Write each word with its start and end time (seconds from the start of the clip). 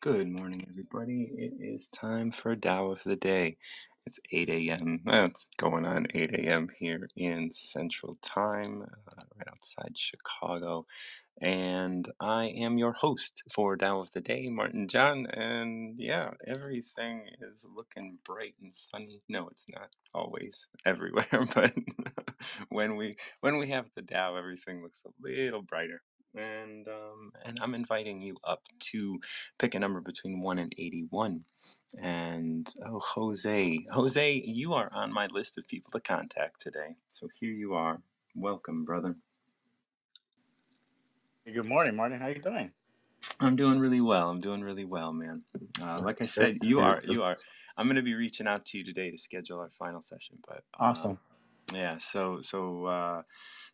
Good 0.00 0.28
morning, 0.28 0.64
everybody. 0.70 1.28
It 1.36 1.54
is 1.60 1.88
time 1.88 2.30
for 2.30 2.56
Tao 2.56 2.92
of 2.92 3.02
the 3.02 3.16
Day. 3.16 3.58
It's 4.06 4.20
8 4.32 4.48
a.m. 4.48 5.00
That's 5.04 5.50
going 5.58 5.84
on 5.88 6.06
8 6.14 6.32
a.m. 6.36 6.68
here 6.78 7.08
in 7.16 7.50
Central 7.50 8.14
Time, 8.22 8.84
uh, 8.84 9.22
right 9.36 9.48
outside 9.48 9.98
Chicago. 9.98 10.86
And 11.42 12.08
I 12.20 12.46
am 12.46 12.78
your 12.78 12.94
host 12.94 13.42
for 13.52 13.76
Tao 13.76 14.00
of 14.00 14.12
the 14.12 14.22
Day, 14.22 14.48
Martin 14.50 14.88
John. 14.88 15.26
And 15.26 15.98
yeah, 15.98 16.30
everything 16.46 17.24
is 17.42 17.66
looking 17.76 18.18
bright 18.24 18.54
and 18.62 18.76
sunny. 18.76 19.20
No, 19.28 19.48
it's 19.48 19.66
not 19.68 19.90
always 20.14 20.68
everywhere, 20.86 21.26
but 21.54 21.72
when 22.70 22.96
we 22.96 23.12
when 23.40 23.58
we 23.58 23.68
have 23.70 23.90
the 23.96 24.02
Tao, 24.02 24.36
everything 24.36 24.82
looks 24.82 25.04
a 25.06 25.10
little 25.20 25.62
brighter. 25.62 26.02
And 26.34 26.86
um, 26.86 27.32
and 27.44 27.58
I'm 27.60 27.74
inviting 27.74 28.22
you 28.22 28.36
up 28.44 28.62
to 28.90 29.18
pick 29.58 29.74
a 29.74 29.80
number 29.80 30.00
between 30.00 30.40
1 30.40 30.58
and 30.58 30.72
81. 30.78 31.44
And 32.00 32.72
oh, 32.86 33.00
Jose, 33.00 33.84
Jose, 33.92 34.42
you 34.46 34.74
are 34.74 34.90
on 34.92 35.12
my 35.12 35.26
list 35.26 35.58
of 35.58 35.66
people 35.66 35.90
to 35.92 36.00
contact 36.00 36.60
today. 36.60 36.96
So 37.10 37.28
here 37.40 37.50
you 37.52 37.74
are. 37.74 38.00
Welcome, 38.36 38.84
brother. 38.84 39.16
Hey, 41.44 41.52
Good 41.52 41.66
morning, 41.66 41.96
Martin. 41.96 42.20
How 42.20 42.26
are 42.26 42.32
you 42.32 42.42
doing? 42.42 42.70
I'm 43.40 43.56
doing 43.56 43.80
really 43.80 44.00
well. 44.00 44.30
I'm 44.30 44.40
doing 44.40 44.62
really 44.62 44.84
well, 44.84 45.12
man. 45.12 45.42
Uh, 45.82 46.00
like 46.02 46.22
I 46.22 46.26
said, 46.26 46.58
you 46.62 46.80
are, 46.80 47.02
you 47.04 47.22
are. 47.22 47.36
I'm 47.76 47.86
going 47.86 47.96
to 47.96 48.02
be 48.02 48.14
reaching 48.14 48.46
out 48.46 48.64
to 48.66 48.78
you 48.78 48.84
today 48.84 49.10
to 49.10 49.18
schedule 49.18 49.58
our 49.58 49.70
final 49.70 50.00
session. 50.02 50.38
But 50.46 50.62
um, 50.78 50.90
Awesome. 50.90 51.18
yeah, 51.74 51.98
so 51.98 52.40
so 52.40 52.84
uh, 52.86 53.22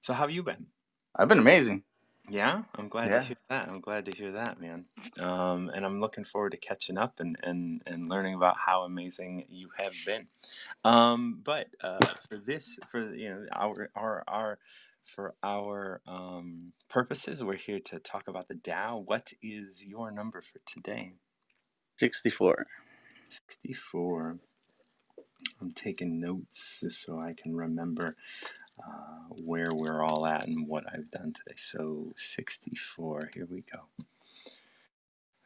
so 0.01 0.15
how 0.15 0.23
have 0.23 0.31
you 0.31 0.43
been? 0.43 0.67
I've 1.15 1.29
been 1.29 1.39
amazing. 1.39 1.83
Yeah, 2.29 2.65
I'm 2.77 2.89
glad 2.89 3.13
to 3.13 3.19
Yeah. 3.19 3.21
hear 3.21 3.37
that. 3.51 3.69
I'm 3.69 3.81
glad 3.81 4.07
to 4.07 4.17
hear 4.17 4.33
that, 4.33 4.61
man. 4.61 4.87
Um, 5.21 5.71
and 5.75 5.87
I'm 5.87 6.01
looking 6.01 6.25
forward 6.25 6.53
to 6.53 6.59
catching 6.59 6.99
up 6.99 7.21
and, 7.21 7.39
and, 7.43 7.83
and 7.87 8.09
learning 8.09 8.35
about 8.35 8.59
how 8.59 8.83
amazing 8.83 9.47
you 9.51 9.71
have 9.79 9.95
been. 10.07 10.29
Um, 10.85 11.41
but 11.45 11.69
uh, 11.83 11.99
for 12.01 12.39
this, 12.39 12.79
for 12.89 13.01
you 13.15 13.31
know, 13.31 13.47
our 13.55 13.91
our 13.97 14.25
our 14.29 14.59
for 15.05 15.35
our 15.43 16.01
um, 16.07 16.73
purposes, 16.89 17.45
we're 17.45 17.57
here 17.57 17.81
to 17.81 17.99
talk 18.01 18.29
about 18.29 18.49
the 18.49 18.57
Tao. 18.57 19.05
What 19.07 19.33
is 19.43 19.87
your 19.89 20.11
number 20.11 20.41
for 20.41 20.61
today? 20.67 21.15
64. 21.99 22.67
Sixty-four. 23.31 24.39
I'm 25.61 25.73
taking 25.73 26.21
notes 26.21 26.81
just 26.83 27.05
so 27.05 27.21
I 27.25 27.35
can 27.35 27.57
remember 27.57 28.15
uh, 28.85 29.35
where 29.45 29.73
we're 29.73 30.03
all 30.03 30.27
at 30.27 30.47
and 30.47 30.67
what 30.69 30.85
I've 30.93 31.11
done 31.11 31.33
today. 31.33 31.57
So 31.57 32.13
64. 32.17 33.31
Here 33.35 33.47
we 33.51 33.63
go. 33.63 33.81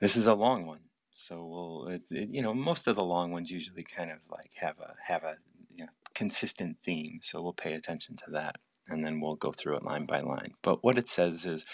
This 0.01 0.17
is 0.17 0.27
a 0.27 0.35
long 0.35 0.65
one, 0.67 0.81
so 1.13 1.45
we'll, 1.45 1.89
it, 1.89 2.03
it, 2.11 2.31
you 2.31 2.41
know, 2.41 2.55
most 2.55 2.89
of 2.89 2.97
the 2.97 3.05
long 3.05 3.33
ones 3.33 3.51
usually 3.51 3.83
kind 3.83 4.11
of 4.11 4.19
like 4.31 4.55
have 4.57 4.79
a 4.81 4.95
have 5.05 5.25
a 5.25 5.37
you 5.75 5.85
know, 5.85 5.91
consistent 6.15 6.79
theme. 6.79 7.19
So 7.23 7.43
we'll 7.43 7.53
pay 7.53 7.75
attention 7.75 8.17
to 8.25 8.31
that, 8.31 8.57
and 8.89 9.05
then 9.05 9.21
we'll 9.21 9.37
go 9.37 9.53
through 9.53 9.77
it 9.77 9.85
line 9.85 10.07
by 10.07 10.21
line. 10.21 10.55
But 10.63 10.83
what 10.83 10.97
it 10.97 11.09
says 11.09 11.45
is, 11.45 11.67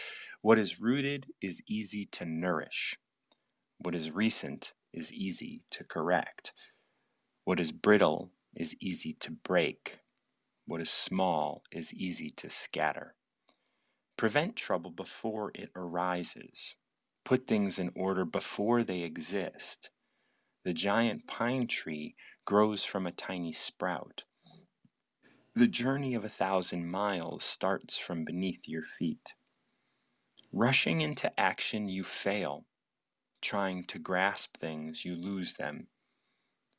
what 0.42 0.58
is 0.58 0.80
rooted 0.80 1.26
is 1.40 1.62
easy 1.68 2.04
to 2.12 2.24
nourish. 2.24 2.96
What 3.78 3.94
is 3.94 4.10
recent 4.10 4.72
is 4.92 5.12
easy 5.12 5.62
to 5.70 5.84
correct. 5.84 6.52
What 7.44 7.60
is 7.60 7.70
brittle 7.70 8.32
is 8.54 8.74
easy 8.80 9.12
to 9.20 9.30
break. 9.30 10.00
What 10.66 10.80
is 10.80 10.90
small 10.90 11.62
is 11.70 11.94
easy 11.94 12.30
to 12.38 12.50
scatter. 12.50 13.14
Prevent 14.16 14.56
trouble 14.56 14.90
before 14.90 15.52
it 15.54 15.70
arises. 15.76 16.76
Put 17.24 17.46
things 17.46 17.78
in 17.78 17.92
order 17.94 18.24
before 18.24 18.82
they 18.82 19.02
exist. 19.02 19.90
The 20.64 20.74
giant 20.74 21.28
pine 21.28 21.68
tree 21.68 22.16
grows 22.44 22.84
from 22.84 23.06
a 23.06 23.12
tiny 23.12 23.52
sprout. 23.52 24.24
The 25.54 25.68
journey 25.68 26.14
of 26.14 26.24
a 26.24 26.28
thousand 26.28 26.90
miles 26.90 27.44
starts 27.44 27.96
from 27.96 28.24
beneath 28.24 28.66
your 28.66 28.82
feet. 28.82 29.34
Rushing 30.52 31.00
into 31.00 31.38
action, 31.38 31.88
you 31.88 32.02
fail. 32.02 32.66
Trying 33.40 33.84
to 33.84 34.00
grasp 34.00 34.56
things, 34.56 35.04
you 35.04 35.14
lose 35.14 35.54
them. 35.54 35.86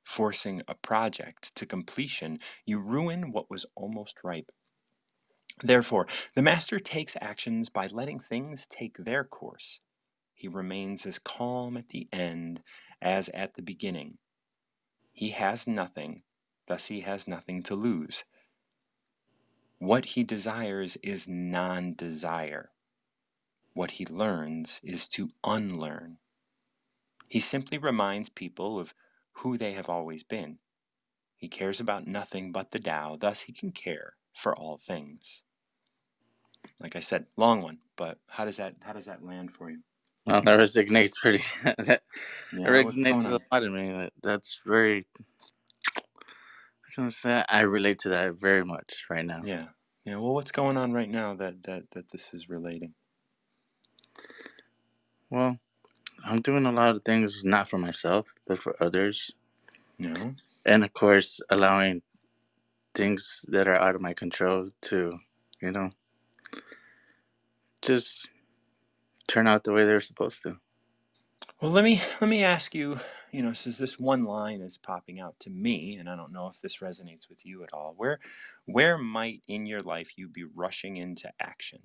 Forcing 0.07 0.61
a 0.69 0.73
project 0.73 1.53
to 1.55 1.65
completion, 1.65 2.39
you 2.65 2.79
ruin 2.79 3.33
what 3.33 3.49
was 3.51 3.65
almost 3.75 4.23
ripe. 4.23 4.51
Therefore, 5.61 6.07
the 6.33 6.41
master 6.41 6.79
takes 6.79 7.17
actions 7.19 7.67
by 7.67 7.87
letting 7.87 8.21
things 8.21 8.65
take 8.65 8.95
their 8.97 9.25
course. 9.25 9.81
He 10.33 10.47
remains 10.47 11.05
as 11.05 11.19
calm 11.19 11.75
at 11.75 11.89
the 11.89 12.07
end 12.13 12.63
as 13.01 13.27
at 13.29 13.55
the 13.55 13.61
beginning. 13.61 14.17
He 15.13 15.31
has 15.31 15.67
nothing, 15.67 16.23
thus, 16.67 16.87
he 16.87 17.01
has 17.01 17.27
nothing 17.27 17.61
to 17.63 17.75
lose. 17.75 18.23
What 19.77 20.05
he 20.05 20.23
desires 20.23 20.95
is 21.03 21.27
non 21.27 21.95
desire. 21.95 22.71
What 23.73 23.91
he 23.91 24.05
learns 24.05 24.79
is 24.83 25.05
to 25.09 25.31
unlearn. 25.43 26.19
He 27.27 27.41
simply 27.41 27.77
reminds 27.77 28.29
people 28.29 28.79
of 28.79 28.95
who 29.39 29.57
they 29.57 29.73
have 29.73 29.89
always 29.89 30.23
been. 30.23 30.59
He 31.35 31.47
cares 31.47 31.79
about 31.79 32.07
nothing 32.07 32.51
but 32.51 32.71
the 32.71 32.79
Tao, 32.79 33.15
thus, 33.15 33.43
he 33.43 33.53
can 33.53 33.71
care 33.71 34.13
for 34.33 34.55
all 34.55 34.77
things. 34.77 35.43
Like 36.79 36.95
I 36.95 36.99
said, 36.99 37.25
long 37.37 37.61
one, 37.61 37.79
but 37.95 38.19
how 38.29 38.45
does 38.45 38.57
that 38.57 38.75
how 38.81 38.93
does 38.93 39.05
that 39.05 39.23
land 39.23 39.51
for 39.51 39.69
you? 39.69 39.79
Well, 40.25 40.41
that 40.41 40.59
resonates 40.59 41.19
pretty. 41.19 41.43
that 41.63 42.01
Yeah, 42.51 42.67
resonates 42.67 43.25
a 43.25 43.39
lot 43.51 43.63
in 43.63 43.73
me. 43.73 44.09
That's 44.21 44.59
very. 44.65 45.05
I 45.19 46.93
can 46.93 47.11
say 47.11 47.43
I 47.49 47.61
relate 47.61 47.99
to 47.99 48.09
that 48.09 48.39
very 48.39 48.65
much 48.65 49.05
right 49.09 49.25
now. 49.25 49.41
Yeah. 49.43 49.67
Yeah. 50.05 50.17
Well, 50.17 50.33
what's 50.33 50.51
going 50.51 50.77
on 50.77 50.93
right 50.93 51.09
now 51.09 51.35
that 51.35 51.63
that 51.63 51.91
that 51.91 52.11
this 52.11 52.33
is 52.33 52.49
relating? 52.49 52.93
Well, 55.29 55.57
I'm 56.27 56.41
doing 56.41 56.65
a 56.65 56.73
lot 56.73 56.91
of 56.95 57.03
things 57.03 57.43
not 57.45 57.69
for 57.69 57.79
myself, 57.79 58.33
but 58.47 58.59
for 58.59 58.75
others, 58.83 59.31
No. 59.99 60.35
and 60.65 60.83
of 60.83 60.93
course, 60.93 61.41
allowing 61.49 62.03
things 62.95 63.45
that 63.49 63.67
are 63.67 63.75
out 63.75 63.95
of 63.95 64.01
my 64.01 64.13
control 64.13 64.69
to, 64.81 65.19
you 65.61 65.71
know, 65.71 65.91
just 67.81 68.27
turn 69.27 69.47
out 69.47 69.63
the 69.63 69.73
way 69.73 69.85
they're 69.85 70.01
supposed 70.01 70.43
to. 70.43 70.57
Well, 71.61 71.71
let 71.71 71.83
me 71.85 71.99
let 72.21 72.29
me 72.29 72.43
ask 72.43 72.75
you. 72.75 72.97
You 73.33 73.43
know, 73.43 73.53
since 73.53 73.77
this 73.77 73.99
one 73.99 74.25
line 74.25 74.61
is 74.61 74.77
popping 74.77 75.19
out 75.19 75.39
to 75.41 75.49
me, 75.49 75.97
and 75.97 76.09
I 76.09 76.15
don't 76.15 76.31
know 76.31 76.47
if 76.47 76.61
this 76.61 76.77
resonates 76.79 77.29
with 77.29 77.45
you 77.45 77.63
at 77.63 77.73
all. 77.73 77.93
Where 77.97 78.19
where 78.65 78.97
might 78.97 79.43
in 79.47 79.65
your 79.65 79.81
life 79.81 80.11
you 80.17 80.29
be 80.29 80.43
rushing 80.45 80.97
into 80.97 81.31
action? 81.39 81.81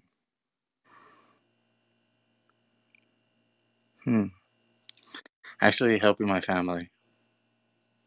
Hmm. 4.05 4.27
Actually, 5.61 5.99
helping 5.99 6.27
my 6.27 6.41
family, 6.41 6.91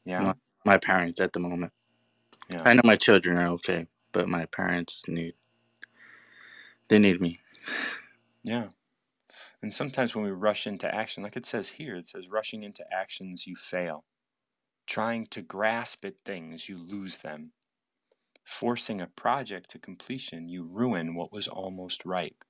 Yeah. 0.06 0.20
my, 0.22 0.34
my 0.66 0.78
parents 0.78 1.22
at 1.22 1.34
the 1.34 1.40
moment. 1.40 1.72
Yeah. 2.50 2.62
I 2.66 2.74
know 2.74 2.82
my 2.84 2.96
children 2.96 3.38
are 3.38 3.48
okay, 3.54 3.88
but 4.12 4.28
my 4.28 4.46
parents 4.46 5.04
need 5.08 5.36
they 6.88 7.00
need 7.00 7.20
me. 7.20 7.40
Yeah. 8.44 8.70
And 9.62 9.74
sometimes 9.74 10.16
when 10.16 10.24
we 10.24 10.32
rush 10.32 10.68
into 10.68 10.94
action, 10.94 11.24
like 11.24 11.36
it 11.36 11.46
says 11.46 11.70
here, 11.70 11.96
it 11.96 12.06
says 12.06 12.30
rushing 12.30 12.64
into 12.64 12.86
actions, 12.94 13.48
you 13.48 13.56
fail. 13.56 14.06
Trying 14.86 15.26
to 15.28 15.42
grasp 15.42 16.06
at 16.06 16.16
things, 16.26 16.70
you 16.70 16.78
lose 16.78 17.20
them. 17.20 17.54
Forcing 18.44 19.02
a 19.02 19.08
project 19.08 19.72
to 19.72 19.80
completion, 19.80 20.48
you 20.48 20.64
ruin 20.64 21.16
what 21.16 21.32
was 21.32 21.48
almost 21.48 22.06
ripe. 22.06 22.44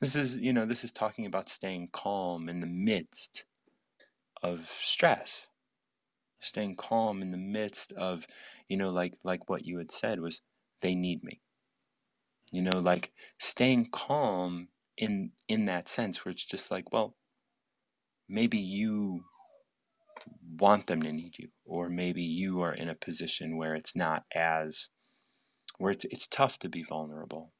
This 0.00 0.16
is, 0.16 0.38
you 0.38 0.52
know, 0.52 0.66
this 0.66 0.84
is 0.84 0.92
talking 0.92 1.26
about 1.26 1.48
staying 1.48 1.88
calm 1.92 2.48
in 2.48 2.60
the 2.60 2.66
midst 2.66 3.44
of 4.42 4.66
stress. 4.66 5.48
Staying 6.40 6.76
calm 6.76 7.22
in 7.22 7.30
the 7.30 7.38
midst 7.38 7.92
of, 7.92 8.26
you 8.68 8.76
know, 8.76 8.90
like 8.90 9.14
like 9.24 9.48
what 9.48 9.64
you 9.64 9.78
had 9.78 9.90
said 9.90 10.20
was 10.20 10.42
they 10.80 10.94
need 10.94 11.24
me. 11.24 11.40
You 12.52 12.62
know, 12.62 12.78
like 12.78 13.12
staying 13.38 13.88
calm 13.90 14.68
in 14.96 15.32
in 15.48 15.64
that 15.66 15.88
sense 15.88 16.24
where 16.24 16.32
it's 16.32 16.44
just 16.44 16.70
like, 16.70 16.92
well, 16.92 17.16
maybe 18.28 18.58
you 18.58 19.24
want 20.58 20.86
them 20.86 21.02
to 21.02 21.12
need 21.12 21.38
you 21.38 21.48
or 21.64 21.88
maybe 21.88 22.22
you 22.22 22.60
are 22.60 22.74
in 22.74 22.88
a 22.88 22.94
position 22.94 23.56
where 23.56 23.74
it's 23.74 23.94
not 23.94 24.24
as 24.34 24.88
where 25.78 25.92
it's 25.92 26.04
it's 26.06 26.28
tough 26.28 26.58
to 26.58 26.68
be 26.68 26.82
vulnerable 26.82 27.52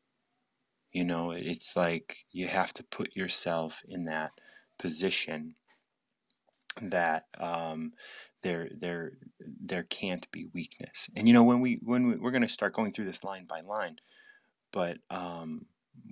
you 0.96 1.04
know 1.04 1.32
it's 1.32 1.76
like 1.76 2.24
you 2.32 2.48
have 2.48 2.72
to 2.72 2.84
put 2.84 3.16
yourself 3.16 3.82
in 3.88 4.06
that 4.06 4.32
position 4.78 5.54
that 6.82 7.24
um 7.38 7.92
there 8.42 8.68
there 8.78 9.12
there 9.62 9.84
can't 9.84 10.30
be 10.32 10.46
weakness 10.54 11.10
and 11.16 11.26
you 11.28 11.34
know 11.34 11.44
when 11.44 11.60
we 11.60 11.78
when 11.82 12.06
we, 12.08 12.16
we're 12.16 12.30
going 12.30 12.42
to 12.42 12.48
start 12.48 12.74
going 12.74 12.92
through 12.92 13.04
this 13.04 13.24
line 13.24 13.46
by 13.46 13.60
line 13.60 13.96
but 14.72 14.98
um 15.10 15.66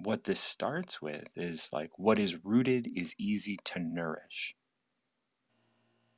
what 0.04 0.24
this 0.24 0.40
starts 0.40 1.02
with 1.02 1.28
is 1.36 1.68
like 1.72 1.90
what 1.98 2.18
is 2.18 2.44
rooted 2.44 2.86
is 2.96 3.14
easy 3.18 3.58
to 3.64 3.78
nourish 3.80 4.54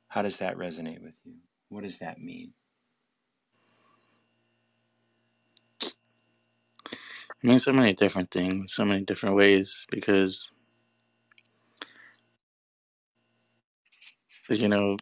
How 0.09 0.21
does 0.21 0.39
that 0.39 0.57
resonate 0.57 1.01
with 1.01 1.15
you? 1.23 1.35
What 1.69 1.83
does 1.83 1.99
that 1.99 2.19
mean? 2.19 2.53
I 7.43 7.47
mean, 7.47 7.59
so 7.59 7.73
many 7.73 7.93
different 7.93 8.31
things, 8.31 8.73
so 8.73 8.85
many 8.85 9.03
different 9.03 9.35
ways 9.35 9.85
because, 9.89 10.51
you 14.49 14.67
know, 14.67 14.97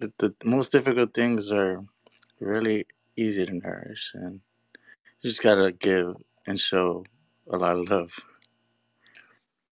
the, 0.00 0.12
the 0.18 0.34
most 0.44 0.72
difficult 0.72 1.14
things 1.14 1.52
are 1.52 1.84
really 2.40 2.86
easy 3.16 3.46
to 3.46 3.52
nourish 3.54 4.12
and 4.14 4.40
you 5.22 5.30
just 5.30 5.42
gotta 5.42 5.72
give 5.72 6.16
and 6.46 6.60
show 6.60 7.04
a 7.50 7.56
lot 7.58 7.76
of 7.78 7.88
love. 7.90 8.12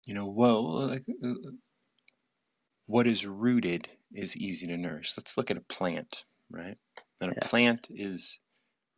You 0.07 0.13
know, 0.15 0.27
well, 0.27 0.63
like, 0.87 1.05
uh, 1.23 1.33
what 2.85 3.07
is 3.07 3.25
rooted 3.25 3.87
is 4.11 4.37
easy 4.37 4.67
to 4.67 4.77
nourish. 4.77 5.15
Let's 5.17 5.37
look 5.37 5.51
at 5.51 5.57
a 5.57 5.61
plant, 5.61 6.25
right? 6.49 6.77
And 7.21 7.31
a 7.31 7.35
Yeah. 7.35 7.47
plant 7.47 7.87
is 7.89 8.39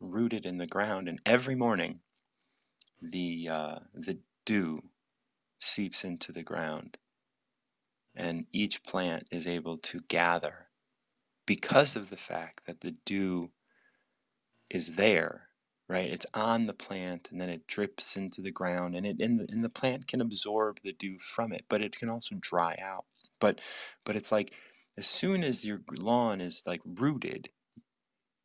rooted 0.00 0.46
in 0.46 0.58
the 0.58 0.66
ground, 0.66 1.08
and 1.08 1.20
every 1.26 1.54
morning 1.56 2.02
the 3.00 3.48
uh, 3.50 3.78
the 3.94 4.20
dew 4.44 4.82
seeps 5.58 6.04
into 6.04 6.32
the 6.32 6.42
ground, 6.42 6.98
and 8.14 8.46
each 8.52 8.82
plant 8.84 9.24
is 9.30 9.46
able 9.46 9.78
to 9.78 10.00
gather 10.08 10.68
because 11.46 11.96
of 11.96 12.10
the 12.10 12.16
fact 12.16 12.66
that 12.66 12.80
the 12.80 12.96
dew 13.04 13.50
is 14.70 14.96
there 14.96 15.50
right? 15.90 16.12
It's 16.12 16.26
on 16.34 16.66
the 16.66 16.72
plant 16.72 17.28
and 17.32 17.40
then 17.40 17.50
it 17.50 17.66
drips 17.66 18.16
into 18.16 18.40
the 18.40 18.52
ground 18.52 18.94
and 18.94 19.04
it 19.04 19.20
and 19.20 19.40
the, 19.40 19.48
and 19.50 19.64
the 19.64 19.68
plant 19.68 20.06
can 20.06 20.20
absorb 20.20 20.78
the 20.84 20.92
dew 20.92 21.18
from 21.18 21.52
it 21.52 21.64
but 21.68 21.82
it 21.82 21.96
can 21.96 22.08
also 22.08 22.36
dry 22.40 22.78
out. 22.80 23.04
But 23.40 23.60
but 24.04 24.14
it's 24.14 24.30
like 24.30 24.54
as 24.96 25.06
soon 25.06 25.42
as 25.42 25.64
your 25.64 25.80
lawn 25.98 26.40
is 26.40 26.62
like 26.64 26.80
rooted 26.84 27.50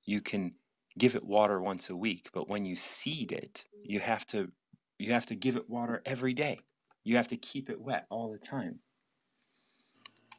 you 0.06 0.22
can 0.22 0.56
give 0.98 1.16
it 1.16 1.26
water 1.26 1.62
once 1.62 1.90
a 1.90 1.96
week 1.96 2.30
but 2.34 2.50
when 2.50 2.66
you 2.66 2.76
seed 2.76 3.32
it 3.32 3.66
mm. 3.76 3.82
you 3.84 4.00
have 4.00 4.26
to 4.26 4.52
you 4.98 5.12
have 5.12 5.26
to 5.28 5.36
give 5.36 5.56
it 5.56 5.70
water 5.70 6.02
every 6.06 6.34
day. 6.34 6.60
You 7.04 7.18
have 7.18 7.28
to 7.30 7.38
keep 7.38 7.70
it 7.70 7.82
wet 7.82 8.06
all 8.10 8.32
the 8.32 8.40
time. 8.40 8.80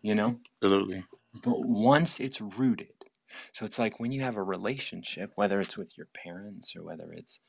You 0.03 0.14
know? 0.14 0.38
Absolutely. 0.62 1.05
but 1.44 1.56
once 1.58 2.20
it's 2.20 2.41
rooted 2.41 2.87
so 3.53 3.64
it's 3.64 3.79
like 3.79 3.99
when 3.99 4.12
you 4.12 4.20
have 4.20 4.37
a 4.37 4.43
relationship 4.43 5.32
whether 5.35 5.61
it's 5.61 5.76
with 5.76 5.99
your 5.99 6.06
parents 6.14 6.76
or 6.76 6.85
whether 6.85 7.12
it's 7.12 7.41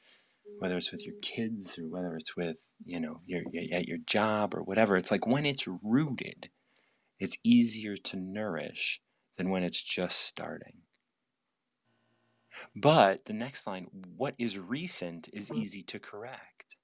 whether 0.58 0.76
it's 0.76 0.92
with 0.92 1.06
your 1.06 1.16
mm-hmm. 1.16 1.36
kids 1.36 1.78
or 1.78 1.88
whether 1.88 2.16
it's 2.16 2.36
with 2.36 2.58
you 2.84 3.00
know 3.00 3.22
your 3.26 3.44
at 3.72 3.88
your 3.88 4.00
job 4.00 4.56
or 4.56 4.64
whatever 4.64 4.98
it's 4.98 5.12
like 5.12 5.28
when 5.28 5.46
it's 5.46 5.68
rooted 5.84 6.50
it's 7.20 7.38
easier 7.44 7.96
to 7.96 8.18
nourish 8.18 9.02
than 9.38 9.52
when 9.52 9.64
it's 9.64 9.82
just 9.82 10.20
starting 10.20 10.82
but 12.76 13.26
the 13.26 13.34
next 13.34 13.68
line 13.68 13.88
what 14.16 14.36
is 14.38 14.60
recent 14.60 15.30
is 15.34 15.50
mm-hmm. 15.50 15.60
easy 15.60 15.82
to 15.84 16.00
correct. 16.00 16.76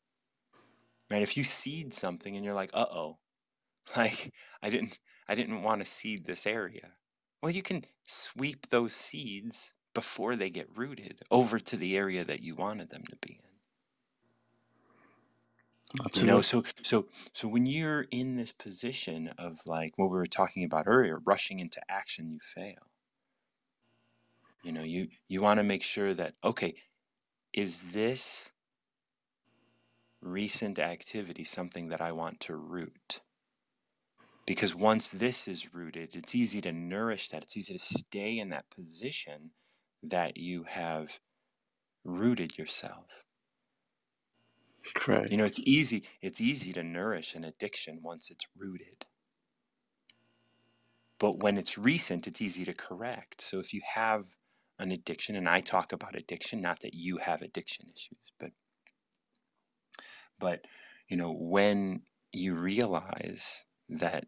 Right? 1.12 1.22
If 1.22 1.38
you 1.38 1.44
seed 1.44 1.94
something 1.94 2.36
and 2.36 2.44
you're 2.44 2.54
like 2.54 2.72
uh-oh. 2.74 3.18
Like 3.98 4.34
i 4.62 4.70
didn't 4.70 4.98
i 5.28 5.36
didn't 5.36 5.62
want 5.62 5.82
to 5.82 5.86
seed 5.86 6.26
this 6.26 6.48
area. 6.48 6.92
Well 7.42 7.52
you 7.52 7.62
can 7.62 7.84
sweep 8.06 8.70
those 8.70 8.94
seeds 8.94 9.74
before 9.94 10.36
they 10.36 10.50
get 10.50 10.76
rooted 10.76 11.22
over 11.30 11.60
to 11.60 11.78
the 11.78 11.96
area 11.98 12.24
that 12.24 12.42
you 12.42 12.56
wanted 12.56 12.90
them 12.90 13.04
to 13.10 13.16
be 13.22 13.34
in. 13.34 13.54
You 16.16 16.26
know 16.26 16.42
so 16.42 16.64
so 16.82 17.08
so 17.34 17.48
when 17.48 17.66
you're 17.68 18.08
in 18.10 18.36
this 18.36 18.52
position 18.52 19.28
of 19.38 19.60
like 19.68 19.94
what 19.98 20.10
we 20.10 20.18
were 20.18 20.26
talking 20.26 20.64
about 20.64 20.86
earlier 20.88 21.20
rushing 21.24 21.60
into 21.60 21.80
action 21.88 22.32
you 22.32 22.40
fail 22.40 22.93
you 24.64 24.72
know 24.72 24.84
you 24.84 25.10
you 25.30 25.42
want 25.42 25.60
to 25.60 25.64
make 25.64 25.84
sure 25.84 26.14
that 26.14 26.34
okay 26.44 26.74
is 27.54 27.94
this 27.94 28.52
recent 30.22 30.80
activity 30.80 31.44
something 31.44 31.90
that 31.90 32.02
i 32.02 32.12
want 32.12 32.40
to 32.42 32.56
root? 32.56 33.22
Because 34.48 34.76
once 34.76 35.10
this 35.10 35.48
is 35.48 35.74
rooted 35.74 36.16
it's 36.16 36.36
easy 36.36 36.62
to 36.62 36.72
nourish 36.74 37.30
that. 37.30 37.44
It's 37.44 37.58
easy 37.58 37.74
to 37.74 37.80
stay 37.80 38.40
in 38.40 38.50
that 38.50 38.70
position 38.70 39.52
that 40.04 40.38
you 40.38 40.64
have 40.64 41.20
rooted 42.06 42.58
yourself. 42.58 43.26
Correct. 44.96 45.32
you 45.32 45.38
know 45.38 45.46
it's 45.46 45.62
easy 45.66 46.06
it's 46.22 46.42
easy 46.42 46.74
to 46.74 46.84
nourish 46.84 47.36
an 47.36 47.44
addiction 47.46 48.02
once 48.04 48.32
it's 48.32 48.48
rooted. 48.58 49.06
But 51.20 51.42
when 51.42 51.58
it's 51.58 51.78
recent 51.78 52.28
it's 52.28 52.42
easy 52.42 52.66
to 52.66 52.74
correct. 52.74 53.42
So 53.42 53.60
if 53.60 53.74
you 53.74 53.82
have 53.96 54.26
an 54.84 54.92
addiction 54.92 55.36
and 55.36 55.50
i 55.50 55.60
talk 55.60 55.92
about 55.92 56.16
addiction 56.16 56.62
not 56.62 56.80
that 56.82 56.94
you 56.94 57.18
have 57.18 57.42
addiction 57.42 57.88
issues 57.94 58.32
but 58.40 58.52
but 60.40 60.66
you 61.08 61.18
know 61.18 61.32
when 61.32 62.02
you 62.32 62.54
realize 62.56 63.66
that 63.90 64.26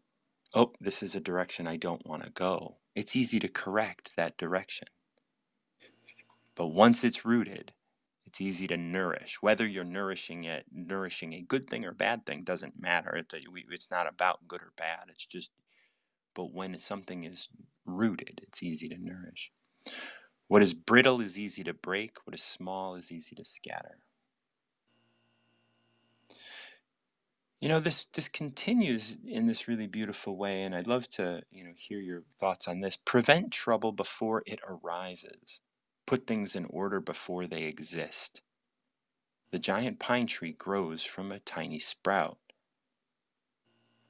oh 0.54 0.72
this 0.80 1.02
is 1.02 1.14
a 1.14 1.20
direction 1.20 1.66
i 1.66 1.76
don't 1.76 2.06
want 2.06 2.24
to 2.24 2.30
go 2.30 2.76
it's 2.96 3.14
easy 3.14 3.38
to 3.40 3.48
correct 3.48 4.12
that 4.16 4.38
direction. 4.38 4.88
But 6.54 6.68
once 6.68 7.04
it's 7.04 7.24
rooted 7.24 7.74
it's 8.24 8.40
easy 8.40 8.66
to 8.66 8.76
nourish. 8.76 9.36
Whether 9.40 9.66
you're 9.66 9.84
nourishing 9.84 10.44
it 10.44 10.64
nourishing 10.72 11.32
a 11.32 11.42
good 11.42 11.68
thing 11.68 11.84
or 11.84 11.92
bad 11.92 12.26
thing 12.26 12.42
doesn't 12.42 12.80
matter. 12.80 13.22
It's 13.32 13.90
not 13.90 14.08
about 14.08 14.48
good 14.48 14.62
or 14.62 14.72
bad. 14.76 15.04
It's 15.10 15.26
just 15.26 15.50
but 16.34 16.52
when 16.52 16.78
something 16.78 17.24
is 17.24 17.48
rooted 17.86 18.40
it's 18.42 18.62
easy 18.62 18.88
to 18.88 18.98
nourish 18.98 19.52
what 20.48 20.62
is 20.62 20.74
brittle 20.74 21.20
is 21.20 21.38
easy 21.38 21.62
to 21.64 21.74
break 21.74 22.18
what 22.26 22.34
is 22.34 22.42
small 22.42 22.94
is 22.96 23.12
easy 23.12 23.34
to 23.36 23.44
scatter. 23.44 23.98
You 27.60 27.68
know 27.68 27.80
this 27.80 28.04
this 28.06 28.28
continues 28.28 29.16
in 29.26 29.46
this 29.46 29.68
really 29.68 29.86
beautiful 29.86 30.36
way 30.36 30.62
and 30.62 30.74
i'd 30.74 30.86
love 30.86 31.08
to 31.10 31.42
you 31.50 31.64
know 31.64 31.72
hear 31.76 32.00
your 32.00 32.22
thoughts 32.38 32.68
on 32.68 32.80
this. 32.80 32.96
Prevent 32.96 33.52
trouble 33.52 33.92
before 33.92 34.42
it 34.46 34.60
arises. 34.66 35.60
Put 36.06 36.26
things 36.26 36.56
in 36.56 36.66
order 36.66 37.00
before 37.00 37.46
they 37.46 37.64
exist. 37.64 38.42
The 39.50 39.58
giant 39.58 39.98
pine 39.98 40.28
tree 40.28 40.52
grows 40.52 41.02
from 41.02 41.32
a 41.32 41.40
tiny 41.40 41.80
sprout. 41.80 42.38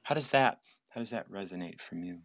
How 0.03 0.15
does 0.15 0.31
that 0.31 0.61
how 0.89 1.01
does 1.01 1.11
that 1.11 1.29
resonate 1.29 1.81
from 1.81 2.03
you? 2.03 2.23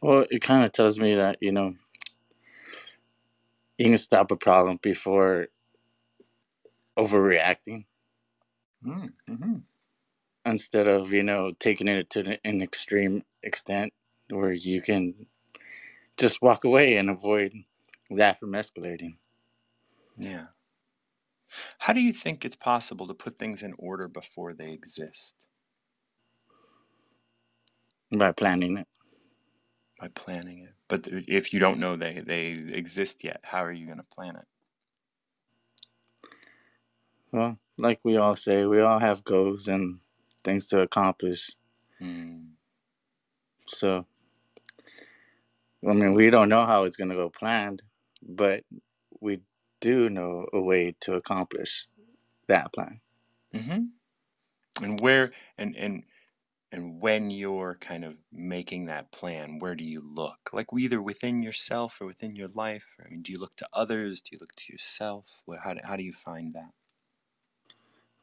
Well, 0.00 0.26
it 0.30 0.40
kind 0.42 0.64
of 0.64 0.72
tells 0.72 0.98
me 0.98 1.14
that, 1.14 1.38
you 1.40 1.52
know, 1.52 1.74
you 3.78 3.86
can 3.86 3.98
stop 3.98 4.30
a 4.30 4.36
problem 4.36 4.78
before 4.82 5.48
overreacting 6.98 7.86
mm-hmm. 8.86 9.56
instead 10.44 10.88
of, 10.88 11.12
you 11.12 11.22
know, 11.22 11.52
taking 11.58 11.88
it 11.88 12.10
to 12.10 12.38
an 12.44 12.62
extreme 12.62 13.22
extent 13.42 13.92
where 14.30 14.52
you 14.52 14.80
can 14.82 15.26
just 16.16 16.42
walk 16.42 16.64
away 16.64 16.96
and 16.96 17.10
avoid 17.10 17.52
that 18.10 18.38
from 18.38 18.52
escalating. 18.52 19.16
yeah 20.16 20.46
how 21.78 21.92
do 21.92 22.00
you 22.00 22.12
think 22.12 22.44
it's 22.44 22.56
possible 22.56 23.06
to 23.06 23.14
put 23.14 23.36
things 23.36 23.62
in 23.62 23.74
order 23.78 24.08
before 24.08 24.52
they 24.52 24.72
exist 24.72 25.36
by 28.10 28.32
planning 28.32 28.78
it. 28.78 28.86
by 29.98 30.08
planning 30.08 30.60
it 30.62 30.74
but 30.92 31.08
if 31.28 31.52
you 31.54 31.60
don't 31.60 31.80
know 31.80 31.96
they 31.96 32.14
they 32.26 32.48
exist 32.74 33.24
yet 33.24 33.40
how 33.44 33.64
are 33.64 33.72
you 33.72 33.86
going 33.86 33.98
to 33.98 34.04
plan 34.16 34.36
it 34.36 34.46
Well, 37.32 37.58
like 37.78 38.00
we 38.04 38.16
all 38.18 38.36
say, 38.36 38.66
we 38.66 38.80
all 38.80 39.00
have 39.00 39.24
goals 39.24 39.68
and 39.68 40.00
things 40.44 40.68
to 40.68 40.80
accomplish. 40.80 41.52
mm. 42.02 42.48
So, 43.66 44.06
I 45.88 45.94
mean, 45.94 46.14
we 46.14 46.30
don't 46.30 46.50
know 46.50 46.66
how 46.66 46.84
it's 46.84 46.96
going 46.96 47.10
to 47.10 47.16
go 47.16 47.30
planned, 47.30 47.82
but 48.22 48.64
we 49.20 49.40
do 49.80 50.10
know 50.10 50.46
a 50.52 50.60
way 50.60 50.94
to 51.00 51.14
accomplish 51.14 51.86
that 52.48 52.72
plan. 52.74 53.00
hmm 53.54 53.86
And 54.82 55.00
where 55.00 55.32
and 55.58 55.76
and 55.76 56.04
and 56.72 57.00
when 57.00 57.30
you're 57.30 57.76
kind 57.76 58.04
of 58.04 58.20
making 58.32 58.86
that 58.86 59.12
plan, 59.12 59.58
where 59.60 59.76
do 59.76 59.84
you 59.84 60.00
look? 60.00 60.50
Like 60.52 60.68
either 60.76 61.02
within 61.02 61.40
yourself 61.42 62.00
or 62.00 62.06
within 62.06 62.34
your 62.34 62.48
life. 62.48 62.96
I 63.04 63.08
mean, 63.10 63.22
do 63.22 63.30
you 63.32 63.38
look 63.38 63.54
to 63.56 63.68
others? 63.72 64.22
Do 64.22 64.30
you 64.32 64.38
look 64.40 64.54
to 64.56 64.72
yourself? 64.72 65.44
How 65.62 65.74
do, 65.74 65.80
how 65.84 65.96
do 65.96 66.02
you 66.02 66.12
find 66.12 66.54
that? 66.54 66.72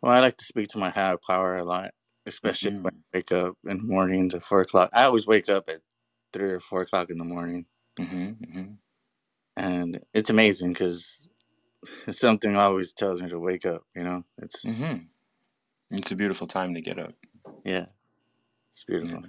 Well, 0.02 0.12
I 0.14 0.20
like 0.20 0.38
to 0.38 0.46
speak 0.46 0.68
to 0.70 0.78
my 0.78 0.90
higher 0.90 1.18
power 1.18 1.58
a 1.58 1.64
lot, 1.66 1.94
especially 2.26 2.72
when 2.82 2.92
Mhm. 2.92 3.04
I 3.14 3.18
wake 3.18 3.32
up 3.32 3.58
in 3.66 3.78
the 3.78 3.84
mornings 3.84 4.34
at 4.34 4.44
four 4.44 4.62
o'clock. 4.62 4.90
I 4.94 5.04
always 5.06 5.28
wake 5.28 5.50
up 5.50 5.68
at 5.70 5.82
three 6.34 6.52
or 6.52 6.60
four 6.60 6.82
o'clock 6.82 7.10
in 7.10 7.18
the 7.18 7.26
morning, 7.26 7.66
hmm 7.98 8.32
hmm 8.52 8.80
and 9.56 10.04
it's 10.14 10.30
amazing 10.30 10.74
because 10.74 11.30
something 12.12 12.56
always 12.56 12.94
tells 12.94 13.22
me 13.22 13.30
to 13.30 13.40
wake 13.40 13.66
up. 13.66 13.84
You 13.96 14.04
know, 14.04 14.26
it's 14.40 14.86
hmm 14.86 15.10
It's 15.92 16.12
a 16.12 16.16
beautiful 16.16 16.48
time 16.48 16.74
to 16.76 16.82
get 16.82 17.00
up. 17.00 17.14
yeah, 17.64 17.88
it's 18.70 18.84
beautiful. 18.84 19.24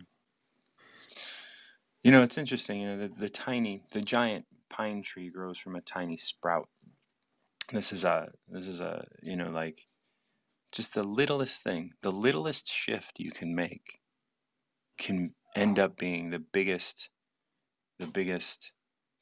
You 2.03 2.13
know, 2.13 2.23
it's 2.23 2.39
interesting. 2.39 2.81
You 2.81 2.89
know, 2.89 2.97
the, 2.97 3.09
the 3.09 3.29
tiny, 3.29 3.83
the 3.93 4.01
giant 4.01 4.47
pine 4.71 5.03
tree 5.03 5.31
grows 5.31 5.59
from 5.59 5.77
a 5.77 5.81
tiny 5.81 6.17
sprout. 6.17 6.69
This 7.73 7.93
is 7.93 8.05
a, 8.05 8.29
this 8.49 8.67
is 8.67 8.81
a, 8.81 9.07
you 9.23 9.37
know, 9.37 9.51
like 9.51 9.83
just 10.73 10.95
the 10.95 11.03
littlest 11.03 11.63
thing, 11.63 11.93
the 12.03 12.11
littlest 12.13 12.71
shift 12.71 13.21
you 13.21 13.31
can 13.31 13.55
make 13.55 14.01
can 14.99 15.35
end 15.57 15.79
up 15.79 15.97
being 15.97 16.31
the 16.31 16.39
biggest, 16.39 17.11
the 17.99 18.07
biggest 18.07 18.73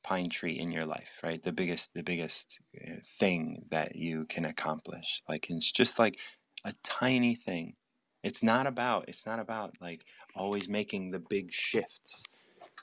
pine 0.04 0.30
tree 0.30 0.58
in 0.58 0.70
your 0.70 0.86
life, 0.86 1.20
right? 1.22 1.42
The 1.42 1.52
biggest, 1.52 1.94
the 1.94 2.02
biggest 2.02 2.58
uh, 2.76 2.96
thing 3.18 3.66
that 3.70 3.96
you 3.96 4.24
can 4.26 4.44
accomplish. 4.44 5.22
Like 5.28 5.50
it's 5.50 5.72
just 5.72 5.98
like 5.98 6.18
a 6.64 6.72
tiny 6.82 7.34
thing. 7.34 7.74
It's 8.22 8.42
not 8.42 8.66
about, 8.66 9.08
it's 9.08 9.26
not 9.26 9.40
about 9.40 9.76
like 9.80 10.04
always 10.36 10.68
making 10.68 11.10
the 11.10 11.20
big 11.20 11.52
shifts 11.52 12.24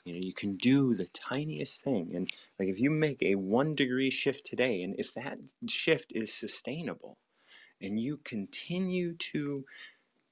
you 0.04 0.14
know, 0.14 0.20
you 0.22 0.32
can 0.32 0.56
do 0.56 0.94
the 0.94 1.08
tiniest 1.12 1.82
thing. 1.82 2.12
And 2.14 2.30
like 2.58 2.68
if 2.68 2.80
you 2.80 2.90
make 2.90 3.22
a 3.22 3.34
one 3.36 3.74
degree 3.74 4.10
shift 4.10 4.46
today, 4.46 4.82
and 4.82 4.94
if 4.98 5.12
that 5.14 5.38
shift 5.68 6.12
is 6.14 6.32
sustainable 6.32 7.18
and 7.80 8.00
you 8.00 8.18
continue 8.18 9.14
to 9.14 9.64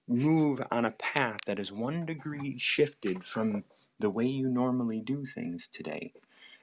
move 0.09 0.63
on 0.71 0.85
a 0.85 0.91
path 0.93 1.41
that 1.47 1.59
is 1.59 1.73
one 1.73 2.07
degree 2.07 2.59
shifted 2.59 3.25
from 3.25 3.65
the 3.99 4.11
way 4.11 4.27
you 4.27 4.49
normally 4.49 5.01
do 5.01 5.25
things 5.27 5.69
today. 5.69 6.13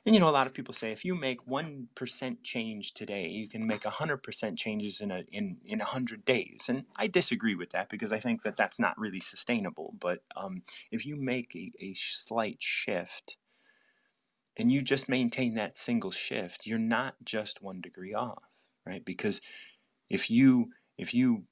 And 0.06 0.16
you 0.16 0.22
know, 0.22 0.30
a 0.30 0.32
lot 0.32 0.48
of 0.48 0.54
people 0.54 0.74
say 0.74 0.92
if 0.92 1.06
you 1.06 1.14
make 1.16 1.46
one 1.48 1.90
percent 1.96 2.44
change 2.44 2.94
today, 2.94 3.30
you 3.30 3.48
can 3.48 3.68
make 3.68 3.86
hundred 3.86 4.24
percent 4.24 4.58
changes 4.58 5.00
in 5.00 5.12
a 5.12 5.24
in 5.32 5.58
in 5.66 5.80
hundred 5.80 6.26
days. 6.26 6.68
And 6.70 6.86
I 6.96 7.08
disagree 7.08 7.56
with 7.56 7.70
that 7.72 7.90
because 7.90 8.12
I 8.12 8.18
think 8.18 8.44
that 8.44 8.58
that's 8.58 8.80
not 8.80 8.98
really 8.98 9.20
sustainable. 9.20 9.94
But 10.00 10.20
um, 10.36 10.64
if 10.92 11.06
you 11.06 11.16
make 11.18 11.56
a, 11.56 11.72
a 11.80 11.94
slight 11.94 12.58
shift 12.62 13.38
and 14.58 14.72
you 14.72 14.82
just 14.84 15.10
maintain 15.10 15.56
that 15.56 15.78
single 15.78 16.12
shift, 16.12 16.66
you're 16.66 16.80
not 16.80 17.16
just 17.24 17.62
one 17.62 17.82
degree 17.82 18.14
off, 18.14 18.44
right? 18.86 19.06
Because 19.06 19.42
if 20.10 20.32
you 20.32 20.72
if 20.98 21.14
you 21.14 21.46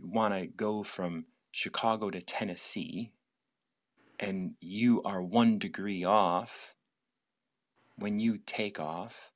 want 0.00 0.34
to 0.34 0.48
go 0.48 0.84
from 0.84 1.26
Chicago 1.52 2.10
to 2.10 2.22
Tennessee 2.22 3.12
and 4.20 4.54
you 4.60 5.02
are 5.04 5.22
one 5.22 5.58
degree 5.58 6.04
off 6.04 6.75
when 7.98 8.18
you 8.20 8.38
take 8.38 8.78
off, 8.80 9.32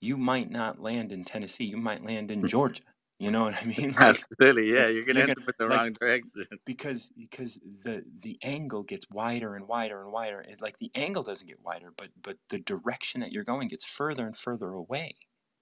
you 0.00 0.16
might 0.16 0.50
not 0.50 0.80
land 0.80 1.12
in 1.12 1.24
Tennessee. 1.24 1.64
You 1.64 1.76
might 1.76 2.04
land 2.04 2.30
in 2.30 2.40
hmm. 2.40 2.46
Georgia. 2.46 2.82
You 3.22 3.30
know 3.30 3.44
what 3.44 3.54
I 3.62 3.66
mean? 3.66 3.92
Like, 4.00 4.00
Absolutely, 4.00 4.74
yeah. 4.74 4.86
like 4.86 4.94
You're 4.94 5.04
gonna 5.04 5.20
you're 5.20 5.28
end 5.28 5.36
gonna 5.36 5.46
up 5.46 5.48
in 5.48 5.54
the 5.58 5.66
like 5.66 5.78
wrong 5.78 5.92
direction. 5.92 6.44
because 6.66 7.12
because 7.16 7.60
the 7.84 8.04
the 8.20 8.36
angle 8.42 8.82
gets 8.82 9.06
wider 9.10 9.54
and 9.54 9.68
wider 9.68 10.02
and 10.02 10.12
wider. 10.12 10.40
It, 10.40 10.60
like 10.60 10.78
the 10.78 10.90
angle 10.96 11.22
doesn't 11.22 11.46
get 11.46 11.62
wider, 11.64 11.92
but 11.96 12.08
but 12.20 12.38
the 12.48 12.58
direction 12.58 13.20
that 13.20 13.30
you're 13.30 13.44
going 13.44 13.68
gets 13.68 13.84
further 13.84 14.26
and 14.26 14.36
further 14.36 14.70
away 14.70 15.14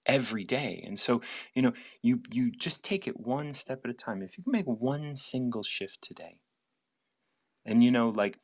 every 0.07 0.43
day. 0.43 0.83
And 0.87 0.99
so 0.99 1.21
you 1.53 1.61
know 1.61 1.73
you 2.01 2.23
you 2.31 2.51
just 2.51 2.83
take 2.83 3.07
it 3.07 3.19
one 3.19 3.53
step 3.53 3.81
at 3.83 3.91
a 3.91 3.93
time. 3.93 4.23
If 4.23 4.39
you 4.39 4.43
can 4.43 4.53
make 4.53 4.65
one 4.65 5.15
single 5.15 5.61
shift 5.61 6.01
today, 6.01 6.39
and 7.63 7.83
you 7.83 7.91
know 7.91 8.09
like 8.09 8.39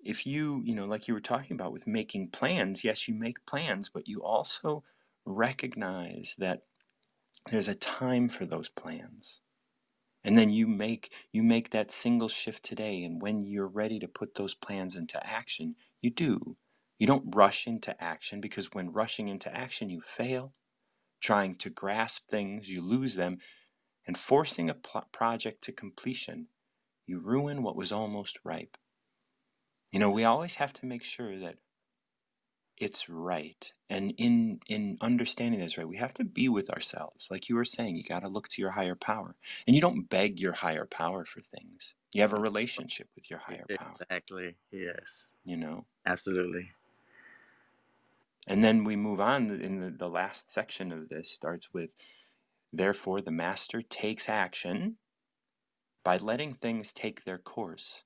if 0.00 0.26
you 0.26 0.62
you 0.64 0.74
know 0.74 0.86
like 0.86 1.08
you 1.08 1.14
were 1.14 1.20
talking 1.20 1.54
about 1.54 1.72
with 1.72 1.86
making 1.86 2.30
plans, 2.30 2.84
yes, 2.84 3.08
you 3.08 3.14
make 3.14 3.46
plans, 3.46 3.88
but 3.88 4.08
you 4.08 4.22
also 4.22 4.84
recognize 5.24 6.36
that 6.38 6.62
there's 7.50 7.68
a 7.68 7.74
time 7.74 8.28
for 8.28 8.46
those 8.46 8.68
plans. 8.68 9.40
And 10.24 10.36
then 10.36 10.50
you 10.50 10.66
make 10.66 11.12
you 11.32 11.42
make 11.42 11.70
that 11.70 11.90
single 11.90 12.28
shift 12.28 12.62
today 12.64 13.04
and 13.04 13.22
when 13.22 13.44
you're 13.44 13.68
ready 13.68 13.98
to 14.00 14.08
put 14.08 14.34
those 14.34 14.54
plans 14.54 14.96
into 14.96 15.24
action 15.26 15.76
you 16.02 16.10
do. 16.10 16.56
You 16.98 17.06
don't 17.06 17.34
rush 17.34 17.66
into 17.66 18.00
action 18.02 18.40
because 18.40 18.72
when 18.72 18.92
rushing 18.92 19.28
into 19.28 19.54
action 19.56 19.90
you 19.90 20.00
fail. 20.00 20.52
Trying 21.20 21.56
to 21.56 21.70
grasp 21.70 22.28
things 22.28 22.70
you 22.70 22.82
lose 22.82 23.14
them. 23.16 23.38
And 24.06 24.18
forcing 24.18 24.70
a 24.70 24.74
pl- 24.74 25.08
project 25.12 25.62
to 25.64 25.72
completion 25.72 26.48
you 27.06 27.20
ruin 27.20 27.62
what 27.62 27.76
was 27.76 27.92
almost 27.92 28.38
ripe 28.44 28.76
you 29.90 29.98
know 29.98 30.10
we 30.10 30.24
always 30.24 30.56
have 30.56 30.72
to 30.72 30.86
make 30.86 31.04
sure 31.04 31.36
that 31.38 31.56
it's 32.76 33.08
right 33.08 33.72
and 33.90 34.12
in 34.18 34.60
in 34.68 34.96
understanding 35.00 35.58
this 35.60 35.76
right 35.76 35.88
we 35.88 35.96
have 35.96 36.14
to 36.14 36.24
be 36.24 36.48
with 36.48 36.70
ourselves 36.70 37.28
like 37.30 37.48
you 37.48 37.56
were 37.56 37.64
saying 37.64 37.96
you 37.96 38.04
got 38.04 38.20
to 38.20 38.28
look 38.28 38.48
to 38.48 38.62
your 38.62 38.70
higher 38.70 38.94
power 38.94 39.34
and 39.66 39.74
you 39.74 39.82
don't 39.82 40.08
beg 40.08 40.40
your 40.40 40.52
higher 40.52 40.86
power 40.86 41.24
for 41.24 41.40
things 41.40 41.94
you 42.14 42.22
have 42.22 42.32
a 42.32 42.40
relationship 42.40 43.08
with 43.14 43.30
your 43.30 43.40
higher 43.40 43.64
power 43.74 43.96
Exactly. 44.00 44.54
Yes. 44.70 45.34
you 45.44 45.56
know 45.56 45.86
Absolutely. 46.06 46.70
and 48.46 48.62
then 48.62 48.84
we 48.84 48.96
move 48.96 49.20
on 49.20 49.50
in 49.50 49.80
the, 49.80 49.90
the 49.90 50.08
last 50.08 50.50
section 50.50 50.92
of 50.92 51.08
this 51.08 51.30
starts 51.30 51.72
with 51.72 51.92
therefore 52.72 53.20
the 53.20 53.32
master 53.32 53.82
takes 53.82 54.28
action 54.28 54.96
by 56.04 56.16
letting 56.16 56.54
things 56.54 56.92
take 56.92 57.24
their 57.24 57.38
course 57.38 58.04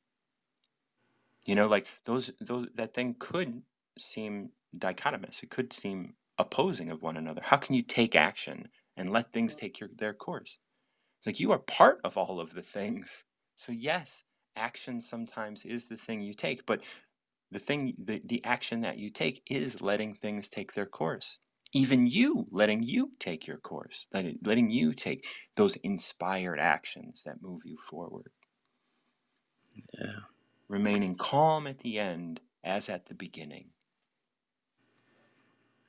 you 1.46 1.54
know 1.54 1.68
like 1.68 1.86
those 2.04 2.32
those 2.40 2.66
that 2.74 2.94
thing 2.94 3.16
could 3.18 3.62
seem 3.98 4.50
dichotomous. 4.76 5.42
It 5.42 5.50
could 5.50 5.72
seem 5.72 6.14
opposing 6.38 6.90
of 6.90 7.02
one 7.02 7.16
another. 7.16 7.42
How 7.44 7.56
can 7.58 7.74
you 7.74 7.82
take 7.82 8.16
action 8.16 8.68
and 8.96 9.10
let 9.10 9.32
things 9.32 9.54
take 9.54 9.80
your, 9.80 9.90
their 9.96 10.14
course? 10.14 10.58
It's 11.18 11.26
like 11.26 11.40
you 11.40 11.52
are 11.52 11.60
part 11.60 12.00
of 12.04 12.18
all 12.18 12.40
of 12.40 12.54
the 12.54 12.62
things. 12.62 13.24
So 13.56 13.72
yes 13.72 14.24
action 14.56 15.00
sometimes 15.00 15.64
is 15.64 15.88
the 15.88 15.96
thing 15.96 16.20
you 16.22 16.34
take 16.34 16.66
but 16.66 16.82
the 17.52 17.58
thing 17.60 17.94
the, 17.98 18.20
the 18.24 18.44
action 18.44 18.82
that 18.82 18.98
you 18.98 19.10
take 19.10 19.42
is 19.50 19.82
letting 19.82 20.14
things 20.14 20.48
take 20.48 20.74
their 20.74 20.86
course. 20.86 21.40
Even 21.74 22.06
you 22.06 22.46
letting 22.52 22.82
you 22.82 23.12
take 23.20 23.46
your 23.46 23.58
course 23.58 24.08
letting, 24.14 24.38
letting 24.44 24.70
you 24.70 24.92
take 24.94 25.26
those 25.56 25.76
inspired 25.76 26.60
actions 26.60 27.24
that 27.24 27.42
move 27.42 27.62
you 27.64 27.78
forward. 27.78 28.30
Yeah. 30.00 30.31
Remaining 30.72 31.16
calm 31.16 31.68
at 31.68 31.80
the 31.80 32.00
end 32.00 32.40
as 32.64 32.90
at 32.90 33.06
the 33.06 33.14
beginning 33.16 33.70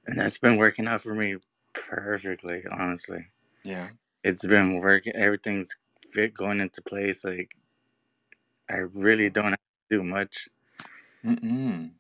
And 0.08 0.20
that's 0.20 0.38
been 0.40 0.58
working 0.58 0.88
out 0.88 1.02
for 1.02 1.16
me 1.16 1.38
perfectly, 1.74 2.64
honestly. 2.72 3.28
yeah 3.64 3.90
It's 4.24 4.46
been 4.46 4.80
working 4.80 5.16
everything's 5.16 5.78
fit 6.12 6.34
going 6.34 6.62
into 6.62 6.82
place. 6.84 7.26
Like 7.26 7.56
I 8.70 8.78
really 8.94 9.30
don't 9.30 9.46
have 9.52 9.60
to 9.92 9.98
do 9.98 10.04
much 10.04 10.50
Mm-mm. 11.26 11.92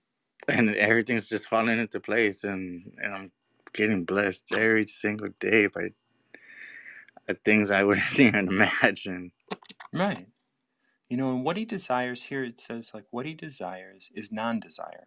and 0.47 0.75
everything's 0.75 1.29
just 1.29 1.49
falling 1.49 1.79
into 1.79 1.99
place 1.99 2.43
and, 2.43 2.93
and 2.97 3.13
I'm 3.15 3.31
getting 3.73 4.05
blessed 4.05 4.53
every 4.57 4.87
single 4.87 5.29
day 5.39 5.67
by 5.67 5.89
the 7.27 7.35
things 7.45 7.71
I 7.71 7.83
wouldn't 7.85 8.19
even 8.19 8.47
imagine. 8.49 9.31
right 9.93 10.27
you 11.13 11.17
know 11.17 11.29
and 11.29 11.45
what 11.45 11.57
he 11.57 11.63
desires 11.63 12.23
here 12.23 12.43
it 12.43 12.59
says 12.59 12.89
like 12.91 13.05
what 13.11 13.27
he 13.27 13.35
desires 13.35 14.09
is 14.15 14.31
non-desire. 14.31 15.05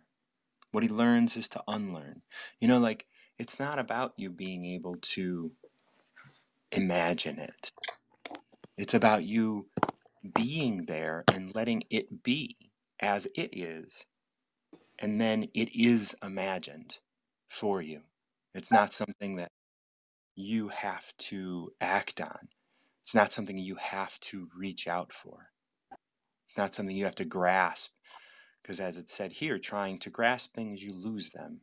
What 0.71 0.85
he 0.85 0.89
learns 0.89 1.37
is 1.37 1.49
to 1.49 1.65
unlearn. 1.67 2.23
You 2.61 2.69
know 2.69 2.79
like 2.79 3.07
it's 3.39 3.59
not 3.59 3.81
about 3.81 4.13
you 4.17 4.31
being 4.31 4.65
able 4.65 4.99
to 5.17 5.51
imagine 6.71 7.41
it. 7.41 7.73
It's 8.79 8.95
about 8.95 9.25
you 9.25 9.67
being 10.33 10.85
there 10.87 11.25
and 11.33 11.53
letting 11.57 11.83
it 11.91 12.23
be 12.23 12.57
as 13.01 13.27
it 13.35 13.51
is 13.53 14.07
and 15.01 15.21
then 15.21 15.49
it 15.55 15.75
is 15.75 16.15
imagined 16.23 17.01
for 17.49 17.83
you. 17.83 18.03
It's 18.55 18.71
not 18.71 18.93
something 18.93 19.39
that 19.39 19.51
you 20.37 20.69
have 20.69 21.17
to 21.31 21.73
act 21.81 22.21
on. 22.21 22.47
It's 23.03 23.17
not 23.17 23.33
something 23.33 23.59
you 23.59 23.75
have 23.75 24.21
to 24.21 24.49
reach 24.57 24.87
out 24.87 25.11
for 25.11 25.51
it's 26.47 26.57
not 26.57 26.75
something 26.75 26.97
you 26.97 27.05
have 27.05 27.17
to 27.17 27.25
grasp 27.25 27.93
because 28.62 28.81
as 28.81 28.97
it 28.99 29.11
said 29.11 29.33
here 29.33 29.59
trying 29.59 29.99
to 29.99 30.11
grasp 30.11 30.55
things 30.55 30.83
you 30.83 30.95
lose 30.95 31.31
them. 31.31 31.61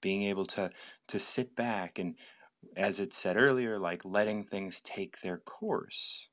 Being 0.00 0.22
able 0.24 0.46
to 0.46 0.70
to 1.08 1.18
sit 1.18 1.56
back 1.56 1.98
and 1.98 2.14
as 2.76 3.00
it 3.00 3.12
said 3.12 3.36
earlier 3.36 3.78
like 3.78 4.04
letting 4.04 4.44
things 4.44 4.80
take 4.80 5.20
their 5.20 5.38
course. 5.38 6.28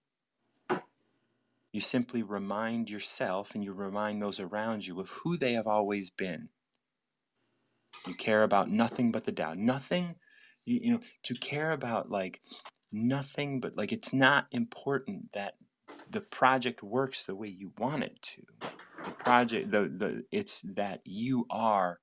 You 1.71 1.81
simply 1.81 2.23
remind 2.23 2.89
yourself 2.89 3.55
and 3.55 3.63
you 3.63 3.73
remind 3.73 4.21
those 4.21 4.39
around 4.39 4.87
you 4.87 4.99
of 5.01 5.09
who 5.09 5.35
they 5.35 5.53
have 5.53 5.67
always 5.67 6.09
been. 6.09 6.49
You 8.07 8.13
care 8.13 8.43
about 8.43 8.69
nothing 8.69 9.11
but 9.11 9.23
the 9.25 9.31
Tao. 9.31 9.53
Nothing 9.55 10.15
you, 10.65 10.79
you 10.81 10.91
know 10.91 10.99
to 11.23 11.33
care 11.35 11.71
about 11.71 12.09
like 12.09 12.41
nothing 12.91 13.59
but 13.59 13.75
like 13.75 13.91
it's 13.91 14.13
not 14.13 14.47
important 14.51 15.31
that 15.33 15.55
the 16.09 16.21
project 16.21 16.83
works 16.83 17.23
the 17.23 17.35
way 17.35 17.47
you 17.49 17.71
want 17.77 18.03
it 18.03 18.21
to 18.21 18.43
the 19.05 19.11
project 19.11 19.71
the 19.71 19.81
the 19.81 20.25
it's 20.31 20.61
that 20.61 21.01
you 21.05 21.45
are 21.51 21.99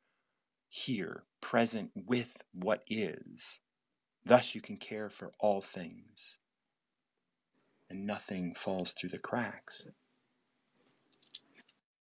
here 0.69 1.25
present 1.41 1.91
with 1.95 2.45
what 2.53 2.83
is 2.89 3.61
thus 4.25 4.55
you 4.55 4.61
can 4.63 4.77
care 4.77 5.09
for 5.11 5.33
all 5.41 5.61
things 5.61 6.39
and 7.91 8.07
nothing 8.07 8.55
falls 8.55 8.93
through 8.93 9.11
the 9.11 9.19
cracks 9.19 9.89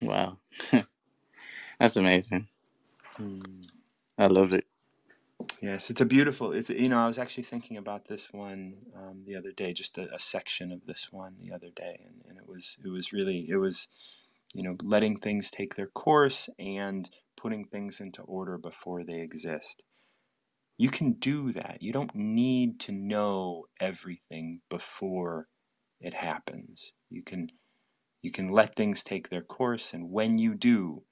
Wow. 0.01 0.38
That's 1.79 1.97
amazing. 1.97 2.47
Mm. 3.19 3.67
I 4.17 4.27
love 4.27 4.53
it. 4.53 4.65
Yes, 5.62 5.89
it's 5.89 6.01
a 6.01 6.05
beautiful. 6.05 6.51
It's 6.53 6.69
you 6.69 6.89
know 6.89 7.00
I 7.00 7.07
was 7.07 7.17
actually 7.19 7.43
thinking 7.43 7.77
about 7.77 8.05
this 8.07 8.33
one 8.33 8.75
um, 8.95 9.24
the 9.25 9.36
other 9.36 9.51
day, 9.51 9.74
just 9.74 9.98
a, 9.98 10.13
a 10.13 10.19
section 10.19 10.71
of 10.71 10.86
this 10.88 11.12
one 11.12 11.36
the 11.39 11.53
other 11.53 11.69
day, 11.75 12.01
and, 12.05 12.21
and 12.29 12.38
it 12.38 12.48
was 12.48 12.79
it 12.86 12.89
was 12.89 13.13
really 13.13 13.48
it 13.50 13.57
was 13.57 13.88
you 14.55 14.63
know 14.63 14.77
letting 14.83 15.17
things 15.17 15.51
take 15.51 15.75
their 15.75 15.88
course 15.88 16.50
and 16.60 17.10
putting 17.38 17.65
things 17.65 18.01
into 18.01 18.21
order 18.24 18.57
before 18.57 19.03
they 19.03 19.21
exist. 19.21 19.83
You 20.77 20.89
can 20.89 21.13
do 21.13 21.53
that. 21.53 21.79
You 21.81 21.93
don't 21.93 22.15
need 22.15 22.79
to 22.81 22.93
know 22.93 23.65
everything 23.81 24.62
before 24.69 25.48
it 26.01 26.13
happens. 26.15 26.93
You 27.10 27.24
can 27.24 27.50
you 28.21 28.31
can 28.31 28.50
let 28.51 28.75
things 28.75 29.03
take 29.03 29.29
their 29.29 29.43
course, 29.43 29.93
and 29.93 30.12
when 30.12 30.39
you 30.39 30.55
do, 30.55 31.03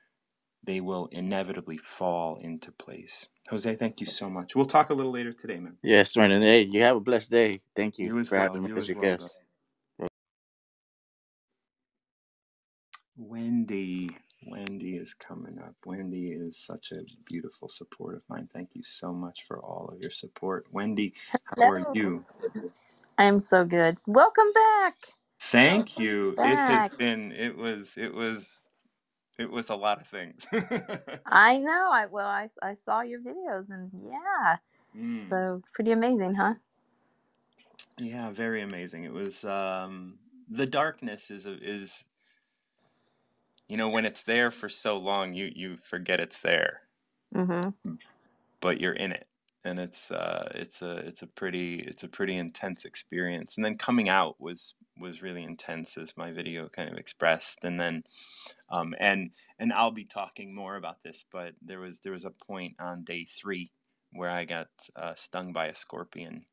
they 0.63 0.81
will 0.81 1.09
inevitably 1.11 1.77
fall 1.77 2.37
into 2.37 2.71
place. 2.73 3.29
Jose, 3.49 3.75
thank 3.75 4.01
you 4.01 4.07
so 4.07 4.29
much. 4.29 4.55
We'll 4.55 4.65
talk 4.65 4.91
a 4.91 4.95
little 4.95 5.13
later 5.13 5.33
today, 5.33 5.59
man. 5.59 5.77
Yes, 5.83 6.13
Brandon. 6.15 6.43
Hey, 6.43 6.63
you 6.63 6.81
have 6.83 6.97
a 6.97 7.01
blessed 7.01 7.31
day. 7.31 7.59
Thank 7.75 7.99
you, 7.99 8.11
You 8.11 8.19
as 8.19 8.29
for 8.29 8.37
well. 8.37 8.39
having 8.39 8.63
me 8.63 8.69
You 8.69 8.77
as 8.77 8.89
as 8.89 8.89
your 8.89 8.97
well, 8.97 9.17
guest. 9.17 9.37
Wendy. 13.17 14.11
Wendy 14.47 14.97
is 14.97 15.13
coming 15.15 15.59
up. 15.59 15.75
Wendy 15.85 16.27
is 16.33 16.57
such 16.57 16.91
a 16.93 17.01
beautiful 17.31 17.69
support 17.69 18.15
of 18.15 18.23
mine. 18.29 18.49
Thank 18.53 18.71
you 18.75 18.83
so 18.83 19.13
much 19.13 19.43
for 19.47 19.59
all 19.59 19.89
of 19.93 19.99
your 20.01 20.11
support. 20.11 20.67
Wendy, 20.71 21.13
how 21.45 21.67
are 21.69 21.79
you? 21.93 22.25
I'm 23.17 23.39
so 23.39 23.65
good. 23.65 23.99
Welcome 24.07 24.51
back. 24.53 24.95
Thank 25.41 25.99
you. 25.99 26.39
It 26.41 26.61
has 26.61 26.89
been 26.89 27.31
it 27.33 27.57
was 27.57 27.97
it 27.97 28.13
was 28.13 28.68
it 29.39 29.51
was 29.51 29.69
a 29.71 29.77
lot 29.77 30.01
of 30.01 30.07
things. 30.07 30.47
I 31.25 31.57
know. 31.57 31.91
I 31.91 32.07
well, 32.07 32.27
I, 32.27 32.47
I 32.61 32.73
saw 32.73 33.01
your 33.01 33.21
videos 33.21 33.69
and 33.71 33.91
yeah. 34.03 34.57
Mm. 34.95 35.19
So 35.19 35.63
pretty 35.73 35.91
amazing, 35.91 36.35
huh? 36.35 36.55
Yeah, 38.01 38.31
very 38.31 38.61
amazing. 38.61 39.03
It 39.03 39.13
was 39.13 39.43
um 39.43 40.19
the 40.47 40.65
darkness 40.65 41.31
is 41.31 41.45
is 41.45 42.05
you 43.67 43.77
know 43.77 43.89
when 43.89 44.05
it's 44.05 44.23
there 44.23 44.51
for 44.51 44.69
so 44.69 44.97
long 44.97 45.33
you 45.33 45.51
you 45.55 45.77
forget 45.77 46.19
it's 46.19 46.39
there, 46.41 46.81
Mm-hmm. 47.35 47.69
but 48.61 48.79
you're 48.79 48.93
in 48.93 49.11
it. 49.11 49.27
And 49.65 49.79
it's 49.79 50.11
uh 50.11 50.51
it's 50.55 50.81
a 50.81 50.97
it's 51.07 51.21
a 51.21 51.27
pretty 51.27 51.75
it's 51.81 52.03
a 52.03 52.07
pretty 52.09 52.37
intense 52.37 52.85
experience. 52.85 53.57
And 53.57 53.65
then 53.65 53.77
coming 53.77 54.09
out 54.09 54.39
was 54.39 54.75
was 54.99 55.21
really 55.21 55.43
intense 55.43 55.97
as 55.97 56.17
my 56.17 56.31
video 56.31 56.69
kind 56.69 56.89
of 56.91 56.97
expressed. 56.97 57.63
And 57.65 57.79
then 57.79 58.03
um 58.69 58.95
and 58.99 59.33
and 59.59 59.73
I'll 59.73 59.91
be 59.91 60.05
talking 60.05 60.53
more 60.55 60.75
about 60.77 61.03
this, 61.03 61.25
but 61.31 61.55
there 61.61 61.79
was 61.79 62.01
there 62.01 62.13
was 62.13 62.25
a 62.25 62.31
point 62.31 62.75
on 62.79 63.03
day 63.03 63.25
3 63.25 63.71
where 64.11 64.29
I 64.31 64.45
got 64.45 64.69
uh, 64.95 65.15
stung 65.15 65.53
by 65.53 65.67
a 65.67 65.75
scorpion. 65.75 66.45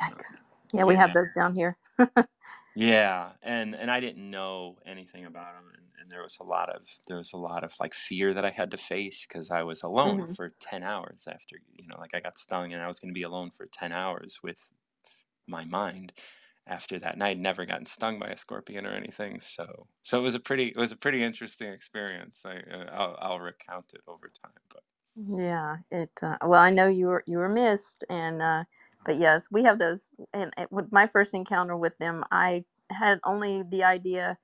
Yikes. 0.00 0.44
Yeah, 0.72 0.84
we 0.84 0.96
have 0.96 1.12
those 1.14 1.32
down 1.32 1.54
here. 1.54 1.76
Yeah, 2.76 3.34
and 3.42 3.74
and 3.76 3.88
I 3.90 4.00
didn't 4.00 4.28
know 4.30 4.78
anything 4.84 5.24
about 5.26 5.54
them, 5.56 5.70
and, 5.76 5.86
and 6.00 6.10
there 6.10 6.22
was 6.22 6.38
a 6.40 6.44
lot 6.44 6.68
of 6.70 6.88
there 7.06 7.18
was 7.18 7.32
a 7.32 7.36
lot 7.36 7.62
of 7.62 7.72
like 7.78 7.94
fear 7.94 8.34
that 8.34 8.44
I 8.44 8.50
had 8.50 8.72
to 8.72 8.76
face 8.76 9.26
because 9.26 9.50
I 9.52 9.62
was 9.62 9.82
alone 9.84 10.26
Mhm. 10.26 10.34
for 10.34 10.50
ten 10.58 10.82
hours 10.82 11.28
after 11.30 11.56
you 11.72 11.86
know 11.86 12.00
like 12.00 12.14
I 12.14 12.20
got 12.20 12.36
stung, 12.36 12.72
and 12.72 12.82
I 12.82 12.88
was 12.88 12.98
going 12.98 13.10
to 13.14 13.18
be 13.18 13.22
alone 13.22 13.52
for 13.52 13.66
ten 13.66 13.92
hours 13.92 14.40
with 14.42 14.72
my 15.48 15.64
mind 15.64 16.14
after 16.66 16.98
that, 16.98 17.14
and 17.14 17.22
I 17.24 17.28
had 17.28 17.38
never 17.38 17.66
gotten 17.66 17.86
stung 17.86 18.18
by 18.18 18.28
a 18.28 18.36
scorpion 18.38 18.86
or 18.86 18.92
anything, 18.92 19.40
so 19.40 19.88
so 20.02 20.18
it 20.20 20.22
was 20.22 20.34
a 20.34 20.40
pretty 20.40 20.68
it 20.68 20.76
was 20.76 20.92
a 20.92 20.96
pretty 20.96 21.22
interesting 21.22 21.72
experience. 21.72 22.44
I 22.46 22.58
uh, 22.58 22.90
I'll, 22.92 23.16
I'll 23.20 23.40
recount 23.40 23.92
it 23.94 24.02
over 24.08 24.28
time, 24.28 24.62
but 24.70 24.82
Yeah. 25.16 25.78
It. 25.90 26.10
Uh, 26.22 26.38
well, 26.42 26.60
I 26.60 26.70
know 26.70 26.88
you 26.88 27.06
were 27.06 27.24
you 27.26 27.38
were 27.38 27.48
missed, 27.48 28.04
and 28.10 28.42
uh, 28.42 28.64
but 29.04 29.16
yes, 29.16 29.48
we 29.50 29.62
have 29.64 29.78
those. 29.78 30.10
And 30.32 30.52
it, 30.58 30.72
with 30.72 30.90
my 30.92 31.06
first 31.06 31.34
encounter 31.34 31.76
with 31.76 31.96
them, 31.98 32.24
I 32.32 32.64
had 32.90 33.20
only 33.24 33.62
the 33.62 33.84
idea 33.84 34.38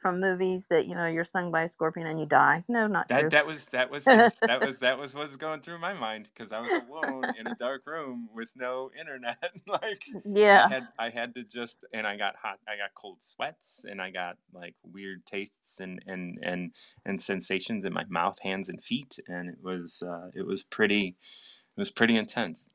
from 0.00 0.20
movies 0.20 0.66
that 0.70 0.86
you 0.86 0.94
know 0.94 1.06
you're 1.06 1.24
stung 1.24 1.50
by 1.50 1.62
a 1.62 1.68
scorpion 1.68 2.06
and 2.06 2.18
you 2.18 2.26
die. 2.26 2.64
No, 2.68 2.86
not 2.86 3.08
That 3.08 3.20
true. 3.20 3.30
that 3.30 3.46
was 3.46 3.66
that 3.66 3.90
was 3.92 4.04
that 4.46 4.60
was 4.60 4.78
that 4.78 4.98
was 4.98 5.14
what's 5.14 5.36
going 5.36 5.60
through 5.60 5.78
my 5.78 5.92
mind 5.94 6.28
because 6.32 6.52
I 6.52 6.60
was 6.60 6.70
alone 6.70 7.32
in 7.38 7.46
a 7.46 7.54
dark 7.54 7.86
room 7.86 8.28
with 8.32 8.52
no 8.56 8.90
internet. 8.98 9.38
like 9.66 10.04
yeah. 10.24 10.64
I 10.66 10.68
had 10.68 10.88
I 10.98 11.10
had 11.10 11.34
to 11.36 11.44
just 11.44 11.84
and 11.92 12.06
I 12.06 12.16
got 12.16 12.36
hot 12.36 12.58
I 12.66 12.76
got 12.76 12.94
cold 12.94 13.22
sweats 13.22 13.84
and 13.88 14.00
I 14.00 14.10
got 14.10 14.36
like 14.52 14.74
weird 14.82 15.26
tastes 15.26 15.80
and 15.80 16.02
and 16.06 16.38
and 16.42 16.74
and 17.04 17.20
sensations 17.20 17.84
in 17.84 17.92
my 17.92 18.04
mouth, 18.08 18.38
hands 18.42 18.68
and 18.68 18.82
feet 18.82 19.18
and 19.28 19.48
it 19.48 19.58
was 19.62 20.02
uh, 20.02 20.30
it 20.34 20.46
was 20.46 20.62
pretty 20.62 21.08
it 21.76 21.80
was 21.80 21.90
pretty 21.90 22.16
intense. 22.16 22.68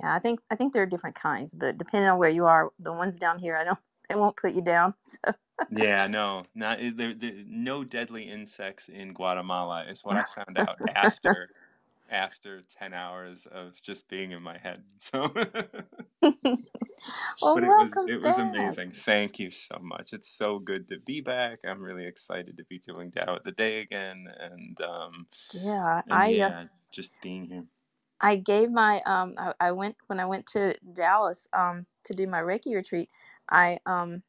Yeah, 0.00 0.14
I 0.14 0.18
think 0.20 0.40
I 0.50 0.56
think 0.56 0.72
there 0.72 0.82
are 0.82 0.86
different 0.86 1.16
kinds, 1.16 1.52
but 1.52 1.76
depending 1.78 2.08
on 2.08 2.18
where 2.18 2.28
you 2.30 2.44
are, 2.46 2.70
the 2.78 2.92
ones 2.92 3.18
down 3.18 3.38
here, 3.38 3.56
I 3.56 3.64
don't 3.64 3.78
they 4.08 4.16
won't 4.16 4.36
put 4.36 4.54
you 4.54 4.62
down. 4.62 4.94
So 5.24 5.34
Yeah, 5.70 6.06
no, 6.08 6.44
not 6.54 6.80
eh, 6.80 6.92
there, 6.94 7.14
there 7.14 7.32
no 7.46 7.84
deadly 7.84 8.24
insects 8.24 8.88
in 8.88 9.14
Guatemala 9.14 9.84
is 9.88 10.04
what 10.04 10.16
I 10.16 10.24
found 10.24 10.58
out 10.58 10.78
after 10.94 11.50
after 12.10 12.62
10 12.62 12.94
hours 12.94 13.46
of 13.46 13.80
just 13.82 14.08
being 14.08 14.32
in 14.32 14.42
my 14.42 14.58
head. 14.58 14.84
So 15.00 15.28
well, 17.42 17.54
but 17.54 17.64
it 17.64 17.76
was 17.76 17.98
welcome 17.98 18.04
it 18.06 18.20
was 18.22 18.38
amazing. 18.38 18.92
Thank 18.92 19.38
you 19.40 19.50
so 19.50 19.78
much. 19.82 20.12
It's 20.12 20.30
so 20.30 20.58
good 20.60 20.88
to 20.88 20.98
be 21.00 21.20
back. 21.22 21.60
I'm 21.66 21.82
really 21.82 22.06
excited 22.06 22.56
to 22.58 22.64
be 22.64 22.78
doing 22.78 23.10
Tao 23.12 23.36
of 23.36 23.44
the 23.44 23.52
Day 23.52 23.80
again 23.80 24.26
and 24.38 24.80
um 24.82 25.26
Yeah, 25.52 26.02
and 26.06 26.14
I 26.14 26.40
uh, 26.40 26.50
yeah, 26.50 26.64
just 26.92 27.20
being 27.22 27.46
here. 27.46 27.64
I 28.20 28.36
gave 28.36 28.70
my 28.70 29.02
um 29.06 29.34
I, 29.38 29.54
I 29.60 29.72
went 29.72 29.96
when 30.08 30.20
I 30.20 30.26
went 30.26 30.46
to 30.48 30.76
Dallas 30.94 31.48
um 31.52 31.86
to 32.04 32.14
do 32.14 32.26
my 32.26 32.40
Reiki 32.40 32.74
retreat. 32.74 33.10
I 33.50 33.80
um 33.86 34.22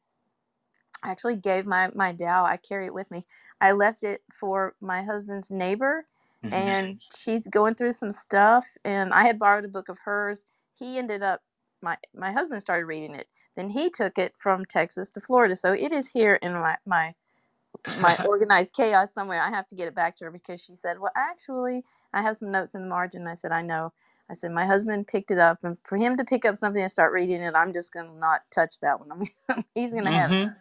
actually 1.04 1.36
gave 1.36 1.66
my 1.66 1.90
my 1.94 2.12
Tao. 2.14 2.44
I 2.44 2.56
carry 2.56 2.86
it 2.86 2.94
with 2.94 3.10
me. 3.10 3.26
I 3.60 3.72
left 3.72 4.02
it 4.02 4.22
for 4.32 4.74
my 4.80 5.02
husband's 5.02 5.50
neighbor, 5.50 6.06
and 6.50 7.00
she's 7.16 7.48
going 7.48 7.74
through 7.74 7.92
some 7.92 8.10
stuff. 8.10 8.66
And 8.84 9.12
I 9.12 9.24
had 9.26 9.38
borrowed 9.38 9.64
a 9.64 9.68
book 9.68 9.88
of 9.88 9.98
hers. 10.04 10.42
He 10.78 10.98
ended 10.98 11.22
up 11.22 11.42
my 11.82 11.96
my 12.14 12.32
husband 12.32 12.60
started 12.60 12.86
reading 12.86 13.14
it. 13.14 13.28
Then 13.56 13.70
he 13.70 13.90
took 13.90 14.18
it 14.18 14.34
from 14.38 14.64
Texas 14.64 15.12
to 15.12 15.20
Florida. 15.20 15.56
So 15.56 15.72
it 15.72 15.92
is 15.92 16.10
here 16.10 16.34
in 16.36 16.54
my 16.54 16.76
my 16.86 17.14
my 17.96 18.16
organized 18.24 18.74
chaos 18.74 19.12
somewhere. 19.14 19.42
I 19.42 19.50
have 19.50 19.68
to 19.68 19.76
get 19.76 19.88
it 19.88 19.94
back 19.96 20.16
to 20.18 20.26
her 20.26 20.30
because 20.30 20.62
she 20.62 20.74
said, 20.76 21.00
"Well, 21.00 21.12
actually, 21.16 21.84
I 22.12 22.22
have 22.22 22.36
some 22.38 22.52
notes 22.52 22.74
in 22.74 22.82
the 22.82 22.88
margin." 22.88 23.26
I 23.28 23.34
said, 23.34 23.52
"I 23.52 23.62
know." 23.62 23.92
I 24.30 24.34
said, 24.34 24.52
"My 24.52 24.66
husband 24.66 25.08
picked 25.08 25.32
it 25.32 25.38
up, 25.38 25.60
and 25.64 25.78
for 25.84 25.98
him 25.98 26.16
to 26.18 26.24
pick 26.24 26.46
up 26.46 26.56
something 26.56 26.82
and 26.82 26.92
start 26.92 27.12
reading 27.14 27.42
it, 27.42 27.54
I'm 27.56 27.74
just 27.74 27.92
gonna 27.94 28.14
not 28.14 28.42
touch 28.52 28.80
that 28.80 29.00
one. 29.00 29.28
I'm, 29.50 29.64
he's 29.74 29.94
gonna 29.94 30.12
have 30.12 30.32
Mhm. 30.32 30.56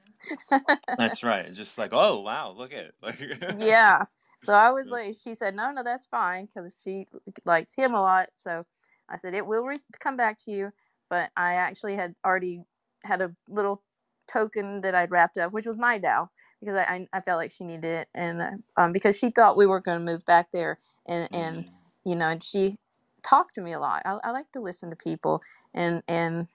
it." 0.52 0.90
That's 0.98 1.24
right. 1.24 1.52
Just 1.54 1.78
like, 1.78 1.92
oh 1.94 2.22
wow, 2.22 2.52
look 2.58 2.74
at 2.74 2.86
it. 2.86 2.96
Like 3.02 3.20
yeah. 3.50 4.06
So 4.40 4.54
I 4.54 4.72
was 4.72 4.92
like, 4.92 5.16
she 5.22 5.36
said, 5.36 5.56
"No, 5.56 5.72
no, 5.72 5.84
that's 5.84 6.06
fine," 6.08 6.48
because 6.54 6.80
she 6.84 7.08
likes 7.46 7.76
him 7.76 7.94
a 7.96 8.02
lot. 8.02 8.30
So 8.36 8.66
I 9.10 9.18
said, 9.18 9.34
"It 9.36 9.46
will 9.46 9.64
re- 9.66 9.82
come 10.00 10.18
back 10.18 10.38
to 10.46 10.52
you," 10.52 10.74
but 11.10 11.32
I 11.38 11.56
actually 11.56 11.96
had 11.96 12.16
already 12.26 12.64
had 13.04 13.22
a 13.22 13.34
little 13.50 13.84
token 14.28 14.82
that 14.82 14.96
I'd 14.96 15.12
wrapped 15.12 15.38
up, 15.40 15.54
which 15.54 15.68
was 15.68 15.78
my 15.80 16.00
Tao, 16.00 16.30
because 16.62 16.78
I 16.78 16.84
I, 16.84 17.08
I 17.14 17.22
felt 17.22 17.40
like 17.40 17.52
she 17.52 17.66
needed 17.66 17.86
it, 17.86 18.10
and 18.16 18.64
um, 18.78 18.94
because 18.94 19.18
she 19.18 19.32
thought 19.32 19.58
we 19.58 19.68
were 19.68 19.82
going 19.82 20.00
to 20.00 20.06
move 20.14 20.26
back 20.26 20.50
there, 20.54 20.80
and 21.08 21.30
and 21.34 21.66
Mm. 21.66 21.70
you 22.06 22.16
know, 22.16 22.30
and 22.30 22.44
she 22.44 22.78
talked 23.24 23.56
to 23.56 23.62
me 23.62 23.74
a 23.74 23.80
lot. 23.80 24.04
I, 24.06 24.20
I 24.24 24.32
like 24.32 24.52
to 24.54 24.60
listen 24.62 24.90
to 24.92 24.96
people, 24.96 25.42
and 25.74 26.04
and 26.08 26.48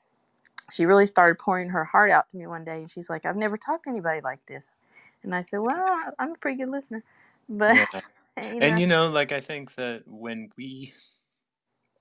she 0.72 0.87
really 0.87 1.07
started 1.07 1.38
pouring 1.38 1.70
her 1.70 1.85
heart 1.85 2.11
out 2.11 2.29
to 2.31 2.37
me 2.38 2.46
one 2.46 2.64
day, 2.64 2.81
and 2.81 2.90
she's 2.90 3.11
like, 3.11 3.27
"I've 3.27 3.37
never 3.37 3.57
talked 3.57 3.85
to 3.85 3.90
anybody 3.90 4.20
like 4.22 4.46
this," 4.46 4.77
and 5.24 5.35
I 5.35 5.42
said, 5.42 5.59
"Well, 5.61 6.14
I'm 6.18 6.33
a 6.33 6.37
pretty 6.38 6.59
good 6.59 6.70
listener," 6.70 7.05
but 7.48 7.77
Yeah. 7.77 8.00
you 8.42 8.61
And 8.61 8.79
you 8.79 8.87
know, 8.87 9.09
like 9.11 9.33
I 9.33 9.40
think 9.40 9.74
that 9.77 10.05
when 10.07 10.50
we 10.57 10.92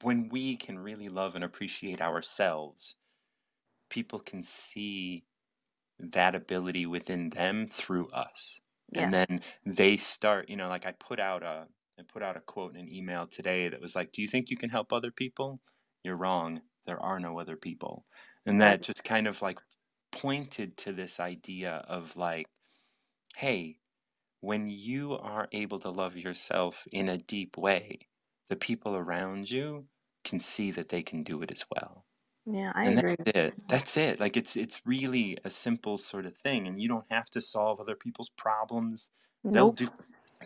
when 0.02 0.30
we 0.30 0.58
can 0.58 0.78
really 0.80 1.10
love 1.10 1.36
and 1.36 1.44
appreciate 1.44 2.02
ourselves, 2.02 2.96
people 3.90 4.20
can 4.20 4.44
see 4.44 5.26
that 6.00 6.36
ability 6.36 6.86
within 6.86 7.32
them 7.32 7.66
through 7.66 8.10
us. 8.10 8.62
yeah, 8.92 8.98
And 8.98 9.14
then 9.14 9.42
they 9.66 9.98
start, 9.98 10.50
you 10.50 10.58
know, 10.58 10.70
like 10.70 10.86
I 10.86 10.94
put 10.94 11.20
out 11.20 11.44
a 11.44 11.70
I 12.00 12.04
put 12.04 12.24
out 12.24 12.38
a 12.38 12.42
quote 12.42 12.76
in 12.76 12.82
an 12.82 12.94
email 12.94 13.28
today 13.28 13.70
that 13.70 13.82
was 13.82 13.96
like, 13.96 14.12
"Do 14.12 14.22
you 14.22 14.28
think 14.28 14.50
you 14.50 14.58
can 14.58 14.70
help 14.70 14.92
other 14.94 15.12
people? 15.12 15.62
You're 16.04 16.18
wrong. 16.18 16.62
There 16.86 17.00
are 17.00 17.20
no 17.20 17.40
other 17.40 17.58
people." 17.58 18.06
And 18.46 18.62
that 18.62 18.84
just 18.84 19.04
kind 19.04 19.28
of 19.28 19.42
like 19.42 19.60
pointed 20.12 20.78
to 20.80 20.94
this 20.94 21.20
idea 21.20 21.78
of 21.88 22.16
like, 22.18 22.48
hey, 23.38 23.80
when 24.42 24.70
you 24.70 25.14
are 25.18 25.50
able 25.54 25.80
to 25.80 25.90
love 25.90 26.18
yourself 26.18 26.88
in 26.92 27.10
a 27.10 27.18
deep 27.20 27.58
way, 27.58 28.10
the 28.50 28.56
people 28.58 28.96
around 28.96 29.52
you 29.52 29.90
can 30.24 30.40
see 30.40 30.72
that 30.72 30.90
they 30.90 31.04
can 31.04 31.24
do 31.24 31.42
it 31.44 31.52
as 31.52 31.66
well. 31.76 32.06
yeah, 32.46 32.72
I 32.76 32.86
And 32.86 32.98
agree. 32.98 33.16
that's 33.26 33.36
it. 33.36 33.56
That's 33.70 33.98
it. 33.98 34.20
Like 34.20 34.38
it's 34.38 34.56
it's 34.58 34.82
really 34.86 35.38
a 35.44 35.50
simple 35.50 35.98
sort 35.98 36.26
of 36.26 36.38
thing 36.38 36.68
and 36.68 36.82
you 36.82 36.88
don't 36.88 37.12
have 37.12 37.26
to 37.32 37.42
solve 37.42 37.80
other 37.80 37.96
people's 37.96 38.30
problems. 38.38 39.12
They'll 39.54 39.72
Nope. 39.72 39.78
do 39.78 39.90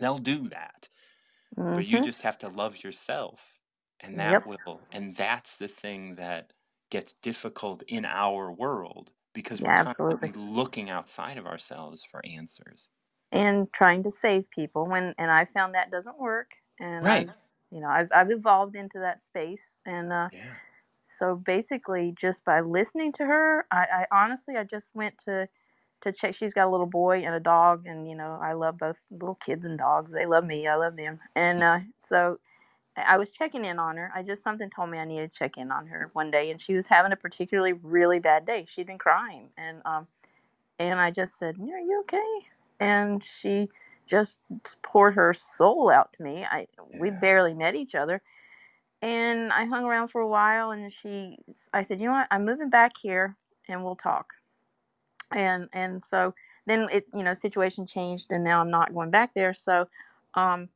they'll 0.00 0.18
do 0.18 0.48
that. 0.48 0.88
But 1.74 1.86
you 1.86 2.00
Mhm. 2.00 2.00
just 2.00 2.22
have 2.22 2.38
to 2.38 2.48
love 2.48 2.82
yourself 2.84 3.60
and 4.00 4.18
that 4.18 4.38
Yep. 4.38 4.44
will 4.44 4.86
and 4.92 5.16
that's 5.16 5.56
the 5.56 5.68
thing 5.68 6.16
that 6.16 6.52
gets 6.90 7.12
difficult 7.14 7.82
in 7.88 8.04
our 8.04 8.52
world 8.52 9.12
because 9.34 9.62
we're 9.62 9.72
Yeah, 9.72 9.80
absolutely. 9.80 10.34
looking 10.36 10.90
outside 10.90 11.38
of 11.38 11.46
ourselves 11.46 12.04
for 12.04 12.20
answers 12.26 12.90
And 13.30 13.70
trying 13.72 14.02
to 14.04 14.10
save 14.10 14.48
people 14.50 14.86
when 14.86 15.14
and 15.18 15.30
I 15.30 15.44
found 15.44 15.74
that 15.74 15.90
doesn't 15.90 16.18
work. 16.18 16.52
And 16.80 17.06
right 17.06 17.28
I've 17.28 17.34
you 17.70 17.80
know, 17.80 17.88
I've 17.88 18.08
I've 18.14 18.30
evolved 18.30 18.74
into 18.76 18.98
that 19.00 19.22
space 19.22 19.76
and 19.84 20.12
uh 20.12 20.30
yeah 20.30 20.58
so 21.06 21.36
basically 21.36 22.14
just 22.18 22.44
by 22.44 22.60
listening 22.60 23.12
to 23.14 23.26
her, 23.26 23.66
I, 23.72 24.06
I 24.12 24.24
honestly 24.24 24.56
I 24.56 24.64
just 24.64 24.94
went 24.94 25.18
to 25.26 25.48
to 26.00 26.12
check 26.12 26.34
she's 26.34 26.54
got 26.54 26.68
a 26.68 26.70
little 26.70 26.86
boy 26.86 27.22
and 27.24 27.34
a 27.34 27.40
dog 27.40 27.86
and 27.86 28.08
you 28.08 28.14
know, 28.14 28.38
I 28.42 28.52
love 28.52 28.78
both 28.78 28.98
little 29.10 29.34
kids 29.34 29.64
and 29.64 29.78
dogs. 29.78 30.12
They 30.12 30.26
love 30.26 30.44
me, 30.44 30.66
I 30.66 30.76
love 30.76 30.96
them. 30.96 31.20
And 31.34 31.62
uh 31.62 31.80
so 31.98 32.38
I 33.06 33.16
was 33.18 33.32
checking 33.32 33.64
in 33.64 33.78
on 33.78 33.96
her. 33.96 34.10
I 34.14 34.22
just 34.22 34.42
something 34.42 34.70
told 34.70 34.90
me 34.90 34.98
I 34.98 35.04
needed 35.04 35.30
to 35.30 35.38
check 35.38 35.56
in 35.56 35.70
on 35.70 35.86
her 35.86 36.10
one 36.12 36.30
day, 36.30 36.50
and 36.50 36.60
she 36.60 36.74
was 36.74 36.86
having 36.86 37.12
a 37.12 37.16
particularly 37.16 37.72
really 37.72 38.18
bad 38.18 38.46
day. 38.46 38.64
She'd 38.66 38.86
been 38.86 38.98
crying, 38.98 39.50
and 39.56 39.82
um, 39.84 40.06
and 40.78 41.00
I 41.00 41.10
just 41.10 41.38
said, 41.38 41.56
"Are 41.60 41.80
you 41.80 42.00
okay?" 42.00 42.48
And 42.80 43.22
she 43.22 43.68
just 44.06 44.38
poured 44.82 45.14
her 45.14 45.32
soul 45.32 45.90
out 45.90 46.12
to 46.14 46.22
me. 46.22 46.44
I 46.44 46.66
we 47.00 47.10
barely 47.10 47.54
met 47.54 47.74
each 47.74 47.94
other, 47.94 48.22
and 49.02 49.52
I 49.52 49.64
hung 49.66 49.84
around 49.84 50.08
for 50.08 50.20
a 50.20 50.28
while, 50.28 50.70
and 50.70 50.92
she, 50.92 51.38
I 51.72 51.82
said, 51.82 52.00
"You 52.00 52.06
know 52.06 52.12
what? 52.12 52.28
I'm 52.30 52.44
moving 52.44 52.70
back 52.70 52.92
here, 53.00 53.36
and 53.68 53.84
we'll 53.84 53.96
talk." 53.96 54.26
And 55.34 55.68
and 55.72 56.02
so 56.02 56.34
then 56.66 56.88
it, 56.92 57.06
you 57.14 57.22
know, 57.24 57.34
situation 57.34 57.86
changed, 57.86 58.28
and 58.30 58.44
now 58.44 58.60
I'm 58.60 58.70
not 58.70 58.94
going 58.94 59.10
back 59.10 59.34
there. 59.34 59.54
So, 59.54 59.88
um, 60.34 60.68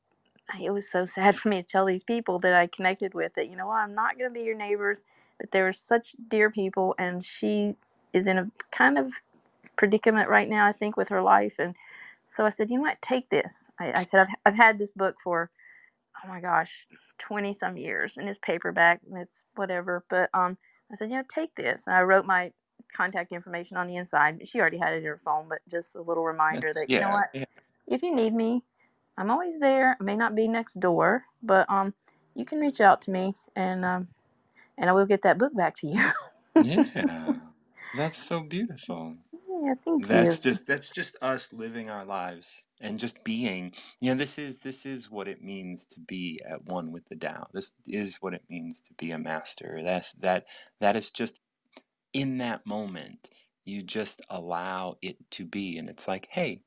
it 0.60 0.70
was 0.70 0.90
so 0.90 1.04
sad 1.06 1.36
for 1.36 1.48
me 1.48 1.58
to 1.58 1.62
tell 1.62 1.86
these 1.86 2.04
people 2.04 2.38
that 2.40 2.54
I 2.54 2.66
connected 2.66 3.14
with 3.14 3.34
that, 3.34 3.48
you 3.50 3.56
know 3.56 3.66
what, 3.68 3.78
I'm 3.78 3.94
not 3.94 4.18
going 4.18 4.30
to 4.30 4.34
be 4.34 4.44
your 4.44 4.56
neighbors, 4.56 5.02
but 5.38 5.50
they 5.52 5.62
were 5.62 5.72
such 5.72 6.16
dear 6.28 6.50
people. 6.50 6.94
And 6.98 7.24
she 7.24 7.76
is 8.12 8.26
in 8.26 8.38
a 8.38 8.50
kind 8.72 8.98
of 8.98 9.12
predicament 9.76 10.28
right 10.28 10.48
now, 10.48 10.66
I 10.66 10.72
think, 10.72 10.96
with 10.96 11.08
her 11.10 11.22
life. 11.22 11.54
And 11.58 11.74
so 12.26 12.46
I 12.46 12.50
said, 12.50 12.70
you 12.70 12.76
know 12.76 12.82
what, 12.82 13.02
take 13.02 13.30
this. 13.30 13.70
I, 13.80 14.00
I 14.00 14.04
said, 14.04 14.20
I've, 14.22 14.28
I've 14.46 14.56
had 14.56 14.78
this 14.78 14.92
book 14.92 15.16
for, 15.22 15.50
oh 16.24 16.28
my 16.28 16.40
gosh, 16.40 16.86
20 17.18 17.52
some 17.54 17.76
years 17.76 18.16
and 18.16 18.28
it's 18.28 18.38
paperback 18.42 19.00
and 19.10 19.20
it's 19.20 19.46
whatever. 19.56 20.04
But 20.10 20.30
um, 20.34 20.58
I 20.92 20.96
said, 20.96 21.10
you 21.10 21.16
know 21.16 21.24
take 21.34 21.54
this. 21.56 21.84
And 21.86 21.96
I 21.96 22.02
wrote 22.02 22.26
my 22.26 22.52
contact 22.92 23.32
information 23.32 23.76
on 23.76 23.86
the 23.86 23.96
inside. 23.96 24.46
She 24.46 24.60
already 24.60 24.78
had 24.78 24.94
it 24.94 24.98
in 24.98 25.04
her 25.04 25.20
phone, 25.24 25.48
but 25.48 25.60
just 25.68 25.96
a 25.96 26.02
little 26.02 26.24
reminder 26.24 26.72
that, 26.74 26.90
you 26.90 27.00
know 27.00 27.10
what, 27.10 27.28
yeah 27.34 27.44
if 27.86 28.02
you 28.02 28.14
need 28.14 28.34
me, 28.34 28.62
I'm 29.16 29.30
always 29.30 29.58
there. 29.58 29.96
I 30.00 30.02
may 30.02 30.16
not 30.16 30.34
be 30.34 30.48
next 30.48 30.80
door, 30.80 31.22
but 31.42 31.68
um, 31.70 31.94
you 32.34 32.44
can 32.44 32.60
reach 32.60 32.80
out 32.80 33.02
to 33.02 33.10
me, 33.10 33.34
and 33.56 33.84
um, 33.84 34.08
and 34.78 34.88
I 34.88 34.92
will 34.92 35.06
get 35.06 35.22
that 35.22 35.38
book 35.38 35.54
back 35.54 35.76
to 35.76 35.88
you. 35.88 36.12
yeah 36.62 37.34
that's 37.94 38.18
so 38.18 38.40
beautiful 38.40 39.16
yeah, 39.48 39.74
thank 39.84 40.08
that's 40.08 40.38
you. 40.38 40.42
just 40.42 40.66
that's 40.66 40.90
just 40.90 41.16
us 41.22 41.52
living 41.52 41.90
our 41.90 42.04
lives 42.04 42.66
and 42.80 42.98
just 42.98 43.22
being 43.24 43.72
you 44.00 44.10
know 44.10 44.16
this 44.16 44.38
is 44.38 44.60
this 44.60 44.86
is 44.86 45.10
what 45.10 45.28
it 45.28 45.42
means 45.42 45.86
to 45.86 46.00
be 46.00 46.40
at 46.48 46.64
one 46.66 46.90
with 46.92 47.06
the 47.06 47.16
Tao. 47.16 47.46
This 47.52 47.72
is 47.86 48.18
what 48.20 48.34
it 48.34 48.42
means 48.48 48.80
to 48.82 48.94
be 48.94 49.10
a 49.12 49.18
master. 49.18 49.80
That's 49.84 50.12
that 50.14 50.46
that 50.80 50.96
is 50.96 51.10
just 51.10 51.40
in 52.14 52.38
that 52.38 52.66
moment 52.66 53.30
you 53.64 53.82
just 53.82 54.22
allow 54.30 54.96
it 55.02 55.16
to 55.30 55.44
be 55.46 55.78
and 55.78 55.88
it's 55.88 56.08
like 56.08 56.28
hey 56.32 56.62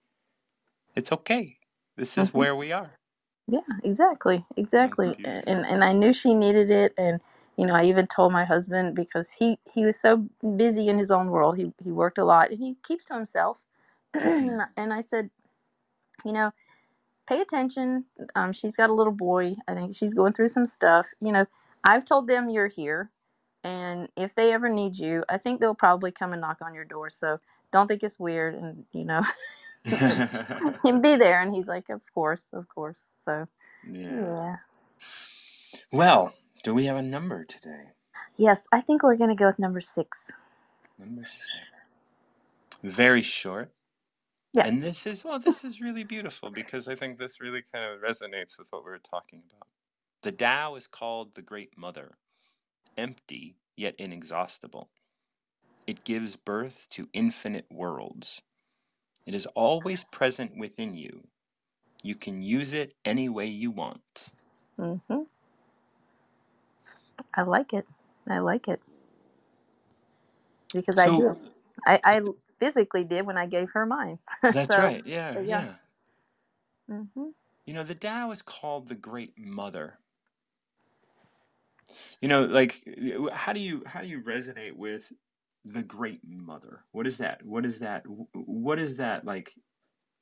it's 0.96 1.12
okay 1.12 1.58
this 1.98 2.18
is 2.18 2.34
Mhm. 2.34 2.34
where 2.34 2.56
we 2.56 2.72
are 2.72 3.00
Yeah, 3.48 3.62
exactly, 3.84 4.46
exactly. 4.58 5.16
And 5.48 5.66
and 5.68 5.86
I 5.86 5.94
knew 5.94 6.14
she 6.14 6.34
needed 6.36 6.72
it, 6.72 6.94
and 6.98 7.22
you 7.58 7.68
know, 7.68 7.76
I 7.76 7.86
even 7.86 8.08
told 8.08 8.34
my 8.34 8.46
husband 8.46 8.96
because 8.96 9.32
he 9.34 9.60
he 9.74 9.86
was 9.86 10.00
so 10.02 10.28
busy 10.58 10.90
in 10.90 11.00
his 11.00 11.12
own 11.12 11.30
world. 11.32 11.58
He 11.58 11.74
he 11.84 11.92
worked 11.92 12.20
a 12.20 12.26
lot, 12.26 12.52
and 12.52 12.60
he 12.60 12.76
keeps 12.84 13.06
to 13.08 13.16
himself. 13.16 13.60
Mhm. 14.24 14.58
and 14.78 14.94
I 14.94 15.02
said, 15.02 15.32
you 16.26 16.34
know, 16.34 16.52
pay 17.28 17.42
attention. 17.42 18.06
Um, 18.36 18.54
she's 18.54 18.76
got 18.78 18.90
a 18.92 18.94
little 18.96 19.14
boy. 19.14 19.56
I 19.68 19.76
think 19.76 19.96
she's 19.96 20.14
going 20.16 20.34
through 20.34 20.50
some 20.50 20.66
stuff. 20.68 21.08
You 21.22 21.32
know, 21.34 21.46
I've 21.86 22.06
told 22.06 22.28
them 22.28 22.50
you're 22.50 22.68
here, 22.68 23.12
and 23.66 24.10
if 24.18 24.36
they 24.36 24.54
ever 24.54 24.70
need 24.70 24.98
you, 24.98 25.26
I 25.30 25.40
think 25.40 25.62
they'll 25.62 25.76
probably 25.76 26.14
come 26.14 26.34
and 26.34 26.42
knock 26.42 26.60
on 26.64 26.76
your 26.76 26.86
door. 26.86 27.12
So 27.12 27.40
don't 27.74 27.88
think 27.90 28.04
it's 28.04 28.20
weird, 28.20 28.56
and 28.56 28.86
you 28.94 29.06
know, 29.06 29.24
and 30.86 31.02
be 31.04 31.16
there. 31.18 31.42
And 31.42 31.56
he's 31.56 31.68
like, 31.70 31.90
of 31.90 32.02
course, 32.14 32.50
of 32.54 32.70
course. 32.70 33.08
So 33.20 33.48
yeah 33.84 34.26
yeah, 34.30 34.58
well 35.92 36.34
do 36.64 36.74
we 36.74 36.86
have 36.86 36.98
a 36.98 37.02
number 37.04 37.46
today 37.46 37.92
yes, 38.38 38.68
I 38.72 38.82
think 38.82 39.04
we're 39.04 39.18
gonna 39.18 39.36
go 39.36 39.48
with 39.48 39.60
number 39.60 39.82
six. 39.82 40.32
number 41.00 41.24
six 41.26 41.50
very 42.84 43.22
short 43.24 43.72
Yeah. 44.54 44.68
and 44.68 44.82
this 44.84 45.08
is 45.08 45.26
well 45.26 45.40
this 45.40 45.66
is 45.66 45.82
really 45.82 46.04
beautiful 46.06 46.52
because 46.52 46.88
i 46.88 46.96
think 46.96 47.20
this 47.20 47.42
really 47.42 47.64
kind 47.74 47.86
of 47.94 48.02
resonates 48.02 48.60
with 48.60 48.68
what 48.72 48.86
we 48.86 48.92
were 48.92 49.00
talking 49.00 49.44
about 49.52 49.68
the 50.24 50.32
Tao 50.34 50.76
is 50.76 50.88
called 50.88 51.36
the 51.36 51.44
great 51.44 51.78
mother 51.78 52.18
empty 52.98 53.58
yet 53.78 53.96
inexhaustible 54.00 54.90
it 55.88 56.04
gives 56.06 56.36
birth 56.36 56.88
to 56.90 57.10
infinite 57.14 57.68
worlds 57.72 58.42
it 59.26 59.36
is 59.36 59.48
always 59.56 60.04
present 60.06 60.58
within 60.58 60.96
you 60.96 61.28
you 62.04 62.16
can 62.16 62.42
use 62.42 62.74
it 62.74 62.94
any 63.06 63.30
way 63.30 63.48
you 63.48 63.72
want 63.72 64.30
Mm-hmm. 64.80 65.24
I 67.36 67.44
like 67.44 67.74
it. 67.74 67.88
I 68.30 68.40
like 68.40 68.68
it 68.68 68.82
because 70.74 70.98
I 71.00 71.10
so 71.10 71.12
did. 71.12 71.38
I 71.86 72.00
I 72.04 72.22
physically 72.60 73.04
did 73.06 73.26
when 73.26 73.38
I 73.38 73.48
gave 73.48 73.72
her 73.74 73.86
mine. 73.86 74.20
that's 74.52 74.78
so 74.78 74.78
right 74.78 75.06
yeah 75.06 75.36
so 75.36 75.42
yeah. 75.42 75.64
yeah 75.64 75.76
hmm 76.90 77.04
you 77.66 77.74
know 77.74 77.84
the 77.84 77.96
Tao 77.96 78.32
is 78.32 78.42
called 78.42 78.90
the 78.90 78.96
great 78.96 79.34
mother 79.40 80.00
you 82.22 82.28
know 82.28 82.46
like 82.46 82.84
how 83.34 83.54
do 83.54 83.60
you 83.60 83.84
how 83.86 84.02
do 84.02 84.08
you 84.08 84.22
resonate 84.22 84.74
with 84.74 85.12
the 85.66 85.84
great 85.84 86.22
mother 86.26 86.86
what 86.92 87.08
is 87.08 87.18
that 87.20 87.44
what 87.46 87.66
is 87.66 87.80
that 87.80 88.04
what 88.34 88.80
is 88.80 88.98
that 88.98 89.26
like 89.26 89.52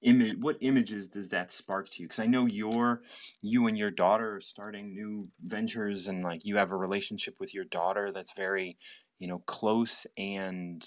image 0.02 0.38
what 0.39 0.58
images 0.62 1.10
does 1.10 1.30
that 1.30 1.52
spark 1.52 1.89
to 1.89 2.02
you 2.02 2.08
because 2.08 2.19
i 2.19 2.26
know 2.28 2.45
you're 2.47 3.02
you 3.41 3.67
and 3.67 3.78
your 3.78 3.91
daughter 3.91 4.36
are 4.36 4.41
starting 4.41 4.93
new 4.93 5.23
ventures 5.41 6.08
and 6.08 6.23
like 6.23 6.41
you 6.45 6.58
have 6.58 6.71
a 6.73 6.78
relationship 6.78 7.36
with 7.39 7.54
your 7.54 7.65
daughter 7.65 8.12
that's 8.12 8.34
very 8.36 8.78
you 9.19 9.28
know 9.28 9.39
close 9.39 10.06
and 10.17 10.86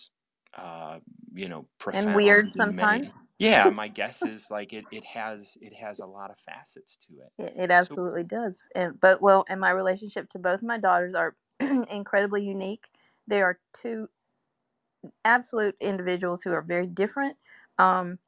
uh 0.57 1.01
you 1.35 1.49
know 1.49 1.67
And 1.93 2.15
weird 2.15 2.47
profound 2.47 2.57
in 2.57 2.75
many 2.77 3.05
sometimes. 3.05 3.26
Yeah 3.39 3.71
my 3.75 3.89
guess 3.89 4.23
is 4.23 4.51
like 4.51 4.73
it, 4.73 4.85
it 4.93 5.05
has 5.05 5.57
it 5.61 5.75
has 5.75 6.01
a 6.01 6.07
lot 6.07 6.31
of 6.31 6.39
facets 6.39 6.97
to 6.97 7.15
it 7.15 7.45
It, 7.45 7.55
it 7.57 7.71
so 7.71 7.75
absolutely 7.75 8.25
does. 8.25 8.59
And 8.75 9.01
but 9.01 9.21
well, 9.21 9.45
and 9.49 9.61
my 9.61 9.71
relationship 9.71 10.31
to 10.31 10.39
both 10.39 10.63
my 10.63 10.79
daughters 10.79 11.15
are 11.15 11.35
incredibly 11.61 12.45
unique. 12.45 12.89
They 13.29 13.43
are 13.43 13.59
two 13.75 14.09
absolute 15.25 15.77
individuals 15.81 16.43
who 16.43 16.53
are 16.53 16.63
very 16.63 16.87
different. 16.87 17.37
Um, 17.79 18.19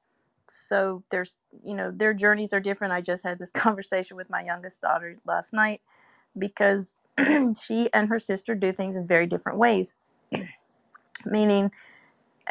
so 0.50 1.02
there's 1.10 1.36
you 1.62 1.74
know 1.74 1.90
their 1.90 2.14
journeys 2.14 2.52
are 2.52 2.60
different. 2.60 2.92
I 2.92 3.00
just 3.00 3.24
had 3.24 3.38
this 3.38 3.50
conversation 3.54 4.16
with 4.16 4.30
my 4.30 4.44
youngest 4.44 4.80
daughter 4.80 5.16
last 5.26 5.52
night 5.52 5.80
because 6.36 6.92
she 7.60 7.92
and 7.92 8.08
her 8.08 8.18
sister 8.18 8.54
do 8.54 8.72
things 8.72 8.96
in 8.96 9.06
very 9.06 9.26
different 9.26 9.58
ways. 9.58 9.94
Meaning, 11.26 11.70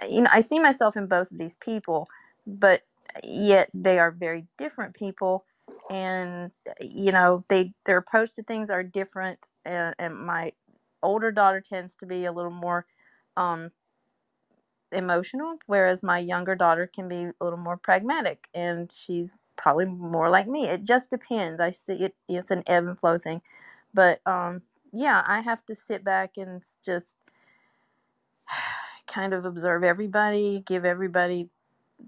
you 0.08 0.22
know, 0.22 0.30
I 0.32 0.42
see 0.42 0.60
myself 0.60 0.98
in 0.98 1.08
both 1.08 1.32
of 1.32 1.38
these 1.38 1.56
people, 1.56 2.08
but 2.48 2.84
yet 3.24 3.72
they 3.76 4.00
are 4.00 4.12
very 4.12 4.48
different 4.58 4.96
people, 4.96 5.46
and 5.92 6.52
you 6.82 7.14
know 7.14 7.46
they 7.50 7.74
their 7.88 8.00
approach 8.00 8.34
to 8.36 8.44
things 8.44 8.72
are 8.72 8.84
different. 8.84 9.40
And, 9.66 9.96
and 10.00 10.18
my 10.28 10.54
older 11.04 11.32
daughter 11.32 11.62
tends 11.62 11.96
to 11.98 12.08
be 12.08 12.26
a 12.26 12.34
little 12.34 12.52
more 12.52 12.88
um, 13.38 13.72
emotional, 14.94 15.58
whereas 15.68 16.04
my 16.04 16.20
younger 16.20 16.56
daughter 16.56 16.88
can 16.94 17.10
be 17.10 17.26
a 17.26 17.34
little 17.46 17.60
more 17.60 17.78
pragmatic, 17.78 18.48
and 18.56 18.92
she's 18.92 19.36
probably 19.58 19.86
more 19.86 20.30
like 20.32 20.48
me. 20.48 20.68
It 20.68 20.86
just 20.86 21.12
depends. 21.12 21.62
I 21.62 21.72
see 21.72 21.96
it. 21.96 22.16
It's 22.30 22.52
an 22.52 22.64
ebb 22.68 22.88
and 22.88 23.00
flow 23.00 23.20
thing, 23.20 23.42
but 23.94 24.22
um, 24.28 24.64
yeah, 24.94 25.24
I 25.28 25.42
have 25.42 25.66
to 25.68 25.76
sit 25.76 26.04
back 26.04 26.34
and 26.38 26.64
just 26.86 27.18
kind 29.08 29.34
of 29.34 29.46
observe 29.46 29.84
everybody, 29.84 30.64
give 30.68 30.86
everybody 30.86 31.50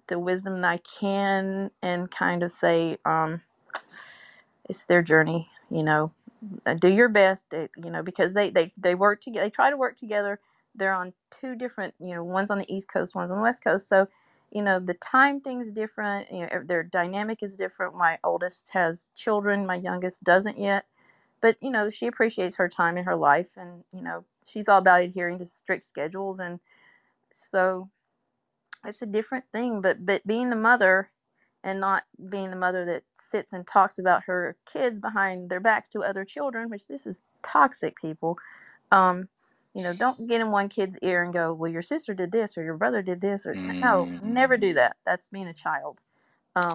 the 0.07 0.19
wisdom 0.19 0.61
that 0.61 0.67
I 0.69 0.77
can, 0.79 1.71
and 1.81 2.09
kind 2.11 2.43
of 2.43 2.51
say, 2.51 2.97
um, 3.05 3.41
it's 4.69 4.83
their 4.85 5.01
journey. 5.01 5.49
You 5.69 5.83
know, 5.83 6.11
Uh, 6.65 6.75
do 6.75 6.89
your 6.89 7.09
best. 7.09 7.53
uh, 7.53 7.67
You 7.77 7.91
know, 7.91 8.03
because 8.03 8.33
they 8.33 8.49
they 8.51 8.73
they 8.77 8.95
work 8.95 9.21
together. 9.21 9.45
They 9.47 9.51
try 9.51 9.69
to 9.71 9.77
work 9.77 9.95
together. 9.97 10.39
They're 10.75 10.93
on 10.93 11.13
two 11.31 11.55
different. 11.55 11.95
You 11.99 12.15
know, 12.15 12.23
one's 12.23 12.51
on 12.51 12.59
the 12.59 12.73
east 12.73 12.89
coast, 12.89 13.15
one's 13.15 13.31
on 13.31 13.37
the 13.37 13.43
west 13.43 13.63
coast. 13.63 13.87
So 13.89 14.07
you 14.51 14.61
know 14.63 14.79
the 14.79 14.95
time 14.95 15.41
thing's 15.41 15.71
different 15.71 16.31
you 16.31 16.41
know 16.41 16.63
their 16.65 16.83
dynamic 16.83 17.43
is 17.43 17.55
different 17.57 17.95
my 17.95 18.19
oldest 18.23 18.69
has 18.71 19.11
children 19.15 19.65
my 19.65 19.75
youngest 19.75 20.23
doesn't 20.23 20.57
yet 20.59 20.85
but 21.41 21.57
you 21.61 21.69
know 21.71 21.89
she 21.89 22.07
appreciates 22.07 22.55
her 22.57 22.69
time 22.69 22.97
in 22.97 23.05
her 23.05 23.15
life 23.15 23.47
and 23.57 23.83
you 23.93 24.01
know 24.01 24.23
she's 24.45 24.69
all 24.69 24.79
about 24.79 25.01
adhering 25.01 25.39
to 25.39 25.45
strict 25.45 25.83
schedules 25.83 26.39
and 26.39 26.59
so 27.51 27.89
it's 28.85 29.01
a 29.01 29.05
different 29.07 29.45
thing 29.53 29.81
but 29.81 30.05
but 30.05 30.25
being 30.27 30.49
the 30.49 30.55
mother 30.55 31.11
and 31.63 31.79
not 31.79 32.03
being 32.29 32.49
the 32.49 32.55
mother 32.55 32.85
that 32.85 33.03
sits 33.31 33.53
and 33.53 33.67
talks 33.67 33.99
about 33.99 34.23
her 34.25 34.55
kids 34.71 34.99
behind 34.99 35.49
their 35.49 35.59
backs 35.59 35.89
to 35.89 36.01
other 36.03 36.25
children 36.25 36.69
which 36.69 36.87
this 36.87 37.07
is 37.07 37.21
toxic 37.43 37.95
people 38.01 38.37
um 38.91 39.27
you 39.75 39.83
know 39.83 39.93
don't 39.93 40.27
get 40.29 40.41
in 40.41 40.51
one 40.51 40.69
kid's 40.69 40.97
ear 41.03 41.23
and 41.23 41.33
go 41.33 41.53
well 41.53 41.71
your 41.71 41.81
sister 41.83 42.13
did 42.13 42.31
this 42.31 42.57
or 42.57 42.63
your 42.63 42.77
brother 42.77 43.01
did 43.01 43.21
this 43.21 43.45
or 43.45 43.59
no 43.83 44.09
never 44.21 44.57
do 44.57 44.73
Mm. 44.73 44.75
that 44.75 44.97
that's 45.05 45.29
being 45.29 45.47
a 45.47 45.53
child 45.53 45.99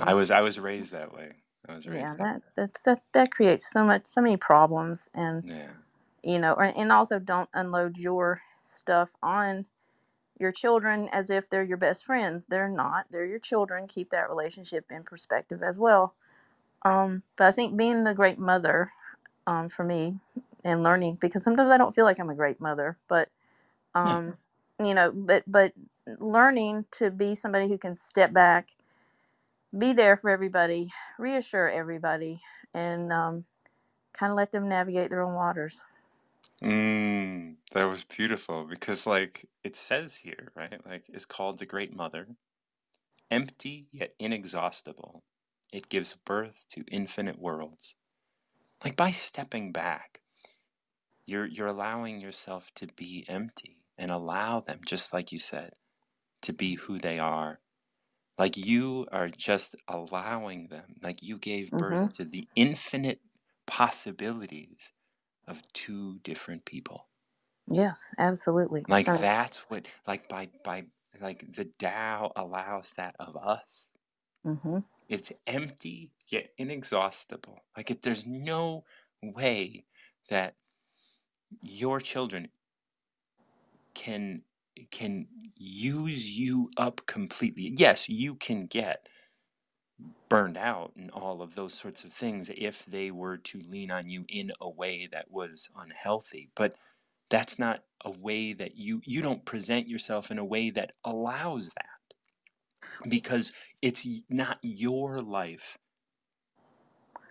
I 0.01 0.15
um 0.15 0.15
was 0.15 0.31
I 0.31 0.43
was 0.43 0.59
raised 0.61 0.93
that 0.93 1.15
way. 1.15 1.33
I 1.69 1.77
was 1.77 1.87
yeah 1.87 1.93
raised 2.03 2.19
that. 2.19 2.25
that 2.25 2.43
that's 2.57 2.83
that 2.85 3.01
that 3.15 3.33
creates 3.33 3.71
so 3.71 3.85
much 3.85 4.07
so 4.07 4.21
many 4.23 4.37
problems 4.37 5.09
and 5.15 5.45
Yeah. 5.45 5.71
you 6.23 6.39
know 6.39 6.55
or, 6.55 6.65
and 6.65 6.93
also 6.93 7.19
don't 7.19 7.51
unload 7.55 7.97
your 7.99 8.43
stuff 8.65 9.11
on 9.23 9.67
your 10.39 10.53
children 10.53 11.09
as 11.13 11.31
if 11.31 11.49
they're 11.51 11.65
your 11.65 11.77
best 11.77 12.05
friends. 12.07 12.47
They're 12.47 12.69
not. 12.69 13.07
They're 13.11 13.27
your 13.27 13.39
children. 13.39 13.89
Keep 13.89 14.11
that 14.11 14.29
relationship 14.29 14.87
in 14.91 15.05
perspective 15.05 15.63
as 15.63 15.79
well. 15.79 16.15
Um 16.85 17.23
but 17.37 17.47
i 17.47 17.51
think 17.51 17.77
being 17.77 18.05
the 18.05 18.15
great 18.15 18.39
mother 18.39 18.91
um 19.47 19.69
for 19.69 19.85
me 19.85 20.19
and 20.65 20.83
learning 20.83 21.19
because 21.21 21.43
sometimes 21.43 21.71
i 21.71 21.79
don't 21.79 21.95
feel 21.95 22.05
like 22.05 22.19
i'm 22.21 22.31
a 22.31 22.35
great 22.35 22.61
mother 22.61 22.99
but 23.09 23.29
Yeah. 24.03 24.17
um 24.23 24.37
you 24.79 24.95
know 24.95 25.11
but 25.13 25.45
but 25.47 25.73
learning 26.21 26.85
to 26.93 27.11
be 27.11 27.35
somebody 27.35 27.69
who 27.69 27.79
can 27.79 27.97
step 27.97 28.33
back 28.33 28.71
be 29.77 29.93
there 29.93 30.17
for 30.17 30.31
everybody 30.31 30.93
reassure 31.19 31.69
everybody 31.71 32.41
and 32.75 33.13
um 33.13 33.45
kind 34.15 34.31
of 34.31 34.37
let 34.37 34.53
them 34.53 34.69
navigate 34.69 35.11
their 35.11 35.23
own 35.23 35.35
waters. 35.35 35.83
Mm, 36.63 37.57
that 37.75 37.91
was 37.91 38.05
beautiful 38.05 38.65
because 38.65 39.07
like 39.07 39.47
it 39.65 39.77
says 39.77 40.17
here, 40.19 40.53
right? 40.57 40.85
Like 40.87 41.05
it's 41.09 41.27
called 41.27 41.59
the 41.59 41.67
Great 41.67 41.95
Mother, 41.95 42.29
empty 43.31 43.89
yet 43.93 44.15
inexhaustible. 44.19 45.25
It 45.73 45.89
gives 45.91 46.15
birth 46.15 46.67
to 46.71 46.85
infinite 46.91 47.39
worlds. 47.39 47.97
Like 48.85 48.97
by 48.97 49.11
stepping 49.11 49.73
back, 49.73 50.21
you're 51.27 51.47
you're 51.47 51.67
allowing 51.69 52.21
yourself 52.21 52.73
to 52.77 52.87
be 52.97 53.25
empty 53.29 53.79
and 53.99 54.11
allow 54.11 54.61
them, 54.61 54.81
just 54.87 55.13
like 55.13 55.33
you 55.33 55.39
said, 55.39 55.75
to 56.43 56.53
be 56.53 56.77
who 56.77 56.99
they 56.99 57.19
are. 57.19 57.61
Like 58.39 58.57
you 58.57 59.07
are 59.13 59.29
just 59.29 59.77
allowing 59.89 60.69
them, 60.69 60.97
like 61.03 61.23
you 61.23 61.39
gave 61.39 61.71
mm-hmm 61.73 61.79
birth 61.79 62.13
to 62.15 62.25
the 62.25 62.49
infinite 62.57 63.21
possibilities 63.67 64.93
of 65.47 65.63
two 65.73 66.21
different 66.21 66.65
people. 66.67 67.09
Yes 67.71 68.03
absolutely 68.19 68.87
Like 68.89 69.09
Uh, 69.09 69.19
that's 69.19 69.61
what 69.71 69.93
like 70.07 70.29
by 70.29 70.51
by 70.65 70.87
like 71.21 71.55
the 71.55 71.67
Tao 71.79 72.33
allows 72.37 72.93
that 72.95 73.17
of 73.21 73.37
us. 73.37 73.93
mm-hmm 74.47 74.79
It's 75.09 75.33
empty 75.47 76.13
yet 76.31 76.51
inexhaustible. 76.59 77.65
Like 77.77 77.91
if 77.91 78.03
there's 78.03 78.27
no 78.27 78.85
way 79.23 79.87
that 80.31 80.57
your 81.63 82.01
children 82.01 82.51
can 83.95 84.45
can 84.91 85.29
use 85.57 86.39
you 86.39 86.71
up 86.79 87.07
completely. 87.07 87.75
Yes, 87.77 88.09
you 88.09 88.37
can 88.37 88.63
get 88.67 89.09
burned 90.29 90.59
out 90.59 90.93
and 90.97 91.11
all 91.13 91.43
of 91.43 91.57
those 91.57 91.75
sorts 91.75 92.05
of 92.05 92.13
things 92.13 92.51
if 92.57 92.87
they 92.87 93.11
were 93.13 93.39
to 93.39 93.61
lean 93.61 93.91
on 93.93 94.09
you 94.11 94.25
in 94.29 94.53
a 94.61 94.71
way 94.71 95.09
that 95.13 95.31
was 95.31 95.71
unhealthy. 95.77 96.51
But 96.57 96.75
that's 97.31 97.59
not 97.59 97.83
a 98.05 98.11
way 98.13 98.53
that 98.55 98.77
you 98.77 99.03
you 99.07 99.23
don't 99.23 99.45
present 99.47 99.89
yourself 99.89 100.31
in 100.31 100.39
a 100.39 100.45
way 100.45 100.71
that 100.71 100.93
allows 101.05 101.71
that. 101.77 101.87
Because 103.11 103.53
it's 103.83 104.07
not 104.31 104.59
your 104.63 105.21
life 105.23 105.79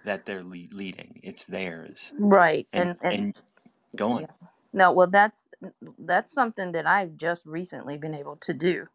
that 0.05 0.25
they're 0.25 0.43
le- 0.43 0.71
leading 0.73 1.19
it's 1.23 1.45
theirs. 1.45 2.13
Right 2.19 2.67
and 2.73 2.89
and 2.99 2.99
and 3.01 3.11
and 3.11 3.33
go 3.95 4.11
on. 4.11 4.21
Yeah. 4.21 4.27
No 4.73 4.91
well 4.93 5.07
that's 5.07 5.49
that's 5.99 6.31
something 6.33 6.73
that 6.73 6.87
i've 6.87 7.17
just 7.17 7.45
recently 7.45 7.97
been 7.97 8.15
able 8.15 8.37
to 8.37 8.53
do. 8.53 8.87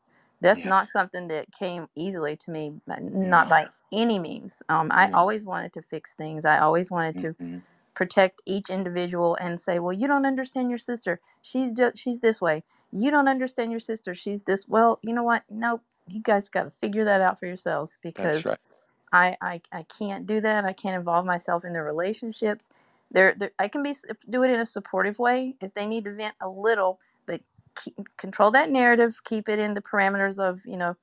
That's 0.43 0.65
yeah. 0.65 0.71
not 0.71 0.89
something 0.89 1.29
that 1.29 1.53
came 1.53 1.89
easily 1.97 2.37
to 2.37 2.51
me 2.53 2.75
not 2.89 3.49
no 3.49 3.49
by 3.49 3.69
any 3.93 4.19
means. 4.19 4.63
Um 4.69 4.91
i 4.93 5.09
no 5.09 5.15
always 5.15 5.45
wanted 5.47 5.73
to 5.75 5.83
fix 5.83 6.15
things. 6.15 6.45
I 6.47 6.59
always 6.61 6.91
wanted 6.91 7.19
to 7.19 7.37
hmm 7.39 7.59
protect 7.99 8.43
each 8.47 8.71
individual 8.71 9.37
and 9.43 9.61
say 9.61 9.81
well 9.81 9.93
you 9.93 10.09
don't 10.09 10.27
understand 10.27 10.71
your 10.71 10.79
sister 10.79 11.21
she's 11.43 11.73
just 11.73 11.99
she's 11.99 12.21
this 12.21 12.41
way 12.41 12.65
you 12.93 13.11
don't 13.13 13.29
understand 13.29 13.73
your 13.73 13.81
sister 13.81 14.15
she's 14.15 14.45
this 14.45 14.67
well 14.69 15.01
you 15.03 15.15
know 15.15 15.25
what 15.25 15.45
nope 15.51 15.83
you 16.09 16.23
guys 16.23 16.49
got 16.49 16.65
to 16.65 16.73
figure 16.81 17.05
that 17.05 17.21
out 17.23 17.41
for 17.41 17.47
yourselves 17.47 17.99
that's 18.17 18.39
because 18.39 18.47
right 18.47 18.59
I, 19.13 19.37
I 19.41 19.61
I 19.73 19.85
can't 19.85 20.27
do 20.27 20.41
that. 20.41 20.65
I 20.65 20.73
can't 20.73 20.97
involve 20.97 21.25
myself 21.25 21.65
in 21.65 21.73
their 21.73 21.85
relationships. 21.85 22.71
There, 23.11 23.35
there 23.39 23.53
I 23.59 23.69
can 23.69 23.83
be 23.83 23.95
do 24.29 24.43
it 24.43 24.51
in 24.51 24.61
a 24.61 24.67
supportive 24.67 25.19
way 25.19 25.57
if 25.61 25.75
they 25.75 25.87
need 25.87 26.05
to 26.05 26.15
vent 26.15 26.35
a 26.41 26.49
little, 26.49 27.01
but 27.27 27.41
keep, 27.77 27.97
control 28.19 28.51
that 28.53 28.71
narrative. 28.71 29.21
Keep 29.25 29.49
it 29.49 29.59
in 29.59 29.75
the 29.75 29.83
parameters 29.83 30.39
of 30.39 30.61
you 30.67 30.77
know 30.77 30.97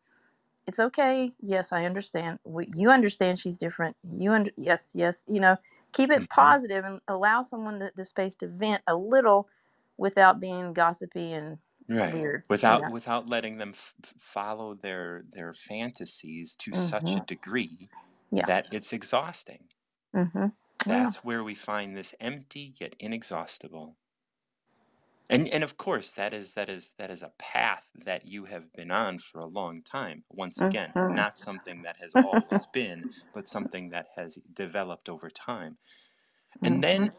it's 0.67 0.79
okay. 0.79 1.33
Yes, 1.41 1.71
I 1.73 1.85
understand. 1.85 2.39
We, 2.43 2.69
you 2.75 2.91
understand 2.91 3.39
she's 3.39 3.57
different. 3.57 3.95
You 4.17 4.33
under 4.33 4.51
yes 4.57 4.91
yes 4.93 5.25
you 5.27 5.39
know 5.39 5.57
keep 5.95 6.11
it 6.11 6.23
hmm 6.23 6.25
positive 6.29 6.85
and 6.85 7.01
allow 7.09 7.43
someone 7.43 7.79
the, 7.79 7.91
the 7.97 8.05
space 8.05 8.35
to 8.37 8.49
vent 8.49 8.83
a 8.87 8.95
little 8.95 9.49
without 9.97 10.41
being 10.41 10.73
gossipy 10.73 11.33
and 11.33 11.59
right 11.89 12.13
weird. 12.13 12.43
Without 12.49 12.81
know. 12.83 12.89
without 12.89 13.29
letting 13.29 13.59
them 13.59 13.71
f- 13.71 13.95
follow 14.19 14.75
their 14.75 15.25
their 15.31 15.53
fantasies 15.53 16.55
to 16.57 16.73
such 16.73 17.05
Mhm. 17.05 17.17
a 17.17 17.21
degree 17.21 17.89
Yeah. 18.31 18.45
that 18.47 18.67
it's 18.71 18.93
exhausting 18.93 19.65
Mhm. 20.15 20.53
Yeah. 20.85 21.13
that's 21.13 21.23
where 21.23 21.43
we 21.43 21.55
find 21.55 21.95
this 21.97 22.15
empty 22.19 22.75
yet 22.79 22.95
inexhaustible 22.99 23.97
and 25.29 25.47
and 25.49 25.63
of 25.63 25.77
course 25.77 26.11
that 26.13 26.33
is 26.33 26.53
that 26.53 26.69
is 26.69 26.93
that 26.97 27.11
is 27.11 27.23
a 27.23 27.33
path 27.39 27.89
that 27.95 28.27
you 28.27 28.45
have 28.45 28.71
been 28.73 28.91
on 28.91 29.19
for 29.19 29.39
a 29.39 29.47
long 29.47 29.81
time 29.83 30.23
once 30.29 30.61
again 30.61 30.95
Mhm. 30.95 31.07
not 31.07 31.37
something 31.37 31.83
that 31.83 31.97
has 31.97 32.15
always 32.15 32.67
been 32.73 33.05
but 33.33 33.47
something 33.47 33.89
that 33.89 34.07
has 34.15 34.37
developed 34.53 35.09
over 35.09 35.29
time 35.29 35.77
and 36.63 36.83
then 36.83 37.09
Mhm. 37.09 37.15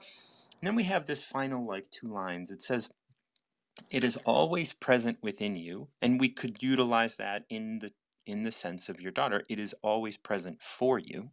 then 0.62 0.77
we 0.77 0.85
have 0.85 1.07
this 1.07 1.25
final 1.25 1.66
like 1.66 1.90
two 1.90 2.09
lines 2.12 2.51
it 2.51 2.62
says 2.62 2.92
it 3.90 4.05
is 4.05 4.16
always 4.19 4.73
present 4.73 5.19
within 5.23 5.57
you 5.57 5.88
and 6.03 6.21
we 6.21 6.29
could 6.31 6.62
utilize 6.62 7.16
that 7.16 7.45
in 7.51 7.81
the 7.81 7.92
in 8.27 8.42
the 8.45 8.53
sense 8.53 8.88
of 8.88 9.01
your 9.01 9.12
daughter 9.12 9.45
it 9.51 9.59
is 9.61 9.75
always 9.83 10.16
present 10.19 10.62
for 10.62 10.99
you 10.99 11.33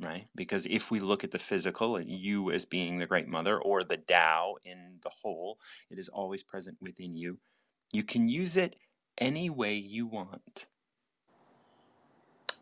right 0.00 0.26
because 0.36 0.66
if 0.66 0.90
we 0.90 1.00
look 1.00 1.24
at 1.24 1.32
the 1.32 1.38
physical 1.38 1.96
and 1.96 2.10
you 2.10 2.50
as 2.52 2.64
being 2.66 2.98
the 2.98 3.06
great 3.06 3.28
mother 3.28 3.58
or 3.60 3.84
the 3.84 3.96
Tao 3.98 4.56
in 4.64 4.98
the 5.02 5.10
whole 5.22 5.58
it 5.90 5.98
is 5.98 6.08
always 6.08 6.42
present 6.42 6.78
within 6.80 7.16
you 7.16 7.38
you 7.92 8.04
can 8.04 8.28
use 8.28 8.56
it 8.56 8.76
any 9.20 9.50
way 9.50 9.74
you 9.76 10.06
want 10.06 10.66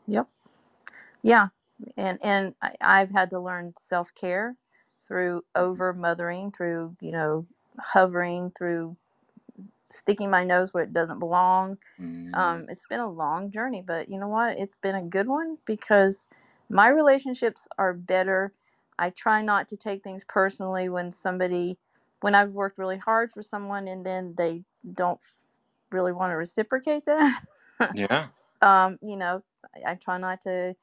Yep. 0.08 0.28
Yeah. 1.22 1.48
And 1.96 2.18
and 2.22 2.54
I, 2.62 2.72
I've 2.80 3.10
had 3.12 3.30
to 3.32 3.40
learn 3.40 3.74
self 3.78 4.10
care 4.20 4.56
through 5.08 5.44
over 5.56 5.94
mothering, 5.94 6.52
through, 6.52 6.96
you 7.02 7.12
know, 7.12 7.46
hovering, 7.80 8.52
through 8.58 8.96
sticking 9.90 10.30
my 10.30 10.44
nose 10.44 10.74
where 10.74 10.84
it 10.84 10.92
doesn't 10.94 11.20
belong. 11.20 11.78
mm, 12.00 12.34
Um, 12.34 12.66
it's 12.70 12.86
been 12.90 13.00
a 13.00 13.10
long 13.10 13.50
journey, 13.52 13.82
but 13.86 14.08
you 14.10 14.20
know 14.20 14.28
what? 14.28 14.58
It's 14.58 14.78
been 14.78 14.96
a 14.96 15.02
good 15.02 15.28
one 15.28 15.58
because 15.66 16.28
my 16.68 16.88
relationships 16.88 17.68
are 17.78 17.92
better. 17.92 18.52
I 18.98 19.10
try 19.10 19.42
not 19.42 19.68
to 19.68 19.76
take 19.76 20.02
things 20.02 20.24
personally 20.28 20.88
when 20.88 21.12
somebody, 21.12 21.78
when 22.20 22.34
I've 22.34 22.50
worked 22.52 22.78
really 22.78 22.98
hard 22.98 23.32
for 23.32 23.42
someone 23.42 23.88
and 23.88 24.04
then 24.04 24.34
they 24.36 24.62
don't 24.94 25.20
really 25.90 26.12
want 26.12 26.32
to 26.32 26.36
reciprocate 26.36 27.04
that. 27.06 27.42
yeah 27.94 28.26
um, 28.62 28.98
you 29.02 29.16
know, 29.16 29.42
I, 29.74 29.92
I 29.92 29.94
try 29.94 30.18
not 30.18 30.40
to 30.42 30.74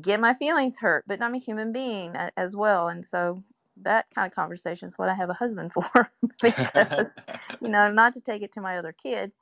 get 0.00 0.20
my 0.20 0.34
feelings 0.34 0.76
hurt, 0.78 1.04
but 1.06 1.22
I'm 1.22 1.34
a 1.34 1.38
human 1.38 1.72
being 1.72 2.14
a- 2.16 2.32
as 2.36 2.54
well. 2.56 2.88
And 2.88 3.06
so 3.06 3.42
that 3.82 4.06
kind 4.14 4.26
of 4.30 4.34
conversation 4.34 4.86
is 4.86 4.98
what 4.98 5.08
I 5.08 5.14
have 5.14 5.30
a 5.30 5.34
husband 5.34 5.72
for 5.74 6.10
because, 6.42 7.08
you 7.60 7.68
know, 7.68 7.90
not 7.90 8.14
to 8.14 8.20
take 8.20 8.42
it 8.42 8.52
to 8.52 8.60
my 8.60 8.78
other 8.78 8.92
kid. 8.92 9.32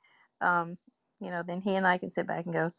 Um, 0.41 0.79
you 1.21 1.31
know, 1.31 1.43
then 1.47 1.61
he 1.63 1.75
and 1.75 1.87
I 1.87 1.99
can 1.99 2.11
sit 2.11 2.27
back 2.27 2.45
and 2.45 2.55
go, 2.55 2.73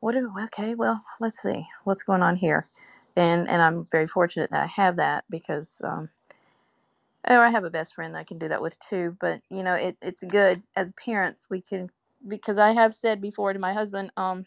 what 0.00 0.12
do, 0.12 0.32
okay, 0.44 0.74
well, 0.74 1.04
let's 1.20 1.42
see 1.42 1.66
what's 1.84 2.02
going 2.04 2.22
on 2.22 2.36
here. 2.36 2.68
And, 3.16 3.48
and 3.48 3.62
I'm 3.62 3.86
very 3.90 4.08
fortunate 4.08 4.50
that 4.50 4.62
I 4.62 4.66
have 4.66 4.96
that 4.96 5.24
because, 5.30 5.80
um, 5.84 6.10
or 7.28 7.44
I 7.44 7.50
have 7.50 7.64
a 7.64 7.70
best 7.70 7.94
friend 7.94 8.14
that 8.14 8.20
I 8.20 8.24
can 8.24 8.38
do 8.38 8.48
that 8.48 8.62
with 8.62 8.78
too. 8.80 9.16
But 9.20 9.40
you 9.50 9.62
know, 9.62 9.74
it, 9.74 9.96
it's 10.02 10.24
good 10.24 10.62
as 10.76 10.92
parents. 10.92 11.46
We 11.50 11.60
can 11.60 11.90
because 12.28 12.58
I 12.58 12.72
have 12.72 12.94
said 12.94 13.20
before 13.20 13.52
to 13.52 13.58
my 13.58 13.72
husband, 13.72 14.12
um, 14.16 14.46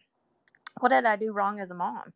what 0.79 0.89
did 0.89 1.05
I 1.05 1.15
do 1.15 1.31
wrong 1.33 1.59
as 1.59 1.71
a 1.71 1.75
mom? 1.75 2.13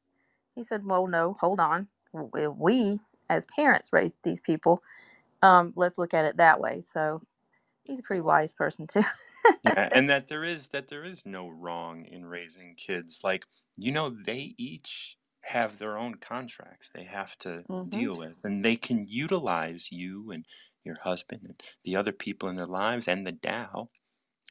He 0.56 0.64
said, 0.64 0.86
well, 0.86 1.08
no, 1.08 1.38
hold 1.40 1.60
on. 1.60 1.88
We 2.14 3.00
as 3.30 3.46
parents 3.56 3.90
raised 3.94 4.18
these 4.24 4.40
people. 4.40 4.84
Um, 5.42 5.74
let's 5.76 5.98
look 5.98 6.14
at 6.14 6.26
it 6.26 6.38
that 6.38 6.60
way. 6.60 6.82
So 6.82 7.22
he's 7.84 8.00
a 8.00 8.04
pretty 8.04 8.22
wise 8.22 8.54
person 8.54 8.88
too. 8.88 9.04
yeah, 9.62 9.90
and 9.94 10.10
that 10.10 10.28
there 10.28 10.44
is 10.44 10.70
that 10.70 10.88
there 10.88 11.04
is 11.06 11.26
no 11.26 11.48
wrong 11.50 12.06
in 12.06 12.26
raising 12.26 12.76
kids. 12.76 13.22
Like 13.24 13.46
you 13.78 13.92
know, 13.92 14.10
they 14.10 14.56
each 14.58 15.18
have 15.46 15.78
their 15.78 15.98
own 15.98 16.16
contracts 16.16 16.90
they 16.90 17.04
have 17.04 17.38
to 17.40 17.66
hmm 17.68 17.84
deal 17.90 18.18
with, 18.18 18.40
and 18.44 18.64
they 18.64 18.76
can 18.76 19.06
utilize 19.08 19.92
you 19.92 20.32
and 20.32 20.46
your 20.84 21.00
husband 21.02 21.42
and 21.46 21.62
the 21.84 21.96
other 21.96 22.12
people 22.14 22.50
in 22.50 22.56
their 22.56 22.66
lives 22.68 23.08
and 23.08 23.26
the 23.26 23.34
Tao 23.34 23.90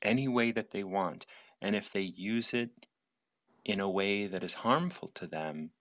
any 0.02 0.28
way 0.28 0.52
that 0.52 0.70
they 0.72 0.84
want. 0.84 1.26
And 1.62 1.76
if 1.76 1.92
they 1.92 2.02
use 2.02 2.54
it 2.54 2.86
in 3.64 3.80
a 3.80 3.90
way 3.90 4.26
that 4.26 4.44
is 4.44 4.54
harmful 4.54 5.08
to 5.10 5.26
them, 5.28 5.72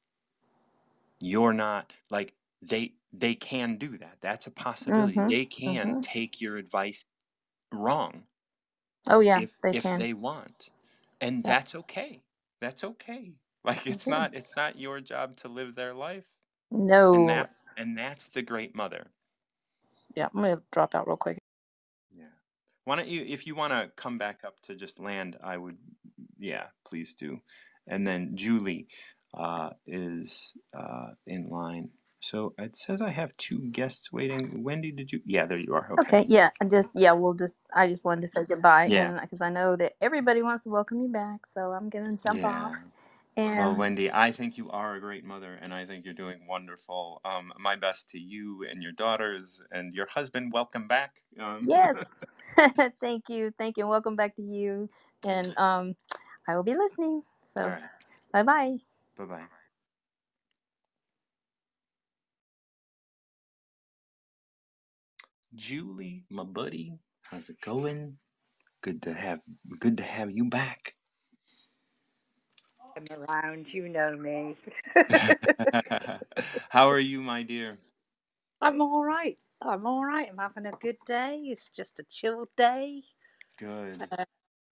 you're 1.20 1.54
not 1.54 1.94
like 2.10 2.36
they 2.62 2.96
they 3.14 3.36
can 3.36 3.78
do 3.78 3.98
that. 3.98 4.18
That's 4.22 4.48
a 4.48 4.52
possibility. 4.52 5.20
hmm 5.20 5.30
They 5.30 5.46
can 5.46 5.96
hmm 5.96 6.02
take 6.02 6.40
your 6.42 6.58
advice 6.58 7.06
wrong 7.74 8.24
Oh 9.10 9.22
yeah, 9.22 9.42
if 9.42 9.60
they 9.62 9.72
if 9.72 9.96
they 9.96 10.14
want. 10.14 10.72
And 11.22 11.46
Yep. 11.46 11.48
that's 11.48 11.76
okay. 11.76 12.24
That's 12.62 12.84
okay. 12.84 13.34
Like 13.66 13.86
it's 13.86 14.08
not 14.08 14.34
it's 14.36 14.56
not 14.56 14.80
your 14.80 15.02
job 15.02 15.36
to 15.38 15.50
live 15.50 15.76
their 15.76 15.94
life. 15.94 16.40
No. 16.72 17.14
And 17.14 17.30
that's 17.30 17.64
and 17.78 17.98
that's 17.98 18.30
the 18.30 18.42
great 18.44 18.76
mother. 18.76 19.08
Yeah, 20.16 20.30
I'm 20.34 20.42
gonna 20.42 20.64
drop 20.72 20.96
out 20.96 21.08
real 21.08 21.18
quick. 21.18 21.38
Yeah. 22.12 22.26
Why 22.86 22.98
don't 22.98 23.08
you 23.08 23.24
if 23.28 23.48
you 23.48 23.56
want 23.56 23.74
to 23.74 23.92
come 23.96 24.18
back 24.18 24.42
up 24.46 24.62
to 24.64 24.76
just 24.76 25.00
land, 25.00 25.38
I 25.44 25.58
would 25.58 25.78
yeah, 26.40 26.68
please 26.88 27.16
do. 27.16 27.42
And 27.88 28.08
then 28.08 28.32
Julie 28.36 28.88
uh 29.34 29.72
is 29.88 30.54
uh 30.78 31.10
in 31.28 31.50
line. 31.50 31.90
So 32.22 32.56
it 32.60 32.78
says 32.78 33.02
I 33.02 33.12
have 33.12 33.38
two 33.38 33.60
guests 33.72 34.12
waiting. 34.14 34.64
Wendy, 34.64 34.92
did 34.94 35.14
you? 35.14 35.22
Yeah, 35.26 35.48
there 35.48 35.60
you 35.60 35.76
are. 35.76 35.92
Okay. 35.94 36.14
Okay, 36.14 36.26
yeah, 36.30 36.52
and 36.62 36.72
just 36.72 36.92
yeah, 36.96 37.14
we'll 37.14 37.36
just 37.36 37.62
I 37.76 37.88
just 37.88 38.06
wanted 38.06 38.22
to 38.22 38.28
say 38.30 38.46
goodbye, 38.50 38.86
Yeah. 38.86 39.02
and 39.02 39.20
because 39.22 39.42
I 39.42 39.50
know 39.50 39.78
that 39.78 39.94
everybody 40.02 40.42
wants 40.44 40.64
to 40.66 40.70
welcome 40.70 41.02
you 41.02 41.10
back, 41.10 41.46
so 41.48 41.72
I'm 41.72 41.90
gonna 41.90 42.18
jump 42.26 42.44
off. 42.46 42.74
Yeah. 42.74 42.80
Well, 43.54 43.76
And 43.76 43.78
Wendy, 43.78 44.12
I 44.12 44.32
think 44.32 44.58
you 44.58 44.70
are 44.72 44.96
a 44.96 45.02
great 45.02 45.26
mother, 45.26 45.60
and 45.62 45.74
I 45.74 45.86
think 45.86 46.06
you're 46.06 46.14
doing 46.14 46.48
wonderful. 46.48 47.22
Um, 47.26 47.54
my 47.60 47.76
best 47.76 48.10
to 48.12 48.20
you 48.20 48.66
and 48.70 48.84
your 48.84 48.94
daughters 48.94 49.64
and 49.72 49.94
your 49.96 50.08
husband. 50.08 50.54
Welcome 50.54 50.88
back. 50.88 51.18
Um, 51.40 51.70
yes, 51.70 52.16
thank 53.02 53.30
you, 53.30 53.54
thank 53.58 53.78
you, 53.78 53.84
and 53.84 53.90
welcome 53.92 54.16
back 54.16 54.36
to 54.38 54.44
you. 54.44 54.90
And 55.26 55.54
um, 55.58 55.96
I 56.48 56.56
will 56.56 56.64
be 56.64 56.76
listening. 56.76 57.24
all 57.62 57.66
So 57.66 57.70
right. 57.70 57.82
bye 58.34 58.44
bye. 58.44 58.78
Bye 59.18 59.26
bye. 59.26 59.46
Julie, 65.56 66.26
my 66.30 66.46
buddy, 66.46 66.94
how's 67.24 67.50
it 67.50 67.62
going? 67.62 68.18
Good 68.84 69.02
to 69.04 69.14
have 69.14 69.42
good 69.80 69.98
to 70.00 70.04
have 70.04 70.32
you 70.32 70.46
back. 70.50 70.96
I'm 72.98 73.06
around, 73.20 73.74
you 73.74 73.90
know 73.90 74.16
me. 74.18 74.58
How 76.70 76.90
are 76.90 77.00
you, 77.00 77.22
my 77.22 77.44
dear? 77.44 77.80
I'm 78.62 78.82
all 78.82 79.04
right. 79.06 79.38
I'm 79.62 79.86
all 79.88 80.06
right. 80.06 80.28
I'm 80.30 80.38
having 80.38 80.68
a 80.68 80.74
good 80.82 80.98
day. 81.08 81.42
It's 81.46 81.70
just 81.76 82.00
a 82.00 82.04
chill 82.10 82.48
day. 82.58 83.04
Good. 83.60 84.10
Uh, 84.12 84.26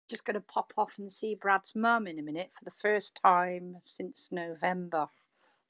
just 0.09 0.25
going 0.25 0.35
to 0.35 0.41
pop 0.41 0.73
off 0.77 0.91
and 0.99 1.11
see 1.11 1.35
Brad's 1.35 1.75
mum 1.75 2.07
in 2.07 2.19
a 2.19 2.23
minute 2.23 2.51
for 2.57 2.65
the 2.65 2.75
first 2.81 3.19
time 3.23 3.77
since 3.81 4.29
November 4.31 5.07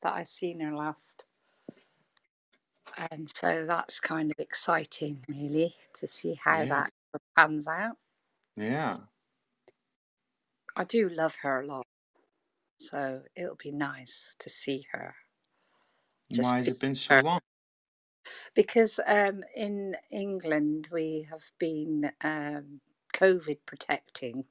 that 0.03 0.13
I've 0.13 0.29
seen 0.29 0.59
her 0.61 0.75
last. 0.75 1.23
And 2.97 3.29
so 3.35 3.65
that's 3.65 3.99
kind 3.99 4.31
of 4.31 4.39
exciting, 4.39 5.23
really, 5.27 5.75
to 5.95 6.07
see 6.07 6.35
how 6.35 6.65
Yeah. 6.65 6.67
that 6.67 6.91
pans 7.35 7.67
out. 7.67 7.97
Yeah. 8.57 9.07
I 10.77 10.85
do 10.85 11.09
love 11.09 11.35
her 11.41 11.59
a 11.59 11.65
lot. 11.65 11.85
So 12.79 13.25
it'll 13.35 13.55
be 13.55 13.71
nice 13.71 14.35
to 14.39 14.49
see 14.49 14.87
her. 14.91 15.15
Just 16.31 16.53
Why 16.53 16.57
has 16.57 16.69
it 16.71 16.79
been 16.79 16.95
so 16.95 17.17
her. 17.17 17.21
long? 17.21 17.41
Because 18.53 18.99
um, 19.05 19.43
in 19.55 19.95
England 20.11 20.89
we 20.91 21.21
have 21.29 21.51
been 21.59 22.11
um, 22.21 22.81
COVID 23.13 23.59
protecting, 23.65 24.45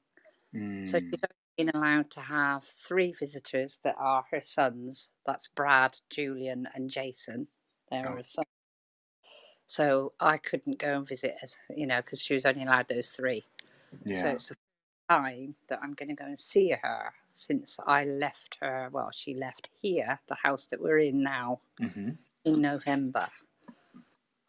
so 0.85 0.99
Mm, 0.99 1.11
she's 1.11 1.21
only 1.23 1.71
been 1.71 1.75
allowed 1.81 2.11
to 2.11 2.21
have 2.21 2.65
three 2.65 3.13
visitors 3.13 3.79
that 3.83 3.95
are 3.97 4.25
her 4.31 4.41
sons. 4.41 5.11
That's 5.25 5.47
Brad, 5.49 5.99
Julian, 6.09 6.67
and 6.73 6.89
Jason. 6.89 7.49
They're 7.91 8.03
oh, 8.07 8.17
her 8.17 8.23
sons. 8.23 8.47
So 9.67 10.13
I 10.19 10.37
couldn't 10.37 10.79
go 10.79 10.97
and 10.97 11.07
visit, 11.07 11.37
as 11.41 11.57
you 11.75 11.87
know, 11.87 11.97
because 12.01 12.21
she 12.21 12.33
was 12.35 12.45
only 12.45 12.63
allowed 12.63 12.87
those 12.89 13.09
three. 13.09 13.45
Yeah. 14.05 14.13
So 14.13 14.31
it's 14.31 14.49
the 14.49 14.55
time 15.09 15.55
that 15.69 15.79
I'm 15.83 15.93
going 15.93 16.09
to 16.09 16.15
go 16.15 16.25
and 16.25 16.39
see 16.39 16.71
her 16.71 17.13
since 17.31 17.79
I 17.87 18.05
left 18.05 18.57
her. 18.61 18.89
Well, 18.91 19.11
she 19.11 19.35
left 19.35 19.69
here, 19.81 20.19
the 20.29 20.35
house 20.35 20.67
that 20.67 20.81
we're 20.81 20.99
in 20.99 21.23
now, 21.23 21.61
hmm 21.79 22.11
in 22.45 22.61
November. 22.61 23.29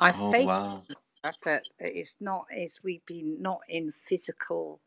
I 0.00 0.12
Oh, 0.14 0.32
faced 0.32 0.42
wow. 0.42 0.82
her, 1.24 1.34
but 1.44 1.64
it's 1.80 2.16
not. 2.20 2.46
as 2.56 2.78
we've 2.84 3.06
been 3.06 3.42
not 3.42 3.60
in 3.68 3.92
physical 4.08 4.80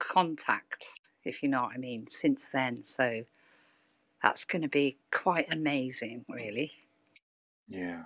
contact, 0.00 0.86
if 1.24 1.42
you 1.42 1.50
know 1.50 1.62
what 1.62 1.74
I 1.74 1.78
mean, 1.78 2.06
since 2.08 2.48
then. 2.48 2.84
So 2.84 3.24
that's 4.22 4.44
going 4.44 4.62
to 4.62 4.68
be 4.68 4.98
quite 5.12 5.52
amazing, 5.52 6.24
really. 6.28 6.72
Yeah. 7.68 8.04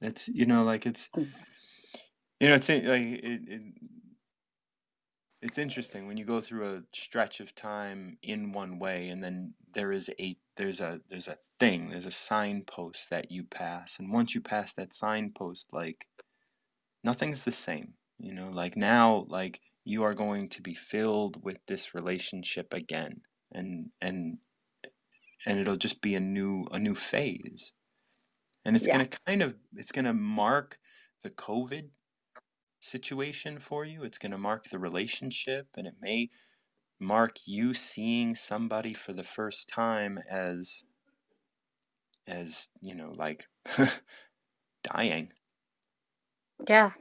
It's, 0.00 0.28
you 0.28 0.46
know, 0.46 0.64
like 0.64 0.86
it's, 0.86 1.08
Mm. 1.16 1.32
you 2.40 2.48
know, 2.48 2.54
it's 2.54 2.70
in- 2.70 2.86
like 2.88 3.02
it, 3.02 3.48
it 3.48 3.62
it's 5.42 5.58
interesting 5.58 6.06
when 6.06 6.16
you 6.16 6.24
go 6.24 6.40
through 6.40 6.66
a 6.74 6.82
stretch 6.94 7.40
of 7.40 7.54
time 7.54 8.18
in 8.22 8.52
one 8.52 8.78
way 8.78 9.08
and 9.08 9.22
then 9.24 9.54
there 9.72 9.90
is 9.90 10.10
a 10.20 10.36
there's 10.56 10.80
a 10.80 11.00
there's 11.08 11.28
a 11.28 11.36
thing 11.58 11.88
there's 11.88 12.06
a 12.06 12.10
signpost 12.12 13.08
that 13.10 13.30
you 13.30 13.44
pass 13.44 13.98
and 13.98 14.12
once 14.12 14.34
you 14.34 14.40
pass 14.40 14.72
that 14.74 14.92
signpost 14.92 15.72
like 15.72 16.06
nothing's 17.04 17.44
the 17.44 17.52
same 17.52 17.94
you 18.18 18.32
know 18.32 18.50
like 18.50 18.76
now 18.76 19.24
like 19.28 19.60
you 19.84 20.02
are 20.02 20.14
going 20.14 20.48
to 20.48 20.62
be 20.62 20.74
filled 20.74 21.42
with 21.44 21.58
this 21.66 21.94
relationship 21.94 22.72
again 22.74 23.22
and 23.52 23.90
and 24.00 24.38
and 25.46 25.58
it'll 25.58 25.76
just 25.76 26.00
be 26.02 26.14
a 26.14 26.20
new 26.20 26.66
a 26.72 26.78
new 26.78 26.94
phase. 26.94 27.72
And 28.64 28.76
it's 28.76 28.88
going 28.88 29.06
to 29.06 29.18
kind 29.26 29.42
of 29.42 29.58
it's 29.74 29.92
going 29.92 30.06
to 30.06 30.14
mark 30.14 30.78
the 31.22 31.30
covid 31.30 31.90
situation 32.80 33.58
for 33.58 33.84
you. 33.86 34.04
It's 34.04 34.18
going 34.18 34.32
to 34.32 34.38
mark 34.38 34.64
the 34.66 34.78
relationship 34.78 35.68
and 35.76 35.86
it 35.86 35.96
may 36.00 36.30
mark 37.00 37.38
you 37.46 37.74
seeing 37.74 38.34
somebody 38.34 38.94
for 38.94 39.12
the 39.12 39.24
first 39.24 39.68
time 39.68 40.18
as 40.30 40.84
as 42.26 42.68
you 42.80 42.94
know 42.94 43.12
like 43.16 43.46
dying. 44.82 45.32
Yeah. 46.68 46.92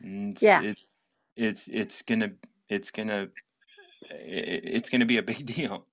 And 0.00 0.36
Yeah. 0.40 0.64
it, 0.64 0.78
it's 1.36 1.68
it's 1.68 2.02
gonna 2.02 2.34
it's 2.68 2.90
gonna 2.90 3.30
it, 4.10 4.62
it's 4.64 4.90
gonna 4.90 5.06
be 5.06 5.18
a 5.18 5.22
big 5.22 5.46
deal 5.56 5.88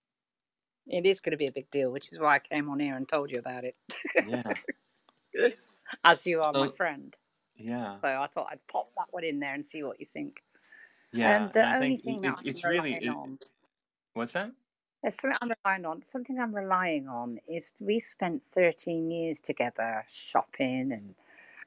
It 0.90 1.06
is 1.06 1.22
going 1.22 1.32
to 1.32 1.38
be 1.38 1.48
a 1.48 1.52
big 1.54 1.72
deal, 1.72 1.92
which 1.92 2.12
is 2.12 2.20
why 2.20 2.36
I 2.36 2.40
came 2.40 2.70
on 2.70 2.80
here 2.80 2.98
and 2.98 3.08
told 3.08 3.32
you 3.32 3.40
about 3.40 3.66
it, 3.66 3.78
yeah 4.20 4.56
as 6.04 6.26
you 6.26 6.42
are 6.42 6.54
my 6.54 6.68
friend. 6.70 7.16
yeah 7.58 8.00
So 8.02 8.08
I 8.10 8.28
thought 8.28 8.50
I'd 8.52 8.68
pop 8.68 8.92
that 8.98 9.08
one 9.12 9.24
in 9.26 9.40
there 9.40 9.54
and 9.56 9.66
see 9.66 9.84
what 9.84 10.00
you 10.00 10.08
think. 10.14 10.44
yeah 11.12 11.50
And 11.50 11.52
the 11.54 11.62
and 11.62 11.70
i 11.70 11.76
only 11.76 11.76
think 11.76 12.02
thing 12.06 12.22
it, 12.24 12.24
that 12.24 12.36
it, 12.36 12.40
I'm 12.40 12.46
it's 12.46 12.66
really 12.66 12.94
it, 12.96 13.18
on 13.18 13.40
what's 14.14 14.34
that 14.34 14.52
There's 15.02 15.16
something 15.16 15.38
I'm 15.42 15.52
relying 15.66 15.86
on. 15.86 16.02
Something 16.04 16.40
I'm 16.40 16.54
relying 16.56 17.08
on 17.08 17.40
is 17.48 17.74
we 17.80 18.00
spent 18.00 18.44
13 18.44 19.10
years 19.12 19.40
together 19.40 20.06
shopping 20.10 20.92
and 20.92 21.16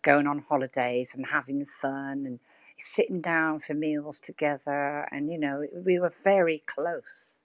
going 0.03 0.27
on 0.27 0.41
holidays 0.41 1.15
and 1.15 1.27
having 1.27 1.65
fun 1.65 2.27
and 2.27 2.41
sitting 2.79 3.23
down 3.23 3.61
for 3.61 3.75
meals 3.75 4.21
together. 4.21 5.09
And, 5.11 5.33
you 5.33 5.39
know, 5.39 5.67
we 5.85 5.99
were 5.99 6.13
very 6.25 6.59
close. 6.67 7.39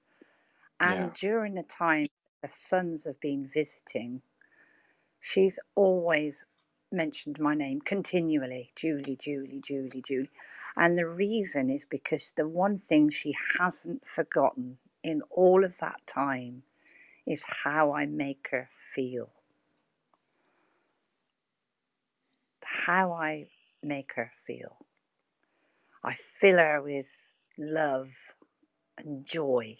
Yeah 0.81 1.09
And 1.09 1.13
during 1.13 1.55
the 1.55 1.63
time 1.63 2.07
the 2.43 2.49
sons 2.51 3.05
have 3.05 3.19
been 3.21 3.49
visiting, 3.53 4.21
she's 5.21 5.59
always 5.75 6.45
mentioned 6.91 7.39
my 7.39 7.55
name 7.55 7.81
continually 7.81 8.71
Julie, 8.75 9.17
Julie, 9.17 9.61
Julie, 9.63 10.03
Julie. 10.07 10.31
And 10.77 10.97
the 10.97 11.07
reason 11.07 11.69
is 11.69 11.85
because 11.85 12.33
the 12.37 12.47
one 12.47 12.77
thing 12.79 13.09
she 13.11 13.35
hasn't 13.59 14.07
forgotten 14.07 14.79
in 15.03 15.21
all 15.31 15.65
of 15.65 15.79
that 15.79 16.05
time 16.07 16.63
is 17.27 17.45
how 17.63 17.93
I 17.93 18.05
make 18.07 18.49
her 18.51 18.69
feel. 18.95 19.29
How 22.63 23.13
I 23.13 23.47
make 23.83 24.13
her 24.15 24.31
feel. 24.47 24.77
I 26.03 26.15
fill 26.15 26.57
her 26.59 26.81
with 26.81 27.07
love 27.57 28.11
and 28.97 29.25
joy, 29.25 29.77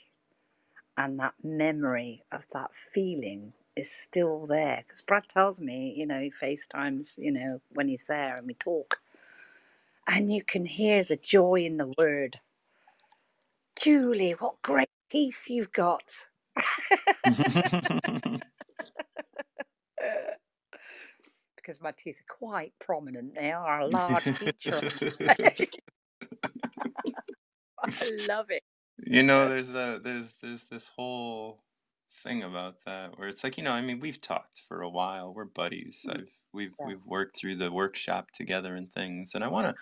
and 0.98 1.20
that 1.20 1.36
memory 1.44 2.24
of 2.32 2.48
that 2.54 2.72
feeling 2.74 3.54
is 3.76 3.92
still 3.92 4.46
there. 4.46 4.84
Because 4.86 5.02
Brad 5.02 5.28
tells 5.30 5.60
me, 5.60 5.94
you 5.96 6.08
know, 6.08 6.20
he 6.20 6.32
FaceTimes, 6.42 7.18
you 7.18 7.32
know, 7.32 7.62
when 7.70 7.88
he's 7.88 8.08
there 8.08 8.36
and 8.36 8.48
we 8.48 8.56
talk, 8.56 9.00
and 10.08 10.34
you 10.34 10.44
can 10.44 10.66
hear 10.66 11.04
the 11.04 11.18
joy 11.18 11.64
in 11.66 11.78
the 11.78 11.94
word. 11.98 12.40
Julie, 13.76 14.32
what 14.32 14.62
great 14.64 14.90
teeth 15.12 15.50
you've 15.50 15.72
got. 15.72 16.26
because 21.68 21.82
my 21.82 21.92
teeth 21.92 22.16
are 22.18 22.34
quite 22.34 22.72
prominent. 22.80 23.36
They 23.36 23.52
are 23.52 23.82
a 23.82 23.88
large 23.92 24.24
feature. 24.24 24.82
I 25.30 25.68
love 28.28 28.48
it. 28.50 28.64
You 29.06 29.24
know, 29.24 29.48
there's 29.50 29.74
a 29.76 30.00
there's 30.04 30.36
there's 30.40 30.66
this 30.66 30.90
whole 30.90 31.64
thing 32.12 32.44
about 32.44 32.84
that 32.86 33.18
where 33.18 33.28
it's 33.28 33.44
like 33.44 33.58
you 33.58 33.64
know, 33.64 33.74
I 33.74 33.82
mean, 33.82 34.00
we've 34.00 34.20
talked 34.22 34.60
for 34.60 34.82
a 34.82 34.90
while. 34.90 35.34
We're 35.34 35.46
buddies. 35.46 36.06
Mm, 36.06 36.12
I've 36.12 36.32
we've 36.52 36.80
Yeah. 36.80 36.84
we've 36.84 37.06
worked 37.06 37.38
through 37.38 37.56
the 37.58 37.72
workshop 37.72 38.32
together 38.32 38.76
and 38.76 38.92
things, 38.92 39.36
and 39.36 39.44
I 39.44 39.48
want 39.50 39.68
to, 39.68 39.76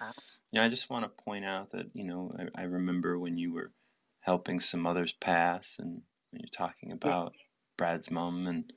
you 0.52 0.60
know, 0.60 0.66
I 0.66 0.70
just 0.70 0.90
want 0.90 1.04
to 1.04 1.24
point 1.24 1.46
out 1.46 1.72
that 1.72 1.92
you 1.96 2.04
know, 2.06 2.32
I, 2.58 2.64
I 2.64 2.66
remember 2.66 3.18
when 3.20 3.38
you 3.38 3.54
were 3.54 3.74
helping 4.22 4.60
some 4.60 4.86
others 4.86 5.14
pass, 5.14 5.80
and 5.80 6.04
when 6.32 6.42
you're 6.42 6.50
talking 6.52 6.92
yeah. 7.04 7.14
about 7.14 7.36
Brad's 7.78 8.12
mom 8.12 8.48
and 8.48 8.74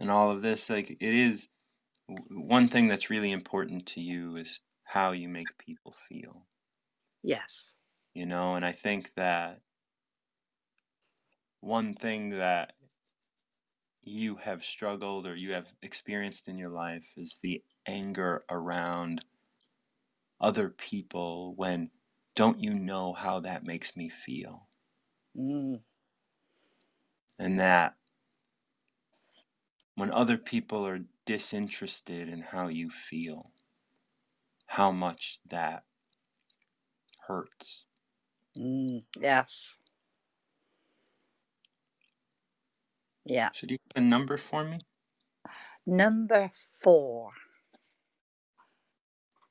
and 0.00 0.10
all 0.10 0.30
of 0.30 0.42
this, 0.42 0.68
like 0.70 0.90
it 0.90 1.00
is 1.00 1.48
w- 2.08 2.26
one 2.46 2.68
thing 2.68 2.88
that's 2.88 3.10
really 3.10 3.32
important 3.32 3.86
to 3.88 4.00
you 4.00 4.36
is 4.36 4.60
how 4.84 5.12
you 5.12 5.28
make 5.28 5.58
people 5.58 5.92
feel, 5.92 6.46
Yes. 7.22 7.70
You 8.18 8.26
know, 8.26 8.56
and 8.56 8.64
I 8.64 8.72
think 8.72 9.14
that 9.14 9.62
one 11.60 11.94
thing 11.94 12.30
that 12.30 12.74
you 14.02 14.34
have 14.36 14.64
struggled 14.64 15.24
or 15.26 15.36
you 15.36 15.52
have 15.52 15.72
experienced 15.82 16.48
in 16.48 16.58
your 16.58 16.68
life 16.70 17.12
is 17.16 17.38
the 17.42 17.62
anger 17.86 18.44
around 18.50 19.24
other 20.40 20.68
people 20.68 21.54
when 21.54 21.90
don't 22.34 22.60
you 22.60 22.74
know 22.74 23.12
how 23.12 23.40
that 23.40 23.64
makes 23.64 23.96
me 23.96 24.08
feel? 24.08 24.68
Mm, 25.36 25.78
and 27.38 27.58
that 27.58 27.96
when 29.96 30.10
other 30.10 30.38
people 30.38 30.86
are 30.86 31.04
disinterested 31.26 32.26
in 32.26 32.40
how 32.40 32.68
you 32.68 32.88
feel 32.88 33.52
how 34.66 34.92
much 34.92 35.40
that 35.46 35.84
hurts 37.26 37.84
mm, 38.58 39.04
yes. 39.20 39.76
Yeah. 43.24 43.50
should 43.52 43.70
you 43.70 43.78
give 43.78 44.02
a 44.02 44.06
number 44.06 44.36
for 44.38 44.64
me 44.64 44.80
Number 45.86 46.52
four, 46.80 47.32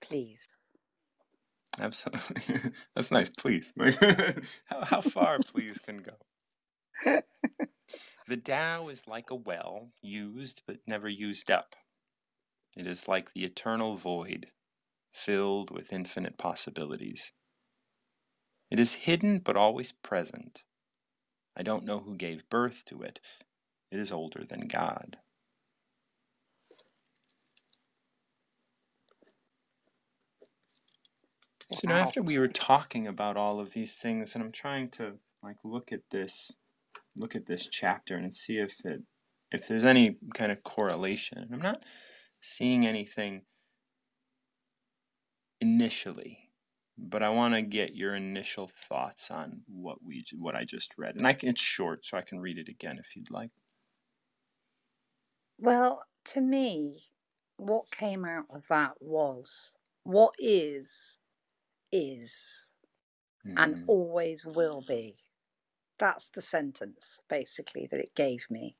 please. 0.01 0.47
absolutely 1.82 2.72
that's 2.95 3.12
nice 3.12 3.30
please 3.30 3.74
how, 4.66 4.84
how 4.86 5.01
far 5.01 5.39
please 5.39 5.80
can 5.80 5.97
go 5.99 6.14
The 8.28 8.38
Tao 8.38 8.88
is 8.89 9.08
like 9.08 9.32
a 9.32 9.36
well, 9.36 9.91
used 10.01 10.64
but 10.66 10.80
never 10.88 11.10
used 11.10 11.51
up. 11.51 11.76
It 12.78 12.88
is 12.88 13.08
like 13.08 13.34
the 13.34 13.45
eternal 13.45 13.95
void, 13.95 14.47
filled 15.14 15.72
with 15.72 15.93
infinite 15.93 16.38
possibilities. 16.38 17.34
It 18.70 18.80
is 18.80 18.93
hidden 18.93 19.39
but 19.39 19.55
always 19.55 19.91
present. 19.91 20.63
I 21.55 21.63
don't 21.63 21.86
know 21.86 21.99
who 21.99 22.15
gave 22.15 22.49
birth 22.49 22.84
to 22.86 23.01
it. 23.01 23.20
It 23.91 23.99
is 23.99 24.11
older 24.11 24.43
than 24.47 24.68
God. 24.68 25.18
So 31.72 31.88
now 31.88 31.95
after 31.97 32.22
we 32.22 32.39
were 32.39 32.47
talking 32.47 33.07
about 33.07 33.38
all 33.38 33.59
of 33.59 33.74
these 33.74 33.95
things, 33.95 34.36
and 34.36 34.43
I'm 34.43 34.51
trying 34.51 34.89
to 34.91 35.13
like 35.43 35.57
look 35.63 35.91
at 35.91 36.01
this, 36.11 36.51
look 37.18 37.36
at 37.36 37.45
this 37.45 37.68
chapter 37.68 38.15
and 38.15 38.34
see 38.34 38.57
if 38.57 38.86
it, 38.86 39.01
if 39.51 39.68
there's 39.68 39.86
any 39.86 40.18
kind 40.34 40.51
of 40.51 40.63
correlation. 40.63 41.49
I'm 41.51 41.61
not 41.61 41.84
seeing 42.41 42.86
anything 42.86 43.41
initially, 45.59 46.47
but 46.98 47.24
I 47.24 47.30
want 47.30 47.54
to 47.56 47.62
get 47.62 47.95
your 47.95 48.16
initial 48.16 48.68
thoughts 48.68 49.32
on 49.32 49.64
what 49.68 50.04
we 50.04 50.26
what 50.36 50.56
I 50.56 50.66
just 50.66 50.98
read. 50.98 51.16
And 51.16 51.28
I 51.28 51.34
can, 51.34 51.50
it's 51.50 51.62
short, 51.62 52.06
so 52.06 52.18
I 52.18 52.22
can 52.22 52.39
read 52.39 52.58
it 52.58 52.70
again 52.70 53.00
if 53.00 53.16
you'd 53.16 53.32
like. 53.32 53.52
Well, 55.60 56.04
to 56.26 56.41
me, 56.41 57.10
what 57.58 57.91
came 57.91 58.26
out 58.26 58.48
of 58.50 58.68
that 58.70 59.02
was 59.02 59.72
what 60.04 60.34
is, 60.39 61.20
is, 61.91 62.66
and 63.58 63.76
Mhm. 63.76 63.88
always 63.88 64.45
will 64.45 64.82
be. 64.82 65.18
That's 66.00 66.30
the 66.30 66.41
sentence, 66.41 67.20
basically, 67.30 67.88
that 67.88 68.00
it 68.02 68.16
gave 68.16 68.50
me. 68.52 68.78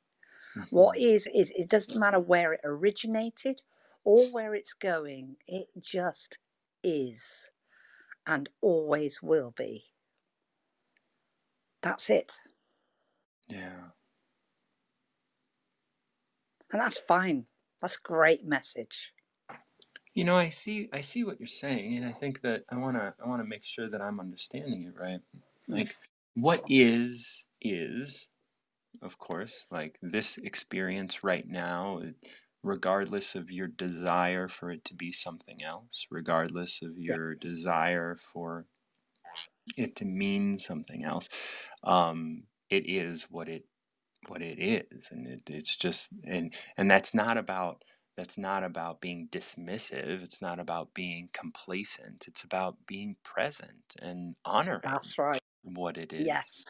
What 0.70 0.97
Mhm. 0.97 0.99
is, 0.99 1.28
is. 1.34 1.51
It 1.55 1.70
doesn't 1.70 1.97
matter 1.99 2.20
where 2.20 2.53
it 2.53 2.61
originated 2.63 3.61
or 4.03 4.28
where 4.28 4.55
it's 4.55 4.74
going, 4.74 5.38
it 5.47 5.70
just 5.80 6.39
is 6.84 7.49
and 8.28 8.49
always 8.61 9.23
will 9.23 9.53
be. 9.57 9.86
That's 11.82 12.09
it. 12.09 12.34
Yeah. 13.47 13.89
And 16.71 16.82
that's 16.82 16.97
fine. 16.97 17.45
That's 17.82 17.95
a 17.95 18.01
great 18.07 18.45
message. 18.45 19.13
You 20.13 20.25
know, 20.25 20.36
I 20.36 20.49
see 20.49 20.89
I 20.91 21.01
see 21.01 21.23
what 21.23 21.39
you're 21.39 21.47
saying, 21.47 21.97
and 21.97 22.05
I 22.05 22.11
think 22.11 22.41
that 22.41 22.63
I 22.71 22.78
wanna 22.78 23.13
I 23.23 23.28
wanna 23.28 23.45
make 23.45 23.63
sure 23.63 23.89
that 23.89 24.01
I'm 24.01 24.19
understanding 24.19 24.84
it 24.84 24.99
right. 24.99 25.21
Like 25.67 25.95
what 26.34 26.63
is 26.67 27.45
is, 27.61 28.30
of 29.01 29.19
course, 29.19 29.67
like 29.71 29.99
this 30.01 30.38
experience 30.39 31.23
right 31.23 31.47
now, 31.47 32.01
regardless 32.64 33.36
of 33.36 33.51
your 33.51 33.68
desire 33.68 34.47
for 34.47 34.72
it 34.72 34.86
to 34.86 34.95
be 34.95 35.12
something 35.12 35.64
else, 35.64 36.08
regardless 36.12 36.82
of 36.82 36.97
Yeah. 37.08 37.18
your 37.18 37.36
desire 37.36 38.16
for 38.16 38.68
it 39.76 39.95
to 39.97 40.05
mean 40.05 40.58
something 40.58 41.03
else, 41.03 41.30
um, 41.84 42.43
it 42.70 42.86
is 42.86 43.26
what 43.30 43.47
it 43.49 43.64
what 44.28 44.41
it 44.41 44.60
is 44.60 45.10
and 45.12 45.28
it, 45.28 45.43
it's 45.49 45.78
just 45.78 46.10
and 46.28 46.53
and 46.78 46.91
that's 46.91 47.16
not 47.16 47.38
about 47.38 47.84
that's 48.18 48.38
not 48.38 48.64
about 48.64 49.01
being 49.01 49.28
dismissive 49.30 50.24
it's 50.24 50.41
not 50.41 50.60
about 50.60 50.93
being 50.93 51.30
complacent 51.34 52.26
it's 52.28 52.43
about 52.43 52.78
being 52.88 53.16
present 53.24 53.95
and 54.01 54.36
honoring 54.45 54.82
That's 54.84 55.18
right. 55.18 55.41
what 55.64 55.97
it 55.97 56.14
is 56.14 56.30
Yes. 56.30 56.66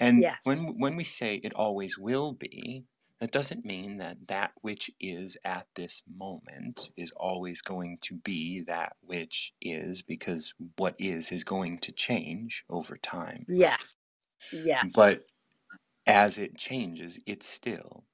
and 0.00 0.24
Yes. 0.24 0.44
when 0.44 0.78
when 0.78 0.96
we 0.96 1.04
say 1.04 1.36
it 1.36 1.54
always 1.54 1.98
will 1.98 2.32
be 2.32 2.84
that 3.20 3.32
doesn't 3.32 3.64
mean 3.64 3.98
that 3.98 4.28
that 4.28 4.52
which 4.62 4.90
is 5.00 5.38
at 5.44 5.66
this 5.76 6.02
moment 6.14 6.90
is 6.96 7.12
always 7.16 7.62
going 7.62 7.98
to 8.02 8.16
be 8.16 8.62
that 8.66 8.94
which 9.02 9.54
is 9.60 10.02
because 10.02 10.54
what 10.78 10.94
is 10.98 11.32
is 11.32 11.44
going 11.44 11.78
to 11.78 11.92
change 11.92 12.64
over 12.70 12.96
time 12.98 13.48
Yes. 13.48 13.94
Yes. 14.52 14.92
but 14.94 15.24
as 16.06 16.38
it 16.38 16.56
changes 16.58 17.20
it 17.26 17.42
still 17.42 18.04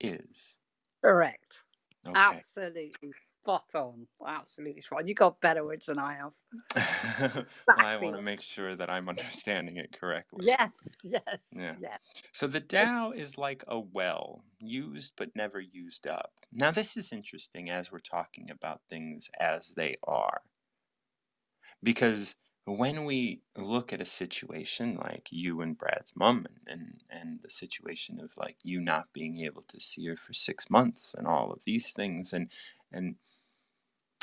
is 0.00 0.56
Correct. 1.04 1.64
okay 2.06 2.40
Absolutely 2.40 3.14
spot 3.44 3.74
on. 3.74 4.06
Absolutely 4.26 4.80
spot 4.80 5.00
on. 5.00 5.08
You 5.08 5.14
got 5.14 5.40
better 5.40 5.64
words 5.64 5.86
than 5.86 5.98
I 5.98 6.14
have. 6.14 6.32
well, 7.34 7.44
I 7.78 7.96
want 7.98 8.16
to 8.16 8.22
make 8.22 8.40
sure 8.40 8.74
that 8.74 8.90
I'm 8.90 9.08
understanding 9.08 9.76
it 9.76 9.98
correctly. 9.98 10.46
Yes. 10.46 10.70
Yes. 11.02 11.22
Yeah. 11.52 11.74
Yes. 11.80 12.22
So 12.32 12.46
the 12.46 12.60
Tao 12.60 13.12
is 13.12 13.36
like 13.36 13.62
a 13.68 13.78
well, 13.78 14.44
used 14.58 15.12
but 15.16 15.36
never 15.36 15.60
used 15.60 16.06
up. 16.06 16.32
Now, 16.52 16.70
this 16.70 16.96
is 16.96 17.12
interesting 17.12 17.68
as 17.68 17.92
we're 17.92 17.98
talking 17.98 18.50
about 18.50 18.80
things 18.88 19.30
as 19.38 19.74
they 19.74 19.96
are. 20.06 20.40
Because 21.82 22.34
when 22.66 23.04
we 23.04 23.42
look 23.58 23.92
at 23.92 24.00
a 24.00 24.06
situation 24.06 24.96
like 24.96 25.28
you 25.30 25.60
and 25.60 25.76
Brad's 25.76 26.14
mom 26.16 26.46
and, 26.46 26.58
and, 26.66 27.02
and 27.10 27.40
the 27.42 27.50
situation 27.50 28.18
of 28.20 28.32
like 28.38 28.56
you 28.64 28.80
not 28.80 29.12
being 29.12 29.36
able 29.40 29.62
to 29.68 29.78
see 29.78 30.06
her 30.06 30.16
for 30.16 30.32
six 30.32 30.70
months 30.70 31.14
and 31.14 31.26
all 31.26 31.52
of 31.52 31.60
these 31.66 31.90
things 31.90 32.32
and 32.32 32.50
and 32.90 33.16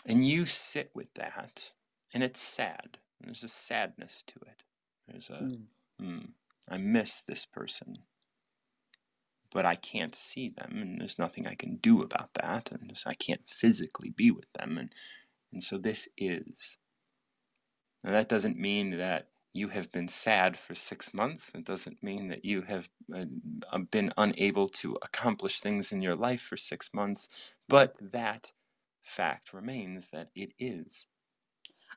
and 0.08 0.26
you 0.28 0.45
sit 0.45 0.91
with 0.95 1.14
that 1.16 1.74
and 2.14 2.24
it's 2.24 2.41
sad. 2.41 2.99
There's 3.22 3.43
a 3.43 3.47
sadness 3.47 4.24
to 4.28 4.39
it. 4.47 4.64
There's 5.08 5.30
a 5.30 5.43
Mm. 5.43 5.68
hmm, 5.99 6.26
I 6.70 6.78
miss 6.78 7.22
this 7.22 7.45
person, 7.45 7.97
but 9.52 9.66
I 9.66 9.76
can't 9.76 10.16
see 10.16 10.49
them, 10.49 10.78
and 10.82 10.99
there's 11.02 11.20
nothing 11.20 11.47
I 11.47 11.56
can 11.56 11.78
do 11.78 12.02
about 12.02 12.34
that, 12.36 12.72
and 12.72 12.89
just, 12.89 13.08
I 13.08 13.14
can't 13.14 13.47
physically 13.47 14.12
be 14.12 14.32
with 14.32 14.52
them, 14.54 14.78
and 14.78 14.93
and 15.52 15.64
so 15.64 15.78
this 15.78 16.10
is. 16.18 16.78
Now, 18.04 18.12
that 18.12 18.30
doesn't 18.30 18.58
mean 18.58 18.91
that 18.97 19.30
you 19.54 19.68
have 19.70 19.91
been 19.91 20.08
sad 20.08 20.58
for 20.58 20.76
six 20.76 21.14
months. 21.14 21.54
It 21.54 21.66
doesn't 21.66 22.02
mean 22.02 22.28
that 22.30 22.45
you 22.45 22.62
have 22.64 22.89
uh, 23.14 23.80
been 23.91 24.14
unable 24.18 24.70
to 24.70 24.97
accomplish 25.04 25.60
things 25.60 25.91
in 25.91 26.02
your 26.02 26.16
life 26.16 26.41
for 26.41 26.58
six 26.58 26.93
months, 26.93 27.54
but 27.68 27.95
that 27.99 28.54
fact 29.02 29.54
remains 29.54 30.10
that 30.10 30.30
it 30.36 30.54
is. 30.60 31.08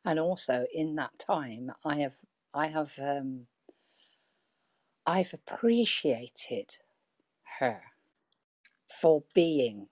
And 0.04 0.18
also 0.18 0.66
in 0.72 0.96
that 0.96 1.18
time, 1.18 1.72
I 1.84 2.00
have 2.00 2.14
I 2.52 2.68
have 2.68 2.92
um, 2.98 3.46
I've 5.06 5.34
appreciated 5.34 6.76
her 7.58 7.82
for 9.00 9.24
being. 9.34 9.88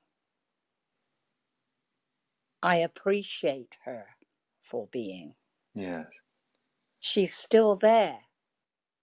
I 2.63 2.77
appreciate 2.77 3.77
her 3.85 4.07
for 4.61 4.87
being. 4.93 5.35
Yes. 5.75 6.07
She's 7.01 7.35
still 7.35 7.75
there. 7.75 8.19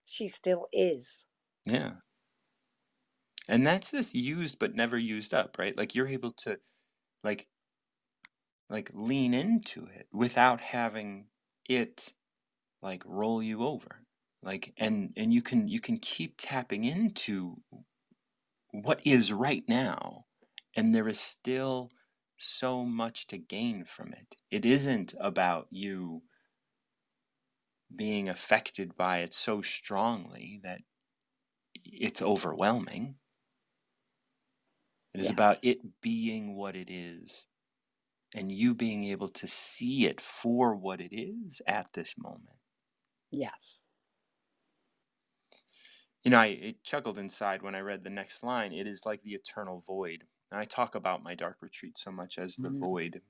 She 0.06 0.30
still 0.30 0.68
is. 0.72 1.26
Yeah. 1.66 1.96
And 3.50 3.66
that's 3.66 3.92
this 3.92 4.16
used 4.16 4.60
but 4.60 4.76
never 4.76 4.98
used 4.98 5.34
up, 5.34 5.58
right? 5.60 5.78
Like 5.78 5.96
you're 5.96 6.08
able 6.08 6.32
to 6.32 6.60
like 7.24 7.48
like 8.70 8.90
lean 8.94 9.34
into 9.34 9.86
it 9.86 10.08
without 10.12 10.62
having 10.62 11.28
it 11.68 12.14
like 12.82 13.04
roll 13.06 13.44
you 13.44 13.64
over. 13.64 14.04
Like 14.44 14.74
and 14.78 15.14
and 15.18 15.34
you 15.34 15.42
can 15.42 15.68
you 15.68 15.82
can 15.82 15.98
keep 16.00 16.36
tapping 16.38 16.84
into 16.86 17.62
what 18.72 19.06
is 19.06 19.32
right 19.34 19.64
now 19.68 20.26
and 20.76 20.94
there 20.94 21.08
is 21.08 21.20
still 21.20 21.90
so 22.38 22.86
much 22.86 23.28
to 23.28 23.38
gain 23.38 23.84
from 23.84 24.14
it. 24.14 24.36
It 24.50 24.66
isn't 24.66 25.14
about 25.20 25.68
you 25.72 26.24
being 27.96 28.28
affected 28.28 28.96
by 28.96 29.20
it 29.20 29.32
so 29.32 29.62
strongly 29.62 30.60
that 30.64 30.82
it's 31.86 32.22
overwhelming. 32.22 33.20
It 35.14 35.20
is 35.20 35.30
Yeah. 35.30 35.32
about 35.32 35.60
it 35.64 36.02
being 36.02 36.56
what 36.56 36.76
it 36.76 36.90
is 36.90 37.48
and 38.36 38.52
you 38.52 38.76
being 38.76 39.06
able 39.06 39.30
to 39.30 39.48
see 39.48 40.06
it 40.06 40.22
for 40.22 40.76
what 40.76 41.02
it 41.02 41.14
is 41.16 41.62
at 41.68 41.94
this 41.94 42.18
moment. 42.18 42.58
Yes. 43.32 43.82
You 46.24 46.32
know, 46.32 46.40
I 46.40 46.46
it 46.48 46.84
chuckled 46.86 47.18
inside 47.18 47.62
when 47.62 47.76
I 47.76 47.80
read 47.82 48.04
the 48.04 48.10
next 48.10 48.42
line. 48.42 48.72
It 48.72 48.88
is 48.88 49.06
like 49.06 49.22
the 49.22 49.34
eternal 49.34 49.82
void. 49.82 50.28
And 50.50 50.58
I 50.60 50.64
talk 50.64 50.96
about 50.96 51.24
my 51.24 51.36
dark 51.36 51.58
retreat 51.62 51.98
so 51.98 52.10
much 52.12 52.38
as 52.38 52.58
the 52.60 52.70
Mm. 52.70 52.80
void, 52.80 53.22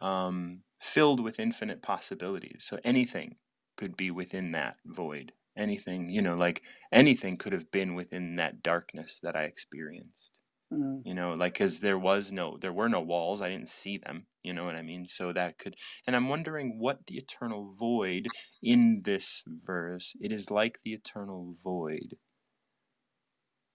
um, 0.00 0.64
filled 0.80 1.20
with 1.20 1.40
infinite 1.40 1.82
possibilities. 1.82 2.64
So 2.64 2.80
anything 2.84 3.38
could 3.76 3.96
be 3.96 4.10
within 4.10 4.52
that 4.52 4.78
void. 4.86 5.34
Anything, 5.56 6.10
you 6.10 6.22
know, 6.22 6.36
like 6.36 6.62
anything 6.92 7.36
could 7.38 7.52
have 7.54 7.70
been 7.70 7.94
within 7.94 8.36
that 8.36 8.62
darkness 8.62 9.20
that 9.20 9.36
I 9.36 9.44
experienced. 9.44 10.40
Mm. 10.72 11.02
You 11.04 11.14
know, 11.14 11.32
like 11.32 11.54
because 11.54 11.80
there 11.80 11.98
was 11.98 12.30
no, 12.30 12.58
there 12.58 12.72
were 12.72 12.88
no 12.88 13.00
walls. 13.00 13.40
I 13.40 13.48
didn't 13.48 13.68
see 13.68 13.98
them. 13.98 14.26
You 14.42 14.52
know 14.52 14.64
what 14.64 14.76
I 14.76 14.82
mean? 14.82 15.06
So 15.06 15.32
that 15.32 15.58
could, 15.58 15.74
and 16.06 16.14
I'm 16.14 16.28
wondering 16.28 16.78
what 16.78 17.06
the 17.06 17.16
eternal 17.16 17.74
void 17.78 18.28
in 18.62 19.02
this 19.04 19.42
verse. 19.46 20.14
It 20.20 20.32
is 20.32 20.50
like 20.50 20.78
the 20.84 20.92
eternal 20.92 21.56
void. 21.62 22.16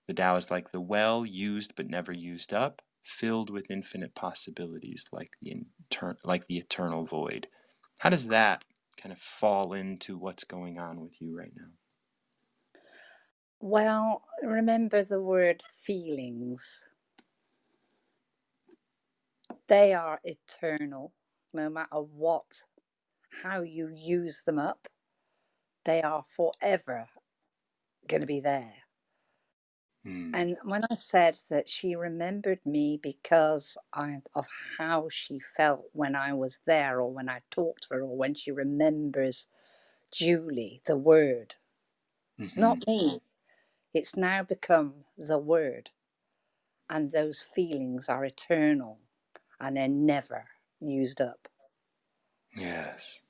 The 0.07 0.13
Tao 0.13 0.35
is 0.35 0.51
like 0.51 0.71
the 0.71 0.81
well 0.81 1.25
used 1.25 1.75
but 1.75 1.87
never 1.87 2.11
used 2.11 2.53
up, 2.53 2.81
filled 3.01 3.49
with 3.49 3.71
infinite 3.71 4.13
possibilities, 4.15 5.07
like 5.11 5.31
the 5.41 5.51
inter- 5.51 6.17
like 6.25 6.47
the 6.47 6.57
eternal 6.57 7.05
void. 7.05 7.47
How 7.99 8.09
does 8.09 8.27
that 8.27 8.65
kind 9.01 9.13
of 9.13 9.19
fall 9.19 9.73
into 9.73 10.17
what's 10.17 10.43
going 10.43 10.77
on 10.77 10.99
with 11.01 11.21
you 11.21 11.35
right 11.35 11.53
now? 11.55 11.71
Well, 13.63 14.23
remember 14.43 15.03
the 15.03 15.21
word 15.21 15.63
feelings. 15.83 16.85
They 19.67 19.93
are 19.93 20.19
eternal, 20.23 21.13
no 21.53 21.69
matter 21.69 21.97
what, 21.97 22.63
how 23.43 23.61
you 23.61 23.89
use 23.89 24.43
them 24.45 24.59
up. 24.59 24.87
They 25.85 26.01
are 26.03 26.25
forever 26.35 27.07
going 28.07 28.21
to 28.21 28.27
be 28.27 28.41
there. 28.41 28.73
Hmm. 30.03 30.31
And 30.33 30.57
when 30.63 30.83
I 30.91 30.95
said 30.95 31.39
that 31.49 31.69
she 31.69 31.95
remembered 31.95 32.59
me 32.65 32.99
because 33.01 33.77
I, 33.93 34.17
of 34.35 34.47
how 34.77 35.09
she 35.11 35.39
felt 35.39 35.85
when 35.93 36.15
I 36.15 36.33
was 36.33 36.59
there, 36.67 37.01
or 37.01 37.11
when 37.11 37.29
I 37.29 37.39
talked 37.51 37.83
to 37.83 37.95
her, 37.95 38.01
or 38.01 38.17
when 38.17 38.35
she 38.35 38.51
remembers 38.51 39.47
Julie, 40.13 40.81
the 40.85 40.97
word, 40.97 41.55
Mhm. 42.39 42.57
not 42.57 42.79
me. 42.87 43.21
It's 43.93 44.15
now 44.17 44.43
become 44.43 45.05
the 45.17 45.39
word. 45.39 45.91
And 46.89 47.11
those 47.11 47.41
feelings 47.41 48.09
are 48.09 48.25
eternal 48.25 48.99
and 49.59 49.77
they're 49.77 49.87
never 49.89 50.49
used 50.81 51.21
up. 51.21 51.47
Yes. 52.55 53.21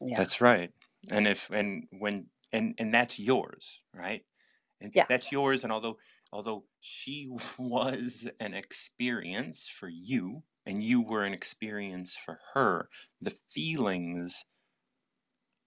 Yeah. 0.00 0.16
That's 0.16 0.40
right. 0.40 0.72
And 1.10 1.26
if 1.26 1.50
and 1.50 1.88
when 1.90 2.30
and 2.52 2.74
and 2.78 2.92
that's 2.94 3.18
yours, 3.18 3.82
right? 3.94 4.24
And 4.80 4.94
Yeah. 4.94 5.08
that's 5.08 5.32
yours 5.32 5.64
and 5.64 5.72
although 5.72 5.98
although 6.32 6.66
she 6.80 7.28
was 7.58 8.30
an 8.40 8.54
experience 8.54 9.68
for 9.68 9.88
you 9.88 10.44
and 10.66 10.82
you 10.82 11.02
were 11.02 11.24
an 11.24 11.34
experience 11.34 12.16
for 12.16 12.40
her, 12.54 12.90
the 13.20 13.30
feelings 13.50 14.46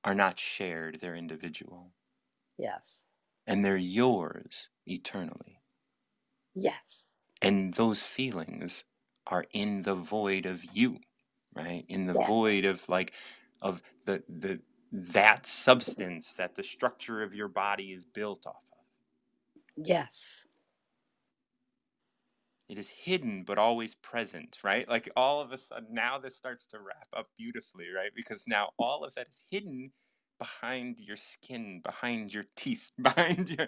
are 0.03 0.16
not 0.16 0.39
shared, 0.39 0.99
they're 1.01 1.16
individual 1.16 1.93
Yes. 2.58 3.03
And 3.47 3.65
they're 3.65 3.77
yours 3.77 4.69
eternally. 4.87 5.61
Yes. 6.55 7.09
And 7.41 7.73
those 7.75 8.05
feelings 8.05 8.85
are 9.27 9.45
in 9.53 9.83
the 9.83 9.95
void 9.95 10.45
of 10.45 10.63
you, 10.65 10.99
right? 11.55 11.85
In 11.89 12.07
the 12.07 12.13
Yeah. 12.13 12.27
void 12.27 12.65
of 12.65 12.87
like 12.89 13.13
of 13.61 13.81
the 14.05 14.23
the 14.27 14.61
that 14.91 15.45
substance 15.45 16.33
that 16.33 16.55
the 16.55 16.63
structure 16.63 17.21
of 17.23 17.33
your 17.33 17.47
body 17.49 17.91
is 17.91 18.05
built 18.05 18.45
off 18.47 18.63
of. 18.71 18.79
Yes. 19.77 20.45
It 22.69 22.77
is 22.79 22.89
hidden 22.89 23.43
but 23.43 23.57
always 23.57 23.95
present, 23.95 24.59
right? 24.63 24.87
Like 24.87 25.09
all 25.15 25.41
of 25.41 25.51
a 25.51 25.57
sudden 25.57 25.93
now 25.93 26.17
this 26.17 26.37
starts 26.37 26.65
to 26.67 26.79
wrap 26.81 27.07
up 27.13 27.29
beautifully, 27.37 27.89
right? 27.89 28.11
Because 28.15 28.45
now 28.47 28.71
all 28.77 29.03
of 29.03 29.15
that 29.15 29.29
is 29.29 29.45
hidden 29.49 29.93
behind 30.39 30.99
your 30.99 31.17
skin, 31.17 31.81
behind 31.81 32.33
your 32.33 32.45
teeth, 32.55 32.91
behind 33.01 33.49
your 33.49 33.67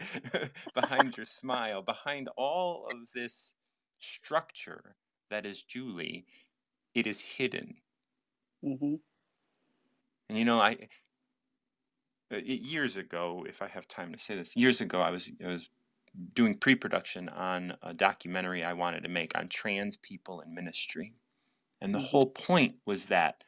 behind 0.74 1.18
your 1.18 1.26
smile, 1.26 1.82
behind 1.82 2.30
all 2.38 2.88
of 2.88 3.12
this 3.14 3.56
structure 4.00 4.98
that 5.30 5.46
is 5.46 5.64
Julie, 5.64 6.28
it 6.96 7.08
is 7.08 7.22
hidden. 7.38 7.82
hmm 8.64 8.96
And 10.30 10.38
you 10.38 10.46
know, 10.46 10.60
I 10.62 10.88
uh, 12.32 12.38
years 12.38 12.98
ago, 12.98 13.46
if 13.48 13.62
I 13.62 13.68
have 13.68 13.88
time 13.88 14.12
to 14.14 14.20
say 14.20 14.36
this, 14.36 14.56
years 14.56 14.82
ago 14.82 15.02
I 15.02 15.12
was 15.12 15.32
I 15.44 15.48
was 15.48 15.70
doing 16.34 16.58
pre-production 16.58 17.30
on 17.30 17.78
a 17.82 17.94
documentary 17.94 18.64
I 18.64 18.74
wanted 18.74 19.04
to 19.04 19.10
make 19.10 19.38
on 19.38 19.50
trans 19.50 19.98
people 19.98 20.42
in 20.42 20.54
ministry. 20.56 21.16
And 21.82 21.96
the 21.96 22.00
Mhm. 22.00 22.00
whole 22.00 22.32
point 22.32 22.80
was 22.86 23.08
that 23.08 23.44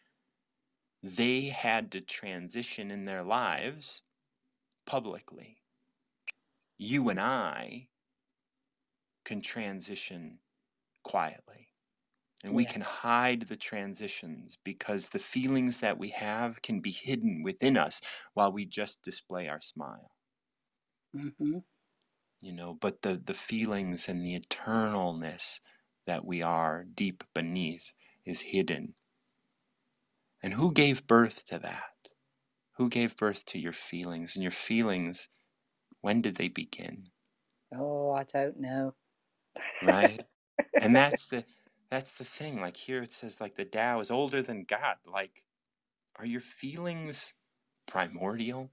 they 1.03 1.47
had 1.47 1.91
to 1.91 2.01
transition 2.01 2.91
in 2.91 3.05
their 3.05 3.23
lives 3.23 4.03
publicly. 4.85 5.63
You 6.77 7.07
and 7.07 7.17
I 7.17 7.87
can 9.25 9.41
transition 9.41 10.39
quietly. 11.03 11.73
And 12.43 12.55
we 12.55 12.65
can 12.65 12.81
hide 12.81 13.43
the 13.43 13.57
transitions 13.57 14.57
because 14.63 15.09
the 15.09 15.19
feelings 15.19 15.79
that 15.81 15.97
we 15.99 16.09
have 16.11 16.61
can 16.61 16.81
be 16.81 16.91
hidden 16.91 17.43
within 17.43 17.77
us 17.77 18.01
while 18.33 18.51
we 18.51 18.65
just 18.65 19.03
display 19.03 19.47
our 19.49 19.61
smile. 19.61 20.11
hmm 21.13 21.63
You 22.43 22.51
know, 22.53 22.73
but 22.75 23.01
the, 23.01 23.15
the 23.17 23.33
feelings 23.33 24.07
and 24.07 24.23
the 24.25 24.37
eternalness 24.39 25.59
that 26.05 26.25
we 26.25 26.41
are 26.41 26.83
deep 26.83 27.23
beneath 27.33 27.93
is 28.25 28.41
hidden. 28.41 28.95
And 30.43 30.53
who 30.53 30.73
gave 30.73 31.07
birth 31.07 31.45
to 31.47 31.59
that? 31.59 32.09
Who 32.77 32.89
gave 32.89 33.17
birth 33.17 33.45
to 33.47 33.59
your 33.59 33.73
feelings? 33.73 34.35
And 34.35 34.43
your 34.43 34.51
feelings, 34.51 35.29
when 36.01 36.21
did 36.21 36.35
they 36.37 36.49
begin? 36.49 37.09
Oh, 37.73 38.11
I 38.11 38.23
don't 38.23 38.57
know. 38.59 38.95
Right? 39.81 40.23
and 40.79 40.95
that's 40.95 41.27
the 41.27 41.45
that's 41.89 42.13
the 42.13 42.25
thing. 42.25 42.61
Like 42.61 42.77
here 42.77 43.03
it 43.03 43.11
says 43.13 43.41
like 43.41 43.55
the 43.55 43.65
Tao 43.65 43.99
is 43.99 44.11
older 44.11 44.41
than 44.41 44.65
God. 44.65 44.97
Like, 45.05 45.43
are 46.17 46.25
your 46.25 46.41
feelings 46.41 47.35
primordial? 47.87 48.71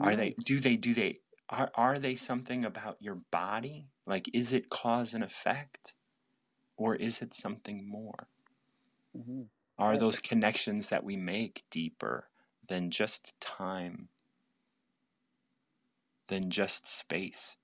Are 0.00 0.16
they 0.16 0.30
Mm. 0.30 0.44
do 0.44 0.60
they 0.60 0.76
do 0.76 0.94
they 0.94 1.20
are 1.50 1.70
are 1.74 1.98
they 1.98 2.14
something 2.16 2.64
about 2.64 3.02
your 3.02 3.16
body? 3.32 3.88
Like 4.06 4.30
is 4.34 4.52
it 4.52 4.70
cause 4.70 5.14
and 5.14 5.24
effect? 5.24 5.94
Or 6.76 6.96
is 6.96 7.22
it 7.22 7.34
something 7.34 7.88
more? 7.88 8.28
Mhm. 9.14 9.48
Are 9.78 9.96
those 9.96 10.18
connections 10.20 10.88
that 10.88 11.04
we 11.04 11.16
make 11.16 11.64
deeper 11.70 12.30
than 12.68 12.90
just 12.90 13.40
time, 13.40 14.08
than 16.28 16.50
just 16.50 16.86
space? 16.88 17.56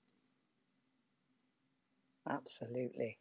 Absolutely. 2.29 3.17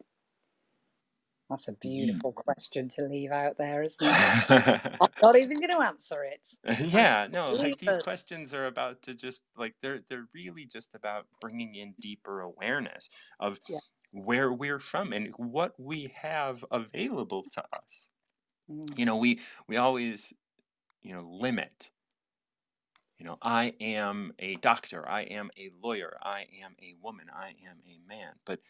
That's 1.51 1.69
a 1.69 1.73
beautiful 1.73 2.33
question 2.33 2.89
to 2.91 3.03
leave 3.03 3.31
out 3.31 3.59
there, 3.59 3.83
isn't 3.83 4.19
it? 4.21 4.39
I'm 5.01 5.11
not 5.23 5.37
even 5.37 5.61
going 5.61 5.71
to 5.73 5.81
answer 5.81 6.25
it. 6.25 6.47
yeah, 6.81 7.27
no, 7.31 7.55
like 7.55 7.79
these 7.79 7.99
questions 7.99 8.55
are 8.55 8.67
about 8.67 9.03
to 9.03 9.15
just 9.15 9.45
like 9.57 9.75
they're 9.83 10.01
they're 10.09 10.29
really 10.35 10.65
just 10.65 10.95
about 10.95 11.27
bringing 11.41 11.75
in 11.75 11.95
deeper 12.01 12.41
awareness 12.41 13.11
of 13.41 13.61
Yeah. 13.69 13.81
where 14.13 14.53
we're 14.53 14.79
from 14.79 15.13
and 15.13 15.35
what 15.37 15.75
we 15.79 16.15
have 16.17 16.65
available 16.71 17.45
to 17.53 17.65
us. 17.75 18.11
Mm, 18.71 18.99
You 18.99 19.05
know, 19.07 19.17
we 19.17 19.41
we 19.69 19.77
always 19.77 20.33
you 21.03 21.15
know 21.15 21.23
limit 21.23 21.91
you 23.19 23.25
know 23.25 23.39
i 23.43 23.73
am 23.81 24.33
a 24.39 24.57
doctor 24.57 25.09
i 25.09 25.23
am 25.23 25.51
a 25.59 25.71
lawyer 25.83 26.17
i 26.23 26.47
am 26.63 26.75
a 26.83 26.95
woman 27.03 27.27
i 27.35 27.49
am 27.69 27.79
a 27.87 27.99
man. 28.09 28.35
But 28.45 28.61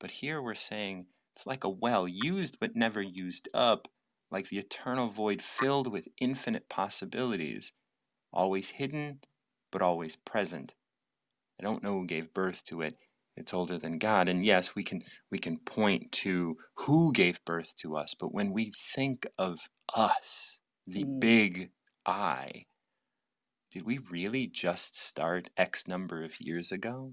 but 0.00 0.10
here 0.10 0.40
we're 0.42 0.54
saying 0.54 1.06
it's 1.34 1.46
like 1.46 1.64
a 1.64 1.68
well 1.68 2.06
used 2.08 2.58
but 2.60 2.76
never 2.76 3.02
used 3.02 3.48
up 3.54 3.88
like 4.30 4.48
the 4.48 4.58
eternal 4.58 5.08
void 5.08 5.40
filled 5.42 5.90
with 5.90 6.08
infinite 6.20 6.68
possibilities 6.68 7.72
always 8.32 8.70
hidden 8.70 9.20
but 9.72 9.82
always 9.82 10.16
present. 10.16 10.74
I 11.60 11.64
don't 11.64 11.82
know 11.82 11.94
who 12.00 12.06
gave 12.06 12.34
birth 12.34 12.64
to 12.66 12.82
it 12.82 12.96
it's 13.36 13.54
older 13.54 13.78
than 13.78 13.98
god 13.98 14.28
and 14.28 14.44
yes 14.44 14.74
we 14.74 14.82
can 14.84 15.02
we 15.30 15.38
can 15.38 15.58
point 15.58 16.12
to 16.12 16.56
who 16.76 17.12
gave 17.12 17.44
birth 17.44 17.74
to 17.76 17.96
us 17.96 18.14
but 18.18 18.32
when 18.34 18.52
we 18.52 18.72
think 18.94 19.26
of 19.38 19.68
us 19.96 20.60
the 20.86 21.04
Mm. 21.04 21.20
big 21.20 21.70
i 22.06 22.64
did 23.74 23.84
we 23.84 23.98
really 23.98 24.46
just 24.46 24.96
start 24.96 25.50
X 25.56 25.88
number 25.88 26.22
of 26.22 26.40
years 26.40 26.70
ago? 26.70 27.12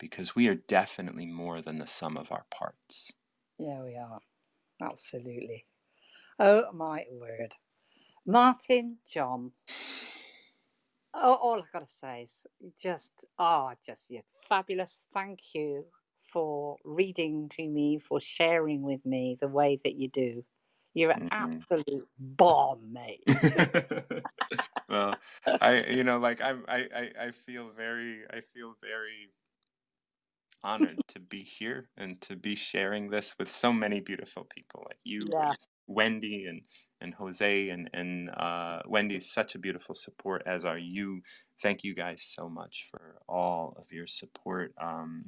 Because 0.00 0.34
we 0.34 0.48
are 0.48 0.56
definitely 0.56 1.26
more 1.26 1.62
than 1.62 1.78
the 1.78 1.86
sum 1.86 2.16
of 2.16 2.32
our 2.32 2.44
parts. 2.50 3.12
Yeah, 3.56 3.82
we 3.82 3.96
are. 3.96 4.20
Absolutely. 4.82 5.66
Oh, 6.40 6.72
my 6.72 7.06
word. 7.12 7.54
Martin, 8.26 8.98
John, 9.12 9.52
oh, 11.14 11.34
all 11.34 11.62
I've 11.62 11.72
got 11.72 11.88
to 11.88 11.94
say 11.94 12.22
is 12.22 12.46
just, 12.78 13.24
oh, 13.38 13.74
just 13.84 14.10
you're 14.10 14.22
fabulous. 14.48 15.04
Thank 15.12 15.54
you 15.54 15.86
for 16.32 16.78
reading 16.84 17.48
to 17.50 17.68
me, 17.68 17.98
for 17.98 18.20
sharing 18.20 18.82
with 18.82 19.04
me 19.06 19.36
the 19.40 19.48
way 19.48 19.80
that 19.84 19.96
you 19.96 20.08
do. 20.08 20.44
You're 20.94 21.12
an 21.12 21.20
Mhm. 21.20 21.66
absolute 21.70 22.08
bomb, 22.18 22.92
mate. 22.92 23.24
well, 24.88 25.20
I 25.60 25.84
you 25.88 26.04
know 26.04 26.18
like 26.18 26.40
I'm 26.40 26.64
I, 26.68 26.88
I 26.94 27.26
I 27.26 27.30
feel 27.30 27.70
very 27.70 28.24
I 28.30 28.40
feel 28.40 28.74
very 28.80 29.34
honored 30.62 31.06
to 31.08 31.20
be 31.20 31.42
here 31.42 31.90
and 31.96 32.20
to 32.22 32.36
be 32.36 32.54
sharing 32.54 33.10
this 33.10 33.36
with 33.38 33.50
so 33.50 33.72
many 33.72 34.00
beautiful 34.00 34.44
people 34.44 34.82
like 34.88 35.00
you 35.04 35.32
Yeah. 35.32 35.54
Wendy 35.90 36.46
and 36.46 36.62
and 37.02 37.14
Jose 37.14 37.70
and 37.70 37.90
and 37.94 38.30
uh, 38.30 38.82
Wendy's 38.88 39.30
such 39.30 39.56
a 39.56 39.60
beautiful 39.60 39.96
support 39.96 40.44
as 40.46 40.64
are 40.66 40.78
you. 40.80 41.22
Thank 41.62 41.84
you 41.84 41.94
guys 41.94 42.22
so 42.22 42.50
much 42.50 42.88
for 42.90 43.18
all 43.28 43.76
of 43.78 43.92
your 43.92 44.08
support 44.08 44.74
um, 44.80 45.26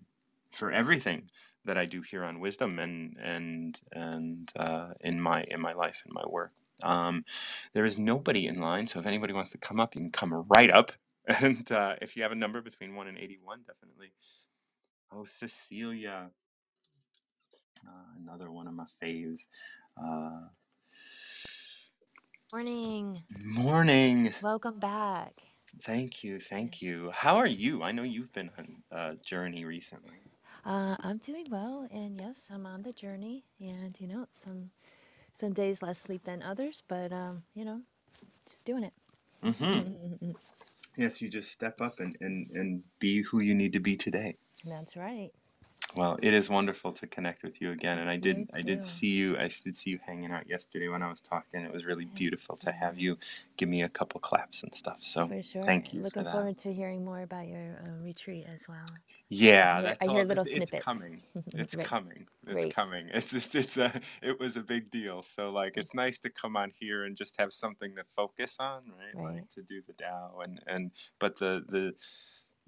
for 0.52 0.72
everything 0.72 1.30
that 1.66 1.78
I 1.78 1.86
do 1.86 2.02
here 2.02 2.24
on 2.24 2.40
Wisdom 2.40 2.80
and 2.80 3.16
and 3.22 3.80
and 3.92 4.52
uh, 4.56 4.94
in 5.02 5.20
my 5.20 5.44
in 5.48 5.60
my 5.62 5.74
life 5.74 6.02
and 6.06 6.14
my 6.14 6.24
work. 6.28 6.52
Um, 6.84 7.24
there 7.74 7.86
is 7.86 7.98
nobody 7.98 8.48
in 8.48 8.60
line, 8.60 8.88
so 8.88 9.00
if 9.00 9.06
anybody 9.06 9.34
wants 9.34 9.52
to 9.52 9.58
come 9.58 9.80
up, 9.80 9.96
you 9.96 10.02
can 10.02 10.12
come 10.12 10.34
right 10.48 10.72
up. 10.72 10.92
And 11.42 11.70
uh, 11.72 11.96
if 12.02 12.16
you 12.16 12.24
have 12.24 12.32
a 12.32 12.36
number 12.36 12.62
between 12.62 12.96
one 12.96 13.08
and 13.08 13.18
eighty-one, 13.18 13.60
definitely. 13.68 14.12
Oh, 15.12 15.24
Cecilia, 15.24 16.30
uh, 17.86 17.90
another 18.22 18.52
one 18.52 18.68
of 18.68 18.74
my 18.74 18.86
faves. 19.02 19.42
Uh, 20.02 20.48
Morning. 22.52 23.22
morning. 23.56 24.32
Welcome 24.40 24.78
back. 24.78 25.34
Thank 25.80 26.24
you, 26.24 26.38
thank 26.38 26.82
you. 26.82 27.10
How 27.10 27.36
are 27.36 27.46
you? 27.46 27.82
I 27.82 27.92
know 27.92 28.02
you've 28.02 28.32
been 28.32 28.50
on 28.58 28.82
a 28.90 29.14
journey 29.16 29.64
recently. 29.64 30.12
Uh, 30.64 30.96
I'm 31.00 31.18
doing 31.18 31.44
well, 31.50 31.88
and 31.92 32.20
yes, 32.20 32.50
I'm 32.52 32.66
on 32.66 32.82
the 32.82 32.92
journey. 32.92 33.44
And 33.60 33.98
you 34.00 34.06
know, 34.08 34.26
some 34.44 34.70
some 35.34 35.52
days 35.52 35.82
less 35.82 35.98
sleep 36.00 36.24
than 36.24 36.42
others, 36.42 36.82
but 36.88 37.12
um, 37.12 37.42
you 37.54 37.64
know, 37.64 37.82
just 38.46 38.64
doing 38.64 38.84
it. 38.84 38.94
hmm 39.42 40.32
Yes, 40.96 41.22
you 41.22 41.30
just 41.30 41.50
step 41.50 41.80
up 41.80 42.00
and, 42.00 42.14
and, 42.20 42.46
and 42.54 42.82
be 42.98 43.22
who 43.22 43.40
you 43.40 43.54
need 43.54 43.72
to 43.72 43.80
be 43.80 43.96
today. 43.96 44.36
That's 44.64 44.94
right. 44.96 45.30
Well, 45.94 46.18
it 46.22 46.34
is 46.34 46.48
wonderful 46.50 46.92
to 46.92 47.06
connect 47.06 47.42
with 47.44 47.60
you 47.60 47.70
again, 47.72 47.98
and 47.98 48.10
I 48.10 48.16
did 48.16 48.48
I 48.54 48.62
did 48.62 48.84
see 48.84 49.14
you 49.14 49.36
I 49.38 49.42
did 49.48 49.76
see 49.76 49.90
you 49.90 49.98
hanging 50.06 50.32
out 50.32 50.48
yesterday 50.48 50.88
when 50.88 51.02
I 51.02 51.10
was 51.10 51.22
talking. 51.22 51.62
It 51.64 51.72
was 51.72 51.84
really 51.84 52.06
beautiful 52.06 52.56
to 52.58 52.72
have 52.72 52.98
you 52.98 53.18
give 53.58 53.68
me 53.68 53.82
a 53.82 53.88
couple 53.90 54.20
claps 54.20 54.62
and 54.62 54.74
stuff. 54.74 54.98
So 55.02 55.28
For 55.28 55.42
sure. 55.42 55.62
thank 55.64 55.92
you 55.92 56.02
for 56.02 56.02
Looking 56.02 56.24
that. 56.24 56.32
forward 56.32 56.58
to 56.58 56.72
hearing 56.72 57.04
more 57.04 57.22
about 57.22 57.48
your 57.48 57.82
uh, 57.86 58.04
retreat 58.04 58.46
as 58.48 58.62
well. 58.68 59.00
Yeah, 59.28 59.82
I 59.82 59.82
hear, 59.82 59.96
that's 59.96 60.02
I 60.02 60.08
all. 60.08 60.24
little 60.24 60.44
It's 60.44 60.44
snippets. 60.44 60.84
coming. 60.84 61.22
It's 61.54 61.76
Right. 61.76 61.88
coming. 61.88 62.28
It's 62.46 62.66
Great. 62.66 62.66
coming. 62.66 63.08
It's 63.14 63.30
just 63.30 63.54
it's 63.54 63.76
a 63.78 63.90
it 64.22 64.40
was 64.40 64.56
a 64.58 64.62
big 64.62 64.90
deal. 64.90 65.22
So 65.22 65.52
like 65.52 65.76
it's 65.78 65.94
nice 65.94 66.18
to 66.20 66.30
come 66.30 66.56
on 66.56 66.70
here 66.78 67.04
and 67.04 67.16
just 67.16 67.40
have 67.40 67.52
something 67.52 67.96
to 67.96 68.04
focus 68.04 68.58
on, 68.60 68.84
right? 68.90 69.14
Right. 69.14 69.36
Like 69.36 69.48
to 69.50 69.62
do 69.62 69.82
the 69.86 69.94
Tao 69.94 70.40
and 70.44 70.60
and 70.66 70.92
but 71.18 71.38
the 71.38 71.64
the 71.68 71.94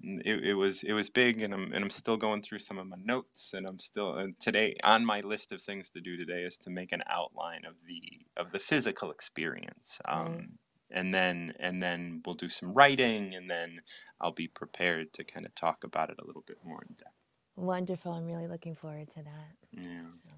it, 0.05 0.43
it 0.43 0.53
was 0.53 0.83
it 0.83 0.93
was 0.93 1.09
big 1.09 1.41
and 1.41 1.53
I'm 1.53 1.73
and 1.73 1.83
I'm 1.83 1.89
still 1.89 2.17
going 2.17 2.41
through 2.41 2.59
some 2.59 2.77
of 2.77 2.87
my 2.87 2.97
notes 3.03 3.53
and 3.53 3.67
I'm 3.67 3.79
still 3.79 4.15
and 4.15 4.39
today 4.39 4.75
on 4.83 5.05
my 5.05 5.21
list 5.21 5.51
of 5.51 5.61
things 5.61 5.89
to 5.91 6.01
do 6.01 6.17
today 6.17 6.43
is 6.43 6.57
to 6.59 6.69
make 6.69 6.91
an 6.91 7.03
outline 7.09 7.65
of 7.65 7.75
the 7.87 8.01
of 8.37 8.51
the 8.51 8.59
physical 8.59 9.11
experience. 9.11 9.99
Um 10.05 10.25
Right. 10.25 10.49
and 10.91 11.13
then 11.13 11.53
and 11.59 11.81
then 11.81 12.21
we'll 12.25 12.35
do 12.35 12.49
some 12.49 12.73
writing 12.73 13.33
and 13.35 13.49
then 13.49 13.81
I'll 14.21 14.31
be 14.31 14.47
prepared 14.47 15.13
to 15.13 15.23
kind 15.23 15.45
of 15.45 15.55
talk 15.55 15.83
about 15.83 16.09
it 16.11 16.17
a 16.21 16.25
little 16.25 16.43
bit 16.45 16.57
more 16.63 16.83
in 16.87 16.95
depth. 16.95 17.11
Wonderful. 17.55 18.11
I'm 18.11 18.25
really 18.25 18.47
looking 18.47 18.75
forward 18.75 19.09
to 19.11 19.23
that. 19.23 19.55
Yeah. 19.71 20.07
So. 20.11 20.29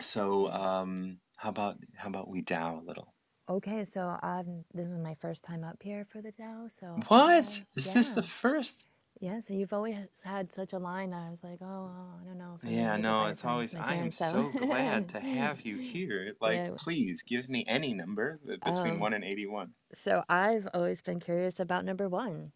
So, 0.00 0.50
um, 0.50 1.20
how 1.36 1.50
about 1.50 1.76
how 1.96 2.08
about 2.08 2.28
we 2.28 2.42
Tao 2.42 2.80
a 2.80 2.84
little? 2.86 3.15
Okay, 3.48 3.84
so 3.84 4.18
um, 4.22 4.64
this 4.74 4.88
is 4.88 4.98
my 4.98 5.14
first 5.14 5.44
time 5.44 5.62
up 5.64 5.80
here 5.82 6.04
for 6.04 6.20
the 6.20 6.32
Tao. 6.32 6.68
So 6.68 7.06
What 7.08 7.44
is 7.76 7.92
this 7.94 8.08
the 8.10 8.22
yeah, 8.22 8.22
first? 8.22 8.86
yeah. 9.20 9.40
So 9.40 9.54
you've 9.54 9.72
always 9.72 9.96
had 10.24 10.52
such 10.52 10.72
a 10.72 10.78
line 10.78 11.10
that 11.10 11.22
I 11.26 11.30
was 11.30 11.44
like, 11.44 11.58
oh, 11.62 11.66
oh, 11.66 12.20
I 12.20 12.24
don't 12.24 12.38
know 12.38 12.54
if 12.56 12.64
I'm 12.66 12.74
gonna 12.76 12.82
Yeah, 12.82 12.92
make 12.92 12.98
it 12.98 13.02
no, 13.02 13.20
by 13.20 13.30
it's 13.30 13.44
always. 13.44 13.74
my 13.74 13.80
I 13.80 13.94
am 13.94 14.10
turn. 14.10 14.12
So 14.12 14.52
glad 14.52 15.08
to 15.10 15.20
have 15.20 15.62
you 15.62 15.78
here. 15.78 16.34
Like, 16.40 16.54
yeah. 16.54 16.70
please 16.76 17.22
give 17.22 17.48
me 17.48 17.64
any 17.68 17.94
number 17.94 18.40
uh, 18.50 18.56
between 18.64 18.94
Um, 18.94 19.00
one 19.00 19.14
and 19.14 19.24
eighty-one. 19.24 19.74
so 19.94 20.24
I've 20.28 20.68
always 20.74 21.02
been 21.02 21.20
curious 21.20 21.60
about 21.60 21.84
number 21.84 22.08
one. 22.08 22.52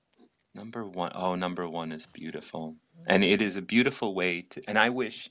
Number 0.55 0.85
one, 0.87 1.13
oh, 1.15 1.35
number 1.37 1.69
one 1.69 1.93
is 1.93 2.07
beautiful, 2.07 2.77
and 3.07 3.23
it 3.25 3.41
is 3.41 3.57
a 3.57 3.63
beautiful 3.63 4.15
way 4.15 4.43
to. 4.43 4.63
And 4.69 4.79
I 4.79 4.91
wish, 4.91 5.31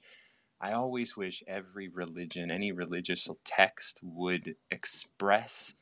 I 0.62 0.74
always 0.74 1.18
wish 1.18 1.44
every 1.48 1.88
religion, 1.90 2.52
any 2.52 2.72
religious 2.72 3.28
text 3.46 4.02
would 4.04 4.56
express 4.72 5.76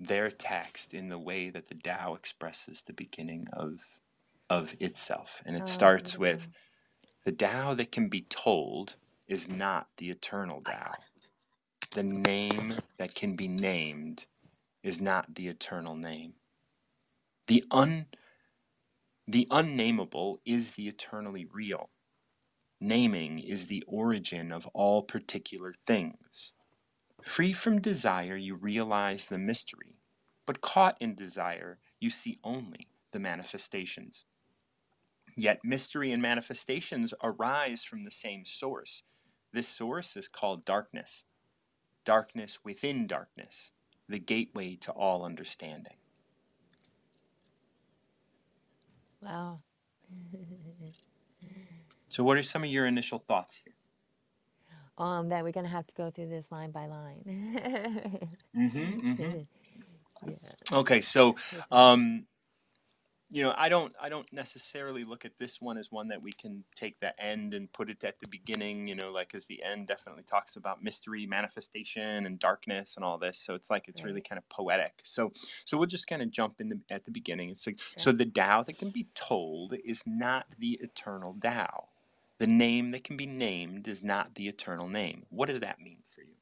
their 0.00 0.30
text 0.30 0.94
in 0.94 1.08
the 1.08 1.18
way 1.18 1.50
that 1.50 1.68
the 1.68 1.74
Tao 1.76 2.14
expresses 2.14 2.82
the 2.82 2.92
beginning 2.94 3.46
of 3.52 3.80
of 4.50 4.74
itself, 4.80 5.42
and 5.46 5.56
it 5.56 5.62
Oh, 5.62 5.66
starts 5.68 6.18
with 6.18 6.48
the 7.24 7.32
Tao 7.32 7.74
that 7.74 7.92
can 7.92 8.08
be 8.08 8.22
told 8.22 8.96
is 9.28 9.48
not 9.48 9.88
the 9.98 10.10
eternal 10.10 10.62
Tao. 10.62 10.94
The 11.92 12.02
name 12.04 12.76
that 12.98 13.14
can 13.14 13.36
be 13.36 13.48
named 13.48 14.26
is 14.82 15.00
not 15.00 15.34
the 15.34 15.48
eternal 15.48 15.96
name. 15.96 16.34
The 17.48 17.64
un 17.70 18.06
the 19.26 19.46
unnameable 19.50 20.40
is 20.44 20.72
the 20.72 20.88
eternally 20.88 21.46
real. 21.46 21.90
Naming 22.80 23.38
is 23.40 23.66
the 23.66 23.84
origin 23.86 24.50
of 24.50 24.66
all 24.68 25.02
particular 25.02 25.74
things. 25.86 26.54
Free 27.22 27.52
from 27.52 27.80
desire, 27.80 28.36
you 28.36 28.54
realize 28.54 29.26
the 29.26 29.38
mystery, 29.38 29.98
but 30.46 30.62
caught 30.62 30.96
in 31.00 31.14
desire, 31.14 31.78
you 32.00 32.08
see 32.08 32.38
only 32.42 32.88
the 33.12 33.20
manifestations. 33.20 34.24
Yet 35.36 35.60
mystery 35.62 36.10
and 36.10 36.22
manifestations 36.22 37.12
arise 37.22 37.84
from 37.84 38.04
the 38.04 38.10
same 38.10 38.46
source. 38.46 39.02
This 39.52 39.68
source 39.68 40.16
is 40.16 40.28
called 40.28 40.64
darkness. 40.64 41.26
Darkness 42.06 42.60
within 42.64 43.06
darkness, 43.06 43.72
the 44.08 44.18
gateway 44.18 44.76
to 44.76 44.92
all 44.92 45.24
understanding. 45.24 45.96
Wow. 49.20 49.60
So, 52.10 52.22
what 52.22 52.36
are 52.36 52.42
some 52.42 52.64
of 52.64 52.70
your 52.70 52.86
initial 52.86 53.18
thoughts 53.18 53.62
here? 53.64 53.74
um, 55.00 55.30
that 55.30 55.42
we're 55.42 55.52
gonna 55.52 55.68
have 55.68 55.86
to 55.86 55.94
go 55.94 56.10
through 56.10 56.28
this 56.28 56.52
line 56.52 56.70
by 56.70 56.86
line. 56.86 57.22
Mm-hmm, 58.56 59.12
mm-hmm. 59.12 60.28
yeah. 60.28 60.78
Okay, 60.80 61.00
so 61.00 61.36
um, 61.70 62.26
you 63.30 63.44
know, 63.44 63.54
I 63.56 63.68
don't 63.68 63.94
I 64.00 64.08
don't 64.08 64.30
necessarily 64.32 65.04
look 65.04 65.24
at 65.24 65.38
this 65.38 65.60
one 65.62 65.78
as 65.78 65.92
one 65.92 66.08
that 66.08 66.20
we 66.20 66.32
can 66.32 66.64
take 66.74 66.98
the 66.98 67.18
end 67.22 67.54
and 67.54 67.72
put 67.72 67.90
it 67.90 68.02
at 68.02 68.18
the 68.18 68.26
beginning, 68.26 68.88
you 68.88 68.96
know, 68.96 69.12
like 69.12 69.34
as 69.36 69.46
the 69.46 69.62
end 69.62 69.86
definitely 69.86 70.24
talks 70.24 70.56
about 70.56 70.82
mystery, 70.82 71.26
manifestation 71.26 72.26
and 72.26 72.40
darkness 72.40 72.96
and 72.96 73.04
all 73.04 73.18
this. 73.18 73.38
So 73.38 73.54
it's 73.54 73.70
like 73.70 73.86
it's 73.86 74.02
really 74.04 74.20
kind 74.20 74.38
of 74.38 74.48
poetic. 74.48 75.00
So 75.04 75.30
so 75.34 75.78
we'll 75.78 75.86
just 75.86 76.08
kind 76.08 76.22
of 76.22 76.32
jump 76.32 76.60
in 76.60 76.68
the 76.68 76.80
at 76.90 77.04
the 77.04 77.12
beginning. 77.12 77.50
It's 77.50 77.66
like 77.66 77.78
Sure. 77.78 77.94
so 77.98 78.12
the 78.12 78.26
Tao 78.26 78.64
that 78.64 78.78
can 78.78 78.90
be 78.90 79.06
told 79.14 79.74
is 79.84 80.02
not 80.08 80.46
the 80.58 80.80
eternal 80.82 81.36
Tao. 81.40 81.89
The 82.40 82.48
name 82.48 82.92
that 82.92 83.04
can 83.04 83.16
be 83.18 83.26
named 83.26 83.86
is 83.86 84.02
not 84.02 84.34
the 84.34 84.48
eternal 84.48 84.88
name. 84.88 85.24
What 85.30 85.46
does 85.48 85.60
that 85.60 85.80
mean 85.80 85.98
for 86.06 86.22
you? 86.22 86.34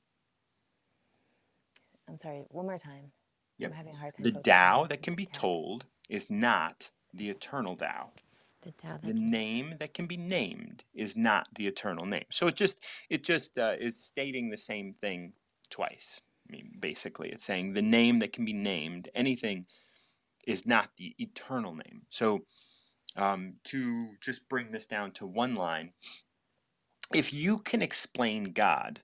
I'm 2.09 2.17
sorry. 2.17 2.47
One 2.51 2.67
more 2.67 2.79
time. 2.79 3.13
Yep. 3.59 3.71
I'm 3.71 3.77
having 3.77 3.95
a 3.95 3.99
hard 3.99 4.15
time 4.15 4.25
The 4.25 4.33
Tao 4.33 4.87
that 4.87 5.03
can 5.03 5.15
be 5.17 5.27
cats. 5.27 5.39
told 5.39 5.87
is 6.09 6.31
not 6.31 6.91
the 7.13 7.31
eternal 7.31 7.77
Tao. 7.77 8.09
The 8.63 8.73
Tao 8.73 8.99
that 8.99 9.03
the 9.03 9.13
can. 9.13 9.31
name 9.31 9.75
that 9.81 9.93
can 9.95 10.07
be 10.07 10.17
named 10.17 10.85
is 10.95 11.17
not 11.17 11.49
the 11.57 11.67
eternal 11.67 12.07
name. 12.07 12.27
So 12.31 12.47
it 12.47 12.57
just 12.57 12.85
it 13.11 13.25
just 13.25 13.59
uh, 13.59 13.75
is 13.79 14.03
stating 14.03 14.51
the 14.51 14.57
same 14.57 14.93
thing 14.93 15.33
twice. 15.71 16.23
I 16.49 16.53
mean, 16.53 16.77
basically, 16.81 17.31
it's 17.31 17.45
saying 17.45 17.75
the 17.75 17.83
name 17.83 18.21
that 18.21 18.33
can 18.33 18.45
be 18.45 18.55
named, 18.55 19.09
anything, 19.15 19.67
is 20.47 20.67
not 20.67 20.91
the 20.97 21.15
eternal 21.19 21.75
name. 21.75 22.03
So 22.09 22.45
um, 23.19 23.55
to 23.65 24.09
just 24.21 24.49
bring 24.49 24.71
this 24.71 24.87
down 24.87 25.13
to 25.13 25.27
one 25.27 25.55
line, 25.55 25.93
if 27.15 27.33
you 27.33 27.59
can 27.59 27.83
explain 27.83 28.53
God, 28.53 29.01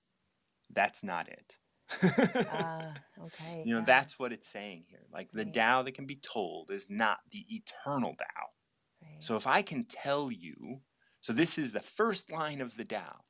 that's 0.71 1.03
not 1.05 1.29
it. 1.29 1.53
Ah, 2.51 2.95
okay. 3.21 3.63
you 3.65 3.73
know, 3.75 3.81
Yeah. 3.81 3.85
that's 3.85 4.19
what 4.19 4.33
it's 4.33 4.49
saying 4.49 4.85
here. 4.89 5.05
Like 5.13 5.31
the 5.33 5.45
Right. 5.45 5.55
Tao 5.55 5.83
that 5.83 5.93
can 5.93 6.07
be 6.07 6.17
told 6.17 6.71
is 6.71 6.89
not 6.89 7.19
the 7.31 7.45
eternal 7.49 8.15
Tao. 8.15 8.47
Right. 9.03 9.23
So 9.23 9.37
if 9.37 9.47
I 9.47 9.63
can 9.63 9.85
tell 9.85 10.31
you, 10.33 10.81
so 11.21 11.33
this 11.33 11.59
is 11.59 11.73
the 11.73 11.81
first 11.81 12.33
line 12.33 12.61
of 12.61 12.77
the 12.77 12.85
Tao. 12.85 13.25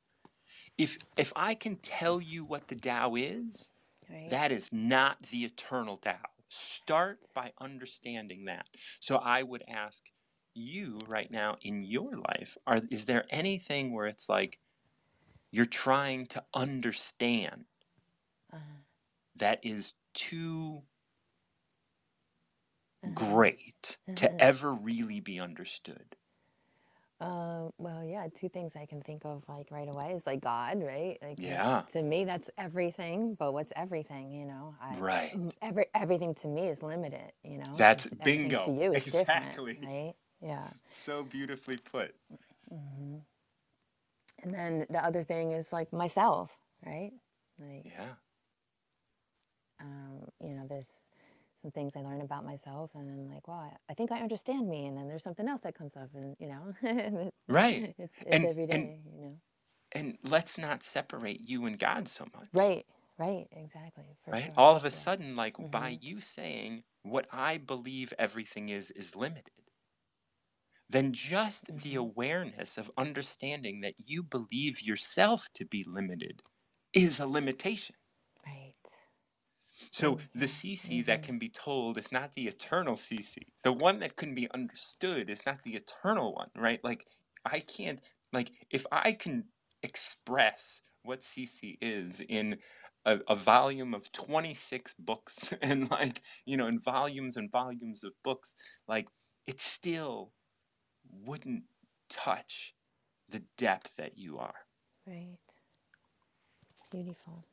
If 0.77 0.97
if 1.17 1.31
I 1.35 1.55
can 1.55 1.77
tell 1.77 2.21
you 2.21 2.43
what 2.45 2.67
the 2.67 2.75
Tao 2.75 3.15
is, 3.15 3.71
right. 4.09 4.29
that 4.29 4.51
is 4.51 4.71
not 4.73 5.21
the 5.23 5.43
eternal 5.45 5.97
Tao. 5.97 6.17
Start 6.49 7.19
by 7.33 7.51
understanding 7.59 8.45
that. 8.45 8.67
So 8.99 9.17
I 9.17 9.43
would 9.43 9.63
ask 9.67 10.03
you 10.55 11.05
right 11.07 11.29
now 11.31 11.57
in 11.61 11.83
your 11.83 12.17
life, 12.17 12.57
are 12.67 12.81
is 12.91 13.05
there 13.05 13.25
anything 13.31 13.93
where 13.93 14.07
it's 14.07 14.29
like 14.29 14.59
you're 15.51 15.65
trying 15.65 16.27
to 16.27 16.45
understand 16.53 17.65
uh-huh. 18.53 18.81
that 19.35 19.59
is 19.63 19.93
too 20.13 20.83
Uh-huh. 23.03 23.13
great 23.13 23.97
to 24.15 24.41
ever 24.41 24.73
really 24.73 25.19
be 25.19 25.39
understood? 25.39 26.17
Um, 27.21 27.71
well, 27.77 28.03
yeah, 28.03 28.27
two 28.33 28.49
things 28.49 28.75
I 28.75 28.85
can 28.85 29.01
think 29.01 29.25
of 29.25 29.47
like 29.47 29.71
right 29.71 29.87
away 29.87 30.13
is 30.13 30.25
like 30.27 30.41
God, 30.41 30.83
right? 30.83 31.17
Like 31.21 31.39
Yeah. 31.39 31.83
to 31.89 32.01
me 32.03 32.25
that's 32.25 32.49
everything, 32.57 33.35
but 33.35 33.53
what's 33.53 33.71
everything, 33.75 34.33
you 34.33 34.45
know? 34.45 34.75
I 34.81 34.97
Right. 34.99 35.31
every 35.61 35.85
everything 35.95 36.35
to 36.35 36.47
me 36.47 36.67
is 36.67 36.83
limited, 36.83 37.31
you 37.43 37.57
know? 37.57 37.77
That's 37.77 38.07
bingo. 38.07 38.65
to 38.65 38.71
you 38.71 38.91
Exactly. 38.93 39.79
right? 39.81 40.15
Yeah. 40.41 40.67
So 40.85 41.23
beautifully 41.23 41.77
put. 41.77 42.15
hmm 42.69 43.17
And 44.43 44.53
then 44.53 44.85
the 44.89 45.03
other 45.05 45.23
thing 45.23 45.51
is 45.51 45.73
like 45.73 45.93
myself, 45.93 46.57
right? 46.85 47.11
Like 47.59 47.85
Yeah. 47.85 48.13
um, 49.81 50.29
you 50.41 50.55
know, 50.55 50.65
there's 50.67 51.03
some 51.61 51.71
things 51.71 51.95
I 51.95 52.01
learn 52.01 52.21
about 52.21 52.45
myself, 52.45 52.91
and 52.95 53.09
I'm 53.09 53.29
like, 53.33 53.47
wow, 53.47 53.71
I, 53.89 53.93
think 53.95 54.11
I 54.11 54.19
understand 54.21 54.69
me, 54.69 54.85
and 54.85 54.97
then 54.97 55.07
there's 55.07 55.23
something 55.23 55.47
else 55.47 55.61
that 55.61 55.75
comes 55.75 55.95
up, 55.97 56.09
and 56.15 56.35
you 56.39 56.47
know, 56.47 56.73
it's, 57.49 57.49
Right. 57.49 57.85
it's 57.99 58.25
And 58.31 58.43
every 58.45 58.65
and 58.71 58.93
you 59.05 59.21
know. 59.21 59.35
and 59.93 60.17
let's 60.23 60.57
not 60.57 60.83
separate 60.83 61.41
you 61.41 61.65
and 61.65 61.79
God 61.79 62.07
so 62.07 62.25
much. 62.35 62.49
Right, 62.53 62.85
right, 63.19 63.47
exactly, 63.51 64.17
Right? 64.31 64.51
sure. 64.51 64.53
All 64.57 64.75
of 64.75 64.85
a 64.85 64.91
Yes. 64.91 65.01
sudden 65.03 65.35
like 65.35 65.55
by 65.71 65.89
hmm 65.89 65.95
you 66.01 66.19
saying 66.21 66.83
what 67.03 67.27
I 67.33 67.57
believe 67.59 68.13
everything 68.19 68.69
is 68.69 68.91
is 68.91 69.15
limited. 69.15 69.51
Then 70.89 71.13
just 71.13 71.65
the 71.77 71.93
hmm 71.93 71.95
awareness 71.95 72.77
of 72.77 72.91
understanding 72.97 73.81
that 73.81 73.95
you 74.05 74.23
believe 74.23 74.81
yourself 74.81 75.47
to 75.55 75.65
be 75.65 75.83
limited 75.83 76.43
is 76.93 77.19
a 77.19 77.27
limitation. 77.27 77.95
Right. 78.45 78.75
So 79.91 80.19
the. 80.33 80.45
Cici 80.45 81.03
that 81.05 81.23
hmm 81.23 81.23
can 81.23 81.39
be 81.39 81.49
told 81.49 81.97
is 81.97 82.11
not 82.11 82.33
the 82.33 82.47
eternal 82.47 82.95
Cici. 82.95 83.47
The 83.63 83.73
one 83.73 83.97
that 83.99 84.15
can 84.15 84.35
be 84.35 84.49
understood 84.51 85.27
is 85.29 85.45
not 85.45 85.63
the 85.63 85.75
eternal 85.75 86.33
one, 86.35 86.51
right? 86.55 86.83
Like 86.83 87.07
I 87.43 87.61
can't 87.61 87.99
like 88.31 88.51
if 88.69 88.85
I 88.91 89.13
can 89.13 89.49
express 89.81 90.81
what 91.01 91.21
Cici 91.21 91.77
is 91.81 92.21
in 92.21 92.59
a, 93.05 93.21
a 93.27 93.35
volume 93.35 93.93
of 93.95 94.11
26 94.11 94.93
books 94.95 95.51
and 95.63 95.89
like, 95.89 96.21
you 96.45 96.57
know, 96.57 96.67
in 96.67 96.79
volumes 96.79 97.35
and 97.37 97.51
volumes 97.51 98.03
of 98.03 98.13
books, 98.23 98.53
like 98.87 99.07
it's 99.47 99.63
still 99.65 100.33
wouldn't 101.11 101.63
touch 102.09 102.73
the 103.29 103.43
depth 103.57 103.95
that 103.97 104.17
you 104.17 104.37
are. 104.37 104.55
Right. 105.07 105.37
Beautiful. 106.91 107.45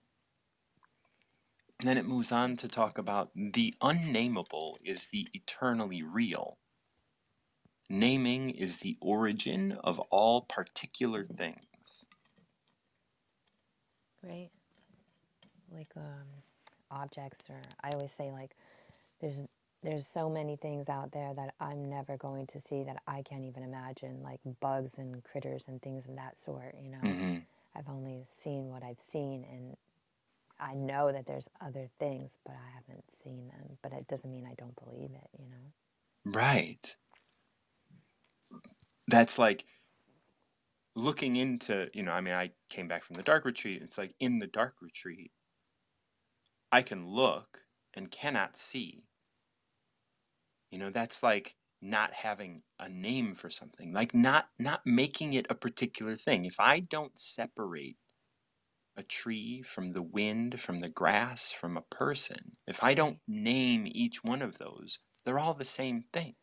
And 1.80 1.88
then 1.88 1.98
it 1.98 2.06
moves 2.06 2.30
on 2.30 2.56
to 2.56 2.68
talk 2.68 2.98
about 2.98 3.30
the 3.34 3.74
unnameable 3.82 4.78
is 4.84 5.08
the 5.08 5.26
eternally 5.32 6.02
real. 6.02 6.58
Naming 7.90 8.50
is 8.50 8.78
the 8.78 8.96
origin 9.00 9.76
of 9.82 9.98
all 10.10 10.42
particular 10.42 11.24
things. 11.24 12.04
Right. 14.22 14.50
Like 15.74 15.90
um, 15.96 16.28
objects, 16.90 17.50
or 17.50 17.60
I 17.82 17.90
always 17.90 18.12
say 18.12 18.30
like, 18.30 18.54
there's 19.20 19.44
there's 19.82 20.06
so 20.06 20.30
many 20.30 20.56
things 20.56 20.88
out 20.88 21.12
there 21.12 21.34
that 21.34 21.54
I'm 21.60 21.88
never 21.88 22.16
going 22.16 22.46
to 22.48 22.60
see 22.60 22.84
that 22.84 23.02
I 23.06 23.22
can't 23.22 23.44
even 23.44 23.62
imagine, 23.64 24.22
like 24.22 24.40
bugs 24.60 24.98
and 24.98 25.22
critters 25.24 25.68
and 25.68 25.82
things 25.82 26.06
of 26.06 26.16
that 26.16 26.38
sort. 26.38 26.76
You 26.82 26.90
know, 26.90 27.18
hmm 27.18 27.38
I've 27.76 27.88
only 27.88 28.24
seen 28.26 28.68
what 28.70 28.82
I've 28.82 29.00
seen, 29.00 29.44
and 29.50 29.76
I 30.60 30.74
know 30.74 31.12
that 31.12 31.26
there's 31.26 31.48
other 31.60 31.88
things, 31.98 32.38
but 32.44 32.54
I 32.54 32.74
haven't 32.74 33.04
seen 33.14 33.48
them. 33.48 33.78
But 33.82 33.92
it 33.92 34.08
doesn't 34.08 34.32
mean 34.32 34.46
I 34.46 34.54
don't 34.54 34.76
believe 34.76 35.10
it. 35.12 35.30
You 35.38 35.46
know. 35.50 35.72
Right. 36.24 36.96
That's 39.08 39.38
like 39.38 39.64
looking 40.94 41.36
into, 41.36 41.90
you 41.94 42.02
know, 42.02 42.12
I 42.12 42.20
mean, 42.20 42.34
I 42.34 42.52
came 42.68 42.88
back 42.88 43.02
from 43.02 43.16
the 43.16 43.22
dark 43.22 43.44
retreat. 43.44 43.76
and 43.80 43.84
It's 43.84 43.98
like 43.98 44.14
in 44.20 44.38
the 44.38 44.46
dark 44.46 44.76
retreat, 44.82 45.32
I 46.72 46.82
can 46.82 47.06
look 47.06 47.66
and 47.94 48.10
cannot 48.10 48.56
see. 48.56 49.04
You 50.72 50.80
know, 50.80 50.90
that's 50.90 51.22
like 51.22 51.56
not 51.82 52.14
having 52.14 52.64
a 52.80 52.90
name 52.90 53.36
for 53.36 53.50
something, 53.50 53.94
like 53.94 54.14
not 54.14 54.50
not 54.58 54.82
making 54.86 55.34
it 55.34 55.46
a 55.50 55.56
particular 55.56 56.16
thing. 56.16 56.46
If 56.46 56.60
I 56.60 56.80
don't 56.80 57.18
separate 57.18 57.98
a 58.96 59.02
tree 59.02 59.62
from 59.62 59.92
the 59.92 60.02
wind, 60.02 60.60
from 60.60 60.78
the 60.78 60.88
grass, 60.88 61.52
from 61.52 61.76
a 61.76 61.82
person, 61.82 62.56
if 62.66 62.82
I 62.82 62.94
don't 62.94 63.20
name 63.28 63.86
each 63.86 64.24
one 64.24 64.42
of 64.42 64.58
those, 64.58 64.98
they're 65.24 65.38
all 65.38 65.54
the 65.54 65.64
same 65.66 66.04
thing, 66.12 66.36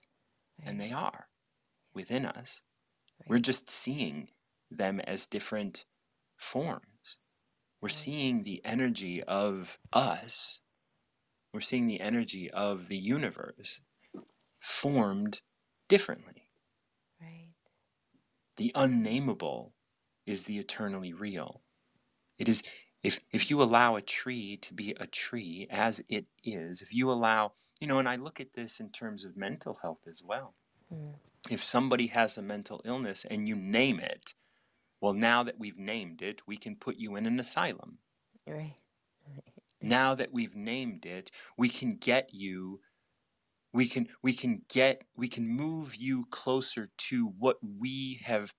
and 0.63 0.80
they 0.80 0.91
are 0.91 1.30
within 1.93 2.25
us. 2.25 2.61
We're 3.27 3.39
just 3.39 3.69
seeing 3.69 4.30
them 4.71 4.99
as 5.01 5.27
different 5.27 5.86
forms. 6.38 7.19
We're 7.82 7.88
Right. 7.89 7.93
seeing 7.95 8.43
the 8.43 8.63
energy 8.65 9.23
of 9.23 9.80
us. 9.93 10.61
We're 11.53 11.61
seeing 11.61 11.88
the 11.88 12.01
energy 12.01 12.49
of 12.51 12.88
the 12.89 12.97
universe 12.97 13.82
formed 14.60 15.41
differently. 15.88 16.49
Right. 17.22 17.49
The 18.57 18.72
unnameable 18.76 19.74
is 20.26 20.43
the 20.43 20.57
eternally 20.57 21.14
real. 21.14 21.62
It 22.38 22.47
is 22.47 22.64
if 23.03 23.20
if 23.32 23.49
you 23.49 23.62
allow 23.62 23.95
a 23.95 24.01
tree 24.01 24.57
to 24.57 24.74
be 24.74 24.93
a 24.99 25.07
tree 25.07 25.68
as 25.70 26.03
it 26.10 26.26
is, 26.43 26.82
if 26.82 26.93
you 26.93 27.12
allow, 27.12 27.53
you 27.80 27.88
know, 27.88 27.99
and 27.99 28.10
I 28.10 28.18
look 28.18 28.39
at 28.39 28.53
this 28.53 28.80
in 28.80 28.89
terms 28.91 29.24
of 29.24 29.38
mental 29.38 29.78
health 29.82 30.07
as 30.10 30.22
well. 30.24 30.55
Mm. 30.93 31.16
If 31.49 31.64
somebody 31.64 32.07
has 32.07 32.38
a 32.38 32.41
mental 32.41 32.82
illness 32.84 33.26
and 33.26 33.47
you 33.47 33.55
name 33.55 33.99
it, 33.99 34.34
well, 35.01 35.14
now 35.14 35.43
that 35.43 35.60
we've 35.60 35.78
named 35.78 36.22
it, 36.22 36.41
we 36.45 36.57
can 36.57 36.76
put 36.76 36.97
you 36.97 37.16
in 37.16 37.26
an 37.26 37.39
asylum. 37.39 37.99
Right. 38.47 38.76
Right. 39.32 39.43
Now 39.89 40.16
that 40.16 40.34
we've 40.34 40.55
named 40.55 41.05
it, 41.05 41.30
we 41.55 41.70
can 41.70 41.91
get 41.91 42.34
you 42.34 42.82
we 43.74 43.88
can 43.88 44.07
we 44.24 44.34
can 44.34 44.63
get 44.70 45.03
we 45.15 45.28
can 45.28 45.47
move 45.47 45.95
you 45.95 46.26
closer 46.28 46.91
to 46.97 47.28
what 47.28 47.57
we 47.63 48.15
have 48.26 48.55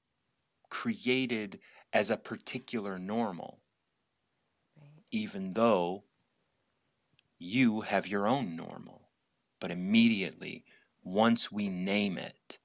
created 0.70 1.61
as 1.92 2.11
a 2.11 2.16
particular 2.18 2.98
normal, 2.98 3.62
Right. 4.76 5.04
even 5.12 5.52
though 5.54 6.04
you 7.40 7.80
have 7.80 8.06
your 8.06 8.28
own 8.28 8.54
normal. 8.54 9.11
But 9.58 9.72
immediately, 9.72 10.64
once 11.02 11.50
we 11.50 11.68
name 11.68 12.16
it, 12.16 12.61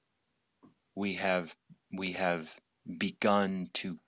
we 0.95 1.13
have 1.15 1.57
we 1.91 2.13
have 2.13 2.59
begun 2.97 3.69
to 3.73 3.99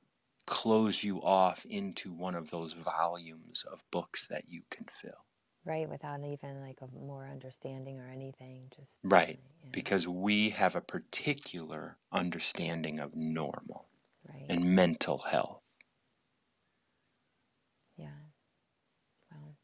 close 0.47 1.03
you 1.05 1.23
off 1.23 1.65
into 1.65 2.13
one 2.13 2.35
of 2.35 2.51
those 2.51 2.73
volumes 2.73 3.63
of 3.65 3.85
books 3.91 4.27
that 4.29 4.49
you 4.49 4.63
can 4.71 4.87
fill. 4.87 5.26
Right, 5.67 5.89
without 5.89 6.23
even 6.23 6.61
like 6.61 6.79
a 6.81 6.87
more 6.87 7.27
understanding 7.27 7.99
or 7.99 8.07
anything. 8.09 8.71
Just 8.75 9.01
Right. 9.03 9.39
yeah, 9.63 9.69
Because 9.71 10.07
we 10.07 10.51
have 10.51 10.75
a 10.75 10.81
particular 10.81 11.97
understanding 12.11 12.99
of 12.99 13.15
normal 13.15 13.89
right. 14.27 14.45
and 14.49 14.75
mental 14.75 15.19
health. 15.19 15.77
yeah. 17.97 18.31
Well, 19.31 19.55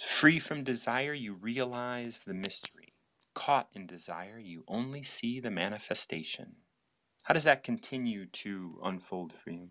Free 0.00 0.40
from 0.40 0.64
desire, 0.64 1.12
you 1.12 1.34
realize 1.34 2.20
the 2.20 2.34
mystery. 2.34 2.94
Caught 3.34 3.68
in 3.72 3.86
desire, 3.86 4.38
you 4.38 4.64
only 4.66 5.02
see 5.04 5.38
the 5.40 5.50
manifestation. 5.52 6.56
How 7.24 7.34
does 7.34 7.44
that 7.44 7.62
continue 7.64 8.26
to 8.26 8.80
unfold 8.84 9.34
for 9.34 9.50
you? 9.50 9.70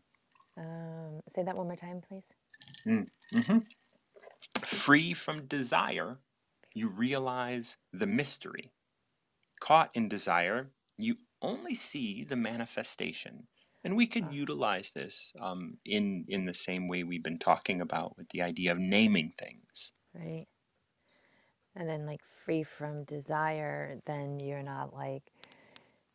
um, 0.58 1.22
say 1.34 1.43
that 1.43 1.56
one 1.56 1.68
more 1.68 1.76
time, 1.76 2.02
please. 2.02 2.26
Mm-hmm. 2.88 3.60
Free 4.70 5.13
from 5.13 5.47
desire, 5.47 6.20
you 6.76 6.89
realize 6.89 7.76
the 7.91 8.05
mystery. 8.05 8.72
Caught 9.59 9.89
in 9.95 10.07
desire, 10.07 10.70
you 10.97 11.17
only 11.41 11.74
see 11.74 12.24
the 12.24 12.36
manifestation. 12.36 13.47
And 13.84 13.97
we 13.97 14.05
could 14.05 14.32
utilize 14.32 14.91
this 14.91 15.34
um, 15.41 15.78
in 15.86 16.26
in 16.28 16.45
the 16.45 16.53
same 16.53 16.88
way 16.88 17.03
we've 17.03 17.24
been 17.24 17.39
talking 17.39 17.82
about 17.82 18.15
with 18.15 18.30
the 18.30 18.43
idea 18.43 18.72
of 18.72 18.78
naming 18.78 19.34
things. 19.39 19.91
Right. 20.13 20.45
And 21.76 21.89
then 21.89 22.05
like 22.05 22.22
free 22.45 22.61
from 22.61 23.05
desire, 23.05 23.99
then 24.05 24.39
you're 24.39 24.61
not 24.61 24.93
like 24.93 25.32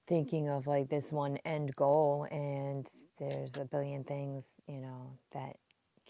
thinking 0.07 0.49
of 0.49 0.69
like 0.69 0.89
this 0.89 1.11
one 1.11 1.39
end 1.45 1.75
goal 1.75 2.29
and 2.31 2.89
there's 3.19 3.57
a 3.57 3.65
billion 3.65 4.05
things, 4.05 4.45
you 4.69 4.81
know, 4.81 5.19
that 5.33 5.57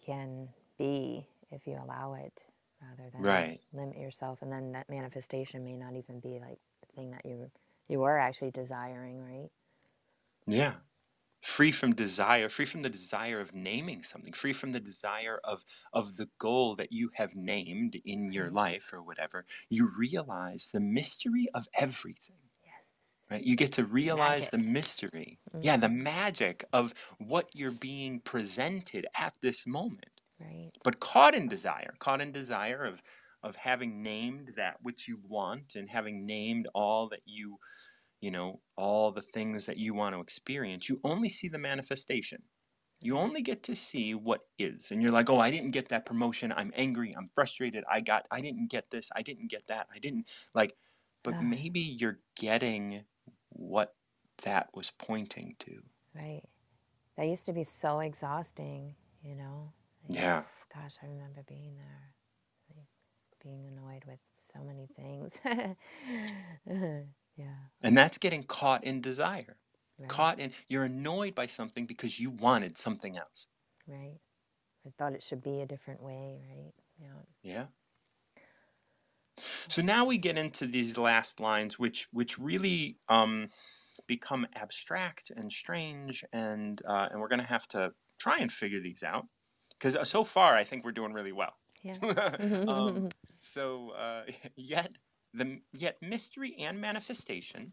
can 0.05 0.49
be 0.76 1.26
if 1.55 1.66
you 1.66 1.74
allow 1.82 2.14
it 2.14 2.34
rather 2.82 3.11
than 3.12 3.24
Right. 3.24 3.61
limit 3.72 3.98
yourself 3.98 4.42
and 4.42 4.52
then 4.52 4.72
that 4.72 4.88
manifestation 4.90 5.64
may 5.64 5.76
not 5.76 5.96
even 5.96 6.20
be 6.20 6.40
like 6.40 6.59
the 6.82 6.92
thing 6.94 7.12
that 7.12 7.24
you 7.26 7.50
you 7.88 8.00
were 8.00 8.18
actually 8.18 8.50
desiring, 8.52 9.20
right? 9.22 9.50
Yeah. 10.46 10.80
Free 11.42 11.72
from 11.72 11.94
desire, 11.94 12.48
free 12.48 12.66
from 12.66 12.82
the 12.82 12.90
desire 12.90 13.40
of 13.40 13.55
naming 13.55 14.02
something, 14.05 14.32
free 14.32 14.52
from 14.55 14.72
the 14.72 14.80
desire 14.80 15.40
of 15.44 15.64
of 15.92 16.16
the 16.16 16.30
goal 16.38 16.76
that 16.76 16.92
you 16.92 17.11
have 17.16 17.34
named 17.36 17.96
in 18.05 18.32
your 18.32 18.50
life 18.50 18.92
or 18.92 19.02
whatever. 19.02 19.46
You 19.70 19.90
realize 19.96 20.68
the 20.72 20.80
mystery 20.80 21.48
of 21.55 21.68
everything. 21.80 22.50
Yes. 22.62 23.16
right? 23.30 23.42
You 23.44 23.57
get 23.57 23.72
to 23.74 23.84
realize 23.86 24.48
the 24.50 24.59
Magic. 24.59 24.61
mystery. 24.61 25.40
Yeah, 25.61 25.76
the 25.78 25.88
Mhm. 25.88 25.90
magic 25.90 26.64
of 26.72 26.94
what 27.18 27.55
you're 27.55 27.72
being 27.72 28.20
presented 28.20 29.07
at 29.18 29.36
this 29.42 29.66
moment. 29.66 30.13
Right. 30.45 30.72
But 30.84 31.01
caught 31.01 31.34
in 31.34 31.49
desire, 31.49 31.95
caught 31.99 32.20
in 32.20 32.32
desire 32.32 32.84
of 32.84 33.03
of 33.42 33.57
having 33.57 34.03
named 34.03 34.55
that 34.57 34.82
which 34.82 35.07
you 35.09 35.18
want 35.22 35.76
and 35.76 35.88
having 35.90 36.26
named 36.26 36.66
all 36.74 37.09
that 37.11 37.20
you, 37.26 37.59
you 38.20 38.30
know, 38.30 38.62
all 38.76 39.12
the 39.12 39.22
things 39.22 39.66
that 39.66 39.76
you 39.78 39.95
want 39.95 40.14
to 40.14 40.20
experience, 40.20 40.88
you 40.88 40.99
only 41.05 41.28
see 41.28 41.49
the 41.49 41.59
manifestation. 41.59 42.42
You 43.03 43.18
only 43.18 43.42
get 43.42 43.62
to 43.64 43.76
see 43.76 44.14
what 44.14 44.42
is. 44.59 44.90
And 44.90 45.03
you're 45.03 45.12
like, 45.12 45.30
"Oh, 45.30 45.38
I 45.38 45.51
didn't 45.51 45.72
get 45.72 45.88
that 45.88 46.07
promotion. 46.07 46.53
I'm 46.53 46.72
angry. 46.74 47.14
I'm 47.16 47.30
frustrated. 47.34 47.84
I 47.90 48.01
got 48.01 48.26
I 48.30 48.40
didn't 48.40 48.70
get 48.70 48.90
this. 48.90 49.11
I 49.14 49.22
didn't 49.22 49.51
get 49.51 49.66
that. 49.68 49.88
I 49.95 49.99
didn't 49.99 50.28
like 50.55 50.76
but 51.24 51.36
Ah. 51.36 51.40
maybe 51.40 51.80
you're 51.80 52.20
getting 52.36 53.07
what 53.51 53.97
that 54.45 54.68
was 54.74 54.90
pointing 54.92 55.57
to. 55.61 55.82
Right. 56.14 56.42
That 57.16 57.26
used 57.28 57.47
to 57.47 57.53
be 57.53 57.64
so 57.64 58.01
exhausting, 58.01 58.97
you 59.22 59.34
know? 59.36 59.72
Yeah. 60.11 60.42
Gosh, 60.74 60.94
I 61.02 61.07
remember 61.07 61.42
being 61.46 61.76
there, 61.76 62.11
like 62.76 62.86
being 63.42 63.66
annoyed 63.66 64.02
with 64.07 64.18
so 64.52 64.62
many 64.64 64.88
things. 64.96 65.36
yeah. 67.36 67.46
And 67.82 67.96
that's 67.96 68.18
getting 68.18 68.42
caught 68.42 68.84
in 68.84 69.00
desire. 69.00 69.57
Right. 69.98 70.09
Caught 70.09 70.40
in 70.40 70.50
you're 70.68 70.84
annoyed 70.84 71.34
by 71.34 71.46
something 71.46 71.86
because 71.86 72.18
you 72.18 72.30
wanted 72.30 72.76
something 72.76 73.16
else. 73.16 73.46
Right. 73.86 74.18
I 74.86 74.90
thought 74.98 75.14
it 75.14 75.22
should 75.22 75.42
be 75.42 75.61
a 75.61 75.66
different 75.66 76.02
way, 76.02 76.40
right? 76.48 76.72
Yeah. 77.00 77.22
Yeah. 77.42 77.66
So 79.36 79.82
now 79.82 80.05
we 80.05 80.18
get 80.18 80.38
into 80.38 80.66
these 80.66 80.96
last 80.96 81.40
lines, 81.40 81.78
which 81.78 82.07
which 82.12 82.38
really 82.38 82.98
um, 83.09 83.48
become 84.07 84.46
abstract 84.55 85.32
and 85.34 85.50
strange, 85.50 86.24
and 86.32 86.80
uh, 86.86 87.09
and 87.11 87.20
we're 87.20 87.28
gonna 87.28 87.42
have 87.42 87.66
to 87.68 87.92
try 88.18 88.38
and 88.38 88.52
figure 88.52 88.80
these 88.80 89.02
out 89.02 89.26
because 89.79 90.09
so 90.09 90.25
far 90.25 90.55
I 90.55 90.64
think 90.64 90.85
we're 90.85 90.93
doing 90.93 91.12
really 91.12 91.33
well. 91.33 91.55
Yeah. 91.83 91.95
um, 92.68 93.09
so 93.41 93.91
uh, 93.91 94.22
yet 94.57 94.97
the 95.33 95.61
yet 95.72 95.99
mystery 96.01 96.55
and 96.59 96.81
manifestation, 96.81 97.72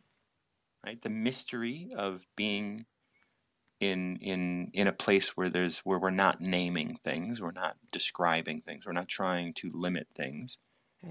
right? 0.86 1.02
The 1.02 1.10
mystery 1.10 1.90
of 1.96 2.26
being 2.36 2.86
in 3.80 4.18
in 4.18 4.70
in 4.74 4.88
a 4.88 4.94
place 4.94 5.36
where 5.36 5.50
there's 5.50 5.80
where 5.80 6.00
we're 6.00 6.12
not 6.12 6.42
naming 6.42 6.98
things, 7.04 7.42
we're 7.42 7.52
not 7.52 7.78
describing 7.92 8.62
things, 8.62 8.86
we're 8.86 8.92
not 8.94 9.08
trying 9.08 9.54
to 9.56 9.70
limit 9.74 10.08
things, 10.16 10.58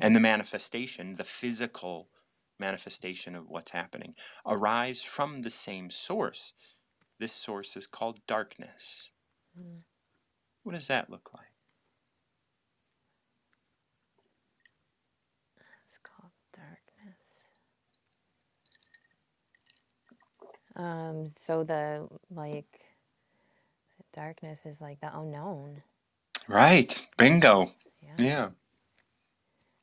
and 0.00 0.14
the 0.14 0.20
manifestation, 0.20 1.16
the 1.16 1.24
physical 1.24 2.08
manifestation 2.58 3.34
of 3.34 3.48
what's 3.48 3.70
happening, 3.72 4.14
arise 4.46 5.02
from 5.02 5.42
the 5.42 5.50
same 5.50 5.90
source. 5.90 6.54
This 7.18 7.32
source 7.32 7.76
is 7.76 7.86
called 7.86 8.20
darkness. 8.26 9.10
Mm. 9.58 9.80
What 10.62 10.74
does 10.74 10.88
that 10.88 11.10
look 11.10 11.30
like? 11.34 11.46
It's 15.86 15.98
called 15.98 16.32
darkness. 16.54 17.38
Um, 20.76 21.32
so 21.36 21.64
the 21.64 22.08
like 22.30 22.80
darkness 24.14 24.66
is 24.66 24.80
like 24.80 25.00
the 25.00 25.16
unknown. 25.16 25.82
Right. 26.48 27.06
Bingo. 27.16 27.70
Yeah. 28.02 28.14
Yeah. 28.18 28.48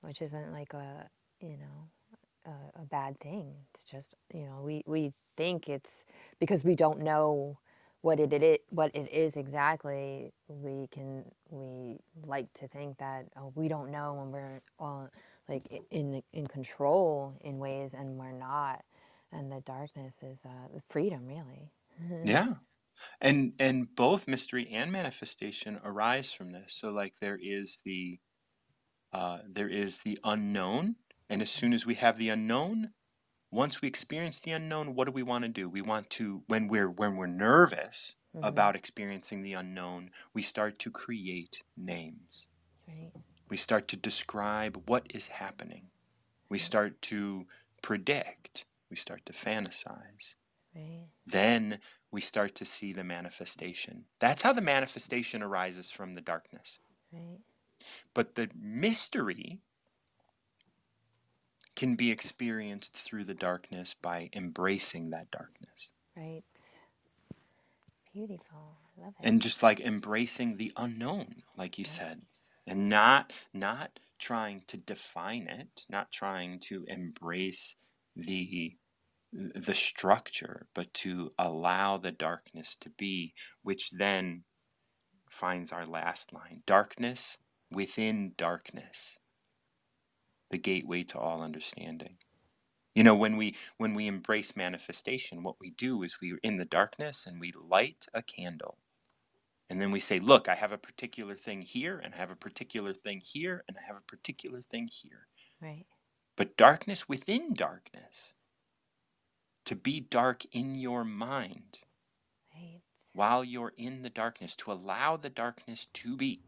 Which 0.01 0.21
isn't 0.21 0.53
like 0.53 0.73
a 0.73 1.09
you 1.41 1.57
know 1.57 2.51
a, 2.51 2.82
a 2.82 2.86
bad 2.86 3.19
thing. 3.19 3.53
It's 3.73 3.84
just 3.84 4.15
you 4.34 4.45
know 4.45 4.61
we 4.63 4.84
we 4.86 5.13
think 5.36 5.69
it's 5.69 6.05
because 6.39 6.63
we 6.63 6.75
don't 6.75 7.01
know 7.01 7.57
what 8.01 8.19
it, 8.19 8.31
it 8.33 8.63
what 8.69 8.95
it 8.95 9.11
is 9.11 9.37
exactly. 9.37 10.31
We 10.47 10.87
can 10.91 11.25
we 11.49 11.99
like 12.25 12.53
to 12.55 12.67
think 12.67 12.97
that 12.99 13.25
oh 13.37 13.51
we 13.55 13.67
don't 13.67 13.91
know 13.91 14.13
when 14.13 14.31
we're 14.31 14.61
all 14.79 15.09
like 15.49 15.63
in 15.91 16.21
in 16.33 16.45
control 16.47 17.33
in 17.41 17.57
ways 17.57 17.93
and 17.93 18.17
we're 18.17 18.31
not. 18.31 18.83
And 19.31 19.51
the 19.51 19.61
darkness 19.61 20.15
is 20.21 20.39
uh, 20.45 20.79
freedom, 20.87 21.27
really. 21.27 21.71
Yeah. 22.23 22.53
And 23.19 23.53
and 23.59 23.93
both 23.93 24.27
mystery 24.27 24.67
and 24.71 24.91
manifestation 24.91 25.79
arise 25.83 26.33
from 26.33 26.51
this. 26.51 26.73
So 26.75 26.91
like 26.91 27.15
there 27.19 27.37
is 27.41 27.79
the 27.83 28.19
uh, 29.13 29.39
there 29.47 29.69
is 29.69 29.99
the 29.99 30.19
unknown, 30.23 30.95
and 31.29 31.41
as 31.41 31.49
soon 31.49 31.73
as 31.73 31.85
we 31.85 31.95
have 31.95 32.17
the 32.17 32.29
unknown, 32.29 32.91
once 33.51 33.81
we 33.81 33.87
experience 33.87 34.39
the 34.39 34.51
unknown, 34.51 34.93
what 34.95 35.05
do 35.05 35.11
we 35.11 35.23
want 35.23 35.43
to 35.43 35.49
do? 35.49 35.69
We 35.69 35.81
want 35.81 36.09
to 36.11 36.43
when 36.47 36.67
we're 36.67 36.89
when 36.89 37.15
we're 37.15 37.27
nervous 37.27 38.15
Mhm. 38.35 38.45
about 38.47 38.75
experiencing 38.75 39.41
the 39.41 39.53
unknown, 39.53 40.11
we 40.33 40.41
start 40.41 40.79
to 40.79 40.91
create 40.91 41.63
names. 41.75 42.47
Right. 42.87 43.11
We 43.49 43.57
start 43.57 43.87
to 43.89 43.97
describe 43.97 44.87
what 44.89 45.07
is 45.15 45.27
happening. 45.27 45.89
We 46.49 46.59
start 46.59 47.01
to 47.03 47.47
predict. 47.81 48.65
We 48.89 48.95
start 48.97 49.25
to 49.25 49.33
fantasize. 49.33 50.35
Right. 50.75 51.07
Then 51.25 51.79
we 52.11 52.21
start 52.21 52.55
to 52.55 52.65
see 52.65 52.93
the 52.93 53.03
manifestation. 53.03 54.05
That's 54.19 54.43
how 54.43 54.53
the 54.53 54.61
manifestation 54.61 55.41
arises 55.41 55.89
from 55.91 56.13
the 56.13 56.21
darkness. 56.21 56.79
Right. 57.11 57.39
But 58.13 58.35
the 58.35 58.49
mystery 58.55 59.61
can 61.78 61.95
be 61.95 62.11
experienced 62.11 62.97
through 62.97 63.23
the 63.23 63.36
darkness 63.36 63.95
by 63.95 64.30
embracing 64.34 65.11
that 65.11 65.32
darkness 65.32 65.91
Right. 66.15 66.43
Beautiful. 68.11 68.80
I 68.97 69.01
love 69.01 69.13
it. 69.21 69.28
and 69.28 69.41
just 69.41 69.61
like 69.63 69.80
embracing 69.80 70.57
the 70.57 70.71
unknown 70.78 71.43
like 71.55 71.78
you 71.78 71.86
Right. 71.88 71.93
said 71.93 72.21
and 72.65 72.89
not 72.89 73.32
not 73.53 73.99
trying 74.19 74.61
to 74.67 74.78
define 74.78 75.47
it 75.47 75.86
not 75.89 76.11
trying 76.11 76.59
to 76.59 76.84
embrace 76.88 77.75
the 78.15 78.78
the 79.32 79.75
structure, 79.75 80.67
but 80.73 80.93
to 80.95 81.32
allow 81.38 81.97
the 81.97 82.11
darkness 82.11 82.75
to 82.78 82.89
be, 82.89 83.34
which 83.61 83.91
then 83.91 84.45
finds 85.32 85.71
our 85.71 85.86
last 85.86 86.34
line 86.34 86.63
darkness 86.65 87.38
within 87.71 88.34
darkness, 88.38 89.19
the 90.51 90.57
gateway 90.59 91.03
to 91.05 91.19
all 91.19 91.41
understanding. 91.43 92.17
You 92.95 93.03
know, 93.03 93.15
when 93.15 93.37
we 93.37 93.55
when 93.77 93.93
we 93.93 94.07
embrace 94.07 94.55
manifestation, 94.57 95.43
what 95.43 95.57
we 95.61 95.71
do 95.71 96.03
is 96.03 96.19
we're 96.21 96.39
in 96.43 96.57
the 96.57 96.65
darkness 96.65 97.25
and 97.27 97.39
we 97.39 97.53
light 97.53 98.05
a 98.13 98.23
candle. 98.23 98.79
And 99.69 99.81
then 99.81 99.91
we 99.91 99.99
say, 99.99 100.19
look, 100.19 100.47
I 100.49 100.55
have 100.55 100.71
a 100.71 100.77
particular 100.77 101.35
thing 101.35 101.61
here, 101.61 101.99
and 101.99 102.13
I 102.13 102.17
have 102.17 102.31
a 102.31 102.35
particular 102.35 102.93
thing 102.93 103.21
here, 103.25 103.63
and 103.67 103.77
I 103.77 103.81
have 103.87 103.97
a 103.97 104.01
particular 104.01 104.61
thing 104.61 104.89
here. 104.91 105.27
Right. 105.61 105.85
But 106.37 106.57
darkness 106.57 107.09
within 107.09 107.53
darkness, 107.53 108.33
to 109.65 109.75
be 109.75 109.99
dark 110.01 110.45
in 110.53 110.75
your 110.75 111.03
mind 111.05 111.79
Right. 112.53 112.81
while 113.13 113.43
you're 113.43 113.73
in 113.77 114.03
the 114.03 114.09
darkness, 114.09 114.55
to 114.57 114.71
allow 114.71 115.17
the 115.17 115.29
darkness 115.29 115.87
to 115.95 116.17
be, 116.17 116.41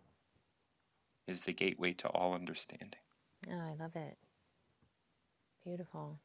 is 1.27 1.41
the 1.43 1.53
gateway 1.53 1.93
to 1.93 2.09
all 2.09 2.33
understanding. 2.33 3.01
Oh, 3.47 3.53
I 3.59 3.75
love 3.79 3.95
it. 3.95 4.17
Beautiful. 5.63 6.19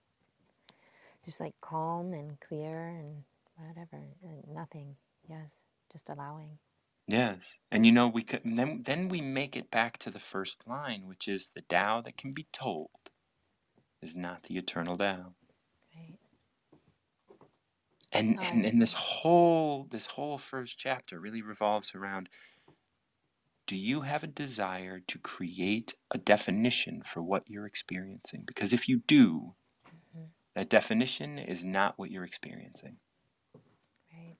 Just 1.24 1.40
like 1.40 1.54
calm 1.60 2.12
and 2.14 2.40
clear 2.40 2.88
and 2.88 3.24
whatever. 3.56 4.02
uh, 4.24 4.52
Nothing. 4.52 4.96
Yes. 5.28 5.58
Just 5.92 6.08
allowing. 6.08 6.58
Yes. 7.08 7.58
And 7.70 7.84
you 7.86 7.92
know, 7.92 8.08
we 8.08 8.22
could 8.22 8.44
and 8.44 8.58
then 8.58 8.82
then 8.84 9.08
we 9.08 9.20
make 9.20 9.56
it 9.56 9.70
back 9.70 9.98
to 9.98 10.10
the 10.10 10.18
first 10.20 10.68
line, 10.68 11.06
which 11.06 11.28
is 11.28 11.48
the 11.54 11.62
Tao 11.62 12.00
that 12.02 12.16
can 12.16 12.32
be 12.32 12.46
told 12.52 12.90
is 14.02 14.16
not 14.16 14.44
the 14.44 14.58
eternal 14.58 14.96
Tao. 14.96 15.34
Right. 15.94 16.18
And 18.12 18.38
Oh, 18.38 18.42
and, 18.42 18.64
and 18.64 18.82
this 18.82 18.94
whole 18.94 19.86
this 19.90 20.06
whole 20.06 20.38
first 20.38 20.78
chapter 20.78 21.20
really 21.20 21.42
revolves 21.42 21.94
around 21.94 22.30
do 23.66 23.76
you 23.76 24.02
have 24.02 24.22
a 24.24 24.28
desire 24.28 25.00
to 25.00 25.18
create 25.18 25.94
a 26.10 26.18
definition 26.18 27.02
for 27.02 27.22
what 27.22 27.48
you're 27.50 27.66
experiencing? 27.66 28.44
Because 28.46 28.72
if 28.72 28.88
you 28.88 29.00
do, 29.00 29.56
Mhm. 29.92 30.34
that 30.56 30.68
definition 30.68 31.38
is 31.38 31.64
not 31.64 31.98
what 31.98 32.10
you're 32.10 32.24
experiencing. 32.24 32.98
Right. 34.10 34.38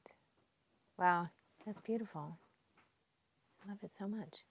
Wow. 0.99 1.31
That's 1.67 1.81
beautiful. 1.81 2.39
I 3.65 3.69
love 3.69 3.83
it 3.83 3.93
so 3.93 4.07
much. 4.07 4.45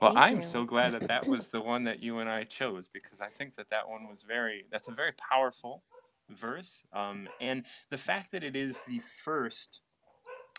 Well, 0.00 0.12
Thank 0.12 0.16
I'm 0.16 0.40
you. 0.40 0.42
so 0.42 0.64
glad 0.64 0.90
that 0.90 1.06
that 1.08 1.26
was 1.26 1.48
the 1.48 1.60
one 1.62 1.84
that 1.84 2.02
you 2.02 2.18
and 2.18 2.28
I 2.28 2.44
chose 2.44 2.88
because 2.88 3.20
I 3.20 3.28
think 3.28 3.56
that 3.56 3.70
that 3.70 3.88
one 3.88 4.08
was 4.08 4.24
very, 4.24 4.66
that's 4.70 4.88
a 4.88 4.92
very 4.94 5.12
powerful 5.12 5.84
verse. 6.28 6.84
Um, 6.92 7.28
and 7.40 7.66
the 7.90 7.98
fact 7.98 8.32
that 8.32 8.42
it 8.42 8.56
is 8.56 8.82
the 8.82 8.98
first, 8.98 9.82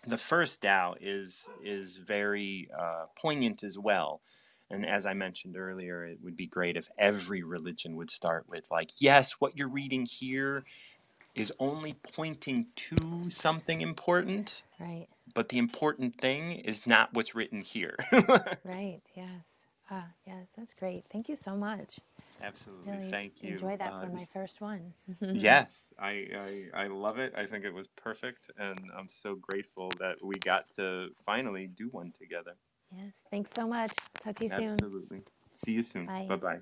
the 0.06 0.18
first 0.18 0.62
Tao 0.62 0.96
is, 1.00 1.48
is 1.64 1.98
very 1.98 2.70
uh, 2.78 3.06
poignant 3.20 3.64
as 3.64 3.78
well. 3.80 4.22
And 4.70 4.86
as 4.86 5.06
I 5.06 5.14
mentioned 5.14 5.56
earlier, 5.58 6.04
it 6.06 6.20
would 6.24 6.36
be 6.36 6.48
great 6.48 6.78
if 6.78 6.90
every 6.98 7.44
religion 7.44 7.96
would 7.98 8.10
start 8.10 8.46
with, 8.50 8.72
like, 8.72 8.90
yes, 9.00 9.34
what 9.34 9.58
you're 9.58 9.68
reading 9.70 10.06
here 10.06 10.64
is 11.36 11.52
only 11.60 11.96
pointing 12.16 12.68
to 12.76 13.30
something 13.30 13.82
important, 13.82 14.64
Right. 14.80 15.08
but 15.34 15.50
the 15.50 15.58
important 15.58 16.16
thing 16.20 16.54
is 16.54 16.86
not 16.88 17.14
what's 17.14 17.36
written 17.36 17.62
here. 17.62 17.98
Right. 18.66 19.02
Yes. 19.16 19.44
Ah, 19.92 20.08
yes. 20.26 20.48
That's 20.58 20.74
great. 20.74 21.04
Thank 21.06 21.30
you 21.30 21.36
so 21.36 21.56
much. 21.56 22.00
Absolutely. 22.42 22.92
Really 22.92 23.10
Thank 23.10 23.44
you. 23.44 23.54
enjoyed 23.54 23.80
that 23.80 23.94
Uh, 23.94 24.02
for 24.02 24.08
my 24.08 24.26
first 24.34 24.62
one. 24.62 24.94
yes, 25.34 25.94
I, 26.00 26.28
I 26.74 26.84
I 26.84 26.88
love 26.88 27.20
it. 27.20 27.34
I 27.38 27.46
think 27.46 27.64
it 27.66 27.74
was 27.74 27.88
perfect, 27.88 28.50
and 28.58 28.80
I'm 28.98 29.10
so 29.10 29.36
grateful 29.36 29.90
that 30.00 30.18
we 30.24 30.36
got 30.36 30.70
to 30.72 31.10
finally 31.26 31.68
do 31.68 31.90
one 31.90 32.12
together. 32.12 32.56
Yes. 32.96 33.14
Thanks 33.32 33.52
so 33.56 33.68
much. 33.68 33.92
Talk 34.22 34.36
to 34.36 34.44
you 34.46 34.50
soon. 34.50 34.64
Absolutely. 34.64 35.20
See 35.52 35.74
you 35.74 35.84
soon. 35.84 36.06
Bye. 36.08 36.38
Bye. 36.42 36.60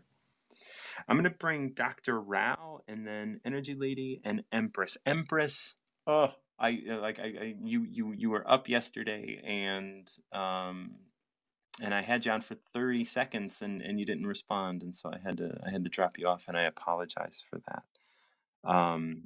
I'm 1.07 1.17
gonna 1.17 1.30
bring 1.30 1.69
Dr. 1.74 2.19
Rao 2.19 2.82
and 2.88 3.07
then 3.07 3.39
Energy 3.45 3.76
Lady 3.76 4.22
and 4.24 4.43
Empress. 4.51 4.97
Empress. 5.05 5.76
Oh, 6.07 6.34
I 6.59 6.82
like 6.88 7.19
I, 7.19 7.24
I 7.24 7.55
you 7.61 7.86
you 7.89 8.13
you 8.13 8.30
were 8.30 8.49
up 8.49 8.69
yesterday 8.69 9.41
and 9.43 10.07
um 10.32 10.95
and 11.80 11.93
I 11.93 12.01
had 12.01 12.26
you 12.26 12.32
on 12.32 12.41
for 12.41 12.55
30 12.55 13.05
seconds 13.05 13.61
and, 13.61 13.82
and 13.82 13.99
you 13.99 14.05
didn't 14.05 14.28
respond 14.28 14.84
and 14.84 14.93
so 14.95 15.11
I 15.13 15.19
had 15.24 15.38
to 15.38 15.57
I 15.65 15.72
had 15.72 15.84
to 15.84 15.89
drop 15.89 16.17
you 16.17 16.28
off 16.28 16.45
and 16.47 16.57
I 16.57 16.63
apologize 16.63 17.43
for 17.49 17.59
that. 17.67 17.84
Um 18.69 19.24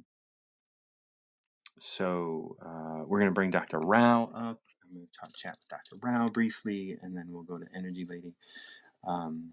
so 1.80 2.56
uh, 2.64 3.04
we're 3.06 3.20
gonna 3.20 3.32
bring 3.32 3.50
Dr. 3.50 3.80
Rao 3.80 4.24
up. 4.34 4.60
I'm 4.84 4.94
gonna 4.94 5.06
talk 5.18 5.34
chat 5.36 5.56
with 5.58 5.68
Dr. 5.68 5.96
Rao 6.06 6.28
briefly 6.28 6.98
and 7.02 7.16
then 7.16 7.26
we'll 7.28 7.42
go 7.44 7.58
to 7.58 7.66
Energy 7.76 8.04
Lady. 8.08 8.34
Um, 9.06 9.52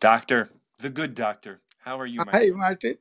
doctor, 0.00 0.50
the 0.78 0.90
good 0.90 1.14
doctor. 1.14 1.60
How 1.80 1.98
are 2.00 2.06
you, 2.06 2.22
Hi? 2.32 2.50
Martin. 2.54 2.98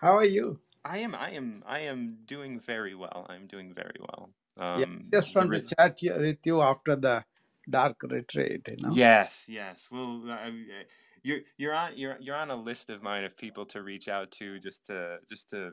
How 0.00 0.16
are 0.16 0.24
you? 0.24 0.60
I 0.88 0.98
am 0.98 1.14
I 1.14 1.30
am 1.30 1.62
I 1.66 1.80
am 1.80 2.24
doing 2.24 2.58
very 2.60 2.94
well. 2.94 3.26
I'm 3.28 3.46
doing 3.46 3.72
very 3.74 3.98
well. 4.00 4.34
Yeah, 4.72 4.86
Um 4.86 5.12
just 5.12 5.34
the 5.34 5.34
want 5.34 5.52
to 5.52 5.60
chat 5.60 5.98
with 6.02 6.46
you 6.46 6.60
after 6.62 6.96
the 6.96 7.24
dark 7.68 8.02
retreat. 8.04 8.66
You 8.68 8.76
know. 8.78 8.96
Yes, 8.96 9.46
yes. 9.48 9.90
Well, 9.90 10.30
I, 10.30 10.46
I- 10.48 10.86
you're 11.24 11.40
you're 11.56 11.74
on 11.74 11.96
you're 11.98 12.16
you're 12.20 12.36
on 12.36 12.50
a 12.50 12.56
list 12.56 12.90
of 12.90 13.02
mine 13.02 13.24
of 13.24 13.36
people 13.36 13.66
to 13.66 13.82
reach 13.82 14.06
out 14.08 14.30
to 14.32 14.58
just 14.60 14.86
to 14.86 15.18
just 15.28 15.50
to 15.50 15.72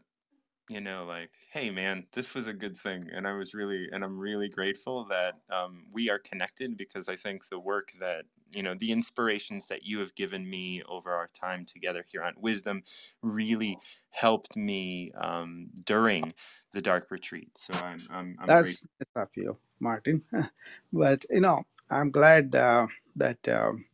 you 0.69 0.81
know 0.81 1.05
like 1.05 1.31
hey 1.51 1.69
man 1.69 2.03
this 2.13 2.33
was 2.33 2.47
a 2.47 2.53
good 2.53 2.75
thing 2.77 3.07
and 3.13 3.27
I 3.27 3.35
was 3.35 3.53
really 3.53 3.87
and 3.91 4.03
I'm 4.03 4.17
really 4.17 4.49
grateful 4.49 5.05
that 5.09 5.35
um, 5.51 5.85
we 5.91 6.09
are 6.09 6.19
connected 6.19 6.77
because 6.77 7.07
I 7.07 7.15
think 7.15 7.49
the 7.49 7.59
work 7.59 7.91
that 7.99 8.25
you 8.55 8.63
know 8.63 8.75
the 8.75 8.91
inspirations 8.91 9.67
that 9.67 9.85
you 9.85 9.99
have 9.99 10.15
given 10.15 10.49
me 10.49 10.81
over 10.89 11.11
our 11.11 11.27
time 11.27 11.65
together 11.65 12.03
here 12.09 12.23
on 12.23 12.33
Wisdom 12.37 12.83
really 13.21 13.77
helped 14.09 14.55
me 14.55 15.11
um, 15.21 15.69
during 15.85 16.33
the 16.73 16.81
dark 16.81 17.11
retreat. 17.11 17.57
So 17.57 17.73
I'm 17.73 18.07
I'm 18.09 18.37
I'm 18.39 18.47
That's 18.47 18.61
grateful. 18.63 18.89
of 19.15 19.29
you, 19.35 19.57
Martin. 19.79 20.23
but 20.93 21.25
you 21.29 21.41
know, 21.41 21.63
I'm 21.89 22.11
glad 22.11 22.55
uh, 22.55 22.87
that 23.17 23.47
um, 23.49 23.85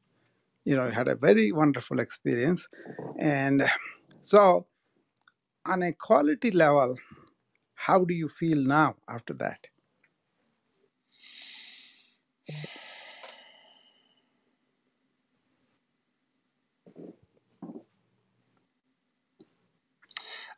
you 0.65 0.75
know 0.75 0.85
you 0.85 0.91
had 0.91 1.07
a 1.07 1.15
very 1.15 1.51
wonderful 1.51 1.99
experience, 1.99 2.67
and 3.19 3.63
so 4.21 4.67
on 5.65 5.83
a 5.83 5.93
quality 5.93 6.51
level, 6.51 6.97
how 7.75 8.05
do 8.05 8.13
you 8.13 8.29
feel 8.29 8.61
now 8.61 8.97
after 9.09 9.33
that? 9.35 9.69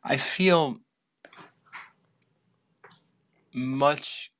I 0.04 0.16
feel 0.16 0.80
much 3.52 4.32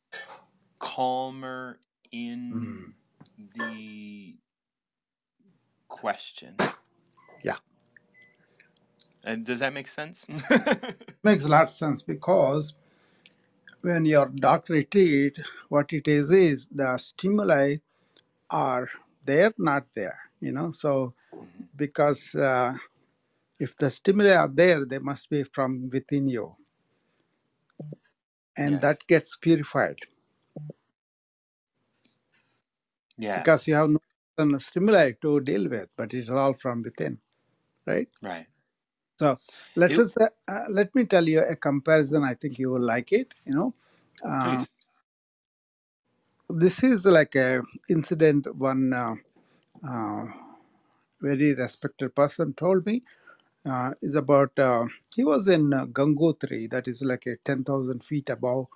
calmer 0.79 1.81
in 2.13 2.57
Mm, 2.57 2.95
the 3.39 4.39
question. 5.89 6.57
And 9.25 9.47
does 9.47 9.61
that 9.61 9.75
make 9.75 9.89
sense? 9.89 10.27
makes 11.25 11.45
a 11.45 11.49
lot 11.49 11.65
of 11.65 11.71
sense 11.71 12.03
because 12.03 12.75
when 13.83 14.07
your 14.07 14.29
dark 14.29 14.69
retreat, 14.71 15.39
what 15.69 15.93
it 15.93 16.09
is 16.09 16.33
is 16.33 16.69
the 16.69 16.99
stimuli 16.99 17.77
are 18.51 18.89
there, 19.25 19.53
not 19.59 19.87
there. 19.97 20.19
You 20.41 20.53
know, 20.53 20.73
so 20.73 21.15
Mhm. 21.35 21.69
because 21.77 22.35
uh, 22.35 22.75
if 23.61 23.77
the 23.79 23.91
stimuli 23.91 24.33
are 24.35 24.49
there, 24.49 24.85
they 24.87 24.99
must 25.01 25.31
be 25.31 25.45
from 25.45 25.91
within 25.93 26.29
you, 26.29 26.57
and 28.57 28.81
Yes. 28.81 28.83
that 28.83 29.07
gets 29.09 29.37
purified 29.37 29.99
Yeah, 33.19 33.47
because 33.47 33.69
you 33.69 33.75
have 33.75 33.91
no 33.91 34.59
stimuli 34.59 35.13
to 35.23 35.41
deal 35.41 35.69
with, 35.69 35.89
but 35.97 36.15
it's 36.15 36.31
all 36.31 36.55
from 36.55 36.83
within, 36.83 37.19
right? 37.87 38.09
Right. 38.23 38.47
So 39.19 39.39
let 39.77 39.97
It, 39.97 40.01
us 40.01 40.17
uh, 40.19 40.29
uh, 40.49 40.65
let 40.71 40.95
me 40.95 41.05
tell 41.07 41.29
you 41.29 41.41
a 41.43 41.57
comparison. 41.57 42.25
I 42.25 42.35
think 42.35 42.59
you 42.59 42.71
will 42.71 42.83
like 42.83 43.13
it. 43.13 43.35
You 43.47 43.55
know, 43.55 43.75
uh, 44.29 44.65
please. 44.65 44.69
this 46.51 46.83
is 46.85 47.07
like 47.07 47.37
a 47.37 47.63
incident 47.91 48.55
one 48.57 48.93
uh, 48.95 49.15
uh, 49.89 50.25
very 51.23 51.55
respected 51.55 52.15
person 52.15 52.55
told 52.55 52.87
me. 52.87 53.03
Uh, 53.69 53.93
is 54.03 54.15
about 54.17 54.59
uh, 54.59 54.87
he 55.17 55.25
was 55.25 55.49
in 55.49 55.73
uh, 55.75 55.87
Gangotri, 55.87 56.71
that 56.71 56.89
is 56.89 57.03
like 57.03 57.27
a 57.27 57.37
ten 57.45 57.65
thousand 57.65 58.05
feet 58.05 58.31
above 58.31 58.67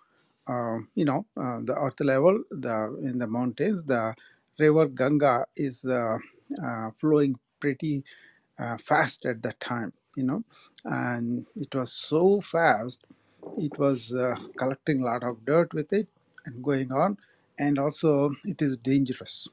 uh, 0.47 0.78
you 0.95 1.05
know, 1.05 1.26
uh, 1.36 1.61
the 1.62 1.74
earth 1.76 2.01
level, 2.01 2.43
the 2.51 2.97
in 3.03 3.18
the 3.18 3.26
mountains, 3.26 3.82
the 3.84 4.14
river 4.59 4.86
Ganga 4.89 5.47
is 5.57 5.84
uh, 5.84 6.18
uh, 6.64 6.91
flowing 6.99 7.36
pretty 7.61 8.05
uh, 8.59 8.76
fast 8.78 9.26
at 9.26 9.43
that 9.43 9.61
time, 9.61 9.93
you 10.19 10.25
know, 10.25 10.43
and 10.85 11.47
it 11.57 11.75
was 11.75 11.93
so 11.93 12.41
fast, 12.41 13.05
it 13.59 13.79
was 13.79 14.14
uh, 14.14 14.37
collecting 14.59 15.03
a 15.03 15.07
lot 15.07 15.25
of 15.25 15.45
dirt 15.47 15.75
with 15.75 15.93
it 15.93 16.09
and 16.47 16.62
going 16.64 16.93
on, 16.93 17.19
and 17.59 17.79
also 17.79 18.33
it 18.45 18.62
is 18.62 18.77
dangerous, 18.79 19.49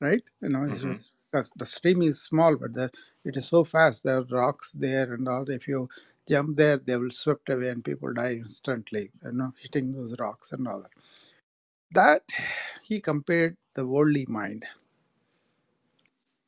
right? 0.00 0.22
You 0.42 0.50
know, 0.50 0.64
it's, 0.64 0.82
hmm 0.82 0.94
because 1.32 1.52
the 1.56 1.66
stream 1.66 2.02
is 2.02 2.22
small, 2.22 2.56
but 2.56 2.74
the, 2.74 2.90
it 3.24 3.36
is 3.36 3.48
so 3.48 3.64
fast. 3.64 4.04
There 4.04 4.18
are 4.18 4.24
rocks 4.30 4.72
there, 4.72 5.12
and 5.14 5.28
all. 5.28 5.48
If 5.50 5.68
you 5.68 5.88
jump 6.28 6.56
there, 6.56 6.78
they 6.78 6.96
will 6.96 7.10
swept 7.10 7.50
away, 7.50 7.68
and 7.70 7.84
people 7.84 8.12
die 8.14 8.34
instantly. 8.34 9.10
You 9.24 9.32
know, 9.32 9.52
hitting 9.62 9.92
those 9.92 10.16
rocks 10.18 10.52
and 10.52 10.68
all 10.68 10.82
that. 10.82 10.92
That 11.92 12.22
he 12.82 13.00
compared 13.00 13.56
the 13.74 13.86
worldly 13.86 14.26
mind 14.28 14.66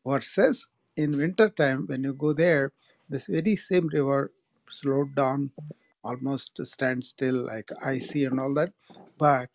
versus 0.07 0.67
in 0.97 1.17
winter 1.17 1.49
time 1.49 1.87
when 1.87 2.03
you 2.05 2.13
go 2.13 2.33
there 2.33 2.73
this 3.09 3.27
very 3.27 3.57
same 3.57 3.89
river 3.89 4.33
slowed 4.71 5.15
down 5.17 5.53
almost 6.05 6.53
stand 6.67 7.05
still 7.05 7.37
like 7.47 7.71
icy 7.85 8.25
and 8.25 8.41
all 8.41 8.55
that. 8.55 8.73
But 9.19 9.51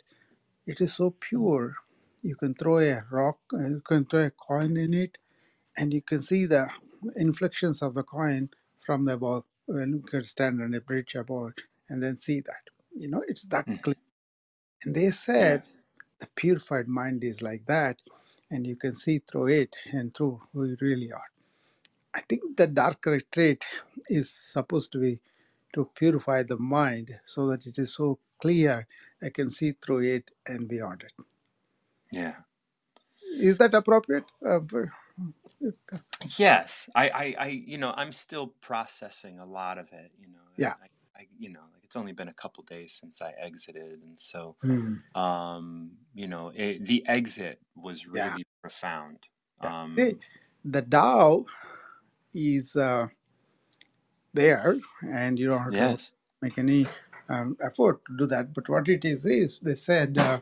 it 0.67 0.81
is 0.81 0.95
so 0.95 1.11
pure. 1.19 1.75
You 2.23 2.35
can 2.35 2.55
throw 2.55 2.79
a 2.79 3.03
rock 3.11 3.39
uh, 3.53 3.59
you 3.69 3.81
can 3.85 4.05
throw 4.05 4.25
a 4.25 4.31
coin 4.31 4.77
in 4.77 4.93
it 4.93 5.17
and 5.77 5.93
you 5.93 6.01
can 6.01 6.21
see 6.21 6.45
the 6.47 6.69
inflections 7.17 7.81
of 7.81 7.95
the 7.95 8.03
coin 8.03 8.49
from 8.85 9.05
the 9.05 9.13
above 9.15 9.45
when 9.67 9.91
you 9.93 10.01
can 10.01 10.25
stand 10.25 10.61
on 10.61 10.73
a 10.75 10.81
bridge 10.81 11.15
above 11.15 11.49
it 11.57 11.63
and 11.89 12.03
then 12.03 12.17
see 12.17 12.41
that. 12.41 12.63
You 12.95 13.09
know 13.09 13.23
it's 13.27 13.43
that 13.45 13.67
clear. 13.83 13.95
And 14.85 14.95
they 14.95 15.11
said 15.11 15.63
the 16.19 16.27
purified 16.35 16.87
mind 16.89 17.23
is 17.23 17.41
like 17.43 17.65
that 17.67 18.01
and 18.51 18.67
you 18.67 18.77
can 18.77 18.95
see 18.95 19.19
through 19.19 19.49
it 19.49 19.77
and 19.93 20.15
through 20.15 20.41
who 20.53 20.65
you 20.65 20.77
really 20.81 21.11
are 21.13 21.32
I 22.15 22.21
think 22.21 22.57
the 22.57 22.67
dark 22.67 23.05
retreat 23.05 23.65
is 24.09 24.31
supposed 24.31 24.91
to 24.93 24.99
be 24.99 25.19
to 25.73 25.89
purify 25.95 26.43
the 26.43 26.57
mind 26.57 27.19
so 27.25 27.47
that 27.47 27.65
it 27.67 27.77
is 27.79 27.93
so 27.95 28.19
clear 28.41 28.87
I 29.23 29.29
can 29.29 29.49
see 29.49 29.73
through 29.81 30.01
it 30.03 30.31
and 30.47 30.67
beyond 30.67 31.03
it. 31.03 31.13
Yeah. 32.11 32.35
Is 33.39 33.57
that 33.59 33.73
appropriate? 33.75 34.25
Uh, 34.45 34.59
Yes. 36.37 36.89
I, 36.95 37.09
I, 37.09 37.35
I, 37.39 37.47
you 37.49 37.77
know, 37.77 37.93
I'm 37.97 38.11
still 38.13 38.47
processing 38.61 39.39
a 39.39 39.45
lot 39.45 39.77
of 39.79 39.91
it, 39.93 40.11
you 40.19 40.27
know. 40.29 40.39
yeah. 40.57 40.75
I, 40.81 41.21
I, 41.21 41.27
you 41.39 41.51
know, 41.51 41.61
like 41.73 41.83
it's 41.83 41.95
only 41.97 42.13
been 42.13 42.29
a 42.29 42.33
couple 42.33 42.63
days 42.65 42.93
since 42.93 43.21
I 43.21 43.33
exited. 43.39 44.01
And 44.03 44.19
so, 44.19 44.57
Hmm. 44.63 44.95
um, 45.15 45.93
you 46.15 46.27
know, 46.27 46.51
it, 46.55 46.85
the 46.85 47.05
exit 47.07 47.59
was 47.75 48.07
Yeah. 48.13 48.37
really 48.37 48.45
profound. 48.61 49.19
Yeah. 49.63 49.73
Um, 49.83 49.95
the 50.65 50.81
Tao 50.83 51.45
is 52.33 52.75
uh, 52.75 53.07
there, 54.33 54.77
and 55.01 55.37
you 55.39 55.47
don't 55.47 55.63
have 55.63 55.73
to 55.73 55.97
make 56.41 56.57
any 56.57 56.87
um, 57.29 57.57
effort 57.63 58.03
to 58.05 58.17
do 58.17 58.25
that. 58.27 58.53
But 58.53 58.69
what 58.69 58.87
it 58.89 59.05
is 59.05 59.25
is 59.25 59.59
they 59.59 59.75
said 59.75 60.17
uh, 60.17 60.39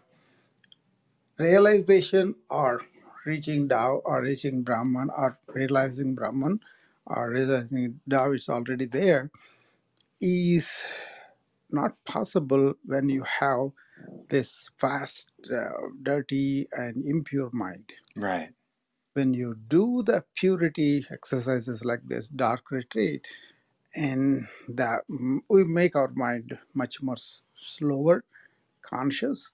realization 1.38 2.36
or 2.50 2.82
reaching 3.26 3.68
Tao 3.70 4.02
or 4.06 4.22
reaching 4.22 4.64
Brahman 4.64 5.10
or 5.16 5.40
realizing 5.48 6.16
Brahman 6.16 6.60
or 7.06 7.30
realizing 7.30 8.00
Tao 8.10 8.32
is 8.32 8.50
already 8.50 8.86
there 8.86 9.32
is 10.20 10.84
not 11.72 12.04
possible 12.06 12.74
when 12.86 13.10
you 13.10 13.24
have 13.24 13.72
this 14.30 14.70
fast, 14.78 15.32
uh, 15.52 15.70
dirty, 16.02 16.68
and 16.72 17.04
impure 17.06 17.50
mind. 17.54 17.94
Right. 18.16 18.52
When 19.14 19.34
you 19.34 19.56
do 19.68 20.04
the 20.06 20.26
purity 20.36 21.06
exercises 21.12 21.84
like 21.86 22.02
this 22.08 22.30
dark 22.30 22.72
retreat, 22.72 23.26
and 23.96 24.48
that 24.70 25.02
we 25.50 25.64
make 25.66 25.96
our 25.96 26.10
mind 26.16 26.58
much 26.74 27.02
more 27.02 27.18
slower, 27.58 28.24
conscious, 28.82 29.52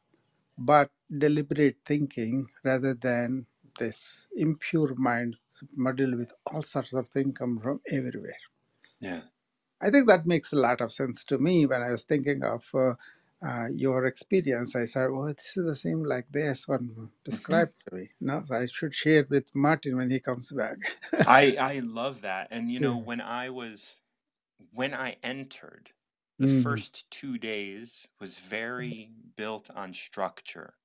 but 0.57 0.91
deliberate 1.15 1.77
thinking 1.85 2.47
rather 2.63 2.93
than 2.93 3.47
this 3.79 4.27
impure 4.35 4.95
mind 4.95 5.37
muddled 5.75 6.15
with 6.15 6.33
all 6.45 6.61
sorts 6.63 6.93
of 6.93 7.07
things 7.09 7.37
come 7.37 7.59
from 7.59 7.81
everywhere. 7.91 8.37
Yeah. 9.01 9.21
I 9.81 9.91
think 9.91 10.07
that 10.07 10.25
makes 10.25 10.53
a 10.53 10.57
lot 10.57 10.81
of 10.81 10.91
sense 10.91 11.23
to 11.25 11.37
me 11.37 11.65
when 11.65 11.83
I 11.83 11.91
was 11.91 12.03
thinking 12.03 12.43
of 12.43 12.65
uh, 12.73 12.93
uh, 13.45 13.67
your 13.73 14.05
experience. 14.05 14.75
I 14.75 14.85
said, 14.87 15.07
"Oh, 15.11 15.27
this 15.27 15.57
is 15.57 15.65
the 15.65 15.75
same 15.75 16.03
like 16.03 16.29
this 16.29 16.67
one 16.67 16.79
hmm 16.79 17.05
described 17.25 17.73
to 17.89 17.95
me." 17.95 18.11
No, 18.21 18.43
so 18.47 18.55
I 18.55 18.67
should 18.67 18.95
share 18.95 19.21
it 19.21 19.29
with 19.29 19.55
Martin 19.55 19.97
when 19.97 20.11
he 20.11 20.19
comes 20.21 20.51
back. 20.51 20.77
I, 21.25 21.57
I 21.59 21.79
love 21.79 22.21
that. 22.21 22.49
And, 22.51 22.71
you 22.71 22.79
know, 22.79 22.97
yeah. 22.97 22.97
when 22.97 23.21
I 23.21 23.49
was, 23.51 23.97
when 24.73 24.93
I 24.93 25.17
entered, 25.23 25.91
the 26.41 26.47
Mm, 26.47 26.49
first 26.49 27.09
two 27.11 27.37
days 27.39 28.07
was 28.21 28.39
very 28.39 29.11
built 29.37 29.69
on 29.75 29.93
structure. 29.93 30.75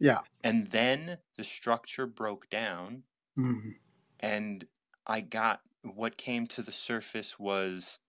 yeah. 0.00 0.20
And 0.44 0.68
then 0.68 1.18
the 1.36 1.44
structure 1.44 2.06
broke 2.06 2.50
down 2.50 3.04
Mm, 3.38 3.74
and 4.20 4.66
I 5.06 5.20
got 5.20 5.60
what 5.82 6.16
came 6.16 6.46
to 6.48 6.62
the 6.62 6.72
surface 6.72 7.38
was 7.38 8.00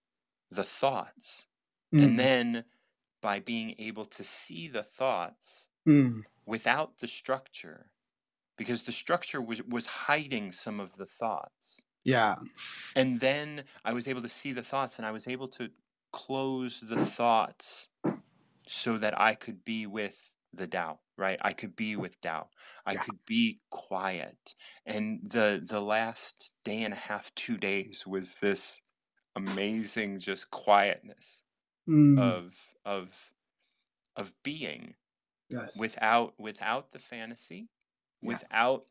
the 0.51 0.63
thoughts. 0.63 1.47
And 1.99 2.19
mm, 2.19 2.19
then 2.19 2.65
by 3.21 3.39
being 3.39 3.75
able 3.79 4.05
to 4.05 4.23
see 4.23 4.67
the 4.67 4.83
thoughts 4.83 5.69
mm, 5.85 6.21
without 6.45 6.97
the 6.99 7.07
structure, 7.07 7.91
because 8.57 8.83
the 8.83 8.91
structure 8.93 9.41
was, 9.41 9.63
was 9.63 9.85
hiding 9.87 10.51
some 10.51 10.79
of 10.79 10.97
the 10.97 11.07
thoughts. 11.07 11.85
yeah. 12.03 12.35
And 12.95 13.19
then 13.19 13.65
I 13.85 13.93
was 13.93 14.07
able 14.07 14.21
to 14.21 14.29
see 14.29 14.51
the 14.51 14.63
thoughts 14.63 14.97
and 14.97 15.05
I 15.05 15.11
was 15.11 15.27
able 15.27 15.47
to 15.49 15.71
close 16.11 16.81
the 16.81 16.97
thoughts 16.97 17.89
so 18.67 18.97
that 18.99 19.19
I 19.19 19.35
could 19.35 19.63
be 19.65 19.87
with 19.87 20.33
the 20.53 20.67
Tao, 20.67 21.01
right? 21.17 21.39
I 21.41 21.53
could 21.53 21.75
be 21.75 21.95
with 21.97 22.21
Tao. 22.21 22.51
I 22.85 22.95
Yeah. 22.95 23.03
could 23.03 23.25
be 23.25 23.61
quiet. 23.71 24.55
And 24.85 25.29
the 25.29 25.63
the 25.65 25.81
last 25.81 26.53
day 26.65 26.83
and 26.83 26.93
a 26.93 26.97
half, 26.97 27.33
two 27.35 27.57
days 27.57 28.07
was 28.07 28.37
this 28.37 28.81
amazing 29.35 30.19
just 30.19 30.51
quietness 30.51 31.43
Mm, 31.87 32.33
of 32.35 32.73
of 32.85 33.33
of 34.15 34.33
being 34.43 34.95
yes. 35.49 35.75
without 35.75 36.39
without 36.39 36.91
the 36.91 36.99
fantasy, 36.99 37.69
Yeah. 38.21 38.39
without 38.41 38.87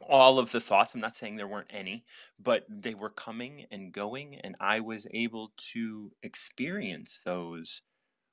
all 0.00 0.38
of 0.38 0.52
the 0.52 0.60
thoughts. 0.60 0.94
I'm 0.94 1.00
not 1.00 1.16
saying 1.16 1.36
there 1.36 1.48
weren't 1.48 1.70
any, 1.72 2.04
but 2.38 2.66
they 2.68 2.94
were 2.94 3.10
coming 3.10 3.66
and 3.70 3.92
going, 3.92 4.36
and 4.36 4.56
I 4.60 4.80
was 4.80 5.06
able 5.12 5.52
to 5.74 6.12
experience 6.22 7.20
those 7.20 7.82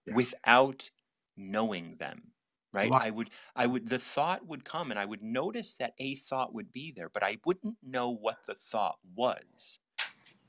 Yeah. 0.05 0.17
without 0.17 0.91
knowing 1.37 1.97
them. 1.97 2.33
Right? 2.73 2.95
I 2.99 3.11
would 3.11 3.31
I 3.55 3.67
would 3.67 3.87
the 3.89 3.99
thought 3.99 4.47
would 4.47 4.65
come 4.65 4.91
and 4.91 4.99
I 4.99 5.05
would 5.05 5.23
notice 5.23 5.75
that 5.77 5.95
a 5.99 6.15
thought 6.15 6.53
would 6.53 6.71
be 6.71 6.91
there, 6.91 7.09
but 7.09 7.23
I 7.23 7.39
wouldn't 7.45 7.79
know 7.83 8.09
what 8.11 8.45
the 8.47 8.55
thought 8.55 8.99
was. 9.03 9.79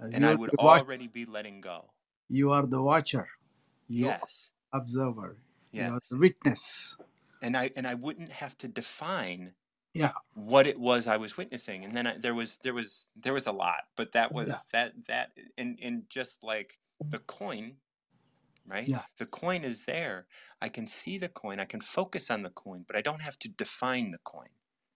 Uh, 0.00 0.08
And 0.12 0.24
I 0.26 0.34
would 0.34 0.50
already 0.58 1.08
be 1.08 1.24
letting 1.26 1.60
go. 1.60 1.94
You 2.32 2.50
are 2.50 2.66
the 2.66 2.82
watcher. 2.82 3.28
You 3.88 4.06
Yes. 4.06 4.52
observer. 4.72 5.36
You 5.72 5.82
are 5.82 6.00
Yes. 6.00 6.08
the 6.10 6.16
witness. 6.18 6.96
And 7.42 7.56
I 7.56 7.70
and 7.76 7.86
I 7.86 7.94
wouldn't 7.94 8.32
have 8.32 8.56
to 8.58 8.68
define 8.68 9.54
Yeah. 9.94 10.12
what 10.34 10.66
it 10.66 10.78
was 10.78 11.06
I 11.06 11.16
was 11.18 11.36
witnessing. 11.36 11.84
And 11.84 11.94
then 11.94 12.06
I, 12.06 12.16
there 12.18 12.34
was 12.34 12.58
there 12.58 12.74
was 12.74 13.08
there 13.16 13.34
was 13.34 13.46
a 13.46 13.52
lot, 13.52 13.82
but 13.96 14.12
that 14.12 14.30
Yeah. 14.30 14.36
was 14.36 14.64
that 14.72 15.06
that 15.08 15.36
and 15.58 15.78
and 15.82 16.08
just 16.08 16.42
like 16.42 16.80
the 17.10 17.18
coin, 17.18 17.78
right? 18.66 18.88
Yeah. 18.88 19.04
The 19.18 19.26
coin 19.26 19.64
is 19.64 19.84
there. 19.86 20.26
I 20.60 20.68
can 20.68 20.86
see 20.86 21.18
the 21.18 21.28
coin. 21.28 21.60
I 21.60 21.64
can 21.66 21.80
focus 21.80 22.30
on 22.30 22.42
the 22.42 22.50
coin, 22.50 22.84
but 22.86 22.96
I 22.96 23.02
don't 23.02 23.22
have 23.22 23.38
to 23.40 23.48
define 23.48 24.12
the 24.12 24.18
coin. 24.18 24.50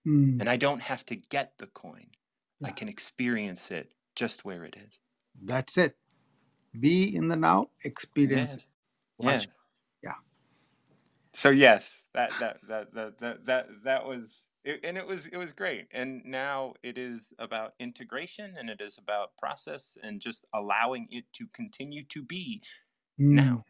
Mm, 0.07 0.41
And 0.41 0.49
I 0.49 0.57
don't 0.57 0.83
have 0.83 1.05
to 1.07 1.17
get 1.17 1.59
the 1.59 1.67
coin. 1.67 2.13
I 2.63 2.71
can 2.71 2.89
experience 2.89 3.71
it 3.71 3.93
just 4.15 4.45
where 4.45 4.65
it 4.65 4.77
is. 4.77 5.01
That's 5.35 5.77
it. 5.77 5.99
Be 6.81 7.15
in 7.17 7.29
the 7.29 7.37
now. 7.37 7.71
Experience. 7.85 8.59
Yes. 9.19 9.47
Yes. 9.47 9.59
Yeah. 10.03 10.15
So 11.35 11.51
yes, 11.51 12.07
that 12.15 12.39
that 12.41 12.59
that 12.69 12.95
that 12.95 13.21
that 13.21 13.47
that, 13.47 13.67
that 13.85 14.07
was 14.07 14.51
it, 14.65 14.81
and 14.85 14.99
it 14.99 15.07
was 15.07 15.29
it 15.29 15.39
was 15.39 15.55
great. 15.55 15.89
And 15.93 16.25
now 16.27 16.75
it 16.83 16.99
is 16.99 17.35
about 17.39 17.75
integration 17.81 18.57
and 18.59 18.71
it 18.71 18.83
is 18.83 18.99
about 18.99 19.37
process 19.39 19.99
and 20.03 20.21
just 20.21 20.47
allowing 20.55 21.09
it 21.13 21.27
to 21.35 21.47
continue 21.49 22.05
to 22.11 22.25
be 22.25 22.63
Mm, 23.21 23.37
now. 23.37 23.65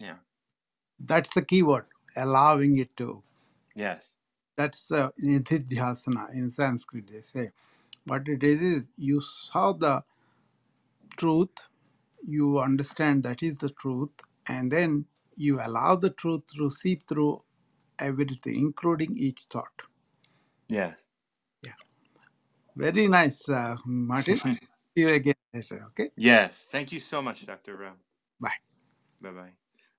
Yeah. 0.00 0.16
that's 1.00 1.34
the 1.34 1.42
key 1.42 1.62
word. 1.62 1.86
Allowing 2.16 2.78
it 2.78 2.96
to. 2.98 3.22
Yes. 3.76 4.14
That's 4.56 4.92
uh, 4.92 5.10
nididhyasana 5.24 6.32
in 6.34 6.50
Sanskrit. 6.50 7.08
They 7.12 7.20
say. 7.22 7.50
What 8.06 8.28
it 8.28 8.42
is 8.44 8.60
is 8.62 8.84
you 8.96 9.20
saw 9.22 9.72
the 9.72 10.04
truth, 11.16 11.50
you 12.26 12.60
understand 12.60 13.22
that 13.24 13.42
is 13.42 13.58
the 13.58 13.70
truth, 13.70 14.10
and 14.48 14.72
then 14.72 15.06
you 15.36 15.60
allow 15.60 15.96
the 15.96 16.10
truth 16.10 16.42
to 16.56 16.70
seep 16.70 17.08
through 17.08 17.42
everything, 17.98 18.56
including 18.56 19.16
each 19.16 19.40
thought. 19.50 19.82
Yes. 20.68 21.06
Yeah, 21.64 21.72
very 22.76 23.08
nice, 23.08 23.48
uh, 23.48 23.76
Martin. 23.86 24.36
See 24.36 24.58
you 24.96 25.08
again 25.08 25.34
later. 25.54 25.86
Okay. 25.92 26.10
Yes. 26.16 26.68
Thank 26.70 26.92
you 26.92 27.00
so 27.00 27.22
much, 27.22 27.46
Dr. 27.46 27.76
Rao. 27.76 27.94
Bye. 28.40 28.50
Bye 29.22 29.30
bye. 29.30 29.52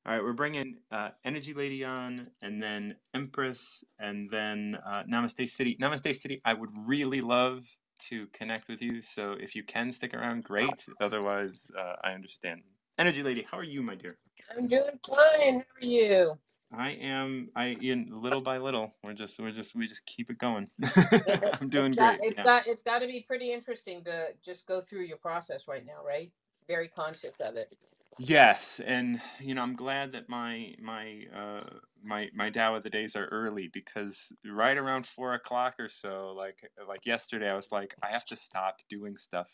All 0.05 0.13
right, 0.13 0.23
we're 0.23 0.33
bringing 0.33 0.77
uh, 0.91 1.09
Energy 1.25 1.53
Lady 1.53 1.83
on, 1.83 2.27
and 2.43 2.61
then 2.61 2.95
Empress, 3.15 3.83
and 3.99 4.29
then 4.29 4.77
uh, 4.85 5.03
Namaste 5.11 5.47
City. 5.49 5.77
Namaste 5.81 6.15
City, 6.15 6.39
I 6.45 6.53
would 6.53 6.69
really 6.85 7.21
love 7.21 7.65
to 7.99 8.27
connect 8.27 8.67
with 8.67 8.81
you. 8.81 9.01
So 9.01 9.33
if 9.33 9.55
you 9.55 9.63
can 9.63 9.91
stick 9.91 10.13
around, 10.13 10.43
great. 10.43 10.87
Otherwise, 10.99 11.69
uh, 11.77 11.95
I 12.03 12.11
understand. 12.11 12.61
Energy 12.97 13.23
Lady, 13.23 13.45
how 13.49 13.57
are 13.57 13.63
you, 13.63 13.81
my 13.81 13.95
dear? 13.95 14.17
I'm 14.55 14.67
doing 14.67 14.99
fine. 15.07 15.55
How 15.59 15.81
are 15.81 15.85
you? 15.85 16.37
I 16.73 16.91
am. 17.01 17.47
I 17.55 17.77
in 17.81 18.09
little 18.11 18.41
by 18.41 18.57
little. 18.57 18.93
We're 19.03 19.13
just. 19.13 19.39
We're 19.39 19.51
just. 19.51 19.75
We 19.75 19.87
just 19.87 20.05
keep 20.05 20.29
it 20.29 20.37
going. 20.37 20.67
I'm 21.61 21.69
doing 21.69 21.91
it's 21.91 21.97
got, 21.97 22.17
great. 22.17 22.29
It's 22.29 22.37
yeah. 22.37 22.43
got 22.43 22.67
it's 22.67 22.83
got 22.83 22.99
to 23.01 23.07
be 23.07 23.21
pretty 23.27 23.53
interesting 23.53 24.03
to 24.05 24.27
just 24.43 24.65
go 24.65 24.81
through 24.81 25.03
your 25.03 25.17
process 25.17 25.67
right 25.67 25.85
now, 25.85 26.03
right? 26.05 26.31
Very 26.67 26.87
conscious 26.87 27.31
of 27.39 27.55
it. 27.55 27.71
Yes, 28.17 28.79
and 28.79 29.21
you 29.41 29.55
know, 29.55 29.61
I'm 29.61 29.75
glad 29.75 30.13
that 30.13 30.29
my 30.29 30.73
my 30.79 31.25
uh 31.33 31.79
my 32.01 32.29
my 32.33 32.49
Tao 32.49 32.75
of 32.75 32.83
the 32.83 32.89
days 32.89 33.15
are 33.15 33.25
early 33.25 33.67
because 33.67 34.31
right 34.45 34.77
around 34.77 35.05
four 35.05 35.33
o'clock 35.33 35.75
or 35.79 35.89
so, 35.89 36.31
like 36.31 36.61
like 36.87 37.05
yesterday, 37.05 37.49
I 37.49 37.55
was 37.55 37.71
like, 37.73 37.93
I 38.01 38.07
have 38.11 38.25
to 38.27 38.37
stop 38.37 38.79
doing 38.89 39.17
stuff 39.17 39.51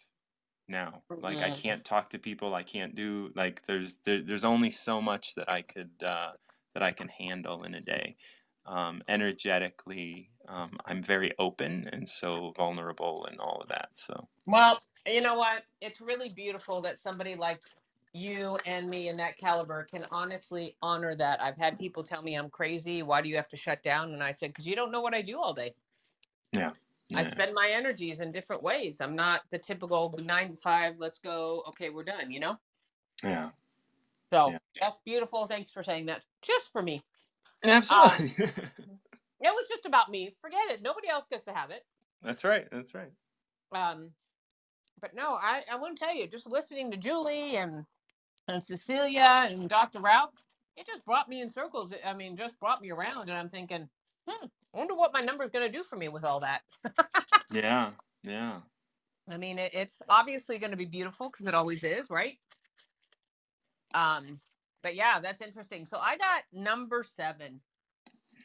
now. 0.67 1.03
Like 1.17 1.41
I 1.43 1.49
Mhm. 1.49 1.51
can't 1.51 1.85
talk 1.85 2.09
to 2.11 2.19
people. 2.19 2.55
I 2.55 2.63
can't 2.63 2.95
do 2.95 3.31
like 3.35 3.65
there's 3.67 3.99
there, 4.05 4.21
there's 4.21 4.45
only 4.45 4.71
so 4.71 5.01
much 5.01 5.35
that 5.35 5.49
I 5.49 5.63
could 5.63 6.03
uh, 6.03 6.33
that 6.75 6.83
I 6.83 6.91
can 6.93 7.09
handle 7.09 7.63
in 7.63 7.75
a 7.75 7.81
day. 7.81 8.17
Um, 8.65 9.03
energetically, 9.07 10.31
um, 10.47 10.77
I'm 10.85 11.03
very 11.03 11.33
open 11.39 11.87
and 11.91 12.09
so 12.09 12.51
vulnerable 12.57 13.25
and 13.27 13.39
all 13.39 13.61
of 13.61 13.69
that. 13.69 13.97
So 13.97 14.29
Well, 14.45 14.79
you 15.05 15.21
know 15.21 15.35
what? 15.35 15.63
It's 15.81 16.01
really 16.01 16.29
beautiful 16.29 16.81
that 16.81 16.99
somebody 16.99 17.35
like 17.35 17.61
you 18.13 18.57
and 18.65 18.89
me 18.89 19.07
in 19.09 19.17
that 19.17 19.37
caliber 19.37 19.83
can 19.83 20.05
honestly 20.11 20.75
honor 20.81 21.15
that. 21.15 21.41
I've 21.41 21.57
had 21.57 21.79
people 21.79 22.03
tell 22.03 22.21
me 22.23 22.35
I'm 22.35 22.49
crazy. 22.49 23.03
Why 23.03 23.21
do 23.21 23.29
you 23.29 23.35
have 23.37 23.47
to 23.49 23.57
shut 23.57 23.83
down? 23.83 24.13
And 24.13 24.21
I 24.23 24.31
said, 24.31 24.49
because 24.49 24.67
you 24.67 24.75
don't 24.75 24.91
know 24.91 25.01
what 25.01 25.13
I 25.13 25.21
do 25.21 25.39
all 25.39 25.53
day. 25.53 25.75
I 26.53 26.59
yeah, 26.59 26.71
I 27.15 27.23
spend 27.23 27.53
my 27.53 27.69
energies 27.71 28.21
in 28.21 28.31
different 28.31 28.63
ways. 28.63 29.01
I'm 29.01 29.15
not 29.15 29.41
the 29.51 29.59
typical 29.59 30.13
nine 30.23 30.51
to 30.51 30.57
five, 30.57 30.95
let's 30.97 31.19
go. 31.19 31.63
Okay, 31.69 31.89
we're 31.89 32.03
done, 32.03 32.31
you 32.31 32.39
know? 32.39 32.57
yeah, 33.23 33.51
So 34.33 34.51
Yeah. 34.51 34.57
that's 34.79 34.97
beautiful. 35.05 35.45
Thanks 35.47 35.71
for 35.71 35.83
saying 35.83 36.07
that. 36.07 36.23
Just 36.41 36.71
for 36.71 36.81
me. 36.81 37.03
absolutely. 37.63 38.45
It 39.41 39.53
was 39.53 39.67
just 39.69 39.85
about 39.85 40.09
me. 40.09 40.35
Forget 40.41 40.69
it. 40.69 40.81
Nobody 40.83 41.09
else 41.09 41.25
gets 41.25 41.43
to 41.45 41.51
have 41.53 41.71
it. 41.71 41.83
that's 42.21 42.43
right. 42.43 42.67
That's 42.71 42.93
right. 42.93 43.11
Um, 43.73 44.11
but 45.01 45.15
no, 45.15 45.33
I, 45.33 45.63
I 45.71 45.77
want 45.77 45.97
to 45.97 46.03
tell 46.03 46.15
you, 46.15 46.27
just 46.27 46.47
listening 46.47 46.91
to 46.91 46.97
Julie 46.97 47.57
and 47.57 47.85
and 48.51 48.63
Cecilia 48.63 49.47
and 49.49 49.69
Dr. 49.69 49.99
Ralph, 49.99 50.31
it 50.77 50.85
just 50.85 51.05
brought 51.05 51.29
me 51.29 51.41
in 51.41 51.49
circles. 51.49 51.93
I 52.05 52.13
mean, 52.13 52.35
just 52.35 52.59
brought 52.59 52.81
me 52.81 52.91
around, 52.91 53.29
and 53.29 53.37
I'm 53.37 53.49
thinking, 53.49 53.89
hmm, 54.27 54.45
I 54.73 54.77
wonder 54.77 54.95
what 54.95 55.13
my 55.13 55.21
number 55.21 55.43
is 55.43 55.49
going 55.49 55.69
to 55.69 55.77
do 55.77 55.83
for 55.83 55.95
me 55.95 56.09
with 56.09 56.23
all 56.23 56.41
that. 56.41 56.61
Yeah, 57.53 57.89
yeah. 58.23 58.59
I 59.29 59.35
mean, 59.35 59.59
it, 59.59 59.71
it's 59.73 60.01
obviously 60.07 60.57
going 60.57 60.71
to 60.71 60.77
be 60.77 60.85
beautiful 60.85 61.29
because 61.29 61.47
it 61.47 61.53
always 61.53 61.83
is, 61.83 62.09
right? 62.09 62.37
Um, 63.93 64.39
but 64.81 64.95
yeah, 64.95 65.19
that's 65.19 65.41
interesting. 65.41 65.85
So 65.85 65.97
I 65.97 66.15
got 66.15 66.43
number 66.53 67.03
seven. 67.03 67.59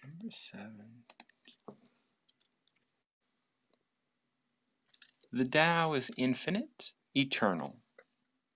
Number 0.05 0.33
seven. 0.33 1.05
The 5.33 5.45
Tao 5.45 5.93
is 5.93 6.11
infinite, 6.17 6.91
eternal. 7.15 7.77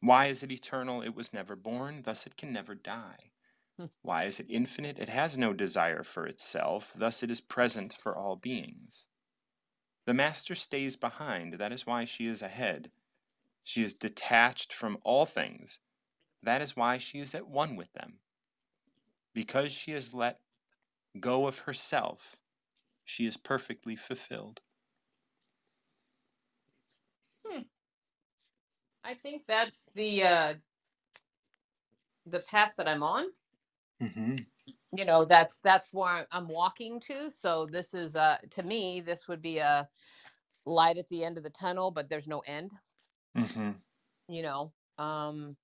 Why 0.01 0.27
is 0.27 0.43
it 0.43 0.51
eternal? 0.51 1.03
It 1.03 1.15
was 1.15 1.33
never 1.33 1.57
born, 1.57 2.03
thus 2.03 2.27
it 2.27 2.37
can 2.37 2.53
never 2.53 2.75
die. 2.75 3.33
Hmm. 3.79 3.87
Why 4.03 4.25
is 4.25 4.41
it 4.41 4.47
infinite? 4.49 4.99
It 4.99 5.09
has 5.09 5.37
no 5.37 5.53
desire 5.53 6.03
for 6.03 6.27
itself, 6.27 6.93
thus 6.97 7.23
it 7.23 7.31
is 7.31 7.41
present 7.41 7.93
for 7.93 8.17
all 8.17 8.37
beings. 8.37 9.07
The 10.07 10.15
Master 10.15 10.55
stays 10.55 10.97
behind, 10.97 11.55
that 11.55 11.73
is 11.73 11.87
why 11.87 12.05
she 12.05 12.27
is 12.27 12.43
ahead. 12.43 12.91
She 13.63 13.83
is 13.83 13.95
detached 13.95 14.73
from 14.73 14.99
all 15.03 15.27
things, 15.27 15.81
that 16.43 16.63
is 16.63 16.77
why 16.77 16.97
she 16.97 17.19
is 17.19 17.35
at 17.35 17.47
one 17.47 17.77
with 17.77 17.93
them. 17.93 18.21
Because 19.35 19.73
she 19.73 19.93
has 19.93 20.15
let 20.15 20.41
go 21.19 21.47
of 21.47 21.61
herself, 21.61 22.37
she 23.05 23.27
is 23.27 23.37
perfectly 23.37 23.97
fulfilled. 23.97 24.61
I 29.11 29.15
think 29.15 29.43
that's 29.47 29.91
the 29.97 30.23
uh, 30.25 30.55
the 32.27 32.41
path 32.51 32.75
that 32.79 32.89
I'm 32.89 33.03
on. 33.03 33.27
Mm-hmm. 34.03 34.37
you 34.97 35.05
know 35.05 35.25
that's 35.25 35.59
that's 35.59 35.93
where 35.93 36.27
i'm 36.33 36.49
walking 36.49 36.99
to 37.01 37.31
so 37.31 37.67
this 37.67 37.95
is 37.95 38.17
uh 38.17 38.39
to 38.51 38.63
me 38.63 39.01
this 39.01 39.29
would 39.29 39.43
be 39.43 39.59
a 39.59 39.89
light 40.67 40.99
at 40.99 41.09
the 41.09 41.25
end 41.25 41.39
of 41.39 41.45
the 41.45 41.51
tunnel 41.51 41.91
but 41.91 42.09
there's 42.09 42.29
no 42.29 42.41
end 42.47 42.71
Mm-hmm. 43.37 43.73
you 44.29 44.43
know 44.43 44.73
um 44.99 45.57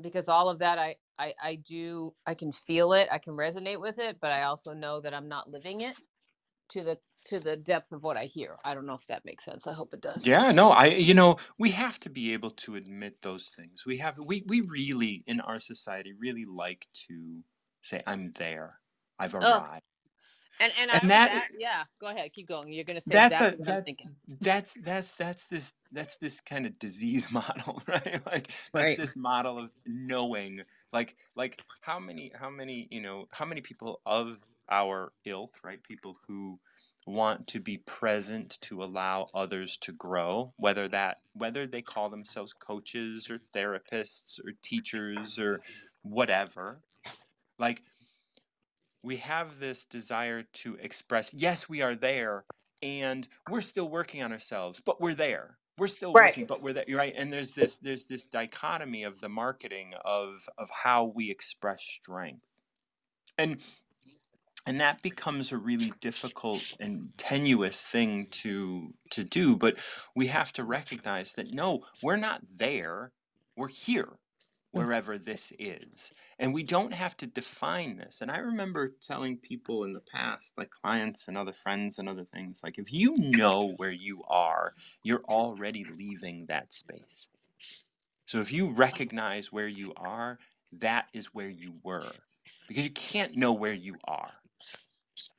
because 0.00 0.28
all 0.28 0.48
of 0.48 0.60
that 0.60 0.78
I, 0.78 0.96
I 1.18 1.34
i 1.42 1.54
do 1.56 2.14
i 2.26 2.34
can 2.34 2.52
feel 2.52 2.92
it 2.94 3.08
i 3.12 3.18
can 3.18 3.34
resonate 3.34 3.80
with 3.80 3.98
it 3.98 4.18
but 4.20 4.32
i 4.32 4.44
also 4.44 4.72
know 4.72 5.00
that 5.00 5.14
i'm 5.14 5.28
not 5.28 5.50
living 5.50 5.82
it 5.82 5.96
to 6.70 6.84
the 6.84 6.98
to 7.28 7.40
the 7.40 7.56
depth 7.56 7.92
of 7.92 8.02
what 8.02 8.16
i 8.16 8.24
hear. 8.24 8.56
I 8.64 8.74
don't 8.74 8.86
know 8.86 8.94
if 8.94 9.06
that 9.08 9.24
makes 9.24 9.44
sense. 9.44 9.66
I 9.66 9.72
hope 9.72 9.94
it 9.94 10.00
does. 10.00 10.26
Yeah, 10.26 10.50
no, 10.52 10.70
I 10.70 10.86
you 10.86 11.14
know, 11.14 11.36
we 11.58 11.70
have 11.72 12.00
to 12.00 12.10
be 12.10 12.32
able 12.32 12.50
to 12.50 12.76
admit 12.76 13.22
those 13.22 13.48
things. 13.50 13.84
We 13.86 13.98
have 13.98 14.18
we 14.18 14.44
we 14.46 14.62
really 14.62 15.24
in 15.26 15.40
our 15.40 15.58
society 15.60 16.14
really 16.18 16.44
like 16.46 16.86
to 17.08 17.42
say 17.82 18.02
I'm 18.06 18.32
there. 18.32 18.80
I've 19.18 19.34
arrived. 19.34 19.82
and 20.60 20.72
and, 20.80 20.90
I 20.90 21.00
And 21.00 21.02
was 21.02 21.10
that 21.10 21.32
that, 21.32 21.48
yeah 21.58 21.84
go 22.00 22.08
ahead 22.08 22.32
keep 22.32 22.48
going. 22.48 22.72
You're 22.72 22.84
gonna 22.84 23.00
say 23.00 23.14
that's 23.14 23.40
exactly 23.40 23.64
a 23.64 23.64
that's 23.66 23.94
that's 24.40 24.74
that's 24.74 25.14
that's 25.14 25.46
this 25.46 25.74
that's 25.92 26.16
this 26.18 26.40
kind 26.40 26.66
of 26.66 26.78
disease 26.78 27.32
model 27.32 27.82
right? 27.86 28.20
Like 28.26 28.48
that's 28.72 28.72
right. 28.74 28.98
this 28.98 29.16
model 29.16 29.58
of 29.58 29.76
knowing 29.86 30.62
like 30.92 31.16
like 31.36 31.62
how 31.82 31.98
many 31.98 32.32
how 32.34 32.50
many 32.50 32.88
you 32.90 33.00
know 33.02 33.26
how 33.32 33.44
many 33.44 33.60
people 33.60 34.00
of 34.06 34.38
our 34.70 35.12
ilk 35.24 35.56
right 35.64 35.82
people 35.82 36.16
who 36.26 36.58
want 37.08 37.46
to 37.46 37.58
be 37.60 37.78
present 37.78 38.58
to 38.60 38.82
allow 38.82 39.28
others 39.32 39.78
to 39.78 39.92
grow 39.92 40.52
whether 40.56 40.86
that 40.88 41.18
whether 41.32 41.66
they 41.66 41.80
call 41.80 42.08
themselves 42.10 42.52
coaches 42.52 43.30
or 43.30 43.38
therapists 43.38 44.38
or 44.44 44.52
teachers 44.62 45.38
or 45.38 45.60
whatever. 46.02 46.80
Like 47.58 47.82
we 49.02 49.16
have 49.16 49.58
this 49.58 49.86
desire 49.86 50.42
to 50.52 50.76
express 50.76 51.32
yes 51.34 51.68
we 51.68 51.80
are 51.80 51.94
there 51.94 52.44
and 52.82 53.26
we're 53.50 53.60
still 53.60 53.88
working 53.88 54.22
on 54.22 54.32
ourselves 54.32 54.80
but 54.84 55.00
we're 55.00 55.14
there. 55.14 55.56
We're 55.78 55.86
still 55.86 56.12
right. 56.12 56.30
working 56.30 56.46
but 56.46 56.62
we're 56.62 56.74
there 56.74 56.84
right? 56.90 57.14
And 57.16 57.32
there's 57.32 57.52
this 57.52 57.76
there's 57.76 58.04
this 58.04 58.24
dichotomy 58.24 59.04
of 59.04 59.20
the 59.20 59.30
marketing 59.30 59.94
of 60.04 60.46
of 60.58 60.68
how 60.84 61.04
we 61.04 61.30
express 61.30 61.82
strength. 61.82 62.44
And 63.38 63.62
and 64.68 64.82
that 64.82 65.00
becomes 65.00 65.50
a 65.50 65.56
really 65.56 65.94
difficult 65.98 66.74
and 66.78 67.08
tenuous 67.16 67.86
thing 67.86 68.26
to 68.30 68.92
to 69.10 69.24
do 69.24 69.56
but 69.56 69.82
we 70.14 70.26
have 70.26 70.52
to 70.52 70.62
recognize 70.62 71.32
that 71.32 71.52
no 71.52 71.80
we're 72.02 72.16
not 72.16 72.42
there 72.54 73.10
we're 73.56 73.68
here 73.68 74.10
mm. 74.12 74.18
wherever 74.72 75.16
this 75.16 75.54
is 75.58 76.12
and 76.38 76.52
we 76.52 76.62
don't 76.62 76.92
have 76.92 77.16
to 77.16 77.26
define 77.26 77.96
this 77.96 78.20
and 78.20 78.30
i 78.30 78.36
remember 78.36 78.92
telling 79.02 79.38
people 79.38 79.84
in 79.84 79.94
the 79.94 80.04
past 80.12 80.52
like 80.58 80.70
clients 80.70 81.28
and 81.28 81.38
other 81.38 81.54
friends 81.54 81.98
and 81.98 82.06
other 82.06 82.26
things 82.34 82.60
like 82.62 82.78
if 82.78 82.92
you 82.92 83.14
know 83.16 83.72
where 83.78 83.92
you 83.92 84.22
are 84.28 84.74
you're 85.02 85.24
already 85.24 85.84
leaving 85.96 86.44
that 86.46 86.72
space. 86.72 87.28
So 88.26 88.40
if 88.40 88.52
you 88.52 88.72
recognize 88.72 89.50
where 89.50 89.68
you 89.68 89.94
are 89.96 90.38
that 90.72 91.06
is 91.14 91.32
where 91.34 91.48
you 91.48 91.72
were 91.82 92.12
because 92.68 92.84
you 92.84 92.90
can't 92.90 93.34
know 93.34 93.54
where 93.54 93.72
you 93.72 93.94
are 94.06 94.30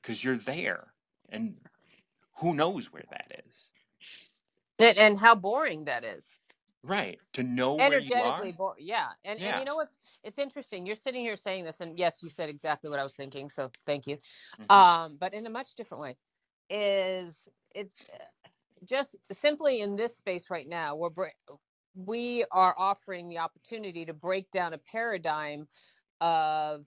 because 0.09 0.23
you're 0.23 0.37
there 0.37 0.87
and 1.29 1.55
who 2.37 2.55
knows 2.55 2.91
where 2.91 3.03
that 3.11 3.43
is. 3.47 3.69
And, 4.79 4.97
and 4.97 5.19
how 5.19 5.35
boring 5.35 5.85
that 5.85 6.03
is. 6.03 6.39
Right 6.83 7.19
to 7.33 7.43
know 7.43 7.75
where 7.75 7.99
you 7.99 8.09
energetically 8.09 8.49
are. 8.49 8.53
bo- 8.57 8.75
yeah 8.79 9.09
and 9.23 9.39
and 9.39 9.59
you 9.59 9.65
know 9.65 9.75
what? 9.75 9.89
It's 10.23 10.39
interesting 10.39 10.87
you're 10.87 10.95
sitting 10.95 11.21
here 11.21 11.35
saying 11.35 11.63
this 11.63 11.79
and 11.81 11.99
yes 11.99 12.23
you 12.23 12.29
said 12.29 12.49
exactly 12.49 12.89
what 12.89 12.97
i 12.99 13.03
was 13.03 13.15
thinking 13.15 13.49
so 13.49 13.69
thank 13.85 14.07
you. 14.07 14.17
Mhm. 14.59 14.71
um 14.75 15.17
but 15.19 15.33
in 15.35 15.45
a 15.45 15.49
much 15.49 15.75
different 15.75 16.01
way 16.01 16.17
is 16.71 17.47
it's 17.75 18.09
uh, 18.09 18.23
just 18.85 19.15
simply 19.31 19.81
in 19.81 19.95
this 19.95 20.17
space 20.17 20.49
right 20.49 20.67
now 20.67 20.95
we're 20.95 21.09
br- 21.11 21.27
we 21.95 22.45
are 22.51 22.73
offering 22.77 23.27
the 23.27 23.37
opportunity 23.37 24.05
to 24.05 24.13
break 24.13 24.49
down 24.51 24.73
a 24.73 24.77
paradigm 24.77 25.67
of 26.21 26.85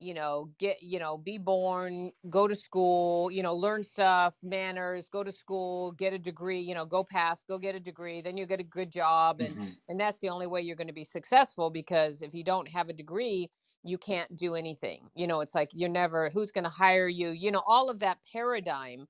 you 0.00 0.14
know 0.14 0.50
get 0.58 0.82
you 0.82 0.98
know 0.98 1.18
be 1.18 1.38
born 1.38 2.12
go 2.30 2.48
to 2.48 2.56
school 2.56 3.30
you 3.30 3.42
know 3.42 3.54
learn 3.54 3.82
stuff 3.84 4.36
manners 4.42 5.08
go 5.08 5.22
to 5.22 5.32
school 5.32 5.92
get 5.92 6.12
a 6.12 6.18
degree 6.18 6.58
you 6.60 6.74
know 6.74 6.86
go 6.86 7.04
past 7.04 7.46
go 7.48 7.58
get 7.58 7.74
a 7.74 7.80
degree 7.80 8.20
then 8.22 8.36
you 8.36 8.46
get 8.46 8.60
a 8.60 8.64
good 8.64 8.90
job 8.90 9.40
and 9.40 9.58
hmm 9.58 9.70
and 9.88 10.00
that's 10.00 10.20
the 10.20 10.28
only 10.30 10.46
way 10.46 10.60
you're 10.60 10.76
going 10.76 10.88
to 10.88 10.94
be 10.94 11.04
successful 11.04 11.70
because 11.70 12.22
if 12.22 12.34
you 12.34 12.44
don't 12.44 12.68
have 12.68 12.88
a 12.88 12.94
degree 12.94 13.50
you 13.84 13.98
can't 13.98 14.34
do 14.36 14.54
anything 14.54 15.10
you 15.14 15.26
know 15.26 15.40
it's 15.40 15.54
like 15.54 15.70
you're 15.72 15.88
never 15.88 16.30
who's 16.30 16.50
going 16.52 16.64
to 16.64 16.70
hire 16.70 17.08
you 17.08 17.28
you 17.30 17.50
know 17.50 17.62
all 17.66 17.90
of 17.90 17.98
that 18.00 18.18
paradigm 18.32 19.06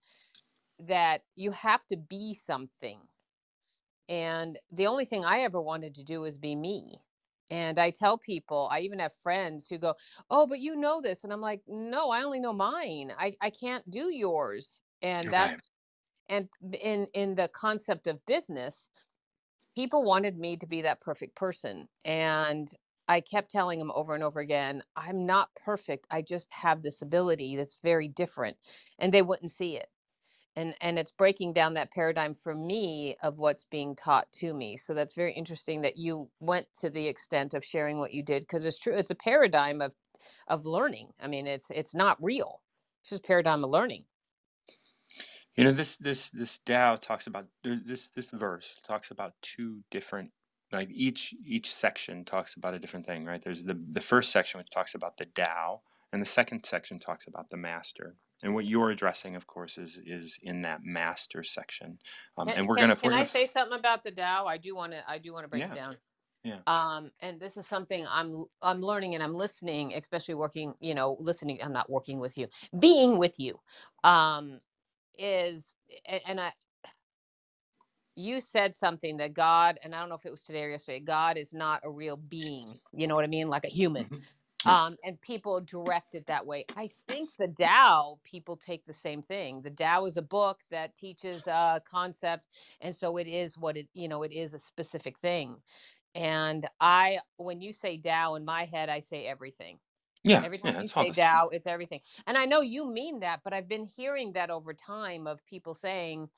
that 0.78 1.22
you 1.36 1.50
have 1.52 1.86
to 1.86 1.96
be 1.96 2.34
something 2.34 3.00
and 4.08 4.58
the 4.70 4.86
only 4.86 5.04
thing 5.04 5.24
I 5.24 5.40
ever 5.40 5.60
wanted 5.60 5.94
to 5.94 6.04
do 6.04 6.20
was 6.20 6.38
be 6.38 6.56
me. 6.56 6.98
And 7.51 7.78
I 7.78 7.90
tell 7.90 8.18
people, 8.18 8.68
I 8.70 8.81
even 8.81 8.98
have 9.01 9.12
friends 9.14 9.68
who 9.68 9.78
go, 9.78 9.94
Oh, 10.31 10.47
but 10.47 10.60
you 10.60 10.77
know 10.77 11.01
this. 11.01 11.24
And 11.24 11.32
I'm 11.32 11.40
like, 11.40 11.62
No, 11.66 12.10
I 12.10 12.22
only 12.22 12.40
know 12.40 12.52
mine. 12.52 13.12
I, 13.18 13.36
I 13.40 13.51
can't 13.51 13.89
do 13.90 14.12
yours. 14.14 14.82
And 15.02 15.31
Right. 15.31 15.32
that's 15.32 15.60
and 16.28 16.48
in 16.81 17.06
in 17.14 17.35
the 17.36 17.48
concept 17.48 18.06
of 18.06 18.24
business, 18.27 18.89
people 19.77 20.05
wanted 20.05 20.39
me 20.39 20.56
to 20.56 20.66
be 20.66 20.82
that 20.82 21.01
perfect 21.01 21.36
person. 21.36 21.89
And 22.05 22.72
I 23.09 23.20
kept 23.20 23.51
telling 23.51 23.78
them 23.78 23.93
over 23.94 24.14
and 24.14 24.22
over 24.22 24.40
again, 24.40 24.82
I'm 24.97 25.27
not 25.27 25.55
perfect. 25.56 26.06
I 26.10 26.22
just 26.22 26.52
have 26.52 26.82
this 26.82 27.02
ability 27.02 27.56
that's 27.56 27.78
very 27.82 28.09
different. 28.09 28.59
And 28.98 29.12
they 29.12 29.22
wouldn't 29.22 29.51
see 29.51 29.77
it 29.77 29.89
and 30.56 30.74
and 30.81 30.98
it's 30.98 31.12
breaking 31.12 31.52
down 31.52 31.74
that 31.74 31.93
paradigm 31.93 32.35
for 32.35 32.55
me 32.55 33.16
of 33.22 33.39
what's 33.39 33.64
being 33.64 33.94
taught 33.97 34.31
to 34.32 34.52
me 34.55 34.77
so 34.77 34.94
that's 34.94 35.14
very 35.14 35.32
interesting 35.32 35.81
that 35.82 35.97
you 35.97 36.28
went 36.40 36.66
to 36.74 36.90
the 36.90 37.06
extent 37.06 37.55
of 37.55 37.64
sharing 37.64 37.98
what 37.98 38.12
you 38.12 38.22
did 38.22 38.43
because 38.43 38.64
it's 38.64 38.78
true 38.78 38.94
it's 38.94 39.10
a 39.10 39.14
paradigm 39.14 39.81
of 39.81 39.94
of 40.48 40.66
learning 40.66 41.09
i 41.20 41.27
mean 41.27 41.47
it's 41.47 41.70
it's 41.70 41.94
not 41.94 42.22
real 42.22 42.60
it's 43.02 43.10
just 43.10 43.24
paradigm 43.24 43.64
of 43.64 43.70
learning 43.70 44.05
You 45.56 45.64
know 45.64 45.72
this 45.72 45.97
this 45.97 46.31
this 46.31 46.59
Tao 46.59 46.97
talks 46.97 47.27
about 47.27 47.47
this 47.64 48.09
this 48.09 48.31
verse 48.31 48.82
talks 48.86 49.10
about 49.10 49.35
two 49.43 49.81
different 49.90 50.31
like 50.72 50.89
each 50.93 51.35
each 51.44 51.74
section 51.74 52.24
talks 52.24 52.55
about 52.56 52.74
a 52.74 52.78
different 52.78 53.06
thing, 53.06 53.24
right? 53.24 53.43
There's 53.43 53.64
the 53.64 53.74
the 53.89 54.01
first 54.01 54.31
section 54.31 54.59
which 54.59 54.70
talks 54.70 54.94
about 54.94 55.16
the 55.16 55.27
Tao, 55.27 55.82
and 56.12 56.22
the 56.22 56.27
second 56.27 56.64
section 56.64 56.98
talks 56.98 57.27
about 57.27 57.51
the 57.51 57.56
master. 57.56 58.16
And 58.42 58.54
what 58.54 58.66
you're 58.66 58.90
addressing, 58.90 59.36
of 59.36 59.46
course, 59.46 59.78
is 59.78 59.98
is 60.04 60.38
in 60.42 60.62
that 60.62 60.80
master 60.82 61.42
section. 61.42 61.98
Um, 62.38 62.48
can, 62.48 62.58
and 62.58 62.68
we're 62.68 62.76
gonna 62.76 62.96
can 62.96 63.12
i 63.12 63.24
say 63.24 63.46
something 63.46 63.78
about 63.78 64.02
the 64.02 64.10
Tao? 64.10 64.46
i 64.46 64.56
do 64.56 64.74
want 64.74 64.92
to 64.92 65.02
i 65.10 65.18
do 65.18 65.32
want 65.32 65.44
to 65.44 65.48
break 65.48 65.62
it 65.62 65.68
yeah 65.68 65.74
down 65.74 65.96
yeah 66.44 66.58
um 66.66 67.10
and 67.20 67.38
this 67.40 67.56
is 67.56 67.66
something 67.66 68.06
i'm 68.10 68.44
I'm 68.62 68.80
learning 68.80 69.14
and 69.14 69.22
i'm 69.22 69.34
listening 69.34 69.92
especially 69.94 70.34
working 70.34 70.74
you 70.80 70.94
know 70.94 71.16
listening 71.20 71.62
i'm 71.62 71.72
not 71.72 71.90
working 71.90 72.18
with 72.18 72.38
you 72.38 72.48
being 72.78 73.18
with 73.18 73.38
you 73.38 73.58
um 74.04 74.60
is 75.18 75.76
a- 76.08 76.26
and 76.28 76.40
i 76.40 76.52
you 78.16 78.40
said 78.40 78.74
something 78.74 79.16
that 79.18 79.34
God, 79.34 79.78
and 79.82 79.94
I 79.94 80.00
don't 80.00 80.08
know 80.08 80.14
if 80.14 80.26
it 80.26 80.30
was 80.30 80.42
today 80.42 80.64
or 80.64 80.70
yesterday, 80.70 81.00
God 81.00 81.38
is 81.38 81.54
not 81.54 81.80
a 81.84 81.90
real 81.90 82.16
being. 82.16 82.78
You 82.92 83.06
know 83.06 83.14
what 83.14 83.24
I 83.24 83.28
mean? 83.28 83.48
Like 83.48 83.64
a 83.64 83.68
human. 83.68 84.04
Mhm. 84.04 84.22
Yeah 84.65 84.77
Um, 84.77 84.97
and 85.05 85.20
people 85.20 85.61
direct 85.61 86.15
it 86.15 86.27
that 86.28 86.47
way. 86.47 86.66
I 86.77 86.91
think 87.09 87.31
the 87.39 87.49
Tao, 87.49 88.20
people 88.24 88.57
take 88.57 88.87
the 88.87 88.95
same 88.95 89.23
thing. 89.23 89.62
The 89.62 89.70
Tao 89.70 90.07
is 90.07 90.16
a 90.16 90.23
book 90.23 90.61
that 90.70 90.97
teaches 90.97 91.47
a 91.49 91.82
concept. 91.91 92.49
And 92.81 92.95
so 92.95 93.16
it 93.19 93.27
is 93.28 93.59
what 93.59 93.77
it, 93.77 93.89
you 93.95 94.09
know, 94.09 94.23
it 94.23 94.32
is 94.32 94.55
a 94.55 94.61
specific 94.61 95.19
thing. 95.19 95.57
And 96.15 96.66
I, 96.81 97.20
when 97.39 97.61
you 97.62 97.73
say 97.73 97.99
Tao 97.99 98.37
in 98.37 98.45
my 98.45 98.66
head, 98.66 98.89
I 98.91 99.01
say 99.01 99.27
everything. 99.27 99.78
yeah 100.24 100.45
Every 100.45 100.59
yeah 100.65 100.73
time 100.73 100.81
you 100.81 100.89
it's 100.89 100.89
say. 100.89 101.12
Tao, 101.12 101.51
it's 101.53 101.66
everything. 101.66 102.01
And 102.27 102.39
I 102.39 102.47
know 102.47 102.61
you 102.62 102.89
mean 102.91 103.20
that, 103.20 103.41
but 103.45 103.53
I've 103.55 103.69
been 103.69 103.87
hearing 103.87 104.32
that 104.35 104.51
over 104.51 104.74
time 104.74 105.27
of 105.27 105.45
people 105.47 105.74
saying, 105.74 106.28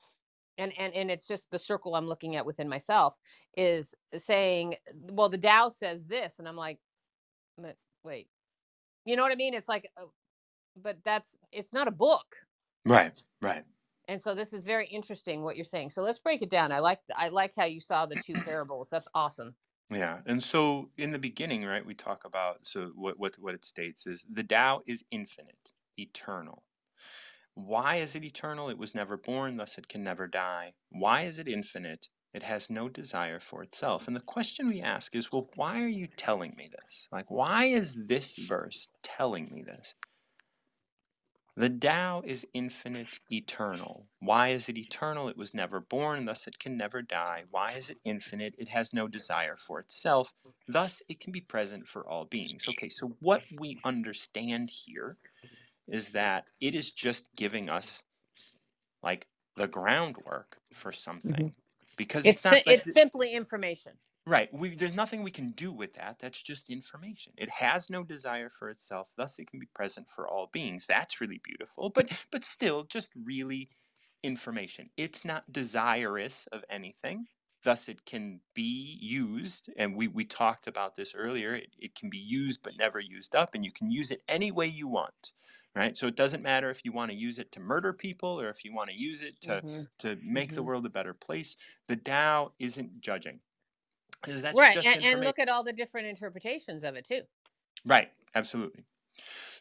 and 0.57 0.73
and 0.79 0.93
and 0.95 1.11
it's 1.11 1.27
just 1.27 1.51
the 1.51 1.59
circle 1.59 1.95
I'm 1.95 2.07
looking 2.07 2.35
at 2.37 2.45
within 2.45 2.69
myself 2.69 3.15
is 3.57 3.95
saying, 4.17 4.75
well, 5.11 5.29
the 5.29 5.37
Tao 5.39 5.69
says 5.69 6.05
this, 6.05 6.39
and 6.39 6.47
I'm 6.47 6.57
like, 6.57 6.79
but 7.57 7.77
wait, 8.03 8.29
you 9.05 9.15
know 9.15 9.23
what 9.23 9.31
I 9.31 9.35
mean? 9.35 9.53
It's 9.53 9.69
like, 9.69 9.89
uh, 9.97 10.05
but 10.77 10.99
that's 11.05 11.37
it's 11.51 11.73
not 11.73 11.87
a 11.87 11.91
book, 11.91 12.37
Right 12.85 13.21
right. 13.41 13.65
and 14.07 14.21
so 14.21 14.35
this 14.35 14.53
is 14.53 14.63
very 14.63 14.87
interesting 14.87 15.43
what 15.43 15.55
you're 15.55 15.63
saying. 15.65 15.89
So 15.89 16.01
let's 16.01 16.19
break 16.19 16.41
it 16.41 16.49
down. 16.49 16.71
I 16.71 16.79
like 16.79 16.99
I 17.15 17.29
like 17.29 17.53
how 17.55 17.65
you 17.65 17.79
saw 17.79 18.05
the 18.05 18.17
two 18.17 18.37
parables. 18.45 18.89
That's 18.89 19.07
awesome. 19.13 19.55
Yeah, 19.89 20.21
and 20.25 20.41
so 20.43 20.91
in 20.97 21.11
the 21.11 21.19
beginning, 21.19 21.65
right, 21.65 21.85
we 21.85 21.93
talk 21.93 22.25
about 22.25 22.65
so 22.67 22.91
what 22.95 23.19
what 23.19 23.35
what 23.35 23.53
it 23.53 23.63
states 23.63 24.07
is 24.07 24.25
the 24.29 24.43
Tao 24.43 24.81
is 24.87 25.05
infinite, 25.11 25.71
eternal. 25.97 26.63
Why 27.55 27.97
is 27.97 28.15
it 28.15 28.23
eternal? 28.25 28.69
It 28.69 28.77
was 28.77 28.95
never 28.95 29.17
born, 29.17 29.57
thus 29.57 29.77
it 29.77 29.87
can 29.89 30.03
never 30.03 30.27
die. 30.27 30.75
Why 30.89 31.23
is 31.23 31.39
it 31.39 31.47
infinite? 31.47 32.09
It 32.33 32.43
has 32.43 32.69
no 32.69 32.89
desire 32.89 33.39
for 33.39 33.61
itself. 33.61 34.07
And 34.07 34.15
the 34.15 34.21
question 34.21 34.67
we 34.67 34.81
ask 34.81 35.15
is, 35.15 35.31
well, 35.31 35.49
why 35.55 35.83
are 35.83 35.87
you 35.87 36.07
telling 36.07 36.55
me 36.57 36.69
this? 36.71 37.07
Like, 37.11 37.29
why 37.29 37.65
is 37.65 38.07
this 38.07 38.35
verse 38.37 38.89
telling 39.03 39.51
me 39.53 39.63
this? 39.63 39.95
The 41.55 41.69
Tao 41.69 42.23
is 42.25 42.47
infinite, 42.55 43.19
eternal. 43.31 44.07
Why 44.19 44.47
is 44.49 44.69
it 44.69 44.77
eternal? 44.79 45.27
It 45.27 45.37
was 45.37 45.53
never 45.53 45.79
born, 45.79 46.25
thus 46.25 46.47
it 46.47 46.57
can 46.57 46.75
never 46.75 47.03
die. 47.03 47.43
Why 47.51 47.73
is 47.73 47.91
it 47.91 47.99
infinite? 48.03 48.55
It 48.57 48.69
has 48.69 48.91
no 48.91 49.07
desire 49.07 49.55
for 49.55 49.79
itself, 49.79 50.33
thus 50.67 51.03
it 51.07 51.19
can 51.19 51.31
be 51.31 51.41
present 51.41 51.87
for 51.87 52.09
all 52.09 52.25
beings. 52.25 52.65
Okay, 52.67 52.89
so 52.89 53.15
what 53.19 53.43
we 53.59 53.79
understand 53.83 54.71
here 54.71 55.17
is 55.87 56.13
that 56.13 56.45
it 56.59 56.73
is 56.73 56.89
just 56.89 57.29
giving 57.35 57.69
us 57.69 58.01
like 59.03 59.27
the 59.55 59.67
groundwork 59.67 60.57
for 60.73 60.89
mm-hmm. 60.89 60.97
something 60.97 61.53
because 61.97 62.29
It's 62.29 62.29
it's 62.29 62.43
not 62.43 62.59
si- 62.59 62.63
like 62.65 62.81
it's 62.81 62.91
simply 62.91 63.31
information. 63.33 63.99
right 64.27 64.53
we 64.53 64.69
there's 64.69 64.95
nothing 64.95 65.23
we 65.23 65.31
can 65.31 65.51
do 65.51 65.71
with 65.71 65.93
that 65.95 66.19
that's 66.19 66.43
just 66.43 66.69
information. 66.69 67.33
It 67.37 67.49
has 67.51 67.89
no 67.89 68.03
desire 68.03 68.49
for 68.49 68.69
itself 68.69 69.09
thus 69.17 69.39
it 69.39 69.49
can 69.49 69.59
be 69.59 69.67
present 69.75 70.09
for 70.09 70.27
all 70.27 70.49
beings. 70.53 70.87
That's 70.87 71.21
really 71.21 71.41
beautiful 71.43 71.89
but 71.89 72.25
but 72.31 72.43
still 72.45 72.83
just 72.85 73.11
really 73.15 73.69
information. 74.23 74.89
It's 74.97 75.25
not 75.25 75.51
desirous 75.51 76.47
of 76.47 76.65
anything 76.69 77.27
thus 77.63 77.89
it 77.89 78.05
can 78.05 78.41
be 78.53 78.97
used 79.01 79.69
and 79.77 79.95
we 79.95 80.07
we 80.07 80.25
talked 80.25 80.67
about 80.67 80.95
this 80.95 81.13
earlier 81.15 81.53
it, 81.55 81.69
it 81.79 81.95
can 81.95 82.09
be 82.09 82.17
used 82.17 82.61
but 82.63 82.77
never 82.77 82.99
used 82.99 83.35
up 83.35 83.55
and 83.55 83.65
you 83.65 83.71
can 83.71 83.91
use 83.91 84.11
it 84.11 84.21
any 84.27 84.51
way 84.51 84.67
you 84.67 84.87
want 84.87 85.33
right 85.75 85.97
so 85.97 86.07
it 86.07 86.15
doesn't 86.15 86.43
matter 86.43 86.69
if 86.69 86.83
you 86.85 86.91
want 86.91 87.11
to 87.11 87.17
use 87.17 87.39
it 87.39 87.51
to 87.51 87.59
murder 87.59 87.93
people 87.93 88.39
or 88.39 88.49
if 88.49 88.63
you 88.65 88.73
want 88.73 88.89
to 88.89 88.95
use 88.97 89.21
it 89.21 89.39
to 89.41 89.63
Mhm. 89.63 89.87
to 89.99 90.17
make 90.23 90.53
the 90.53 90.63
Mhm. 90.63 90.63
world 90.63 90.85
a 90.85 90.89
better 90.89 91.13
place 91.13 91.55
the 91.87 91.95
Tao 91.95 92.53
isn't 92.59 93.01
judging 93.01 93.41
that's 94.27 94.65
Right, 94.65 94.79
just 94.79 94.93
and, 94.93 95.01
and 95.01 95.21
look 95.23 95.37
at 95.39 95.49
all 95.49 95.63
the 95.65 95.73
different 95.73 96.07
interpretations 96.07 96.83
of 96.85 96.95
it 96.95 97.03
too. 97.05 97.23
right 97.85 98.11
absolutely 98.35 98.85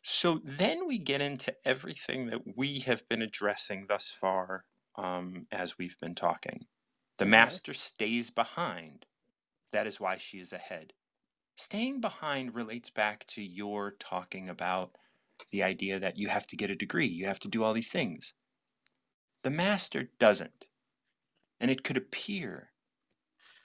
so 0.03 0.41
then 0.45 0.87
we 0.87 0.99
get 0.99 1.21
into 1.23 1.55
everything 1.67 2.27
that 2.29 2.57
we 2.57 2.81
have 2.81 3.09
been 3.09 3.23
addressing 3.23 3.87
thus 3.89 4.11
far 4.13 4.65
um, 4.97 5.45
as 5.53 5.79
we've 5.79 5.99
been 6.01 6.15
talking 6.15 6.67
the 7.23 7.29
master 7.29 7.73
stays 7.73 8.31
behind. 8.31 9.07
That 9.71 9.87
is 9.87 10.01
why 10.01 10.17
she 10.17 10.39
is 10.39 10.53
ahead. 10.53 10.93
Staying 11.55 12.01
behind 12.01 12.53
relates 12.53 12.91
back 12.91 13.25
to 13.29 13.41
your 13.45 13.93
talking 13.93 14.49
about 14.49 14.97
the 15.53 15.63
idea 15.63 16.01
that 16.01 16.19
you 16.19 16.31
have 16.31 16.49
to 16.49 16.57
get 16.57 16.73
a 16.73 16.75
degree 16.75 17.07
you 17.07 17.27
have 17.27 17.39
to 17.39 17.49
do 17.49 17.63
all 17.63 17.75
these 17.75 17.93
things. 17.93 18.35
The 19.45 19.51
master 19.51 20.11
doesn't. 20.19 20.67
And 21.61 21.71
it 21.71 21.85
could 21.85 21.97
appear 21.97 22.73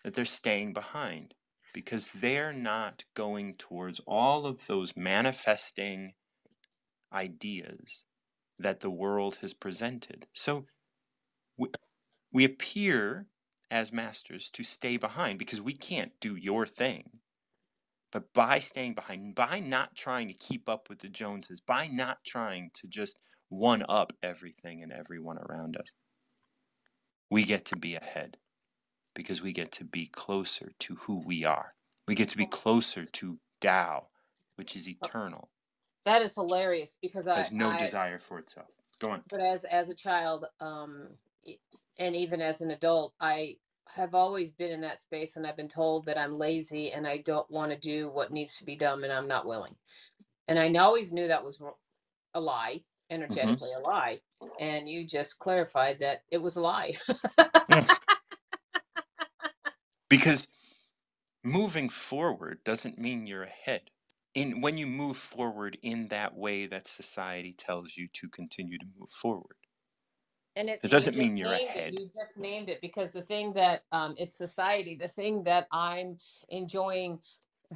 that 0.03 0.13
they're 0.13 0.23
staying 0.23 0.73
behind 0.73 1.33
because 1.73 2.09
they're 2.09 2.53
not 2.53 3.05
going 3.15 3.55
towards 3.55 3.99
all 4.01 4.45
of 4.45 4.67
those 4.67 4.95
manifesting 4.95 6.13
ideas 7.11 8.03
that 8.59 8.81
the 8.81 8.91
world 8.91 9.39
has 9.41 9.55
presented. 9.55 10.27
So 10.31 10.67
we, 11.57 11.69
we 12.31 12.45
appear 12.45 13.25
as 13.69 13.93
masters 13.93 14.49
to 14.51 14.63
stay 14.63 14.97
behind 14.97 15.39
because 15.39 15.61
we 15.61 15.73
can't 15.73 16.11
do 16.19 16.35
your 16.35 16.65
thing. 16.65 17.19
But 18.11 18.33
by 18.33 18.59
staying 18.59 18.93
behind, 18.93 19.35
by 19.35 19.59
not 19.59 19.95
trying 19.95 20.27
to 20.29 20.33
keep 20.33 20.69
up 20.69 20.89
with 20.89 20.99
the 20.99 21.09
Joneses, 21.09 21.61
by 21.61 21.87
not 21.87 22.19
trying 22.25 22.71
to 22.75 22.87
just 22.87 23.21
one 23.49 23.83
up 23.89 24.13
everything 24.23 24.81
and 24.81 24.91
everyone 24.91 25.37
around 25.37 25.77
us, 25.77 25.93
we 27.29 27.43
get 27.43 27.65
to 27.65 27.75
be 27.75 27.95
ahead 27.95 28.37
because 29.13 29.41
we 29.41 29.51
get 29.51 29.71
to 29.73 29.83
be 29.83 30.05
closer 30.07 30.71
to 30.79 30.95
who 30.95 31.21
we 31.25 31.43
are. 31.43 31.73
We 32.07 32.15
get 32.15 32.29
to 32.29 32.37
be 32.37 32.45
closer 32.45 33.03
to 33.03 33.39
Tao, 33.59 34.07
which 34.55 34.75
is 34.75 34.87
eternal, 34.87 35.49
That 36.05 36.21
is 36.21 36.35
hilarious 36.35 36.97
because 37.01 37.27
I, 37.27 37.35
has 37.37 37.51
no 37.51 37.71
I 37.71 37.77
desire 37.77 38.19
for 38.19 38.39
itself. 38.39 38.67
Go 38.99 39.11
on. 39.11 39.23
but 39.29 39.41
as 39.41 39.63
as 39.65 39.89
a 39.89 39.95
child, 39.95 40.45
um, 40.59 41.09
and 41.99 42.15
even 42.15 42.41
as 42.41 42.61
an 42.61 42.71
adult, 42.71 43.13
I 43.19 43.57
have 43.95 44.13
always 44.13 44.51
been 44.51 44.71
in 44.71 44.81
that 44.81 45.01
space, 45.01 45.35
and 45.35 45.47
I've 45.47 45.57
been 45.57 45.69
told 45.69 46.05
that 46.05 46.17
I'm 46.17 46.33
lazy 46.33 46.91
and 46.91 47.07
I 47.07 47.19
don't 47.19 47.49
want 47.49 47.71
to 47.71 47.77
do 47.77 48.09
what 48.09 48.31
needs 48.31 48.57
to 48.57 48.65
be 48.65 48.75
done, 48.75 49.03
and 49.03 49.13
I'm 49.13 49.27
not 49.27 49.45
willing. 49.45 49.75
And 50.47 50.59
I 50.59 50.73
always 50.79 51.11
knew 51.11 51.27
that 51.27 51.43
was 51.43 51.61
a 52.33 52.41
lie, 52.41 52.83
hmm 53.29 53.55
energetically 53.55 53.71
a 53.73 53.79
lie. 53.79 54.21
And 54.59 54.89
you 54.89 55.05
just 55.05 55.39
clarified 55.39 55.99
that 55.99 56.23
it 56.31 56.39
was 56.39 56.55
a 56.55 56.61
lie. 56.61 56.93
Because 60.09 60.47
moving 61.43 61.89
forward 61.89 62.63
doesn't 62.63 62.99
mean 62.99 63.27
you're 63.27 63.43
ahead. 63.43 63.91
In 64.35 64.61
when 64.61 64.77
you 64.77 64.87
move 64.87 65.17
forward 65.17 65.77
in 65.81 66.09
that 66.09 66.35
way 66.35 66.67
that 66.67 66.87
society 66.87 67.53
tells 67.53 67.97
you 67.97 68.07
to 68.13 68.29
continue 68.29 68.77
to 68.79 68.85
move 68.97 69.11
forward, 69.11 69.57
and 70.57 70.69
it 70.69 70.83
it 70.83 70.89
doesn't 70.89 71.15
just 71.15 71.17
mean 71.17 71.37
you're 71.37 71.53
named 71.53 71.71
it 71.75 71.85
ahead. 71.85 71.91
you 71.91 72.11
just 72.17 72.39
named 72.39 72.69
it 72.69 72.81
because 72.81 73.13
the 73.13 73.23
thing 73.23 73.53
that 73.53 73.83
um 73.93 74.15
it's 74.17 74.37
society 74.37 74.95
the 74.95 75.09
thing 75.09 75.43
that 75.45 75.67
i'm 75.73 76.17
enjoying 76.49 77.19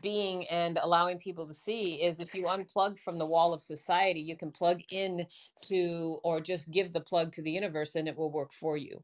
being 0.01 0.47
and 0.49 0.79
allowing 0.83 1.19
people 1.19 1.47
to 1.47 1.53
see 1.55 1.95
is 2.03 2.19
if 2.21 2.35
you 2.35 2.45
unplug 2.45 2.99
from 2.99 3.19
the 3.19 3.27
wall 3.27 3.53
of 3.53 3.61
society 3.61 4.21
you 4.21 4.37
can 4.37 4.51
plug 4.51 4.81
in 4.91 5.25
to 5.63 6.19
or 6.23 6.41
just 6.41 6.71
give 6.71 6.93
the 6.93 7.01
plug 7.01 7.31
to 7.33 7.43
the 7.43 7.51
universe 7.51 7.95
and 7.95 8.07
it 8.07 8.17
will 8.17 8.31
work 8.31 8.53
for 8.53 8.77
you 8.77 9.03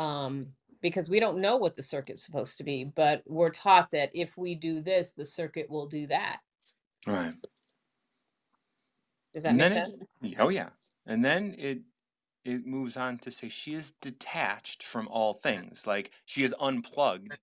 um 0.00 0.48
because 0.82 1.10
we 1.10 1.20
don't 1.20 1.40
know 1.40 1.56
what 1.56 1.74
the 1.76 1.82
circuit's 1.82 2.24
supposed 2.26 2.58
to 2.58 2.64
be 2.64 2.86
but 2.96 3.22
we're 3.28 3.50
taught 3.50 3.90
that 3.92 4.10
if 4.14 4.38
we 4.38 4.54
do 4.54 4.82
this 4.82 5.12
the 5.12 5.26
circuit 5.26 5.70
will 5.70 5.88
do 5.88 6.06
that 6.08 6.40
Right. 7.06 7.34
does 9.34 9.44
that 9.44 9.52
And 9.52 9.62
make 9.62 9.70
sense 9.70 9.92
it, 10.22 10.38
oh 10.40 10.50
yeah, 10.50 10.70
and 11.06 11.24
then 11.24 11.54
it 11.58 11.80
it 12.44 12.66
moves 12.66 12.96
on 12.96 13.18
to 13.18 13.30
say 13.30 13.48
she 13.48 13.74
is 13.74 13.92
detached 13.92 14.82
from 14.82 15.08
all 15.08 15.34
things, 15.34 15.86
like 15.86 16.12
she 16.24 16.42
is 16.42 16.54
unplugged 16.60 17.38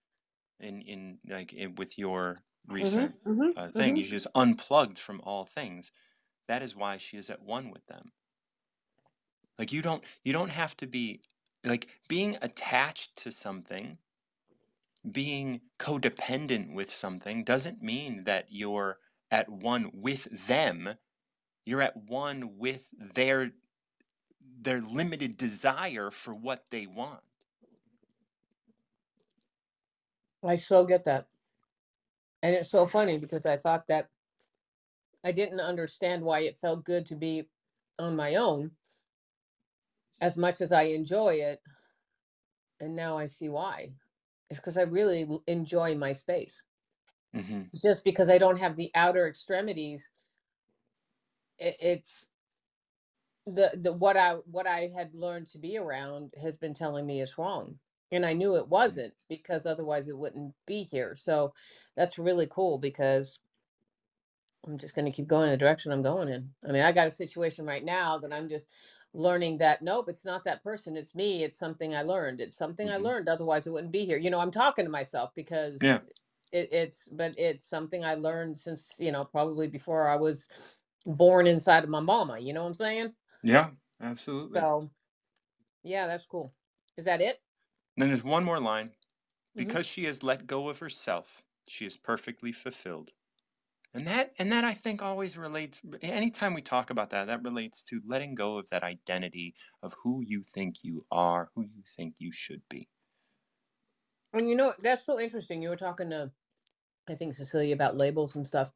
in 0.59 0.81
in 0.81 1.19
like 1.27 1.53
in, 1.53 1.75
with 1.75 1.97
your 1.97 2.43
mm-hmm, 2.69 2.73
recent 2.75 3.15
mm-hmm, 3.25 3.49
uh, 3.57 3.67
thing. 3.69 3.95
mm-hmm. 3.95 4.03
She 4.03 4.15
is 4.15 4.27
unplugged 4.35 4.99
from 4.99 5.21
all 5.23 5.45
things. 5.45 5.91
That 6.47 6.61
is 6.63 6.75
why 6.75 6.97
she 6.97 7.17
is 7.17 7.29
at 7.29 7.41
one 7.41 7.71
with 7.71 7.85
them. 7.87 8.11
Like 9.57 9.71
you 9.73 9.81
don't 9.81 10.03
you 10.23 10.33
don't 10.33 10.51
have 10.51 10.75
to 10.77 10.87
be 10.87 11.21
like 11.63 11.89
being 12.07 12.37
attached 12.41 13.17
to 13.17 13.31
something, 13.31 13.97
being 15.09 15.61
codependent 15.79 16.73
with 16.73 16.89
something 16.91 17.43
doesn't 17.43 17.81
mean 17.81 18.25
that 18.25 18.47
you're 18.49 18.99
at 19.31 19.49
one 19.49 19.91
with 19.93 20.47
them. 20.47 20.95
You're 21.65 21.81
at 21.81 21.97
one 21.97 22.57
with 22.57 22.87
their 22.97 23.51
their 24.61 24.81
limited 24.81 25.37
desire 25.37 26.11
for 26.11 26.33
what 26.33 26.69
they 26.69 26.85
want. 26.85 27.21
i 30.43 30.55
so 30.55 30.85
get 30.85 31.03
that. 31.05 31.25
And 32.41 32.55
it's 32.55 32.71
so 32.71 32.85
funny 32.85 33.17
because 33.17 33.45
i 33.45 33.57
thought 33.57 33.87
that 33.87 34.09
i 35.25 35.31
didn't 35.31 35.59
understand 35.59 36.23
why 36.23 36.41
it 36.41 36.57
felt 36.57 36.85
good 36.85 37.05
to 37.07 37.15
be 37.15 37.47
on 37.99 38.15
my 38.15 38.35
own 38.35 38.71
as 40.21 40.37
much 40.37 40.61
as 40.61 40.71
i 40.71 40.83
enjoy 40.83 41.33
it 41.35 41.61
and 42.79 42.95
now 42.95 43.17
i 43.17 43.27
see 43.27 43.49
why. 43.49 43.91
It's 44.49 44.59
because 44.59 44.77
i 44.77 44.83
really 44.83 45.27
enjoy 45.47 45.95
my 45.95 46.13
space. 46.13 46.63
Hmm 47.35 47.63
just 47.81 48.03
because 48.03 48.29
i 48.29 48.37
don't 48.37 48.57
have 48.57 48.75
the 48.75 48.91
outer 48.95 49.27
extremities 49.27 50.09
it, 51.59 51.75
it's 51.79 52.28
the 53.55 53.71
the 53.83 53.93
what 53.93 54.17
i 54.17 54.33
what 54.51 54.67
i 54.67 54.91
had 54.95 55.13
learned 55.15 55.47
to 55.47 55.59
be 55.59 55.77
around 55.77 56.33
has 56.41 56.57
been 56.57 56.73
telling 56.75 57.05
me 57.07 57.21
it's 57.21 57.37
wrong 57.39 57.75
and 58.11 58.25
i 58.25 58.33
knew 58.33 58.55
it 58.55 58.67
wasn't 58.69 59.13
because 59.29 59.65
otherwise 59.67 60.09
it 60.09 60.17
wouldn't 60.17 60.53
be 60.67 60.83
here 60.83 61.15
so 61.17 61.53
that's 61.97 62.19
really 62.19 62.47
cool 62.51 62.77
because 62.79 63.39
i'm 64.67 64.77
just 64.77 64.95
going 64.95 65.05
to 65.05 65.11
keep 65.11 65.27
going 65.27 65.49
the 65.51 65.57
direction 65.57 65.91
i'm 65.91 66.03
going 66.03 66.29
in. 66.29 66.49
I 66.67 66.71
mean 66.73 66.83
i 66.83 66.91
got 66.91 67.07
a 67.07 67.11
situation 67.11 67.65
right 67.65 67.85
now 67.85 68.17
that 68.19 68.33
i'm 68.33 68.49
just 68.49 68.67
learning 69.13 69.59
that 69.59 69.81
nope 69.81 70.07
it's 70.09 70.25
not 70.25 70.45
that 70.45 70.63
person 70.63 70.97
it's 70.97 71.15
me 71.15 71.43
it's 71.43 71.59
something 71.59 71.95
i 71.95 72.03
learned 72.03 72.41
it's 72.41 72.57
something 72.57 72.89
i 72.89 72.97
hmm 72.97 73.03
learned 73.03 73.29
otherwise 73.29 73.67
it 73.67 73.71
wouldn't 73.71 73.93
be 73.93 74.05
here. 74.05 74.17
You 74.19 74.31
know 74.31 74.39
i'm 74.39 74.51
talking 74.51 74.85
to 74.85 74.91
myself 74.91 75.31
because 75.35 75.81
Yeah. 75.81 75.99
it, 76.53 76.69
it's 76.73 77.07
but 77.09 77.35
it's 77.39 77.69
something 77.69 78.05
i 78.05 78.15
learned 78.15 78.57
since 78.57 78.97
you 78.99 79.11
know 79.11 79.25
probably 79.25 79.67
before 79.67 80.07
i 80.09 80.15
was 80.17 80.49
born 81.07 81.47
inside 81.47 81.83
of 81.83 81.89
my 81.91 82.01
mama 82.01 82.39
you 82.39 82.53
know 82.53 82.61
what 82.61 82.67
i'm 82.69 82.73
saying 82.75 83.13
Yeah. 83.43 83.71
Absolutely. 83.99 84.69
so 84.69 84.89
yeah 85.83 86.07
that's 86.07 86.25
cool 86.25 86.55
is 86.97 87.05
that 87.05 87.21
it 87.21 87.41
Then 87.97 88.07
there's 88.07 88.23
one 88.23 88.43
more 88.45 88.59
line. 88.59 88.95
hmm 89.55 89.75
Because 89.75 89.87
she 89.87 90.05
has 90.05 90.23
let 90.23 90.47
go 90.47 90.69
of 90.69 90.79
herself, 90.79 91.45
she 91.69 91.85
is 91.85 91.97
perfectly 91.97 92.51
fulfilled. 92.51 93.11
And 93.93 94.07
that 94.07 94.33
and 94.39 94.51
that 94.51 94.63
I 94.65 94.73
think 94.73 95.01
always 95.01 95.37
relates 95.37 95.81
anytime 96.01 96.53
we 96.55 96.61
talk 96.63 96.89
about 96.91 97.11
that, 97.11 97.25
that 97.25 97.43
relates 97.43 97.83
to 97.85 98.01
letting 98.05 98.35
go 98.35 98.57
of 98.57 98.69
that 98.69 98.83
identity 98.83 99.55
of 99.83 99.95
who 100.03 100.23
you 100.25 100.43
think 100.43 100.83
you 100.83 101.07
are, 101.11 101.51
who 101.55 101.63
you 101.63 101.83
think 101.85 102.15
you 102.19 102.31
should 102.31 102.63
be. 102.69 102.89
and 104.33 104.49
you 104.49 104.55
know 104.55 104.73
that's 104.79 105.05
so 105.05 105.19
interesting 105.19 105.61
you 105.61 105.69
were 105.69 105.75
talking 105.75 106.09
to 106.09 106.31
i 107.09 107.15
think 107.15 107.35
cecilia 107.35 107.73
about 107.75 107.97
labels 107.97 108.35
and 108.35 108.47
stuff 108.47 108.71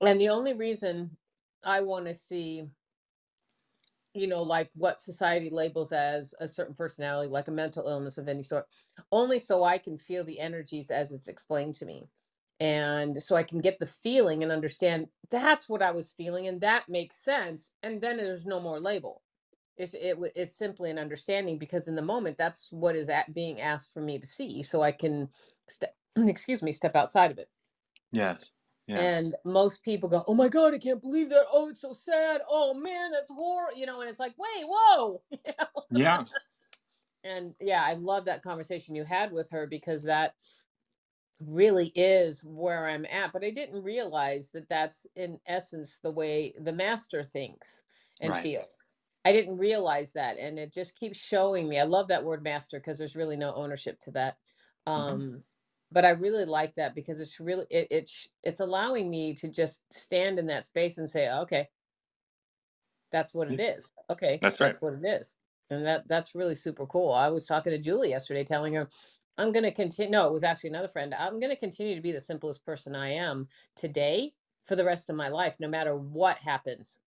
and 0.00 0.20
the 0.20 0.28
only 0.28 0.54
reason 0.54 1.16
i 1.64 1.80
want 1.80 2.06
to 2.06 2.14
see 2.14 2.64
you 4.14 4.26
know 4.26 4.42
like 4.42 4.70
what 4.74 5.00
society 5.00 5.50
labels 5.50 5.92
as 5.92 6.34
a 6.40 6.48
certain 6.48 6.74
personality 6.74 7.30
like 7.30 7.48
a 7.48 7.52
mental 7.52 7.86
illness 7.86 8.18
of 8.18 8.28
any 8.28 8.42
sort 8.42 8.66
only 9.12 9.38
so 9.38 9.64
i 9.64 9.78
can 9.78 9.96
feel 9.96 10.24
the 10.24 10.40
energies 10.40 10.90
as 10.90 11.12
it's 11.12 11.28
explained 11.28 11.74
to 11.74 11.84
me. 11.86 12.08
And 12.60 13.22
so 13.22 13.36
i 13.36 13.42
can 13.44 13.60
get 13.60 13.78
the 13.78 13.86
feeling 13.86 14.42
and 14.42 14.50
understand 14.50 15.06
that's 15.30 15.68
what 15.68 15.82
i 15.82 15.90
was 15.90 16.10
feeling 16.16 16.48
and 16.48 16.60
that 16.62 16.88
makes 16.88 17.16
sense 17.22 17.72
and 17.82 18.00
then 18.00 18.16
there's 18.16 18.46
no 18.46 18.60
more 18.60 18.80
label. 18.80 19.22
It's 19.76 19.94
it, 19.94 20.16
it's 20.34 20.56
simply 20.56 20.90
an 20.90 20.98
understanding 20.98 21.56
because 21.58 21.86
in 21.86 21.94
the 21.94 22.02
moment 22.02 22.36
that's 22.36 22.68
what 22.72 22.96
is 22.96 23.08
at 23.08 23.32
being 23.32 23.60
asked 23.60 23.92
for 23.92 24.00
me 24.00 24.18
to 24.18 24.26
see 24.26 24.62
so 24.62 24.82
i 24.82 24.90
can 24.90 25.28
step 25.68 25.94
excuse 26.16 26.62
me 26.62 26.72
step 26.72 26.96
outside 26.96 27.30
of 27.30 27.38
it. 27.38 27.48
Yes. 28.10 28.50
Yeah. 28.88 29.10
and 29.12 29.36
most 29.44 29.82
people 29.82 30.08
go, 30.08 30.24
"Oh 30.26 30.34
my 30.34 30.48
god, 30.48 30.74
I 30.74 30.78
can't 30.78 31.00
believe 31.00 31.30
that! 31.30 31.46
Oh, 31.52 31.68
it's 31.70 31.80
so 31.82 31.92
sad! 31.92 32.42
Oh 32.48 32.74
man, 32.74 33.10
that's 33.12 33.30
horrible!" 33.32 33.78
You 33.78 33.86
know, 33.86 34.00
and 34.00 34.10
it's 34.10 34.20
like, 34.20 34.34
"Wait, 34.38 34.64
whoa!" 34.66 35.22
you 35.30 35.38
know? 35.58 35.84
Yeah. 35.90 36.28
And 37.24 37.54
yeah, 37.60 37.82
I 37.84 37.94
love 37.94 38.26
that 38.26 38.42
conversation 38.42 38.94
you 38.94 39.04
had 39.04 39.32
with 39.32 39.50
her 39.50 39.66
because 39.66 40.04
that 40.04 40.34
really 41.40 41.88
is 41.94 42.42
where 42.42 42.88
I'm 42.88 43.04
at. 43.06 43.32
But 43.32 43.44
I 43.44 43.50
didn't 43.50 43.82
realize 43.82 44.50
that 44.52 44.68
that's 44.68 45.06
in 45.14 45.40
essence 45.46 45.98
the 45.98 46.10
way 46.10 46.54
the 46.58 46.72
master 46.72 47.22
thinks 47.22 47.82
and 48.20 48.36
Right. 48.36 48.36
feels. 48.36 48.66
I 49.24 49.32
didn't 49.32 49.58
realize 49.58 50.12
that, 50.12 50.38
and 50.38 50.58
it 50.58 50.72
just 50.72 50.96
keeps 50.96 51.18
showing 51.18 51.68
me. 51.68 51.78
I 51.78 51.84
love 51.84 52.08
that 52.08 52.24
word 52.24 52.42
master 52.42 52.78
because 52.80 52.98
there's 52.98 53.16
really 53.16 53.36
no 53.36 53.52
ownership 53.54 54.00
to 54.00 54.10
that. 54.12 54.38
hmm 54.94 55.20
Um, 55.20 55.44
but 55.92 56.04
I 56.04 56.10
really 56.10 56.46
like 56.46 56.74
that 56.76 56.94
because 56.94 57.20
it's 57.20 57.40
really 57.40 57.66
it, 57.70 57.88
it's 57.90 58.28
it's 58.44 58.60
allowing 58.60 59.10
me 59.10 59.34
to 59.36 59.48
just 59.48 59.82
stand 59.92 60.38
in 60.38 60.46
that 60.48 60.66
space 60.66 60.98
and 60.98 61.08
say, 61.08 61.30
okay, 61.42 61.68
that's 63.12 63.34
what 63.34 63.48
it 63.48 63.60
is. 63.60 63.88
Okay, 64.10 64.42
That's 64.42 64.60
right. 64.60 64.72
that's 64.72 64.82
what 64.82 64.94
it 64.94 65.06
is. 65.06 65.36
And 65.70 65.86
that 65.86 66.08
that's 66.08 66.36
really 66.36 66.56
super 66.56 66.86
cool. 66.86 67.12
I 67.12 67.28
was 67.30 67.46
talking 67.46 67.72
to 67.72 67.78
Julie 67.78 68.10
yesterday 68.10 68.44
telling 68.44 68.74
her 68.74 68.88
I'm 69.38 69.52
going 69.52 69.64
to 69.64 69.72
continue 69.72 70.12
no, 70.12 70.28
it 70.28 70.32
was 70.34 70.44
actually 70.44 70.70
another 70.70 70.88
friend. 70.88 71.14
I'm 71.14 71.40
going 71.40 71.52
to 71.52 71.56
continue 71.60 71.96
to 71.96 72.02
be 72.02 72.12
the 72.12 72.20
simplest 72.20 72.64
person 72.66 72.96
I 72.96 73.10
am 73.12 73.48
today 73.76 74.34
for 74.66 74.76
the 74.76 74.86
rest 74.86 75.10
of 75.10 75.16
my 75.16 75.28
life 75.30 75.56
no 75.60 75.68
matter 75.68 75.96
what 75.96 76.38
happens. 76.38 77.00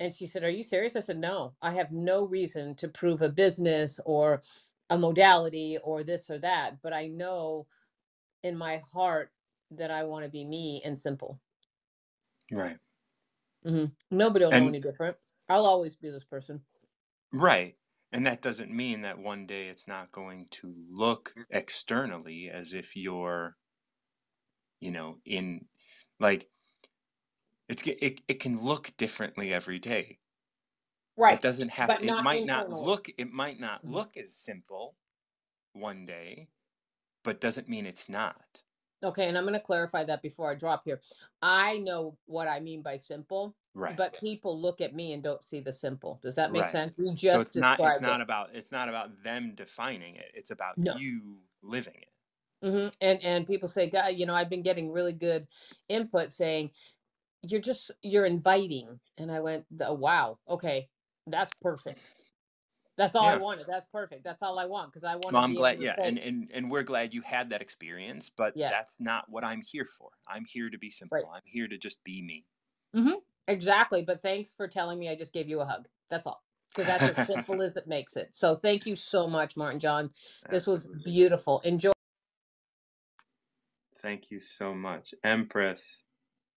And 0.00 0.12
she 0.12 0.26
said, 0.26 0.44
"Are 0.44 0.50
you 0.50 0.62
serious?" 0.62 0.96
I 0.96 1.00
said, 1.00 1.18
"No. 1.18 1.54
I 1.62 1.72
have 1.72 1.92
no 1.92 2.24
reason 2.24 2.74
to 2.76 2.88
prove 2.88 3.22
a 3.22 3.28
business 3.30 4.00
or 4.06 4.42
a 4.90 4.98
modality 4.98 5.78
or 5.82 6.04
this 6.04 6.30
or 6.30 6.38
that, 6.40 6.82
but 6.82 6.92
I 6.92 7.06
know 7.08 7.66
in 8.42 8.56
my 8.58 8.78
heart 8.92 9.32
that 9.72 9.90
I 9.90 10.04
want 10.04 10.24
to 10.24 10.30
be 10.30 10.44
me 10.44 10.82
and 10.84 11.00
simple. 11.00 11.40
Right. 12.52 12.78
hmm 13.64 13.86
Nobody 14.10 14.44
will 14.44 14.52
know 14.52 14.66
And 14.66 14.68
any 14.68 14.80
different. 14.80 15.16
I'll 15.48 15.66
always 15.66 15.96
be 15.96 16.10
this 16.10 16.24
person. 16.24 16.62
right. 17.32 17.76
And 18.12 18.26
that 18.26 18.42
doesn't 18.42 18.74
mean 18.74 19.02
that 19.02 19.18
one 19.18 19.46
day 19.46 19.68
it's 19.68 19.86
not 19.86 20.10
going 20.10 20.48
to 20.52 20.74
look 20.90 21.32
externally 21.50 22.50
as 22.50 22.72
if 22.72 22.96
you're, 22.96 23.56
you 24.80 24.90
know, 24.90 25.18
in 25.24 25.66
like 26.18 26.48
it's 27.68 27.86
it, 27.86 28.20
it 28.28 28.40
can 28.40 28.60
look 28.60 28.96
differently 28.96 29.52
every 29.52 29.78
day. 29.78 30.18
It 31.28 31.40
doesn't 31.40 31.70
have 31.70 31.90
But 31.90 32.00
it 32.02 32.06
not 32.06 32.22
might 32.22 32.44
not 32.44 32.70
look 32.70 33.08
it 33.18 33.32
might 33.32 33.60
not 33.60 33.86
Mhm. 33.86 33.92
look 33.92 34.16
as 34.16 34.34
simple 34.34 34.96
one 35.74 36.06
day, 36.06 36.48
but 37.24 37.40
doesn't 37.40 37.68
mean 37.68 37.86
it's 37.86 38.08
not. 38.08 38.62
Okay, 39.02 39.28
and 39.28 39.38
I'm 39.38 39.44
going 39.44 39.54
to 39.54 39.60
clarify 39.60 40.04
that 40.04 40.22
before 40.22 40.50
I 40.50 40.54
drop 40.54 40.84
here. 40.84 41.00
I 41.42 41.78
know 41.78 42.16
what 42.26 42.48
I 42.48 42.60
mean 42.60 42.82
by 42.82 42.98
simple, 42.98 43.56
Right. 43.74 43.96
but 43.96 44.18
people 44.20 44.60
look 44.60 44.80
at 44.82 44.94
me 44.94 45.12
and 45.14 45.22
don't 45.22 45.44
see 45.44 45.60
the 45.60 45.72
simple. 45.72 46.20
Does 46.22 46.36
that 46.36 46.52
make 46.52 46.58
Right. 46.58 46.68
sense? 46.68 46.94
You 46.98 47.12
So 47.24 47.40
just 47.40 47.40
it's 47.40 47.56
not 47.56 47.80
it's 47.84 48.00
not 48.00 48.20
it. 48.20 48.22
about 48.22 48.50
it's 48.54 48.72
not 48.72 48.88
about 48.88 49.22
them 49.22 49.54
defining 49.54 50.16
it. 50.16 50.32
It's 50.34 50.50
about 50.50 50.76
No. 50.76 50.94
you 50.94 51.38
living 51.62 51.96
it. 51.96 52.10
hmm 52.62 52.88
And 53.00 53.24
and 53.24 53.46
people 53.46 53.68
say, 53.68 53.90
God, 53.90 54.14
you 54.16 54.26
know, 54.26 54.34
I've 54.34 54.50
been 54.50 54.62
getting 54.62 54.92
really 54.92 55.12
good 55.14 55.46
input 55.88 56.32
saying 56.32 56.70
you're 57.42 57.60
just 57.60 57.90
you're 58.02 58.26
inviting 58.26 59.00
and 59.18 59.30
i 59.30 59.40
went 59.40 59.64
oh, 59.82 59.94
wow 59.94 60.38
okay 60.48 60.88
that's 61.26 61.50
perfect. 61.62 62.00
That's 62.96 63.16
all 63.16 63.26
i 63.26 63.36
wanted. 63.36 63.66
That's 63.66 63.86
perfect. 63.86 64.24
That's 64.24 64.42
all 64.42 64.58
i 64.58 64.66
want 64.66 64.90
because 64.92 65.04
i 65.04 65.14
want 65.14 65.32
Well, 65.32 65.42
I'm 65.42 65.54
glad, 65.54 65.80
yeah, 65.80 65.96
and, 66.02 66.18
and 66.18 66.50
and 66.52 66.70
we're 66.70 66.82
glad 66.82 67.14
you 67.14 67.22
had 67.22 67.50
that 67.50 67.62
experience, 67.62 68.30
but 68.30 68.54
Yeah. 68.56 68.68
that's 68.70 69.00
not 69.00 69.26
what 69.28 69.44
I'm 69.44 69.62
here 69.62 69.86
for. 69.86 70.10
I'm 70.28 70.44
here 70.44 70.68
to 70.70 70.78
be 70.78 70.90
simple. 70.90 71.30
I'm 71.32 71.42
here 71.44 71.68
to 71.68 71.78
just 71.78 72.02
be 72.04 72.22
me. 72.22 72.44
Mm-hmm. 72.96 73.18
exactly 73.46 74.02
but 74.02 74.20
thanks 74.20 74.52
for 74.52 74.66
telling 74.66 74.98
me 74.98 75.08
i 75.08 75.14
just 75.14 75.32
gave 75.32 75.48
you 75.48 75.60
a 75.60 75.64
hug. 75.64 75.88
That's 76.10 76.26
all 76.26 76.42
because 76.70 76.86
that's 76.86 77.18
as 77.18 77.26
simple 77.26 77.62
as 77.62 77.76
it 77.76 77.86
makes 77.86 78.16
it. 78.16 78.30
So 78.32 78.56
thank 78.56 78.86
you 78.86 78.96
so 78.96 79.26
much 79.28 79.56
martin 79.56 79.80
john. 79.80 80.10
This 80.50 80.66
was 80.66 80.88
beautiful. 81.04 81.60
Enjoy 81.60 81.92
Thank 84.02 84.30
you 84.30 84.38
so 84.38 84.74
much, 84.74 85.14
Empress, 85.22 86.04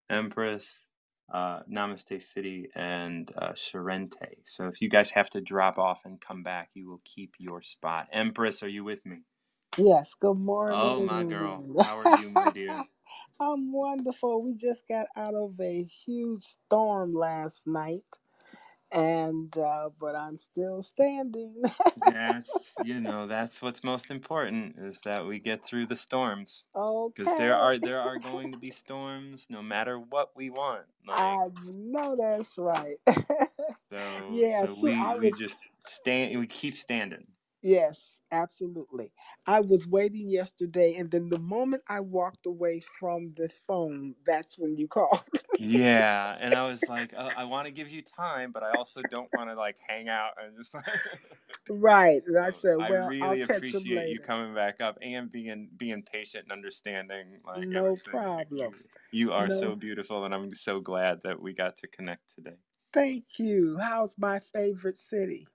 Empress, 0.09 0.92
uh, 1.33 1.61
Namaste 1.71 2.21
City, 2.23 2.69
and 2.75 3.31
uh, 3.37 3.53
Charente. 3.53 4.37
So 4.45 4.67
if 4.67 4.81
you 4.81 4.89
guys 4.89 5.11
have 5.13 5.29
to 5.31 5.41
drop 5.41 5.79
off 5.79 6.03
and 6.05 6.21
come 6.21 6.43
back, 6.43 6.71
you 6.75 6.89
will 6.89 7.01
keep 7.05 7.35
your 7.39 7.63
spot. 7.63 8.09
Empress, 8.13 8.63
are 8.63 8.69
you 8.69 8.85
with 8.85 9.05
me? 9.05 9.19
Yes, 9.77 10.13
good 10.19 10.37
morning. 10.39 10.79
Oh 10.79 11.01
my 11.01 11.23
girl, 11.23 11.67
how 11.79 11.97
are 11.99 12.07
you, 12.07 12.29
my 12.29 12.47
dear? 12.49 12.85
I'm 13.41 13.73
wonderful. 13.73 14.43
We 14.43 14.55
just 14.55 14.87
got 14.89 15.07
out 15.17 15.35
of 15.35 15.59
a 15.61 15.83
huge 16.05 16.43
storm 16.43 17.13
last 17.13 17.67
night, 17.67 18.03
and 18.93 19.55
uh, 19.57 19.89
but 19.99 20.15
I'm 20.15 20.37
still 20.37 20.81
standing. 20.81 21.61
yes, 21.95 22.77
you 22.81 22.99
know 22.99 23.27
that's 23.27 23.61
what's 23.61 23.83
most 23.83 24.11
important 24.11 24.75
is 24.77 25.01
that 25.01 25.25
we 25.25 25.39
get 25.39 25.63
through 25.65 25.87
the 25.87 25.95
storms 25.95 26.65
Okay. 26.75 27.13
because 27.15 27.33
there 27.35 27.55
are 27.57 27.77
there 27.77 28.01
are 28.01 28.17
going 28.17 28.51
to 28.51 28.57
be 28.57 28.71
storms 28.83 29.47
no 29.49 29.61
matter 29.61 29.99
what 29.99 30.31
we 30.35 30.49
want. 30.49 30.85
Like 31.07 31.19
I 31.19 31.47
know 31.65 32.15
that's 32.17 32.57
right. 32.57 32.97
so 33.89 33.97
yeah, 34.29 34.61
so 34.61 34.73
so 34.75 34.75
we 34.75 34.93
I 34.93 35.17
we 35.19 35.31
just 35.31 35.57
stand 35.77 36.39
we 36.39 36.47
keep 36.47 36.75
standing. 36.75 37.27
yes, 37.61 38.17
absolutely. 38.33 39.13
I 39.45 39.61
was 39.61 39.87
waiting 39.87 40.29
yesterday, 40.29 40.95
and 40.95 41.11
then 41.11 41.29
the 41.29 41.39
moment 41.39 41.83
I 41.87 42.01
walked 42.01 42.45
away 42.47 42.81
from 42.81 43.33
the 43.35 43.49
phone, 43.49 44.15
that's 44.25 44.57
when 44.59 44.77
you 44.77 44.87
called. 44.89 45.29
Yeah, 45.57 46.35
and 46.39 46.55
I 46.55 46.65
was 46.67 46.87
like, 46.87 47.13
uh, 47.13 47.31
I 47.35 47.43
want 47.45 47.67
to 47.67 47.73
give 47.73 47.89
you 47.91 48.01
time, 48.01 48.51
but 48.51 48.63
I 48.63 48.71
also 48.71 49.03
don't 49.03 49.31
want 49.33 49.49
to 49.49 49.55
like 49.55 49.77
hang 49.87 50.09
out 50.09 50.31
and 50.41 50.55
just. 50.57 50.75
right, 51.69 52.21
and 52.25 52.37
I 52.37 52.51
said, 52.51 52.77
I 52.79 52.89
"Well, 52.89 53.13
I'll 53.21 53.37
really 53.37 53.41
him 53.73 53.91
appreciate 53.91 54.07
you 54.07 54.19
later." 54.19 54.21
coming 54.21 54.53
back 54.55 54.81
up 54.81 54.97
and 55.01 55.31
being 55.31 55.69
being 55.77 56.03
patient 56.03 56.43
and 56.45 56.51
understanding 56.51 57.39
like 57.45 57.67
No 57.67 57.95
everything. 58.05 58.21
Problem. 58.21 58.79
you 59.11 59.31
are 59.33 59.49
No 59.49 59.49
so 59.49 59.75
beautiful, 59.75 60.25
and 60.25 60.33
I'm 60.35 60.53
so 60.53 60.79
glad 60.81 61.21
that 61.23 61.41
we 61.41 61.53
got 61.53 61.75
to 61.77 61.87
connect 61.87 62.33
today. 62.35 62.57
Thank 62.93 63.39
you. 63.39 63.77
How's 63.77 64.17
my 64.17 64.39
favorite 64.39 64.97
city? 64.97 65.49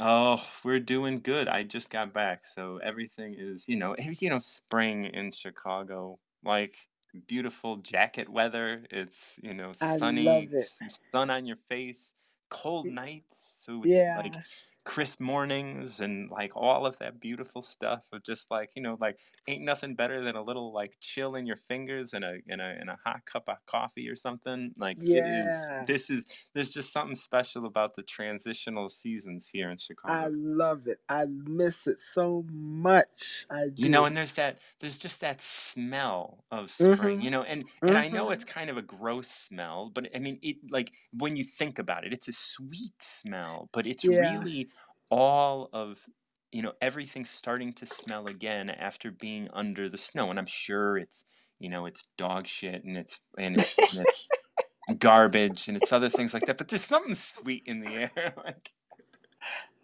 Oh, 0.00 0.38
we're 0.64 0.80
doing 0.80 1.20
good. 1.20 1.48
I 1.48 1.64
just 1.64 1.90
got 1.90 2.12
back, 2.12 2.44
so 2.44 2.76
everything 2.78 3.34
is, 3.36 3.68
you 3.68 3.76
know, 3.76 3.96
you 4.20 4.30
know, 4.30 4.38
spring 4.38 5.04
in 5.04 5.32
Chicago, 5.32 6.20
like 6.44 6.88
beautiful 7.26 7.78
jacket 7.78 8.28
weather. 8.28 8.86
It's, 8.90 9.38
you 9.42 9.54
know, 9.54 9.72
I 9.80 9.96
sunny, 9.96 9.96
love 9.96 10.52
it. 10.52 10.70
s- 10.86 11.00
sun 11.12 11.30
on 11.30 11.46
your 11.46 11.56
face, 11.56 12.14
cold 12.48 12.88
nights, 12.88 13.38
so 13.40 13.82
it's 13.84 14.08
like 14.14 14.34
Yeah, 14.34 14.42
crisp 14.88 15.20
mornings 15.20 16.00
and 16.00 16.30
like 16.30 16.56
all 16.56 16.86
of 16.86 16.98
that 16.98 17.20
beautiful 17.20 17.62
stuff 17.62 18.08
of 18.12 18.22
just 18.24 18.50
like, 18.50 18.70
you 18.74 18.82
know, 18.82 18.96
like 19.00 19.20
ain't 19.48 19.62
nothing 19.64 19.94
better 19.94 20.20
than 20.20 20.36
a 20.36 20.42
little 20.42 20.72
like 20.72 20.96
chill 21.00 21.34
in 21.36 21.46
your 21.46 21.56
fingers 21.56 22.14
and 22.14 22.24
a 22.24 22.40
and 22.48 22.60
a 22.62 22.64
and 22.80 22.90
a 22.90 22.98
hot 23.04 23.24
cup 23.26 23.48
of 23.50 23.58
coffee 23.66 24.08
or 24.08 24.16
something. 24.16 24.72
Like 24.78 25.04
it 25.10 25.26
is 25.26 25.70
yeah. 25.70 25.86
this 25.86 26.10
is 26.10 26.50
there's 26.54 26.72
just 26.72 26.92
something 26.92 27.14
special 27.16 27.66
about 27.66 27.94
the 27.96 28.02
transitional 28.02 28.88
seasons 28.88 29.50
here 29.50 29.70
in 29.70 29.78
Chicago. 29.78 30.16
I 30.18 30.28
love 30.28 30.88
it. 30.88 31.00
I 31.08 31.26
miss 31.26 31.86
it 31.86 32.00
so 32.00 32.44
much. 32.50 33.46
I 33.50 33.70
You 33.76 33.88
know, 33.88 34.06
and 34.06 34.16
there's 34.16 34.32
that 34.32 34.60
there's 34.80 34.98
just 34.98 35.20
that 35.20 35.40
smell 35.40 36.44
of 36.50 36.68
spring, 36.72 37.20
Mhm. 37.20 37.20
you 37.20 37.30
know, 37.30 37.44
and 37.44 37.68
and 37.86 37.96
I 37.96 38.08
know 38.08 38.30
it's 38.30 38.44
kind 38.44 38.70
of 38.70 38.76
a 38.76 38.82
gross 38.82 39.28
smell, 39.28 39.90
but 39.94 40.10
I 40.16 40.18
mean 40.18 40.40
it 40.42 40.56
like 40.72 40.92
when 41.12 41.36
you 41.36 41.44
think 41.44 41.78
about 41.78 42.04
it, 42.04 42.12
it's 42.12 42.26
a 42.26 42.32
sweet 42.32 43.00
smell, 43.00 43.70
but 43.72 43.86
it's 43.86 44.08
Yeah. 44.08 44.48
really 44.48 44.68
all 45.10 45.68
of 45.72 46.04
you 46.52 46.62
know 46.62 46.72
everything 46.80 47.24
starting 47.24 47.72
to 47.74 47.86
smell 47.86 48.26
again 48.26 48.70
after 48.70 49.10
being 49.10 49.48
under 49.52 49.88
the 49.88 49.98
snow 49.98 50.30
and 50.30 50.38
i'm 50.38 50.46
sure 50.46 50.96
it's 50.96 51.50
you 51.58 51.68
know 51.68 51.86
it's 51.86 52.08
dog 52.16 52.46
shit 52.46 52.84
and 52.84 52.96
it's 52.96 53.22
and 53.38 53.56
it's 53.56 53.78
and 53.78 54.00
it's 54.00 54.28
garbage 54.98 55.68
and 55.68 55.76
it's 55.76 55.92
other 55.92 56.08
things 56.08 56.32
like 56.34 56.44
that 56.46 56.58
but 56.58 56.68
there's 56.68 56.84
something 56.84 57.14
sweet 57.14 57.62
in 57.66 57.80
the 57.80 57.94
air 57.94 58.34
like 58.44 58.72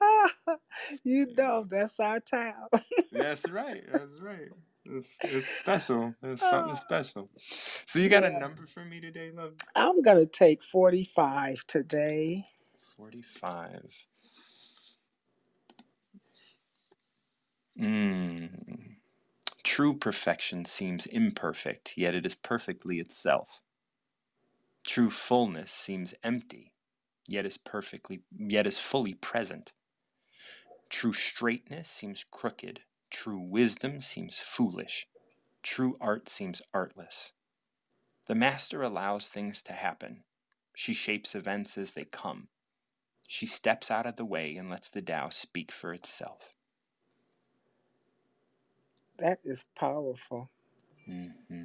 you 1.05 1.26
know, 1.36 1.64
that's 1.68 1.98
our 2.01 2.20
town. 2.20 2.68
that's 3.12 3.48
right 3.48 3.82
that's 3.90 4.20
right. 4.20 4.48
It's, 4.86 5.18
it's 5.22 5.51
special 5.51 6.14
it's 6.22 6.42
something 6.42 6.72
Ah, 6.72 6.74
special. 6.74 7.30
So 7.38 7.98
you 7.98 8.09
got 8.10 8.24
a 8.24 8.30
number 8.38 8.66
for 8.66 8.84
me 8.84 9.01
today 9.01 9.30
love? 9.34 9.55
I'm 9.74 10.02
gonna 10.02 10.26
take 10.26 10.62
45 10.62 11.64
today. 11.66 12.44
45 12.96 14.06
mm. 17.78 18.96
true 19.62 19.96
perfection 19.96 20.64
seems 20.64 21.06
imperfect 21.06 21.94
yet 21.96 22.14
it 22.14 22.26
is 22.26 22.34
perfectly 22.34 22.98
itself 22.98 23.62
True 24.86 25.10
fullness 25.10 25.72
seems 25.72 26.14
empty, 26.22 26.74
yet 27.26 27.46
is 27.46 27.56
perfectly 27.56 28.22
yet 28.36 28.66
is 28.66 28.78
fully 28.78 29.14
present. 29.14 29.72
True 30.90 31.14
straightness 31.14 31.88
seems 31.88 32.22
crooked, 32.22 32.82
true 33.10 33.40
wisdom 33.40 34.01
seems 34.01 34.40
foolish, 34.40 35.09
true 35.62 35.96
art 36.01 36.28
seems 36.28 36.60
artless. 36.74 37.32
The 38.28 38.34
master 38.34 38.82
allows 38.82 39.28
things 39.28 39.62
to 39.64 39.72
happen. 39.72 40.24
She 40.74 40.92
shapes 40.92 41.34
events 41.34 41.78
as 41.78 41.92
they 41.92 42.05
come. 42.05 42.48
She 43.26 43.46
steps 43.46 43.90
out 43.90 44.06
of 44.06 44.16
the 44.16 44.26
way 44.26 44.55
and 44.55 44.68
lets 44.68 44.90
the 44.90 45.02
Tao 45.02 45.30
speak 45.30 45.72
for 45.72 45.94
itself. 45.94 46.52
That 49.19 49.41
is 49.45 49.65
powerful. 49.78 50.51
hmm 51.07 51.65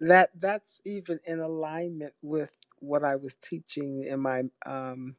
That 0.00 0.30
that's 0.38 0.80
even 0.84 1.20
in 1.26 1.40
alignment 1.40 2.14
with 2.22 2.52
what 2.80 3.04
I 3.04 3.16
was 3.16 3.36
teaching 3.36 4.04
in 4.04 4.20
my 4.20 4.44
um 4.66 5.16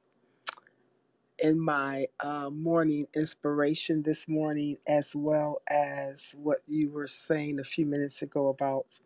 in 1.40 1.60
my 1.60 2.08
uh, 2.22 2.50
morning 2.50 3.08
inspiration 3.16 4.04
this 4.04 4.28
morning, 4.28 4.78
as 4.88 5.14
well 5.16 5.62
as 5.70 6.34
what 6.38 6.60
you 6.68 6.90
were 6.92 7.08
saying 7.08 7.60
a 7.60 7.64
few 7.64 7.86
minutes 7.86 8.22
ago 8.22 8.48
about, 8.50 9.00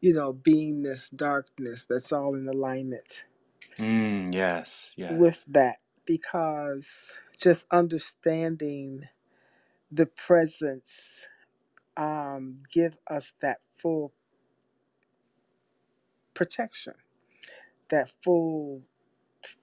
you 0.00 0.14
know, 0.14 0.32
beingness, 0.34 1.14
darkness, 1.14 1.86
that's 1.88 2.12
all 2.12 2.34
in 2.36 2.48
alignment 2.48 3.24
Mm, 3.78 4.34
yes, 4.34 4.94
yes. 4.98 5.08
with 5.08 5.44
that. 5.48 5.78
Because 6.06 7.14
just 7.40 7.66
understanding 7.72 9.04
the 9.92 10.06
presence 10.06 11.26
um, 11.98 12.60
give 12.72 12.98
us 13.10 13.34
that 13.42 13.58
full 13.78 14.14
protection, 16.34 16.94
that 17.90 18.12
full 18.22 18.82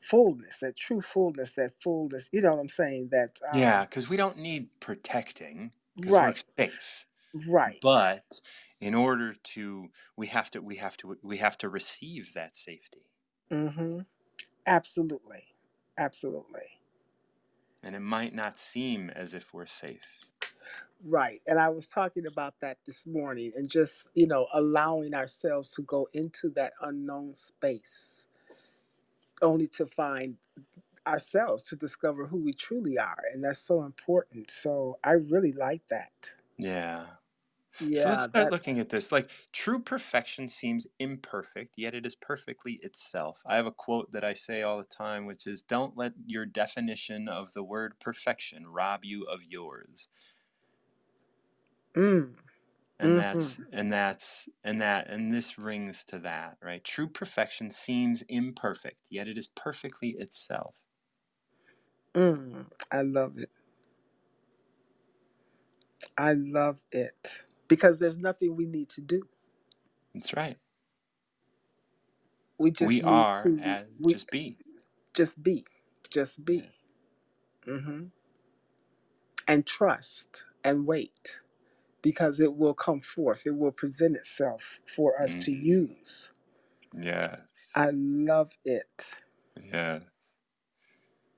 fullness, 0.01 0.57
that 0.59 0.77
true 0.77 1.01
fullness, 1.01 1.51
that 1.51 1.71
fullness. 1.81 2.29
You 2.31 2.41
know 2.41 2.51
what 2.51 2.59
I'm 2.59 2.69
saying? 2.69 3.09
That 3.11 3.31
Yeah, 3.53 3.81
um, 3.81 3.85
because 3.85 4.09
we 4.09 4.17
don't 4.17 4.37
need 4.37 4.69
protecting 4.79 5.71
because 5.95 6.11
we're 6.11 6.17
right, 6.17 6.45
safe. 6.59 7.05
right. 7.47 7.79
but 7.81 8.41
in 8.79 8.93
order 8.95 9.33
to 9.33 9.89
we 10.17 10.27
have 10.27 10.51
to 10.51 10.61
we 10.61 10.77
have 10.77 10.97
to 10.97 11.17
we 11.23 11.37
have 11.37 11.57
to 11.59 11.69
receive 11.69 12.33
that 12.35 12.55
safety 12.55 13.01
Mm-hmm. 13.51 13.99
Absolutely. 14.65 15.43
Absolutely. 15.97 16.79
and 17.83 17.95
it 17.95 17.99
might 18.01 18.33
not 18.33 18.57
seem 18.57 19.09
as 19.11 19.33
if 19.35 19.53
we're 19.53 19.65
safe 19.67 20.21
Right. 21.05 21.41
And 21.47 21.59
I 21.59 21.69
was 21.69 21.87
talking 21.87 22.27
about 22.27 22.55
that 22.61 22.79
this 22.85 23.07
morning 23.07 23.53
and 23.55 23.69
just, 23.71 24.07
you 24.15 24.27
know, 24.27 24.47
allowing 24.53 25.15
ourselves 25.15 25.71
to 25.71 25.83
go 25.83 26.09
into 26.13 26.49
that 26.51 26.73
unknown 26.81 27.35
space 27.35 28.25
only 29.41 29.67
to 29.67 29.85
find 29.87 30.37
ourselves 31.07 31.63
to 31.65 31.75
discover 31.77 32.27
who 32.27 32.37
we 32.37 32.53
truly 32.53 32.99
are. 32.99 33.19
And 33.33 33.43
that's 33.43 33.59
so 33.59 33.83
important. 33.83 34.51
So 34.51 34.99
I 35.03 35.11
really 35.13 35.53
like 35.53 35.87
that. 35.89 36.33
yeah 36.57 37.07
Yeah. 37.79 38.03
so 38.03 38.09
let's 38.09 38.23
start 38.23 38.51
that 38.51 38.51
looking 38.51 38.79
at 38.79 38.89
this 38.89 39.11
like 39.11 39.29
true 39.53 39.79
perfection 39.79 40.47
seems 40.49 40.87
imperfect 40.99 41.75
yet 41.77 41.95
it 41.95 42.05
is 42.05 42.15
perfectly 42.15 42.79
itself 42.83 43.41
i 43.47 43.55
have 43.55 43.65
a 43.67 43.71
quote 43.71 44.11
that 44.11 44.23
i 44.23 44.33
say 44.33 44.61
all 44.63 44.77
the 44.77 44.85
time 44.85 45.25
which 45.25 45.47
is 45.47 45.63
don't 45.63 45.97
let 45.97 46.13
your 46.25 46.45
definition 46.45 47.29
of 47.29 47.53
the 47.53 47.63
word 47.63 47.99
perfection 47.99 48.67
rob 48.67 49.01
you 49.05 49.23
of 49.25 49.41
yours 49.49 50.09
mm, 51.97 52.29
and 52.99 53.17
Mm-hmm. 53.17 53.19
that's 53.19 53.59
and 53.73 53.93
that's 53.93 54.49
and 54.65 54.81
that 54.81 55.09
and 55.09 55.33
this 55.33 55.59
rings 55.59 56.05
to 56.05 56.19
that 56.19 56.57
right 56.63 56.83
true 56.85 57.07
perfection 57.09 57.71
seems 57.71 58.23
imperfect 58.29 59.07
yet 59.11 59.29
it 59.29 59.37
is 59.37 59.47
perfectly 59.47 60.11
itself 60.19 60.77
Mm, 62.15 62.65
I 62.91 63.01
love 63.03 63.37
it. 63.37 63.51
I 66.17 66.33
love 66.33 66.77
it 66.91 67.41
because 67.67 67.99
there's 67.99 68.17
nothing 68.17 68.55
we 68.55 68.65
need 68.67 68.89
to 68.91 69.01
do. 69.01 69.27
that's 70.13 70.35
right 70.35 70.57
We 72.59 72.71
just 72.71 73.01
we 73.01 73.03
are 73.03 73.35
to 73.43 73.61
at 73.61 73.89
we 73.99 74.13
just 74.13 74.29
be 74.31 74.57
just 75.15 75.43
be, 75.43 75.65
just 76.11 76.45
yeah. 76.47 76.63
be, 76.63 76.71
hmm 77.65 78.05
and 79.47 79.65
trust 79.65 80.45
and 80.63 80.87
wait 80.87 81.39
because 82.05 82.39
it 82.39 82.55
will 82.55 82.75
come 82.75 83.01
forth. 83.01 83.47
It 83.47 83.57
will 83.57 83.73
present 83.73 84.17
itself 84.17 84.79
for 84.87 85.21
us 85.21 85.35
to 85.41 85.51
Mhm. 85.51 85.53
use. 85.53 86.31
yes 86.93 87.75
I 87.75 87.91
love 87.93 88.53
it. 88.65 89.11
yeah 89.57 89.99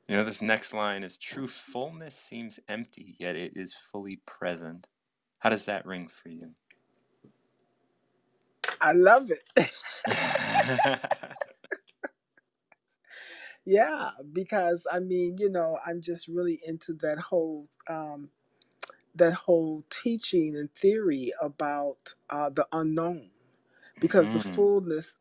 you 0.08 0.16
know 0.16 0.24
this 0.26 0.42
next 0.42 0.74
line 0.74 1.04
is 1.04 1.18
true 1.18 1.48
fullness 1.48 2.16
seems 2.18 2.60
empty 2.70 3.16
yet 3.20 3.36
it 3.36 3.54
is 3.56 3.76
fully 3.76 4.18
present 4.28 4.88
how 5.40 5.50
does 5.50 5.66
that 5.66 5.86
ring 5.86 6.08
for 6.08 6.30
you 6.30 6.54
I 8.82 8.94
love 8.94 9.32
it. 9.32 9.44
yeah, 13.66 14.12
because 14.34 14.88
I 14.92 15.00
mean, 15.00 15.38
you 15.40 15.50
know, 15.50 15.80
I'm 15.86 16.02
just 16.02 16.28
really 16.28 16.62
into 16.66 16.94
that 17.02 17.20
whole 17.20 17.68
um, 17.90 18.30
that 19.18 19.34
whole 19.36 19.86
teaching 19.92 20.58
and 20.58 20.74
theory 20.76 21.34
about 21.42 22.16
uh, 22.30 22.50
the 22.52 22.68
unknown 22.74 23.32
because 24.02 24.32
the 24.32 24.40
Mhm. 24.40 24.42
fullness 24.42 25.16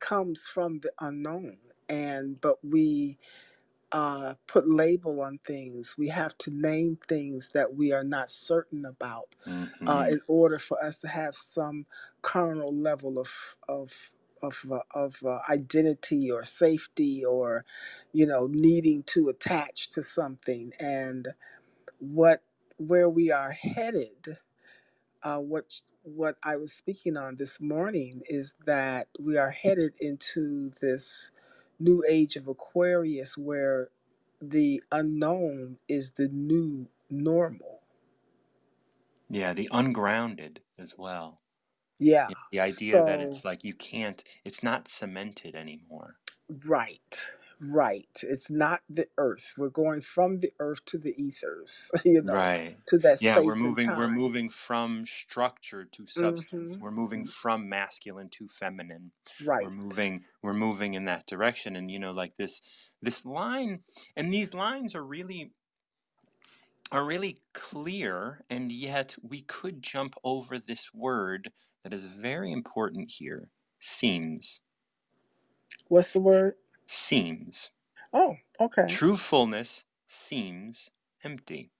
comes 0.00 0.46
from 0.48 0.80
the 0.80 0.92
unknown 1.00 1.58
and 1.88 2.40
but 2.40 2.58
we 2.64 3.18
uh, 3.92 4.34
put 4.46 4.68
label 4.68 5.20
on 5.22 5.38
things 5.46 5.96
we 5.98 6.08
have 6.08 6.36
to 6.38 6.50
name 6.50 6.98
things 7.08 7.50
that 7.54 7.74
we 7.76 7.92
are 7.92 8.04
not 8.04 8.30
certain 8.30 8.84
about 8.86 9.28
uh, 9.86 10.04
Mhm. 10.04 10.10
in 10.10 10.20
order 10.28 10.58
for 10.58 10.82
us 10.84 10.96
to 10.98 11.08
have 11.08 11.34
some 11.34 11.86
carnal 12.22 12.74
level 12.74 13.18
of 13.18 13.32
of 13.68 13.92
of, 14.42 14.64
uh, 14.72 14.80
of 14.94 15.22
uh, 15.26 15.40
identity 15.50 16.30
or 16.30 16.44
safety 16.44 17.24
or 17.24 17.64
you 18.12 18.26
know 18.26 18.48
needing 18.50 19.02
to 19.04 19.28
attach 19.30 19.90
to 19.90 20.02
something 20.02 20.72
and 20.80 21.28
what 22.00 22.42
where 22.88 23.08
we 23.10 23.30
are 23.32 23.52
headed 23.52 24.28
uh, 25.24 25.38
what 25.38 25.66
what 26.04 26.36
I 26.44 26.56
was 26.56 26.72
speaking 26.74 27.18
on 27.18 27.36
this 27.36 27.60
morning 27.60 28.22
is 28.28 28.56
that 28.66 29.08
we 29.20 29.38
are 29.38 29.52
headed 29.52 29.94
into 30.00 30.72
this 30.82 31.32
new 31.80 32.04
age 32.08 32.36
of 32.36 32.48
Aquarius 32.48 33.38
where 33.38 33.90
the 34.42 34.82
unknown 34.92 35.78
is 35.88 36.12
the 36.12 36.28
new 36.30 36.88
normal. 37.10 37.82
yeah 39.28 39.52
the 39.54 39.68
ungrounded 39.72 40.60
as 40.78 40.96
well 40.98 41.38
Yeah. 41.98 42.30
The 42.52 42.60
idea 42.60 43.02
that 43.02 43.20
So 43.20 43.22
it's 43.22 43.44
like 43.44 43.64
you 43.64 43.74
can't 43.74 44.22
it's 44.44 44.62
not 44.62 44.88
cemented 44.88 45.54
anymore 45.56 46.16
right, 46.66 47.28
right. 47.62 48.08
It's 48.24 48.50
not 48.50 48.82
the 48.90 49.08
earth. 49.18 49.54
We're 49.58 49.70
going 49.70 50.02
from 50.02 50.40
the 50.40 50.52
earth 50.60 50.84
to 50.86 50.98
the 50.98 51.14
ethers, 51.22 51.92
you 52.04 52.22
know, 52.22 52.44
right 52.44 52.76
to 52.88 52.98
that 53.00 53.20
yeah 53.20 53.38
we're 53.38 53.56
space 53.56 53.62
and 53.64 53.78
moving 53.78 53.94
we're 53.94 54.08
time. 54.08 54.08
moving 54.08 54.48
from 54.50 55.06
structure 55.06 55.84
to 55.84 56.06
substance 56.06 56.78
Mm-hmm. 56.78 56.80
we're 56.80 56.90
moving 56.92 57.24
from 57.24 57.68
masculine 57.68 58.28
to 58.30 58.48
feminine 58.48 59.12
Right. 59.40 59.58
we're 59.60 59.70
Right. 59.70 59.72
moving 59.82 60.24
we're 60.42 60.54
moving 60.54 60.94
in 60.94 61.06
that 61.06 61.26
direction 61.26 61.76
and 61.76 61.90
you 61.90 61.98
know 61.98 62.12
like 62.12 62.36
this 62.38 62.62
this 63.02 63.26
line 63.26 63.80
and 64.16 64.32
these 64.32 64.54
lines 64.54 64.94
are 64.94 65.04
really 65.04 65.52
are 66.92 67.04
really 67.04 67.38
clear 67.54 68.42
and 68.50 68.72
yet 68.72 69.16
we 69.22 69.42
could 69.42 69.82
jump 69.82 70.14
over 70.24 70.58
this 70.58 70.94
word 70.94 71.50
that 71.84 71.94
is 71.94 72.06
very 72.06 72.52
important 72.52 73.12
here 73.18 73.50
seems 73.80 74.60
What's 75.88 76.12
the 76.12 76.20
word? 76.20 76.54
Seems 76.86 77.72
Oh, 78.14 78.36
okay. 78.58 78.86
True 78.86 79.16
fullness 79.16 79.86
seems 80.06 80.92
empty, 81.24 81.72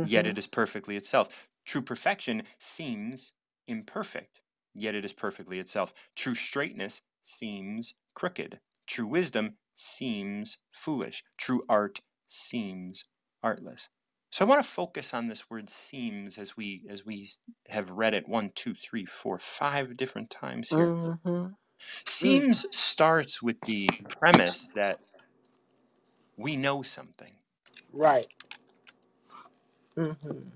yet 0.00 0.26
Mm-hmm. 0.26 0.26
it 0.26 0.38
is 0.38 0.46
perfectly 0.46 0.96
itself. 0.96 1.48
True 1.64 1.82
perfection 1.82 2.42
seems 2.58 3.32
imperfect, 3.66 4.42
yet 4.74 4.94
it 4.94 5.04
is 5.04 5.12
perfectly 5.12 5.58
itself. 5.58 5.92
True 6.14 6.34
straightness 6.34 7.02
seems 7.22 7.94
crooked. 8.14 8.60
True 8.86 9.06
wisdom 9.06 9.58
seems 9.74 10.58
foolish. 10.72 11.24
True 11.36 11.64
art 11.68 12.00
seems 12.28 13.04
artless. 13.42 13.88
So 14.30 14.44
I 14.44 14.48
want 14.48 14.64
to 14.64 14.70
focus 14.70 15.14
on 15.14 15.26
this 15.28 15.48
word 15.50 15.68
seems 15.68 16.38
as 16.38 16.56
we 16.56 16.86
as 16.88 17.04
we 17.04 17.28
have 17.68 17.90
read 17.90 18.14
it 18.14 18.28
one, 18.28 18.50
two, 18.54 18.74
three, 18.74 19.06
four, 19.06 19.38
five 19.38 19.96
different 19.96 20.30
times 20.30 20.72
here. 20.72 20.92
Mm-hmm. 21.00 21.54
Mm. 21.78 22.08
Seems 22.08 22.66
starts 22.76 23.42
with 23.42 23.60
the 23.62 23.88
premise 24.08 24.68
that 24.68 25.00
we 26.36 26.56
know 26.56 26.82
something. 26.82 27.32
Right. 27.92 28.26
Mm-hmm. 29.96 30.48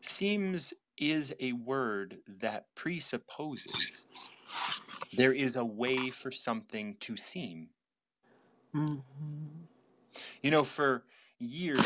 Seems 0.00 0.74
is 0.98 1.34
a 1.40 1.52
word 1.52 2.18
that 2.40 2.66
presupposes 2.74 4.06
there 5.12 5.32
is 5.32 5.56
a 5.56 5.64
way 5.64 6.10
for 6.10 6.30
something 6.30 6.96
to 7.00 7.16
seem. 7.16 7.68
Mm-hmm. 8.74 9.00
You 10.42 10.50
know, 10.50 10.64
for 10.64 11.04
years, 11.38 11.84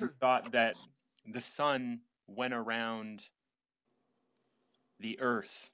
we 0.00 0.08
thought 0.20 0.52
that 0.52 0.74
the 1.26 1.40
sun 1.40 2.00
went 2.26 2.54
around 2.54 3.28
the 4.98 5.18
earth. 5.20 5.70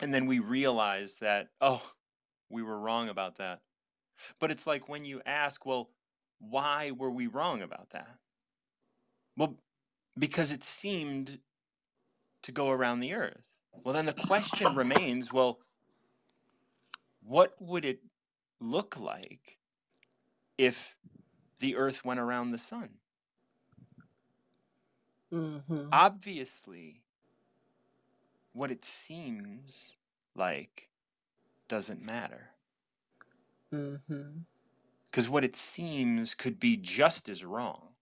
And 0.00 0.14
then 0.14 0.26
we 0.26 0.38
realized 0.38 1.20
that, 1.20 1.48
oh, 1.60 1.82
we 2.48 2.62
were 2.62 2.78
wrong 2.78 3.08
about 3.08 3.36
that. 3.38 3.60
But 4.40 4.50
it's 4.50 4.66
like 4.66 4.88
when 4.88 5.04
you 5.04 5.20
ask, 5.26 5.64
well, 5.66 5.90
why 6.38 6.92
were 6.92 7.10
we 7.10 7.26
wrong 7.26 7.62
about 7.62 7.90
that? 7.90 8.16
Well, 9.36 9.56
because 10.18 10.52
it 10.52 10.64
seemed 10.64 11.38
to 12.42 12.52
go 12.52 12.70
around 12.70 13.00
the 13.00 13.14
earth. 13.14 13.42
Well, 13.84 13.94
then 13.94 14.06
the 14.06 14.12
question 14.12 14.74
remains 14.74 15.32
well, 15.32 15.60
what 17.22 17.54
would 17.60 17.84
it 17.84 18.00
look 18.60 18.98
like 18.98 19.58
if 20.56 20.96
the 21.60 21.76
earth 21.76 22.04
went 22.04 22.20
around 22.20 22.50
the 22.50 22.58
sun? 22.58 22.90
Mm-hmm. 25.32 25.88
Obviously, 25.92 27.02
what 28.58 28.70
it 28.72 28.84
seems 28.84 29.98
like 30.34 30.90
doesn't 31.68 32.02
matter. 32.02 32.50
Mm-hmm. 33.72 34.40
Because 35.10 35.28
what 35.28 35.44
it 35.44 35.54
seems 35.56 36.34
could 36.34 36.58
be 36.58 36.76
just 36.76 37.28
as 37.28 37.44
wrong. 37.44 37.94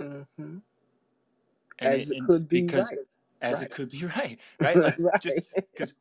Mm-hmm. 0.00 0.58
As 1.80 2.10
it, 2.10 2.18
it 2.18 2.18
could 2.18 2.48
be 2.48 2.66
because 2.66 2.90
right. 2.90 2.98
as 3.40 3.62
Right. 3.62 3.62
it 3.62 3.70
could 3.70 3.90
be 3.90 4.04
right, 4.16 4.38
right? 4.60 4.82
Like 4.82 5.00
just 5.20 5.40
right. 5.54 5.68
because 5.74 5.94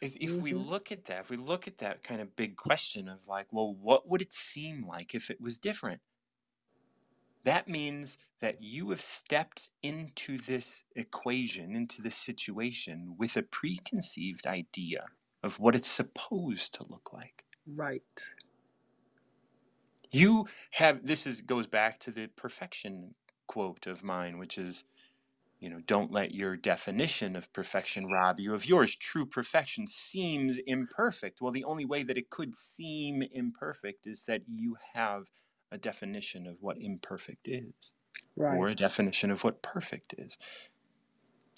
is 0.00 0.16
if 0.20 0.40
we 0.40 0.52
Mm-hmm. 0.52 0.62
look 0.70 0.92
at 0.92 1.04
that, 1.06 1.20
if 1.20 1.30
we 1.30 1.36
look 1.36 1.66
at 1.66 1.78
that 1.78 2.02
kind 2.02 2.20
of 2.20 2.36
big 2.36 2.56
question 2.56 3.08
of 3.08 3.28
like, 3.28 3.52
well, 3.52 3.74
what 3.74 4.08
would 4.08 4.22
it 4.22 4.32
seem 4.32 4.86
like 4.86 5.14
if 5.14 5.30
it 5.30 5.40
was 5.40 5.58
different? 5.58 6.00
That 7.46 7.68
means 7.68 8.18
that 8.40 8.60
you 8.60 8.90
have 8.90 9.00
stepped 9.00 9.70
into 9.80 10.36
this 10.36 10.84
equation, 10.96 11.76
into 11.76 12.02
this 12.02 12.16
situation 12.16 13.14
with 13.16 13.36
a 13.36 13.42
preconceived 13.44 14.48
idea 14.48 15.04
of 15.44 15.60
what 15.60 15.76
it's 15.76 15.88
supposed 15.88 16.74
to 16.74 16.84
look 16.90 17.12
like. 17.12 17.44
Right. 17.64 18.02
You 20.10 20.46
have 20.72 21.06
this 21.06 21.24
is 21.24 21.40
goes 21.40 21.68
back 21.68 21.98
to 22.00 22.10
the 22.10 22.28
perfection 22.34 23.14
quote 23.46 23.86
of 23.86 24.02
mine, 24.02 24.38
which 24.38 24.58
is, 24.58 24.84
you 25.60 25.70
know, 25.70 25.78
don't 25.86 26.10
let 26.10 26.34
your 26.34 26.56
definition 26.56 27.36
of 27.36 27.52
perfection 27.52 28.06
rob 28.06 28.40
you 28.40 28.54
of 28.54 28.66
yours. 28.66 28.96
True 28.96 29.24
perfection 29.24 29.86
seems 29.86 30.58
imperfect. 30.66 31.40
Well, 31.40 31.52
the 31.52 31.64
only 31.64 31.84
way 31.84 32.02
that 32.02 32.18
it 32.18 32.28
could 32.28 32.56
seem 32.56 33.22
imperfect 33.30 34.04
is 34.04 34.24
that 34.24 34.42
you 34.48 34.78
have 34.94 35.26
a 35.72 35.78
definition 35.78 36.46
of 36.46 36.58
what 36.60 36.78
imperfect 36.80 37.48
is. 37.48 37.92
or 38.48 38.68
a 38.68 38.74
definition 38.76 39.30
of 39.30 39.44
what 39.44 39.62
perfect 39.62 40.14
is. 40.18 40.38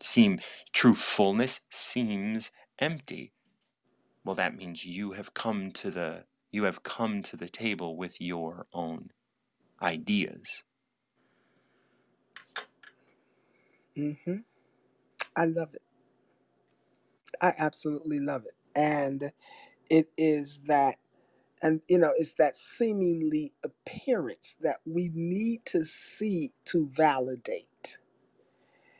Seem 0.02 0.40
true 0.72 0.94
fullness 0.94 1.60
seems 1.70 2.50
empty. 2.78 3.34
Well, 4.24 4.36
that 4.36 4.56
means 4.56 4.86
you 4.86 5.12
have 5.12 5.34
come 5.34 5.72
to 5.72 5.90
the 5.90 6.26
you 6.52 6.64
have 6.64 6.82
come 6.82 7.22
to 7.22 7.36
the 7.36 7.48
table 7.48 7.96
with 7.96 8.20
your 8.20 8.66
own 8.72 9.10
ideas. 9.82 10.64
hmm 13.96 14.36
I 15.36 15.46
love 15.46 15.74
it. 15.74 15.82
I 17.40 17.54
absolutely 17.58 18.20
love 18.20 18.46
it. 18.46 18.56
And 18.76 19.32
it 19.90 20.10
is 20.18 20.60
that, 20.66 20.98
and 21.62 21.80
you 21.88 21.98
know, 21.98 22.12
it's 22.16 22.34
that 22.34 22.56
seemingly 22.58 23.52
appearance 23.64 24.56
that 24.62 24.78
we 24.86 25.10
need 25.14 25.64
to 25.66 25.84
see 25.84 26.52
to 26.66 26.88
validate. 26.92 27.98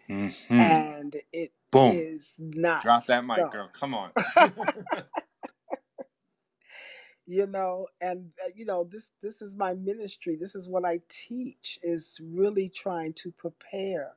hmm 0.09 0.28
And 0.59 1.16
it 1.32 1.52
Boom. 1.72 1.93
is 1.93 2.35
not 2.39 2.80
Drop 2.80 3.06
that 3.06 3.24
mic, 3.26 3.51
girl. 3.51 3.68
Come 3.72 3.94
on. 3.94 4.10
you 7.26 7.47
know 7.47 7.86
and 8.01 8.30
uh, 8.44 8.48
you 8.55 8.64
know 8.64 8.85
this 8.85 9.10
this 9.22 9.43
is 9.43 9.55
my 9.55 9.74
ministry 9.74 10.36
this 10.36 10.55
is 10.55 10.68
what 10.68 10.85
i 10.85 11.01
teach 11.09 11.78
is 11.82 12.18
really 12.24 12.68
trying 12.68 13.12
to 13.12 13.30
prepare 13.32 14.12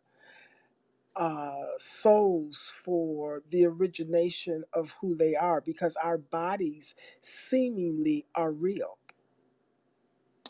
uh 1.16 1.66
souls 1.80 2.74
for 2.86 3.42
the 3.52 3.66
origination 3.66 4.64
of 4.74 4.94
who 5.02 5.16
they 5.16 5.36
are 5.36 5.62
because 5.62 5.98
our 5.98 6.18
bodies 6.18 6.96
seemingly 7.22 8.26
are 8.36 8.52
real 8.52 8.98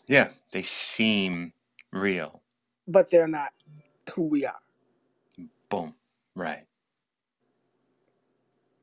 yeah, 0.08 0.30
they 0.52 0.64
seem 0.64 1.54
real. 1.94 2.42
but 2.88 3.12
they're 3.12 3.28
not 3.28 3.54
who 4.16 4.24
we 4.24 4.46
are 4.46 4.60
Boom. 5.70 5.96
Right. 6.36 6.66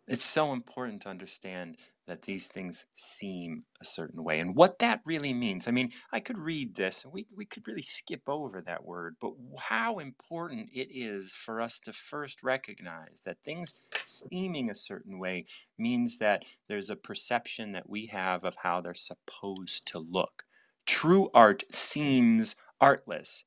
It's 0.08 0.24
so 0.24 0.52
important 0.52 1.02
to 1.02 1.10
understand 1.10 1.78
that 2.08 2.22
these 2.22 2.48
things 2.48 2.86
seem 2.92 3.64
a 3.80 3.84
certain 3.84 4.24
way 4.24 4.40
and 4.40 4.56
what 4.56 4.78
that 4.80 5.00
really 5.04 5.32
means. 5.32 5.68
I 5.68 5.70
mean, 5.70 5.90
I 6.12 6.20
could 6.20 6.38
read 6.38 6.74
this 6.74 7.04
and 7.04 7.12
we, 7.12 7.26
we 7.34 7.44
could 7.44 7.68
really 7.68 7.82
skip 7.82 8.22
over 8.26 8.60
that 8.62 8.84
word, 8.84 9.16
but 9.20 9.32
how 9.58 9.98
important 9.98 10.70
it 10.72 10.88
is 10.90 11.34
for 11.34 11.60
us 11.60 11.78
to 11.80 11.92
first 11.92 12.42
recognize 12.42 13.22
that 13.24 13.42
things 13.42 13.74
seeming 14.02 14.70
a 14.70 14.74
certain 14.74 15.18
way 15.18 15.44
means 15.78 16.18
that 16.18 16.44
there's 16.68 16.90
a 16.90 16.96
perception 16.96 17.72
that 17.72 17.88
we 17.88 18.06
have 18.06 18.44
of 18.44 18.56
how 18.62 18.80
they're 18.80 18.94
supposed 18.94 19.86
to 19.86 19.98
look. 19.98 20.44
True 20.86 21.30
art 21.34 21.64
seems 21.70 22.56
artless, 22.80 23.44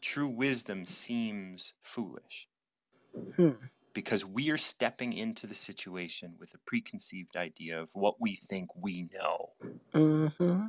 true 0.00 0.28
wisdom 0.28 0.84
seems 0.84 1.74
foolish 1.82 2.48
hmm. 3.36 3.50
Because 3.98 4.24
we 4.24 4.50
are 4.52 4.56
stepping 4.58 5.12
into 5.12 5.48
the 5.48 5.56
situation 5.56 6.36
with 6.38 6.54
a 6.54 6.58
preconceived 6.68 7.36
idea 7.36 7.80
of 7.82 7.90
what 7.94 8.20
we 8.20 8.36
think 8.36 8.68
we 8.76 9.08
know. 9.12 9.50
hmm 9.94 10.66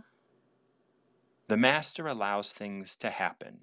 The 1.50 1.58
master 1.58 2.08
allows 2.08 2.54
things 2.54 2.96
to 2.98 3.10
happen. 3.12 3.62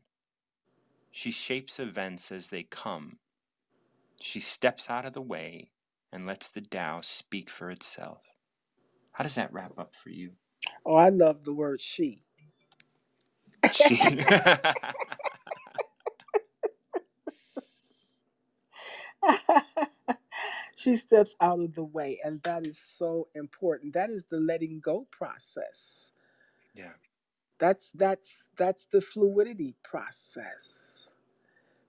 She 1.13 1.33
shapes 1.33 1.81
events 1.81 2.33
as 2.33 2.49
they 2.49 2.65
come. 2.65 3.19
She 4.23 4.41
steps 4.41 4.91
out 4.91 5.07
of 5.07 5.15
the 5.15 5.23
way 5.23 5.73
and 6.13 6.27
lets 6.27 6.49
the 6.49 6.63
Tao 6.63 7.01
speak 7.03 7.51
for 7.51 7.71
itself. 7.71 8.23
How 9.13 9.25
does 9.25 9.37
that 9.37 9.53
wrap 9.53 9.73
up 9.79 9.95
for 9.95 10.11
you? 10.11 10.33
oh 10.87 10.97
i 10.97 11.11
love 11.11 11.45
the 11.45 11.55
word 11.55 11.81
she 11.81 12.23
She 13.71 13.97
she 20.77 20.97
steps 20.97 21.37
out 21.41 21.61
of 21.61 21.75
the 21.75 21.85
way 21.85 22.21
and 22.25 22.43
that 22.45 22.67
is 22.67 22.79
so 22.79 23.29
important. 23.35 23.95
That 23.95 24.11
is 24.11 24.25
the 24.31 24.41
letting 24.41 24.81
go 24.81 25.07
process. 25.13 26.13
Yeah. 26.75 26.93
that's 27.61 27.91
that's 27.95 28.43
that's 28.59 28.87
the 28.93 29.03
fluidity 29.03 29.77
process 29.85 30.96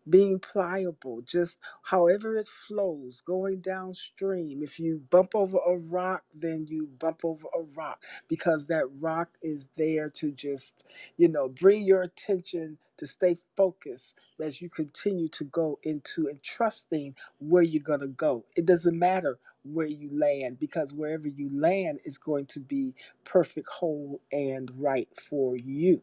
being 0.10 0.40
pliable 0.40 1.22
just 1.24 1.60
however 1.84 2.36
it 2.38 2.48
flows 2.48 3.22
going 3.22 3.62
downstream. 3.62 4.64
If 4.64 4.80
you 4.80 5.04
bump 5.10 5.36
over 5.36 5.60
a 5.68 5.78
rock 5.78 6.24
then 6.36 6.68
you 6.68 6.88
bump 7.00 7.22
over 7.26 7.48
a 7.58 7.64
rock 7.76 8.04
because 8.30 8.68
that 8.68 8.86
rock 9.00 9.30
is 9.44 9.70
there 9.78 10.10
to 10.12 10.32
just 10.32 10.86
you 11.18 11.30
know 11.30 11.50
bring 11.50 11.84
your 11.86 12.04
attention 12.04 12.78
to 12.98 13.08
stay 13.08 13.38
focused 13.58 14.16
as 14.42 14.62
you 14.62 14.70
continue 14.70 15.30
to 15.30 15.46
go 15.46 15.80
into 15.84 16.28
and 16.28 16.42
trusting 16.44 17.16
where 17.40 17.64
you're 17.64 17.84
going 17.84 18.02
to 18.02 18.08
go. 18.08 18.46
It 18.58 18.66
doesn't 18.66 18.98
matter 18.98 19.40
where 19.64 19.88
you 19.88 20.10
land 20.14 20.60
because 20.60 20.94
wherever 20.94 21.28
you 21.28 21.50
land 21.54 22.00
is 22.06 22.18
going 22.18 22.48
to 22.48 22.60
be 22.60 22.96
perfect 23.26 23.68
whole 23.70 24.22
and 24.32 24.72
right 24.78 25.10
for 25.30 25.58
you. 25.58 26.02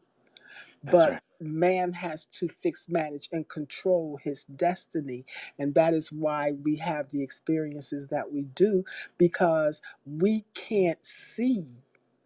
That's 0.85 1.07
but 1.07 1.09
right. 1.09 1.23
Man 1.45 1.93
has 1.95 2.27
to 2.27 2.49
fix 2.63 2.89
manage 2.89 3.29
and 3.33 3.49
control 3.49 4.19
his 4.23 4.45
destiny 4.45 5.27
and 5.59 5.75
that 5.75 5.95
is 5.95 6.13
why 6.13 6.53
we 6.65 6.77
have 6.77 7.11
the 7.11 7.23
experiences 7.23 8.09
that 8.09 8.33
we 8.33 8.43
do 8.43 8.85
because 9.19 9.83
we 10.07 10.45
can't 10.55 11.05
see 11.07 11.65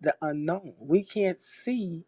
the 0.03 0.17
unknown 0.23 0.75
we 0.81 1.05
can't 1.05 1.41
see 1.43 2.03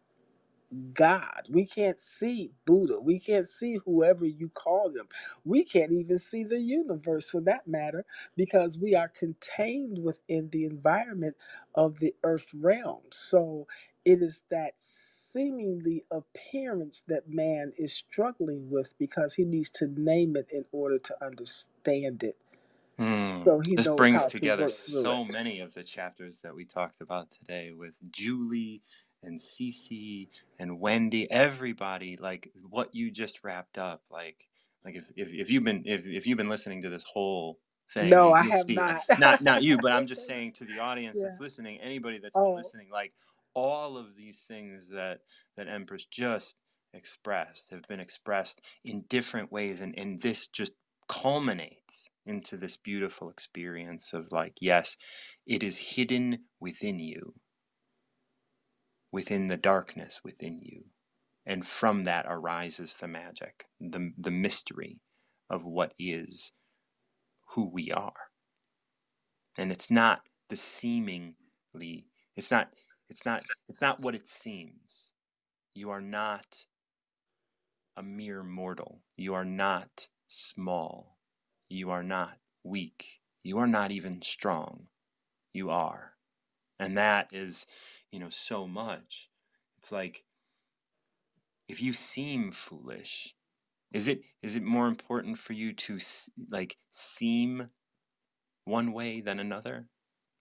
God. 0.93 1.47
We 1.49 1.65
can't 1.65 1.99
see 1.99 2.51
Buddha. 2.65 2.99
We 3.01 3.19
can't 3.19 3.47
see 3.47 3.79
whoever 3.85 4.25
you 4.25 4.49
call 4.49 4.91
them. 4.91 5.07
We 5.45 5.65
can't 5.65 5.93
even 5.93 6.19
see 6.19 6.45
the 6.45 6.59
universe 6.59 7.31
for 7.31 7.41
that 7.43 7.67
matter 7.67 8.05
because 8.37 8.79
we 8.79 8.95
are 8.95 9.09
contained 9.09 9.99
within 10.03 10.49
the 10.51 10.65
environment 10.65 11.35
of 11.75 11.99
the 11.99 12.15
earth 12.23 12.47
realm. 12.53 13.01
So 13.11 13.67
it 14.05 14.21
is 14.23 14.43
that 14.51 14.73
seemingly 15.33 16.03
appearance 16.11 17.03
that 17.07 17.29
man 17.29 17.73
is 17.77 17.93
struggling 17.93 18.69
with 18.71 18.93
because 18.99 19.35
he 19.35 19.43
needs 19.45 19.69
to 19.71 19.87
name 19.87 20.35
it 20.37 20.51
in 20.51 20.63
order 20.73 20.99
to 20.99 21.25
understand 21.25 22.23
it. 22.23 22.37
Hmm. 22.99 23.43
So 23.45 23.59
he 23.61 23.77
This 23.77 23.87
brings 23.89 24.23
how 24.23 24.29
to 24.29 24.31
together 24.31 24.69
so 24.69 25.25
it. 25.29 25.33
many 25.33 25.59
of 25.61 25.73
the 25.73 25.83
chapters 25.83 26.41
that 26.41 26.55
we 26.55 26.65
talked 26.65 27.01
about 27.01 27.31
today 27.31 27.71
with 27.73 27.99
Julie 28.11 28.83
and 29.23 29.39
Cici 29.39 30.29
and 30.59 30.79
Wendy, 30.79 31.29
everybody, 31.31 32.17
like 32.17 32.51
what 32.69 32.95
you 32.95 33.11
just 33.11 33.43
wrapped 33.43 33.77
up. 33.77 34.03
Like, 34.11 34.47
like 34.85 34.95
if, 34.95 35.11
if, 35.17 35.33
if 35.33 35.51
you've 35.51 35.65
been 35.65 35.83
if, 35.87 36.05
if 36.07 36.27
you've 36.27 36.37
been 36.37 36.49
listening 36.49 36.83
to 36.83 36.89
this 36.89 37.05
whole 37.05 37.59
thing, 37.91 38.09
No, 38.09 38.33
I 38.33 38.43
have 38.43 38.69
not. 38.69 39.01
Not 39.17 39.41
not 39.41 39.63
you, 39.63 39.79
but 39.79 39.91
I'm 39.91 40.05
just 40.07 40.25
saying 40.27 40.53
to 40.53 40.65
the 40.65 40.79
audience 40.79 41.21
yeah. 41.21 41.23
that's 41.23 41.39
listening, 41.41 41.79
anybody 41.81 42.19
that's 42.19 42.39
been 42.39 42.39
Oh, 42.41 42.55
listening, 42.55 42.89
like 42.91 43.13
all 43.53 43.97
of 43.97 44.15
these 44.15 44.41
things 44.41 44.89
that 44.89 45.19
that 45.57 45.67
Empress 45.67 46.05
just 46.05 46.57
expressed 46.93 47.69
have 47.71 47.87
been 47.87 47.99
expressed 47.99 48.61
in 48.83 49.05
different 49.09 49.51
ways, 49.51 49.81
and 49.81 49.93
and 49.97 50.21
this 50.21 50.47
just 50.47 50.73
culminates 51.07 52.07
into 52.25 52.55
this 52.55 52.77
beautiful 52.77 53.29
experience 53.29 54.13
of 54.13 54.31
like, 54.31 54.53
yes, 54.61 54.95
it 55.45 55.63
is 55.63 55.77
hidden 55.77 56.39
within 56.59 56.99
you, 56.99 57.33
within 59.11 59.47
the 59.47 59.57
darkness 59.57 60.21
within 60.23 60.59
you. 60.61 60.83
And 61.45 61.65
from 61.65 62.03
that 62.03 62.25
arises 62.29 62.95
the 62.95 63.07
magic, 63.07 63.65
the, 63.79 64.11
the 64.17 64.31
mystery 64.31 65.01
of 65.49 65.65
what 65.65 65.93
is 65.97 66.53
who 67.55 67.69
we 67.69 67.91
are. 67.91 68.13
And 69.57 69.71
it's 69.71 69.91
not 69.91 70.21
the 70.49 70.55
seemingly, 70.55 72.05
it's 72.35 72.51
not, 72.51 72.69
it's 73.11 73.25
not, 73.25 73.41
it's 73.67 73.81
not 73.81 74.01
what 74.01 74.15
it 74.15 74.29
seems. 74.29 75.13
You 75.75 75.89
are 75.89 76.01
not 76.01 76.65
a 77.97 78.01
mere 78.01 78.41
mortal. 78.41 79.01
You 79.17 79.33
are 79.33 79.45
not 79.45 80.07
small. 80.27 81.17
You 81.69 81.91
are 81.91 82.03
not 82.03 82.37
weak. 82.63 83.19
You 83.43 83.57
are 83.57 83.67
not 83.67 83.91
even 83.91 84.21
strong. 84.21 84.87
You 85.53 85.69
are. 85.69 86.13
And 86.79 86.97
that 86.97 87.27
is, 87.33 87.67
you 88.11 88.19
know, 88.19 88.29
so 88.29 88.65
much. 88.65 89.29
It's 89.77 89.91
like 89.91 90.23
if 91.67 91.81
you 91.81 91.91
seem 91.93 92.51
foolish, 92.51 93.35
is 93.91 94.07
it 94.07 94.21
is 94.41 94.55
it 94.55 94.63
more 94.63 94.87
important 94.87 95.37
for 95.37 95.53
you 95.53 95.73
to 95.73 95.99
like 96.49 96.77
seem 96.91 97.69
one 98.63 98.93
way 98.93 99.21
than 99.21 99.39
another? 99.39 99.87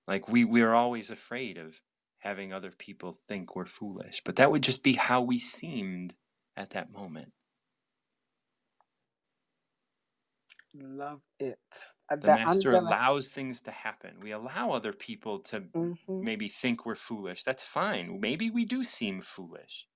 Like 0.06 0.28
we 0.28 0.44
we 0.44 0.62
are 0.62 0.74
always 0.74 1.10
afraid 1.10 1.59
of 1.59 1.80
having 2.20 2.52
other 2.52 2.72
people 2.72 3.12
think 3.12 3.56
we're 3.56 3.66
foolish, 3.66 4.22
but 4.24 4.36
that 4.36 4.51
would 4.52 4.64
just 4.64 4.84
be 4.84 4.94
how 4.94 5.22
we 5.22 5.38
seemed 5.38 6.16
at 6.56 6.70
that 6.72 6.92
moment. 6.92 7.34
love 10.74 11.22
it. 11.38 11.59
The 12.20 12.28
That 12.28 12.32
master 12.32 12.70
gonna. 12.70 12.97
allows 12.97 13.30
things 13.30 13.62
to 13.62 13.70
happen. 13.72 14.20
We 14.20 14.32
allow 14.32 14.72
other 14.72 14.92
people 14.92 15.40
to 15.44 15.70
hmm 15.74 15.94
maybe 16.20 16.48
think 16.48 16.86
we're 16.86 16.94
foolish. 16.97 17.44
That's 17.44 17.64
fine. 17.66 18.20
Maybe 18.20 18.51
we 18.51 18.64
do 18.64 18.84
seem 18.84 19.20
foolish. 19.22 19.88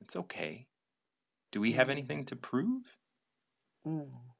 It's 0.00 0.16
okay. 0.16 0.68
Do 1.52 1.60
we 1.60 1.72
have 1.72 1.88
Mm, 1.88 1.90
anything 1.90 2.24
to 2.26 2.36
prove? 2.36 2.98
mm. 3.84 4.30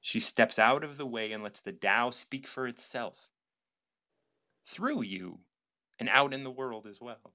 She 0.00 0.20
steps 0.20 0.58
out 0.58 0.84
of 0.84 0.98
the 0.98 1.06
way 1.06 1.32
and 1.32 1.42
lets 1.42 1.60
the 1.62 1.72
Tao 1.72 2.10
speak 2.10 2.46
for 2.46 2.66
itself 2.68 3.30
through 4.64 5.02
you 5.02 5.40
and 5.98 6.08
out 6.08 6.34
in 6.34 6.44
the 6.44 6.50
world 6.50 6.86
as 6.86 7.00
well. 7.00 7.34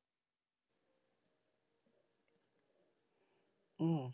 Mm. 3.80 4.14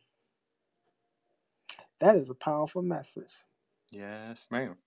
That 1.99 2.15
is 2.15 2.29
a 2.29 2.33
powerful 2.35 2.81
message. 2.81 3.43
Yes, 3.91 4.47
ma'am. 4.51 4.77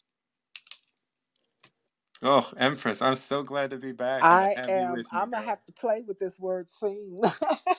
Oh, 2.22 2.50
Empress, 2.58 3.02
I'm 3.02 3.16
so 3.16 3.42
glad 3.44 3.72
to 3.72 3.78
be 3.78 3.92
back 3.92 4.30
I 4.30 4.50
to 4.54 4.60
have 4.62 4.76
you 4.76 4.86
am. 4.86 5.02
me, 5.04 5.04
I'm 5.12 5.30
gonna 5.32 5.42
girl. 5.42 5.46
have 5.46 5.64
to 5.66 5.72
play 5.72 6.02
with 6.06 6.18
this 6.18 6.40
word 6.40 6.70
"seem." 6.70 7.20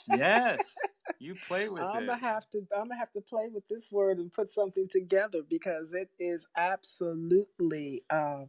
Yes, 0.07 0.93
you 1.19 1.35
play 1.35 1.69
with 1.69 1.93
I'm 1.93 2.05
it. 2.05 2.07
gonna 2.07 2.19
have 2.19 2.49
to. 2.51 2.59
I'm 2.75 2.89
gonna 2.89 2.97
have 2.97 3.13
to 3.13 3.21
play 3.21 3.49
with 3.53 3.67
this 3.69 3.91
word 3.91 4.19
and 4.19 4.33
put 4.33 4.51
something 4.51 4.87
together 4.89 5.41
because 5.49 5.93
it 5.93 6.09
is 6.19 6.47
absolutely 6.57 8.03
um, 8.11 8.47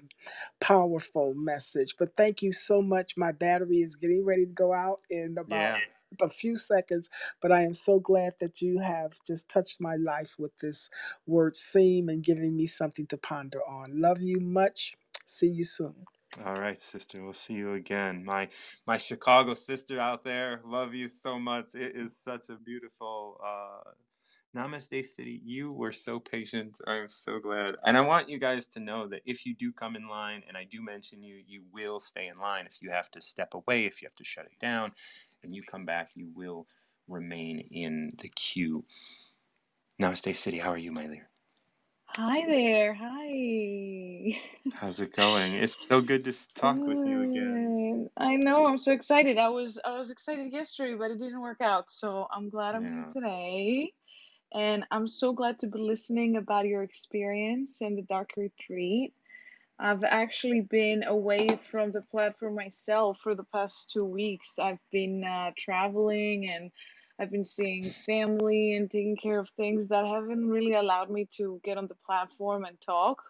powerful 0.61 1.35
message. 1.35 1.97
But 1.99 2.17
thank 2.17 2.43
you 2.43 2.53
so 2.53 2.83
much. 2.83 3.17
My 3.17 3.33
battery 3.33 3.79
is 3.79 3.97
getting 3.97 4.25
ready 4.25 4.47
to 4.47 4.53
go 4.53 4.73
out 4.75 5.01
in 5.11 5.37
about 5.39 5.73
Yeah. 5.73 5.79
a 6.23 6.31
few 6.31 6.57
seconds, 6.57 7.09
but 7.43 7.53
I 7.53 7.62
am 7.62 7.75
so 7.75 8.01
glad 8.01 8.35
that 8.41 8.62
you 8.62 8.81
have 8.81 9.12
just 9.27 9.49
touched 9.49 9.81
my 9.81 9.97
life 9.97 10.37
with 10.39 10.53
this 10.61 10.91
word 11.27 11.57
"seem" 11.57 12.09
and 12.11 12.23
giving 12.25 12.57
me 12.57 12.67
something 12.67 13.07
to 13.09 13.19
ponder 13.19 13.61
on. 13.69 13.87
Love 14.01 14.23
you 14.23 14.41
much. 14.41 14.97
See 15.31 15.48
you 15.48 15.65
soon. 15.65 15.94
All 16.44 16.55
right, 16.55 16.81
sister. 16.82 17.23
We'll 17.23 17.32
see 17.35 17.55
you 17.55 17.74
again. 17.74 18.24
My 18.24 18.48
my 18.86 18.98
Chicago 18.98 19.55
sister 19.55 20.01
out 20.01 20.24
there, 20.24 20.61
love 20.66 20.94
you 20.94 21.09
so 21.09 21.39
much. 21.39 21.74
It 21.77 21.97
is 21.97 22.16
such 22.23 22.51
a 22.51 22.57
beautiful 22.57 23.40
uh 23.44 23.90
Namaste 24.57 25.05
City. 25.07 25.40
You 25.44 25.73
were 25.73 25.93
so 25.93 26.20
patient. 26.20 26.78
I'm 26.86 27.09
so 27.09 27.40
glad. 27.40 27.77
And 27.86 27.97
I 27.97 28.02
want 28.02 28.28
you 28.28 28.39
guys 28.39 28.66
to 28.69 28.81
know 28.81 29.07
that 29.09 29.23
if 29.27 29.47
you 29.47 29.55
do 29.55 29.73
come 29.73 29.97
in 29.97 30.09
line 30.09 30.43
and 30.48 30.57
I 30.57 30.65
do 30.65 30.82
mention 30.82 31.23
you, 31.23 31.36
you 31.47 31.62
will 31.73 32.01
stay 32.01 32.28
in 32.28 32.39
line. 32.40 32.66
If 32.66 32.78
you 32.82 32.90
have 32.90 33.11
to 33.12 33.20
step 33.23 33.55
away, 33.55 33.86
if 33.86 34.02
you 34.02 34.07
have 34.09 34.16
to 34.16 34.24
shut 34.24 34.47
it 34.47 34.59
down, 34.61 34.93
and 35.44 35.55
you 35.55 35.62
come 35.62 35.86
back, 35.86 36.11
you 36.15 36.31
will 36.35 36.66
remain 37.09 37.61
in 37.70 38.11
the 38.19 38.28
queue. 38.31 38.85
Namaste 40.02 40.35
City, 40.36 40.59
how 40.59 40.70
are 40.70 40.78
you, 40.78 40.93
my 40.93 41.07
dear? 41.09 41.30
Hi 42.16 42.47
there. 42.47 42.95
Hi. 42.95 44.41
How's 44.70 45.01
it 45.01 45.15
going? 45.16 45.55
It's 45.55 45.77
so 45.91 46.01
good 46.03 46.24
to 46.24 46.35
talk 46.55 46.87
with 46.87 47.07
you 47.07 47.23
again. 47.23 47.74
I 48.16 48.37
know. 48.37 48.66
I'm 48.66 48.78
so 48.78 48.93
excited. 48.93 49.39
I 49.39 49.51
was 49.51 49.81
I 49.85 49.99
was 49.99 50.11
excited 50.11 50.53
yesterday, 50.53 50.95
but 50.95 51.11
it 51.11 51.19
didn't 51.20 51.41
work 51.41 51.61
out. 51.62 51.91
So 51.91 52.28
I'm 52.35 52.51
glad 52.51 52.77
I'm 52.77 52.89
here 52.89 53.07
today. 53.12 53.93
And 54.55 54.85
I'm 54.91 55.09
so 55.09 55.32
glad 55.35 55.61
to 55.61 55.69
be 55.69 55.78
listening 55.81 56.37
about 56.37 56.66
your 56.66 56.82
experience 56.85 57.82
in 57.82 57.97
the 57.97 58.03
dark 58.03 58.31
retreat. 58.37 59.15
I've 59.78 60.05
actually 60.05 60.62
been 60.62 61.05
away 61.05 61.49
from 61.70 61.93
the 61.93 62.03
platform 62.03 62.57
myself 62.57 63.20
for 63.20 63.35
the 63.35 63.45
past 63.53 63.91
two 63.93 64.07
weeks. 64.07 64.59
I've 64.59 64.81
been 64.93 65.24
uh, 65.24 65.53
traveling 65.59 66.51
and 66.51 66.73
I've 67.20 67.30
been 67.30 67.44
seeing 67.44 67.82
family 67.82 68.76
and 68.76 68.90
taking 68.90 69.14
care 69.14 69.38
of 69.38 69.51
things 69.51 69.86
that 69.88 70.06
haven't 70.06 70.48
really 70.48 70.72
allowed 70.72 71.10
me 71.10 71.28
to 71.36 71.60
get 71.62 71.76
on 71.76 71.86
the 71.86 71.97
platform 72.06 72.64
and 72.64 72.80
talk. 72.80 73.22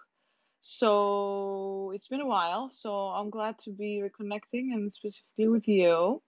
So 0.61 1.91
it's 1.93 2.07
been 2.07 2.21
a 2.21 2.27
while. 2.27 2.71
So 2.71 2.93
I'm 3.09 3.31
glad 3.31 3.59
to 3.61 3.71
be 3.71 4.01
reconnecting 4.01 4.73
and 4.73 4.93
specifically 4.93 5.49
with 5.49 5.67
you. 5.67 6.23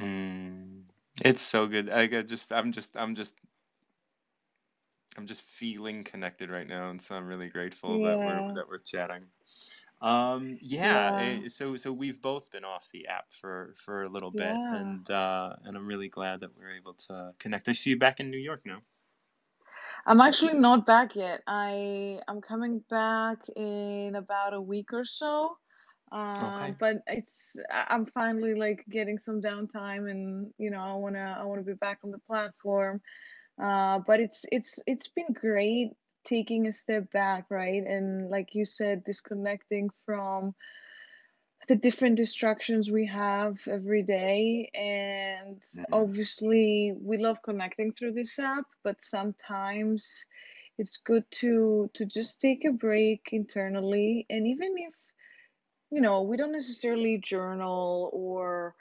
Mm, 0.00 0.82
it's 1.24 1.42
so 1.42 1.66
good. 1.66 1.90
I 1.90 2.06
got 2.06 2.28
just 2.28 2.52
I'm 2.52 2.70
just 2.70 2.96
I'm 2.96 3.16
just 3.16 3.34
I'm 5.16 5.26
just 5.26 5.42
feeling 5.42 6.04
connected 6.04 6.52
right 6.52 6.68
now, 6.68 6.90
and 6.90 7.00
so 7.00 7.16
I'm 7.16 7.26
really 7.26 7.48
grateful 7.48 8.00
that 8.02 8.18
we're 8.24 8.54
that 8.54 8.68
we're 8.68 8.78
chatting. 8.78 9.22
Um, 10.04 10.58
yeah, 10.62 11.12
Yeah. 11.12 11.16
eh, 11.16 11.48
so 11.48 11.76
so 11.76 11.92
we've 11.92 12.22
both 12.22 12.52
been 12.52 12.64
off 12.64 12.90
the 12.92 13.08
app 13.08 13.32
for 13.32 13.74
for 13.76 14.04
a 14.04 14.10
little 14.10 14.32
bit, 14.32 14.60
Yeah. 14.62 14.72
and 14.72 15.10
uh, 15.10 15.56
and 15.64 15.76
I'm 15.76 15.88
really 15.88 16.10
glad 16.10 16.42
that 16.42 16.56
we're 16.56 16.76
able 16.76 16.94
to 17.08 17.34
connect. 17.40 17.68
I 17.68 17.74
see 17.74 17.90
you 17.92 17.98
back 17.98 18.20
in 18.20 18.30
New 18.30 18.38
York 18.38 18.62
now. 18.66 18.82
I'm 20.06 20.20
actually 20.20 20.54
not 20.54 20.86
back 20.86 21.16
yet. 21.16 21.42
I 21.46 22.20
I'm 22.28 22.40
coming 22.40 22.80
back 22.90 23.38
in 23.56 24.14
about 24.16 24.54
a 24.54 24.60
week 24.60 24.92
or 24.92 25.04
so. 25.04 25.56
Uh, 26.12 26.68
Okay. 26.68 26.76
but 26.78 26.98
it's 27.06 27.56
I'm 27.70 28.06
finally 28.06 28.54
like 28.54 28.84
getting 28.90 29.18
some 29.18 29.40
downtime 29.42 30.10
and 30.10 30.52
you 30.58 30.70
know 30.70 30.80
I 30.80 30.94
wanna 30.94 31.38
I 31.40 31.44
wanna 31.44 31.62
be 31.62 31.74
back 31.74 32.00
on 32.04 32.10
the 32.10 32.18
platform. 32.20 33.00
Uh, 33.62 34.00
but 34.06 34.20
it's 34.20 34.44
it's 34.52 34.80
it's 34.86 35.08
been 35.08 35.32
great 35.34 35.90
taking 36.24 36.66
a 36.66 36.72
step 36.72 37.10
back, 37.12 37.46
right? 37.50 37.82
And 37.84 38.30
like 38.30 38.54
you 38.54 38.64
said, 38.64 39.04
disconnecting 39.04 39.90
from 40.06 40.54
the 41.68 41.76
different 41.76 42.16
distractions 42.16 42.90
we 42.90 43.06
have 43.06 43.66
every 43.68 44.02
day 44.02 44.70
and 44.74 45.62
Mhm. 45.74 45.84
obviously 45.92 46.92
we 47.00 47.16
love 47.18 47.42
connecting 47.42 47.92
through 47.92 48.12
this 48.12 48.38
app 48.38 48.64
but 48.82 49.02
sometimes 49.02 50.24
it's 50.78 50.98
good 50.98 51.24
to 51.30 51.90
to 51.94 52.04
just 52.04 52.40
take 52.40 52.64
a 52.64 52.72
break 52.72 53.28
internally 53.32 54.26
and 54.28 54.46
even 54.46 54.72
if 54.76 54.94
you 55.90 56.00
know 56.00 56.22
we 56.22 56.36
don't 56.36 56.52
necessarily 56.52 57.18
journal 57.18 58.10
or 58.12 58.74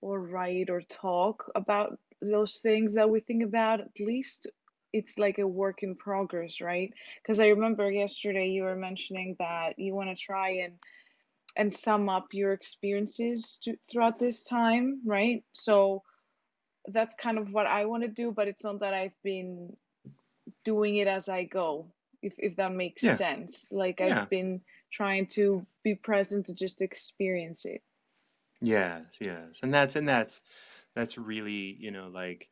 or 0.00 0.20
write 0.20 0.70
or 0.70 0.82
talk 0.82 1.50
about 1.54 1.98
those 2.22 2.58
things 2.58 2.94
that 2.94 3.10
we 3.10 3.20
think 3.20 3.42
about 3.42 3.80
at 3.80 4.00
least 4.00 4.46
it's 4.92 5.18
like 5.18 5.38
a 5.38 5.46
work 5.46 5.82
in 5.82 5.94
progress 5.96 6.60
right 6.60 6.92
because 7.22 7.40
i 7.40 7.48
remember 7.48 7.90
yesterday 7.90 8.48
you 8.48 8.62
were 8.64 8.76
mentioning 8.76 9.36
that 9.38 9.78
you 9.78 9.94
want 9.94 10.08
to 10.10 10.16
try 10.16 10.50
and 10.64 10.74
and 11.56 11.72
sum 11.72 12.08
up 12.08 12.28
your 12.32 12.52
experiences 12.52 13.58
to, 13.64 13.76
throughout 13.90 14.18
this 14.18 14.44
time, 14.44 15.00
right? 15.04 15.44
So 15.52 16.02
that's 16.86 17.14
kind 17.14 17.38
of 17.38 17.52
what 17.52 17.66
I 17.66 17.86
want 17.86 18.02
to 18.04 18.08
do, 18.08 18.32
but 18.32 18.48
it's 18.48 18.64
not 18.64 18.80
that 18.80 18.94
I've 18.94 19.20
been 19.22 19.76
doing 20.64 20.96
it 20.96 21.08
as 21.08 21.28
I 21.28 21.44
go, 21.44 21.92
if 22.22 22.34
if 22.38 22.56
that 22.56 22.72
makes 22.72 23.02
Yeah, 23.02 23.16
sense. 23.16 23.66
Like 23.70 24.00
yeah, 24.00 24.26
I've 24.26 24.28
been 24.30 24.62
trying 24.92 25.26
to 25.28 25.66
be 25.84 25.94
present 25.94 26.46
to 26.46 26.54
just 26.54 26.82
experience 26.82 27.64
it. 27.66 27.82
yes, 28.60 29.02
yes, 29.20 29.60
and 29.62 29.72
that's 29.72 29.96
and 29.96 30.08
that's 30.08 30.42
that's 30.94 31.18
really 31.18 31.76
you 31.78 31.90
know 31.90 32.08
like 32.08 32.48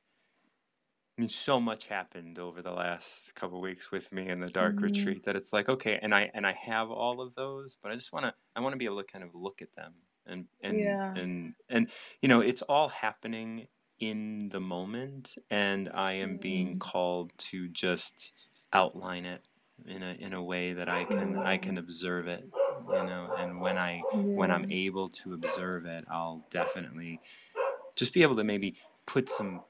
I 1.19 1.23
mean, 1.23 1.29
so 1.31 1.59
much 1.61 1.87
happened 1.89 2.39
over 2.39 2.63
the 2.63 2.73
last 2.73 3.35
couple 3.35 3.61
weeks 3.61 3.91
with 3.91 4.13
me 4.13 4.29
in 4.29 4.39
the 4.39 4.49
dark 4.49 4.81
Mm, 4.81 4.83
retreat 4.83 5.25
that 5.25 5.35
it's 5.35 5.53
like, 5.53 5.69
okay, 5.69 5.99
and 6.01 6.15
I 6.15 6.31
and 6.33 6.47
I 6.47 6.53
have 6.53 6.91
all 6.93 7.21
of 7.21 7.35
those, 7.35 7.77
but 7.77 7.91
I 7.91 7.95
just 7.95 8.13
want 8.13 8.27
to 8.27 8.35
I 8.55 8.61
want 8.61 8.73
to 8.75 8.79
be 8.79 8.85
able 8.85 8.99
to 9.03 9.05
kind 9.05 9.25
of 9.25 9.35
look 9.35 9.61
at 9.61 9.73
them 9.73 9.97
and 10.27 10.47
and 10.63 11.01
yeah. 11.01 11.17
and 11.17 11.55
and 11.69 11.91
you 12.23 12.29
know, 12.29 12.41
it's 12.41 12.63
all 12.63 12.89
happening 12.89 13.67
in 13.99 14.51
the 14.51 14.61
moment, 14.61 15.35
and 15.51 15.89
I 15.89 16.13
am 16.13 16.39
being 16.39 16.77
Mm, 16.77 16.79
called 16.79 17.33
to 17.39 17.69
just 17.69 18.49
outline 18.73 19.25
it 19.25 19.43
in 19.87 20.05
a 20.05 20.13
in 20.15 20.33
a 20.35 20.43
way 20.43 20.73
that 20.73 20.89
I 20.89 21.05
can 21.05 21.37
I 21.43 21.57
mm, 21.57 21.59
can 21.59 21.79
observe 21.79 22.29
it, 22.29 22.45
you 22.93 23.03
know, 23.03 23.33
and 23.37 23.61
when 23.61 23.77
I 23.77 24.05
when 24.35 24.53
I'm 24.53 24.67
able 24.71 25.09
to 25.11 25.35
observe 25.35 25.85
it, 25.85 26.05
I'll 26.09 26.47
definitely 26.49 27.21
just 27.97 28.15
be 28.15 28.23
able 28.23 28.37
to 28.37 28.45
maybe 28.45 28.77
put 29.07 29.29
some 29.29 29.65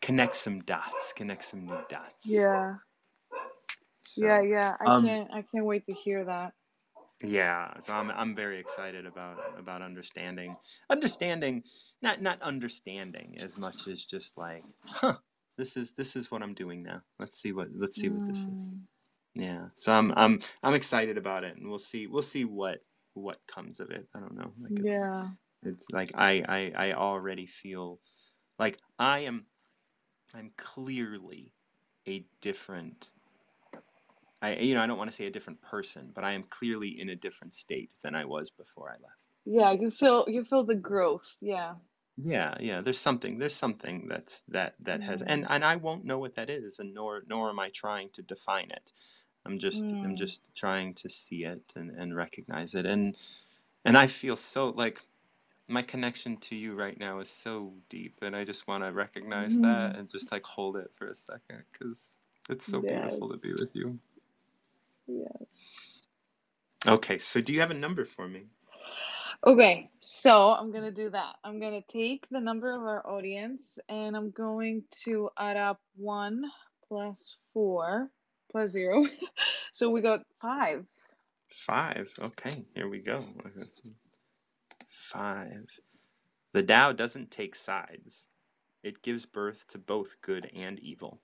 connect 0.00 0.34
some 0.36 0.60
dots, 0.60 1.12
connect 1.12 1.44
some 1.44 1.66
new 1.66 1.78
dots. 1.88 2.26
Yeah. 2.32 2.76
Yeah, 4.16 4.40
So, 4.40 4.42
yeah. 4.42 4.76
I 4.80 4.90
um, 4.90 5.04
can't 5.04 5.30
I 5.32 5.42
can't 5.42 5.64
wait 5.64 5.84
to 5.86 5.92
hear 5.94 6.24
that. 6.24 6.54
yeah, 7.22 7.76
so 7.80 7.94
I'm 7.94 8.10
I'm 8.12 8.34
very 8.36 8.58
excited 8.60 9.04
about 9.04 9.38
about 9.58 9.82
understanding, 9.82 10.56
understanding, 10.88 11.64
not 12.00 12.22
not 12.22 12.40
understanding 12.42 13.36
as 13.40 13.58
much 13.58 13.88
as 13.88 14.04
just 14.04 14.38
like, 14.38 14.64
huh, 14.86 15.16
this 15.56 15.76
is 15.76 15.92
this 15.94 16.14
is 16.14 16.30
what 16.30 16.42
I'm 16.42 16.54
doing 16.54 16.82
now. 16.84 17.02
Let's 17.18 17.36
see 17.38 17.52
what 17.52 17.68
let's 17.74 17.96
see 17.98 18.08
what 18.08 18.24
this 18.24 18.46
is. 18.46 18.74
Mm, 18.74 18.86
Yeah, 19.34 19.68
so 19.74 19.92
I'm 19.94 20.12
I'm 20.16 20.40
I'm 20.62 20.74
excited 20.74 21.18
about 21.18 21.44
it, 21.44 21.56
and 21.56 21.68
we'll 21.68 21.78
see 21.80 22.06
we'll 22.06 22.22
see 22.22 22.44
what 22.44 22.80
what 23.14 23.38
comes 23.48 23.80
of 23.80 23.90
it. 23.90 24.08
I 24.14 24.20
don't 24.20 24.36
know, 24.36 24.52
like 24.60 24.78
it's 24.80 24.84
yeah. 24.84 25.28
it's 25.62 25.86
like 25.92 26.12
I 26.16 26.44
I 26.48 26.90
I 26.90 26.92
already 26.94 27.46
feel 27.46 28.00
like 28.58 28.78
I 28.98 29.20
am 29.20 29.46
I'm 30.34 30.52
clearly 30.56 31.52
a 32.06 32.26
different 32.40 33.12
I 34.42 34.56
you 34.56 34.74
know 34.74 34.82
I 34.82 34.86
don't 34.88 34.98
want 34.98 35.10
to 35.10 35.14
say 35.14 35.26
a 35.26 35.30
different 35.30 35.60
person, 35.62 36.10
but 36.12 36.24
I 36.24 36.32
am 36.32 36.42
clearly 36.42 36.88
in 37.00 37.08
a 37.08 37.14
different 37.16 37.54
state 37.54 37.92
than 38.02 38.14
I 38.16 38.24
was 38.24 38.50
before 38.50 38.90
I 38.90 38.94
left. 38.94 39.14
Yeah, 39.46 39.72
you 39.72 39.90
feel 39.90 40.26
you 40.28 40.44
feel 40.44 40.62
the 40.62 40.76
growth. 40.76 41.36
Yeah. 41.40 41.76
yeah, 42.16 42.54
yeah, 42.60 42.80
there's 42.80 42.98
something 42.98 43.38
there's 43.38 43.54
something 43.54 44.08
that's 44.08 44.42
that 44.48 44.74
that 44.80 45.02
has 45.04 45.22
and 45.22 45.44
Mm, 45.44 45.48
and 45.48 45.64
I 45.64 45.76
won't 45.76 46.04
know 46.04 46.18
what 46.18 46.34
that 46.34 46.50
is, 46.50 46.78
and 46.80 46.92
nor 46.94 47.22
nor 47.26 47.48
am 47.50 47.60
I 47.60 47.70
trying 47.70 48.10
to 48.10 48.22
define 48.22 48.70
it. 48.70 48.90
I'm 49.46 49.56
just 49.58 49.94
I'm 50.02 50.14
mm, 50.14 50.16
just 50.16 50.50
trying 50.56 50.94
to 50.94 51.08
see 51.08 51.44
it 51.44 51.74
and 51.76 51.90
and 51.90 52.16
recognize 52.16 52.74
it, 52.74 52.86
and 52.86 53.16
and 53.84 53.96
I 53.96 54.08
feel 54.08 54.36
so 54.36 54.70
like 54.70 55.00
my 55.68 55.82
connection 55.82 56.36
to 56.38 56.56
you 56.56 56.74
right 56.74 56.98
now 56.98 57.18
is 57.20 57.28
so 57.28 57.72
deep, 57.88 58.18
and 58.22 58.34
I 58.34 58.44
just 58.44 58.66
want 58.66 58.84
to 58.84 58.92
recognize 58.92 59.58
that 59.60 59.94
mm. 59.94 59.98
and 59.98 60.10
just 60.10 60.32
like 60.32 60.44
hold 60.44 60.76
it 60.76 60.90
for 60.92 61.08
a 61.08 61.14
second 61.14 61.64
because 61.72 62.20
it's 62.48 62.66
so 62.66 62.82
Yes. 62.82 62.92
beautiful 62.92 63.28
to 63.30 63.36
be 63.36 63.52
with 63.52 63.74
you. 63.74 63.94
Yes. 65.06 66.02
Okay, 66.86 67.18
so 67.18 67.40
do 67.40 67.52
you 67.52 67.60
have 67.60 67.70
a 67.70 67.74
number 67.74 68.04
for 68.04 68.28
me? 68.28 68.46
Okay, 69.44 69.90
so 70.00 70.52
I'm 70.52 70.72
gonna 70.72 70.90
do 70.90 71.10
that. 71.10 71.36
I'm 71.44 71.60
gonna 71.60 71.82
take 71.82 72.26
the 72.30 72.40
number 72.40 72.74
of 72.74 72.82
our 72.82 73.06
audience 73.06 73.78
and 73.88 74.16
I'm 74.16 74.30
going 74.30 74.84
to 75.04 75.30
add 75.38 75.56
up 75.56 75.80
one 75.96 76.44
plus 76.88 77.36
four 77.52 78.10
plus 78.50 78.70
zero. 78.70 79.04
so 79.72 79.90
we 79.90 80.00
got 80.00 80.22
five. 80.40 80.86
Five. 81.48 82.12
Okay, 82.20 82.64
here 82.74 82.88
we 82.88 83.00
go. 83.00 83.24
Five. 85.12 85.80
The 86.52 86.62
Tao 86.62 86.92
doesn't 86.92 87.30
take 87.30 87.54
sides, 87.54 88.28
it 88.82 89.02
gives 89.02 89.24
birth 89.24 89.66
to 89.68 89.78
both 89.78 90.20
good 90.20 90.50
and 90.54 90.78
evil. 90.80 91.22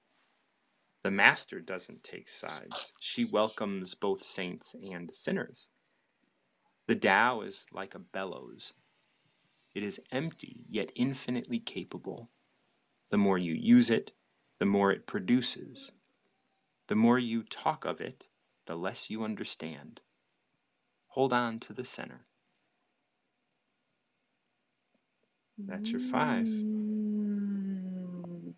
The 1.03 1.11
Master 1.11 1.61
doesn't 1.61 2.03
take 2.03 2.27
sides, 2.27 2.95
she 2.99 3.27
welcomes 3.27 3.95
both 3.95 4.23
saints 4.23 4.75
and 4.75 5.15
sinners. 5.15 5.69
The 6.87 6.97
Tao 6.97 7.43
is 7.43 7.67
like 7.73 7.95
a 7.95 7.99
bellows. 7.99 8.73
It 9.75 9.83
is 9.83 10.01
empty, 10.11 10.65
yet 10.67 10.91
infinitely 10.95 11.59
capable. 11.59 12.31
The 13.11 13.19
more 13.19 13.37
you 13.37 13.53
use 13.53 13.91
it, 13.91 14.13
the 14.61 14.67
more 14.67 14.93
it 14.93 15.07
produces. 15.07 15.93
The 16.87 16.97
more 16.97 17.19
you 17.19 17.43
talk 17.43 17.85
of 17.85 18.01
it, 18.01 18.29
the 18.65 18.77
less 18.77 19.11
you 19.11 19.25
understand. 19.25 20.01
Hold 21.09 21.35
on 21.35 21.59
to 21.61 21.75
the 21.75 21.85
center. 21.85 22.25
That's 25.67 25.91
your 25.91 26.01
five. 26.01 26.47
Mm, 26.47 28.53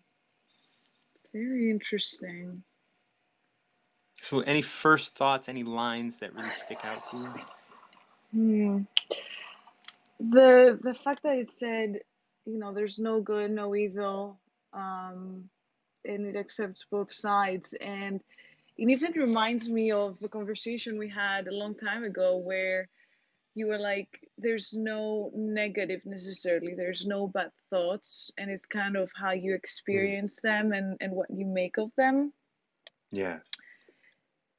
very 1.33 1.71
interesting. 1.71 2.63
So, 4.15 4.41
any 4.41 4.61
first 4.61 5.15
thoughts, 5.15 5.47
any 5.47 5.63
lines 5.63 6.17
that 6.17 6.35
really 6.35 6.51
stick 6.51 6.83
out 6.83 7.09
to 7.11 7.17
you? 7.17 7.33
Hmm. 8.31 8.81
The 10.19 10.79
the 10.81 10.93
fact 10.93 11.23
that 11.23 11.37
it 11.37 11.51
said, 11.51 11.99
you 12.45 12.59
know, 12.59 12.73
there's 12.73 12.99
no 12.99 13.21
good, 13.21 13.51
no 13.51 13.75
evil, 13.75 14.39
um, 14.73 15.49
and 16.03 16.25
it 16.25 16.35
accepts 16.35 16.85
both 16.89 17.13
sides, 17.13 17.73
and 17.79 18.19
it 18.77 18.89
even 18.89 19.13
reminds 19.13 19.69
me 19.69 19.91
of 19.91 20.17
a 20.23 20.27
conversation 20.27 20.97
we 20.97 21.09
had 21.09 21.47
a 21.47 21.53
long 21.53 21.75
time 21.75 22.03
ago 22.03 22.37
where 22.37 22.89
you 23.57 23.67
were 23.67 23.79
like, 23.79 24.29
there's 24.37 24.73
no 24.73 25.31
negative 25.35 26.05
necessarily, 26.05 26.75
there's 26.75 27.07
no 27.07 27.27
bad 27.27 27.51
thoughts, 27.71 28.31
and 28.37 28.51
it's 28.51 28.67
kind 28.67 28.95
of 28.95 29.11
how 29.15 29.31
you 29.31 29.53
Mm. 29.53 29.55
experience 29.55 30.41
them 30.41 30.71
and, 30.73 30.97
and 31.01 31.11
what 31.13 31.29
you 31.31 31.45
make 31.45 31.77
of 31.77 31.91
them. 31.97 32.33
Yeah. 33.11 33.39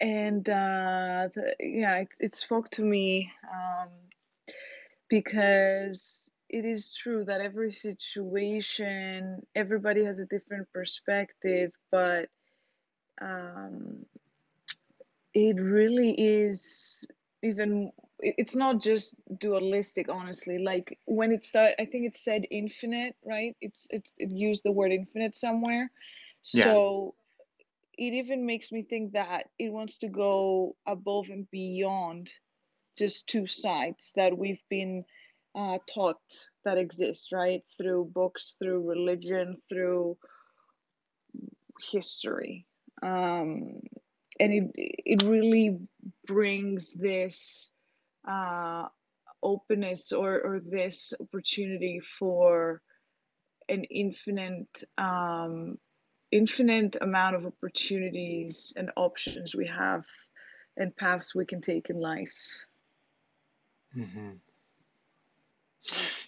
And 0.01 0.49
uh, 0.49 1.29
the, 1.35 1.55
yeah, 1.61 1.99
it, 1.99 2.09
it 2.21 2.35
spoke 2.35 2.71
to 2.73 2.83
me 2.83 3.31
um, 3.45 3.91
because 5.09 6.31
it 6.49 6.65
is 6.65 6.93
true 6.93 7.25
that 7.25 7.41
every 7.41 7.73
situation, 7.73 9.47
everybody 9.55 10.05
has 10.05 10.21
a 10.21 10.27
different 10.27 10.73
perspective, 10.73 11.73
but 11.91 12.29
um, 13.21 14.07
it 15.35 15.57
really 15.61 16.13
is 16.13 17.07
even 17.43 17.93
it's 18.21 18.57
not 18.57 18.81
just 18.81 19.15
dualistic 19.39 20.09
honestly. 20.09 20.59
Like 20.59 20.99
when 21.07 21.33
it 21.33 21.45
started 21.45 21.81
i 21.81 21.85
think 21.85 22.07
it 22.07 22.17
said 22.17 22.47
infinite 22.51 23.17
right? 23.25 23.57
It's 23.61 23.87
it's 23.91 24.15
it 24.19 24.31
used 24.31 24.65
the 24.65 24.73
word 24.73 24.93
infinite 24.93 25.35
somewhere. 25.35 25.91
Yeah. 26.55 26.65
so 26.65 27.15
it 27.97 28.15
even 28.15 28.47
makes 28.47 28.71
me 28.71 28.83
think 28.83 29.13
that 29.13 29.49
it 29.59 29.73
wants 29.73 29.99
to 29.99 30.09
go 30.09 30.77
above 30.87 31.29
and 31.31 31.51
beyond 31.51 32.31
just 32.97 33.27
two 33.27 33.45
sides 33.47 34.13
that 34.17 34.37
we've 34.39 34.63
been 34.69 35.05
uh, 35.55 35.79
taught 35.93 36.21
that 36.65 36.79
exist 36.79 37.33
right? 37.33 37.63
Through 37.77 38.11
books 38.15 38.57
through 38.59 38.89
religion 38.89 39.57
through 39.69 40.17
history. 41.91 42.67
Um, 43.03 43.81
and 44.41 44.53
it 44.53 44.71
it 44.77 45.23
really 45.25 45.79
brings 46.27 46.95
this 46.95 47.73
uh, 48.29 48.89
openness 49.43 50.13
or 50.13 50.41
or 50.41 50.61
this 50.61 51.15
opportunity 51.21 52.01
for 52.01 52.83
an 53.69 53.85
infinite 53.85 54.85
um, 54.99 55.79
infinite 56.33 56.97
amount 57.01 57.37
of 57.37 57.47
opportunities 57.47 58.73
and 58.77 58.91
options 58.97 59.57
we 59.57 59.67
have 59.67 60.05
and 60.77 60.97
paths 60.97 61.35
we 61.35 61.47
can 61.47 61.61
take 61.61 61.91
in 61.91 62.01
life. 62.01 62.67
hmm 63.95 64.37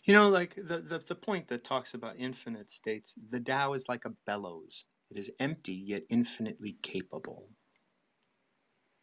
You 0.05 0.15
know, 0.15 0.29
like 0.29 0.55
the, 0.57 0.79
the, 0.79 0.99
the 0.99 1.15
point 1.15 1.49
that 1.49 1.65
talks 1.65 1.95
about 1.95 2.17
infinite 2.19 2.71
states, 2.71 3.15
the 3.31 3.41
Tao 3.41 3.75
is 3.75 3.89
like 3.89 4.05
a 4.05 4.11
bellows. 4.27 4.87
It 5.11 5.19
is 5.19 5.31
empty 5.39 5.75
yet 5.75 6.05
infinitely 6.09 6.79
capable. 6.83 7.49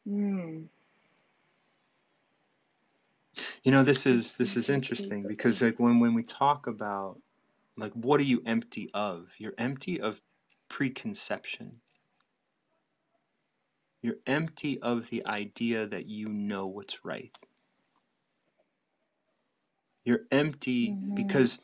Mm. 0.08 0.70
You 3.64 3.72
know, 3.72 3.84
this 3.84 4.06
is 4.06 4.36
this 4.36 4.56
is 4.56 4.70
interesting 4.70 5.28
because 5.28 5.62
like 5.62 5.80
when 5.80 6.00
when 6.00 6.14
we 6.14 6.24
talk 6.24 6.68
about 6.68 7.20
like 7.76 7.94
what 7.94 8.20
are 8.20 8.24
you 8.24 8.42
empty 8.46 8.90
of? 8.94 9.36
You're 9.38 9.54
empty 9.58 10.00
of 10.00 10.22
preconception. 10.70 11.82
You're 14.02 14.20
empty 14.26 14.80
of 14.82 15.10
the 15.10 15.26
idea 15.26 15.86
that 15.88 16.06
you 16.06 16.30
know 16.30 16.68
what's 16.68 17.04
right. 17.04 17.38
You're 20.06 20.26
empty 20.32 20.90
Mhm. 20.92 21.16
because 21.16 21.60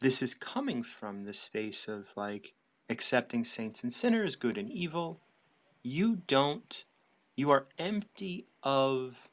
this 0.00 0.22
is 0.22 0.34
coming 0.34 0.82
from 0.82 1.24
the 1.24 1.32
space 1.34 1.88
of 1.88 2.12
like 2.16 2.54
accepting 2.90 3.44
saints 3.44 3.82
and 3.82 3.94
sinners, 3.94 4.36
good 4.36 4.58
and 4.58 4.70
evil. 4.70 5.20
You 5.82 6.16
don't, 6.16 6.84
you 7.36 7.50
are 7.50 7.66
empty 7.78 8.46
of 8.62 9.30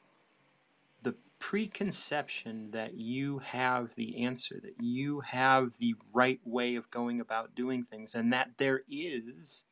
preconception 1.46 2.72
that 2.72 2.94
you 2.94 3.38
have 3.38 3.94
the 3.94 4.24
answer, 4.24 4.58
that 4.60 4.74
you 4.80 5.20
have 5.20 5.72
the 5.78 5.94
right 6.12 6.40
way 6.44 6.74
of 6.74 6.90
going 6.90 7.20
about 7.20 7.54
doing 7.54 7.84
things, 7.84 8.16
and 8.16 8.32
that 8.32 8.50
there 8.58 8.82
is 8.88 9.64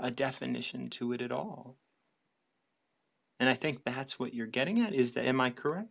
a 0.00 0.10
definition 0.10 0.90
to 0.90 1.12
it 1.12 1.22
at 1.22 1.30
all. 1.30 1.76
And 3.38 3.48
I 3.48 3.54
think 3.54 3.84
that's 3.84 4.18
what 4.18 4.34
you're 4.34 4.48
getting 4.48 4.80
at. 4.80 4.92
Is 4.92 5.12
that, 5.12 5.24
am 5.24 5.40
I 5.40 5.50
correct? 5.50 5.90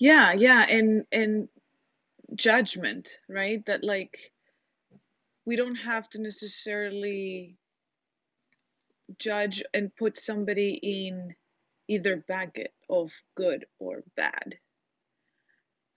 Yeah, 0.00 0.32
yeah, 0.32 0.66
and 0.68 1.04
and 1.12 1.48
judgment, 2.34 3.20
right? 3.28 3.64
That 3.66 3.84
like 3.84 4.32
we 5.44 5.54
don't 5.54 5.76
have 5.76 6.10
to 6.10 6.20
necessarily 6.20 7.56
judge 9.16 9.62
and 9.72 9.94
put 9.94 10.18
somebody 10.18 10.80
in 10.82 11.36
either 11.88 12.24
bucket 12.28 12.72
of 12.88 13.12
good 13.36 13.66
or 13.78 14.02
bad, 14.16 14.58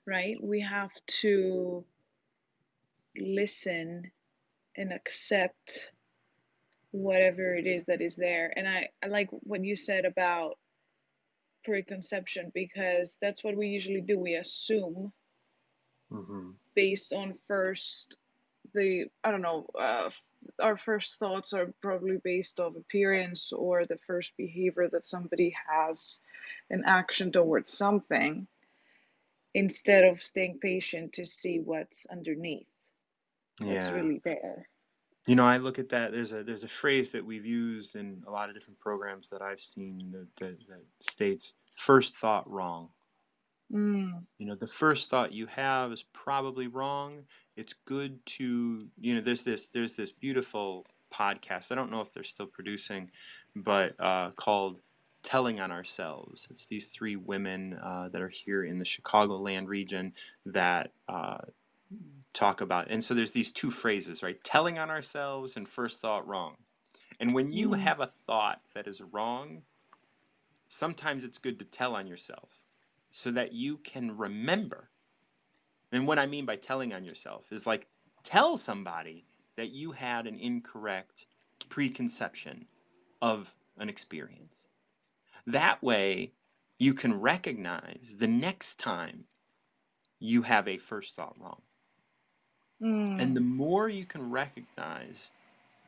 right? 0.05 0.37
We 0.41 0.61
have 0.61 0.91
to 1.21 1.85
listen 3.17 4.11
and 4.75 4.93
accept 4.93 5.91
whatever 6.91 7.55
it 7.55 7.67
is 7.67 7.85
that 7.85 8.01
is 8.01 8.15
there. 8.15 8.51
And 8.55 8.67
I, 8.67 8.89
I 9.03 9.07
like 9.07 9.29
what 9.31 9.63
you 9.63 9.75
said 9.75 10.05
about 10.05 10.57
preconception 11.63 12.51
because 12.53 13.17
that's 13.21 13.43
what 13.43 13.55
we 13.57 13.67
usually 13.67 14.01
do. 14.01 14.19
We 14.19 14.35
assume 14.35 15.13
Mm-hmm. 16.11 16.51
based 16.75 17.13
on 17.13 17.35
first 17.47 18.17
the 18.73 19.05
I 19.23 19.31
don't 19.31 19.41
know 19.41 19.67
uh, 19.79 20.09
our 20.61 20.77
first 20.77 21.17
thoughts 21.19 21.53
are 21.53 21.73
probably 21.81 22.17
based 22.23 22.59
off 22.59 22.75
appearance 22.75 23.51
or 23.53 23.85
the 23.85 23.99
first 24.07 24.33
behavior 24.37 24.89
that 24.91 25.05
somebody 25.05 25.55
has 25.69 26.21
an 26.69 26.83
action 26.85 27.31
towards 27.31 27.71
something 27.73 28.47
instead 29.53 30.05
of 30.05 30.19
staying 30.21 30.59
patient 30.59 31.13
to 31.13 31.25
see 31.25 31.59
what's 31.59 32.07
underneath 32.07 32.69
what's 33.59 33.85
Yeah. 33.85 33.91
really 33.91 34.21
there 34.25 34.69
You 35.27 35.35
know, 35.35 35.45
I 35.45 35.57
look 35.57 35.79
at 35.79 35.89
that. 35.89 36.11
There's 36.11 36.33
a 36.33 36.43
there's 36.43 36.63
a 36.63 36.69
phrase 36.69 37.11
that 37.11 37.25
we've 37.25 37.45
used 37.45 37.95
in 37.95 38.23
a 38.27 38.31
lot 38.31 38.49
of 38.49 38.55
different 38.55 38.79
programs 38.79 39.29
that 39.29 39.41
I've 39.41 39.59
seen 39.59 40.11
that, 40.11 40.27
that, 40.37 40.67
that 40.67 40.85
states 41.01 41.55
first 41.75 42.15
thought 42.15 42.49
wrong. 42.49 42.89
Mm, 43.71 44.23
You 44.37 44.47
know, 44.47 44.55
the 44.55 44.67
first 44.67 45.09
thought 45.09 45.33
you 45.33 45.47
have 45.47 45.91
is 45.91 46.03
probably 46.03 46.67
wrong. 46.67 47.25
It's 47.55 47.73
good 47.73 48.25
to 48.37 48.87
you 48.99 49.15
know. 49.15 49.21
There's 49.21 49.43
this 49.43 49.67
there's 49.67 49.95
this 49.95 50.11
beautiful 50.11 50.85
podcast. 51.13 51.71
I 51.71 51.75
don't 51.75 51.91
know 51.91 52.01
if 52.01 52.13
they're 52.13 52.23
still 52.23 52.47
producing, 52.47 53.11
but 53.55 53.95
uh, 53.99 54.31
called 54.31 54.81
"Telling 55.23 55.59
on 55.59 55.71
Ourselves." 55.71 56.47
It's 56.51 56.65
these 56.67 56.87
three 56.87 57.17
women 57.17 57.73
uh, 57.75 58.09
that 58.09 58.21
are 58.21 58.29
here 58.29 58.63
in 58.63 58.79
the 58.79 58.85
Chicagoland 58.85 59.67
region 59.67 60.13
that 60.45 60.91
uh, 61.09 61.39
talk 62.33 62.61
about. 62.61 62.87
And 62.89 63.03
so 63.03 63.13
there's 63.13 63.31
these 63.33 63.51
two 63.51 63.71
phrases, 63.71 64.23
right? 64.23 64.41
Telling 64.43 64.79
on 64.79 64.89
ourselves 64.89 65.57
and 65.57 65.67
first 65.67 66.01
thought 66.01 66.27
wrong. 66.27 66.55
And 67.19 67.33
when 67.33 67.51
you 67.51 67.69
mm, 67.69 67.79
have 67.79 67.99
a 67.99 68.05
thought 68.07 68.61
that 68.73 68.87
is 68.87 69.01
wrong, 69.01 69.63
sometimes 70.69 71.23
it's 71.23 71.37
good 71.37 71.59
to 71.59 71.65
tell 71.65 71.95
on 71.95 72.07
yourself 72.07 72.51
so 73.11 73.31
that 73.31 73.53
you 73.53 73.77
can 73.77 74.17
remember. 74.17 74.89
And 75.91 76.07
what 76.07 76.19
I 76.19 76.25
mean 76.25 76.45
by 76.45 76.55
telling 76.57 76.93
on 76.93 77.05
yourself 77.05 77.51
is 77.51 77.67
like 77.67 77.87
tell 78.23 78.57
somebody 78.57 79.25
that 79.57 79.71
you 79.71 79.91
had 79.93 80.27
an 80.27 80.39
incorrect 80.39 81.27
preconception 81.69 82.67
of 83.21 83.55
an 83.77 83.89
experience. 83.89 84.69
That 85.47 85.81
way, 85.83 86.33
you 86.79 86.93
can 86.93 87.19
recognize 87.19 88.17
the 88.19 88.27
next 88.27 88.79
time 88.79 89.25
you 90.19 90.43
have 90.43 90.67
a 90.67 90.77
first 90.77 91.15
thought 91.15 91.35
wrong. 91.39 91.63
And 93.17 93.35
the 93.35 93.41
Mm. 93.41 93.47
more 93.57 93.89
you 93.89 94.05
can 94.05 94.31
recognize 94.31 95.31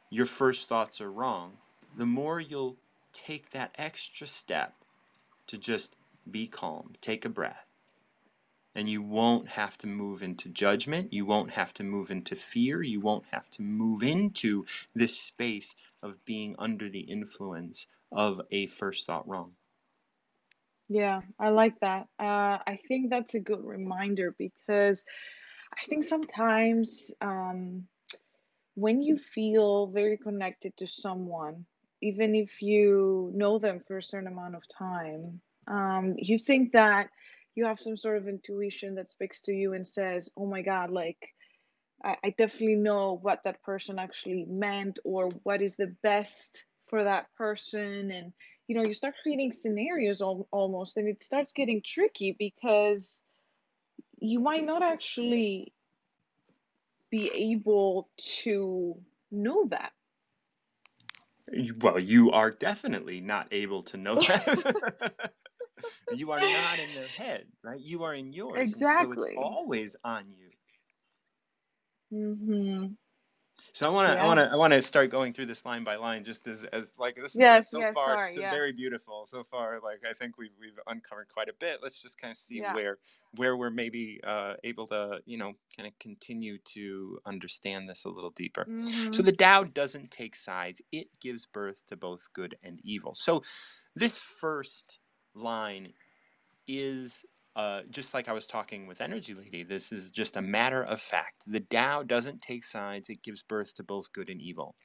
your 0.10 0.26
first 0.26 0.70
thoughts 0.70 1.02
are 1.02 1.12
wrong, 1.12 1.60
the 1.96 2.06
more 2.06 2.40
you'll 2.40 2.78
take 3.14 3.52
that 3.52 3.76
extra 3.78 4.28
step 4.28 4.76
to 5.48 5.58
just 5.58 5.98
be 6.30 6.48
calm, 6.48 6.94
take 7.02 7.26
a 7.26 7.30
breath. 7.30 7.74
And 8.74 8.88
you 8.88 9.02
won't 9.02 9.50
have 9.50 9.78
to 9.80 9.88
move 9.88 10.24
into 10.24 10.48
judgment. 10.48 11.12
You 11.12 11.26
won't 11.26 11.52
have 11.52 11.74
to 11.76 11.84
move 11.84 12.10
into 12.10 12.36
fear. 12.36 12.82
You 12.82 13.02
won't 13.02 13.26
have 13.32 13.50
to 13.52 13.62
move 13.62 14.02
into 14.02 14.66
this 14.96 15.20
space 15.20 15.76
of 16.02 16.24
being 16.24 16.56
under 16.58 16.88
the 16.88 17.02
influence 17.02 17.88
of 18.12 18.40
a 18.50 18.68
first 18.68 19.06
thought 19.06 19.28
wrong. 19.28 19.54
Yeah, 20.88 21.22
I 21.40 21.50
like 21.50 21.80
that. 21.80 22.08
Uh, 22.20 22.60
I 22.68 22.80
think 22.88 23.10
that's 23.10 23.34
a 23.34 23.40
good 23.40 23.64
reminder 23.64 24.36
because 24.38 25.06
I 25.74 25.86
think 25.86 26.04
sometimes 26.04 27.14
um, 27.22 27.88
when 28.76 29.02
you 29.02 29.18
feel 29.18 29.88
very 29.88 30.18
connected 30.18 30.76
to 30.78 30.88
someone, 30.88 31.66
even 32.02 32.36
if 32.36 32.62
you 32.62 33.32
know 33.34 33.60
them 33.60 33.80
for 33.80 33.98
a 33.98 34.04
certain 34.04 34.28
amount 34.28 34.56
of 34.56 34.68
time, 34.68 35.42
um, 35.68 36.16
you 36.18 36.40
think 36.40 36.74
that 36.74 37.10
you 37.56 37.66
have 37.66 37.80
some 37.80 37.98
sort 37.98 38.18
of 38.18 38.28
intuition 38.28 38.96
that 38.96 39.10
speaks 39.10 39.42
to 39.42 39.54
you 39.54 39.74
and 39.74 39.86
says, 39.86 40.32
"Oh 40.38 40.46
my 40.46 40.62
God, 40.62 40.92
like 40.92 41.18
I, 42.04 42.16
I 42.24 42.30
definitely 42.38 42.78
know 42.78 43.18
what 43.22 43.44
that 43.44 43.62
person 43.64 44.00
actually 44.00 44.46
meant 44.48 45.00
or 45.04 45.30
what 45.44 45.62
is 45.62 45.76
the 45.76 45.96
best 46.04 46.66
for 46.88 47.04
that 47.04 47.28
person." 47.38 48.12
And 48.12 48.34
you 48.68 48.76
know, 48.76 48.84
you 48.84 48.94
start 48.94 49.16
creating 49.22 49.52
scenarios 49.52 50.22
al 50.22 50.48
almost, 50.52 50.98
and 50.98 51.08
it 51.08 51.22
starts 51.22 51.54
getting 51.54 51.82
tricky 51.84 52.36
because 52.38 53.24
you 54.20 54.40
might 54.40 54.66
not 54.66 54.82
actually 54.82 55.74
be 57.10 57.30
able 57.34 58.10
to 58.18 58.96
know 59.32 59.68
that. 59.70 59.92
Well, 61.82 62.00
you 62.00 62.32
are 62.32 62.52
definitely 62.52 63.20
not 63.20 63.48
able 63.52 63.82
to 63.84 63.98
know 63.98 64.16
that. 64.16 65.32
you 66.10 66.32
are 66.32 66.42
not 66.42 66.80
in 66.80 66.94
their 66.94 67.10
head, 67.10 67.48
right? 67.64 67.80
You 67.82 68.04
are 68.04 68.14
in 68.16 68.34
yours. 68.34 68.74
And 68.74 68.88
so 68.88 69.12
it's 69.12 69.26
always 69.36 69.96
on 70.04 70.32
you. 70.32 70.52
Mm-hmm. 72.14 72.94
So 73.74 73.88
I 73.90 73.94
want 73.94 74.08
to, 74.08 74.20
I 74.20 74.26
want 74.26 74.40
to, 74.40 74.52
I 74.52 74.56
want 74.56 74.74
to 74.74 74.82
start 74.82 75.10
going 75.12 75.34
through 75.34 75.46
this 75.46 75.66
line 75.66 75.84
by 75.84 75.96
line, 75.96 76.24
just 76.24 76.48
as, 76.48 76.66
as 76.66 76.98
like 77.00 77.16
this 77.16 77.40
is 77.40 77.40
Yes, 77.40 77.70
so 77.70 77.80
yes, 77.80 77.94
far 77.94 78.18
sorry, 78.18 78.34
so 78.34 78.42
yeah. 78.42 78.52
very 78.52 78.72
beautiful. 78.74 79.26
So 79.28 79.44
far, 79.44 79.80
like 79.82 80.02
I 80.10 80.14
think 80.14 80.38
we've 80.38 80.52
we've 80.60 80.80
uncovered 80.88 81.28
quite 81.30 81.48
a 81.50 81.54
bit. 81.54 81.80
Let's 81.82 82.02
just 82.02 82.20
kind 82.20 82.32
of 82.32 82.38
see 82.38 82.60
Yeah. 82.60 82.74
where 82.74 82.98
where 83.36 83.56
we're 83.56 83.70
maybe 83.70 84.20
uh, 84.24 84.56
able 84.64 84.88
to, 84.88 85.22
you 85.26 85.38
know, 85.38 85.54
kind 85.78 85.88
of 85.88 85.98
continue 86.00 86.58
to 86.74 87.20
understand 87.26 87.90
this 87.90 88.04
a 88.06 88.10
little 88.10 88.32
deeper. 88.32 88.70
So 89.12 89.22
hmm 89.22 89.24
the 89.24 89.32
Tao 89.32 89.64
doesn't 89.64 90.12
take 90.12 90.36
sides; 90.36 90.82
it 90.92 91.08
gives 91.22 91.46
birth 91.46 91.86
to 91.88 91.96
both 91.96 92.28
good 92.34 92.56
and 92.64 92.80
evil. 92.84 93.16
So 93.16 93.42
this 93.96 94.18
first 94.18 95.00
line 95.36 95.94
is 96.68 97.26
uh, 97.56 97.84
just 97.90 98.14
like 98.14 98.30
I 98.30 98.34
was 98.34 98.48
talking 98.48 98.88
with 98.88 99.02
Energy 99.02 99.34
Lady, 99.34 99.64
this 99.64 99.92
is 99.92 100.12
just 100.12 100.38
a 100.38 100.42
matter 100.42 100.84
of 100.84 101.02
fact. 101.02 101.44
The 101.48 101.60
Tao 101.62 102.04
doesn't 102.04 102.42
take 102.42 102.64
sides, 102.64 103.10
it 103.10 103.24
gives 103.24 103.44
birth 103.44 103.76
to 103.76 103.84
both 103.84 104.14
good 104.14 104.30
and 104.30 104.42
evil. 104.42 104.76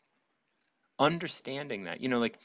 Understanding 0.99 1.85
that, 1.85 2.01
you 2.01 2.09
know, 2.09 2.19
like, 2.19 2.39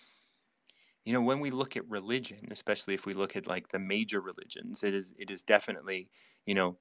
you 1.06 1.14
know, 1.14 1.22
when 1.22 1.40
we 1.40 1.50
look 1.50 1.76
at 1.76 1.88
religion, 1.90 2.48
especially 2.52 2.94
if 2.94 3.06
we 3.06 3.14
look 3.14 3.36
at 3.36 3.48
like 3.48 3.70
the 3.70 3.80
major 3.80 4.22
religions, 4.22 4.84
it 4.84 4.94
is 4.94 5.14
it 5.18 5.32
is 5.32 5.44
definitely, 5.44 6.10
you 6.46 6.54
know, 6.54 6.78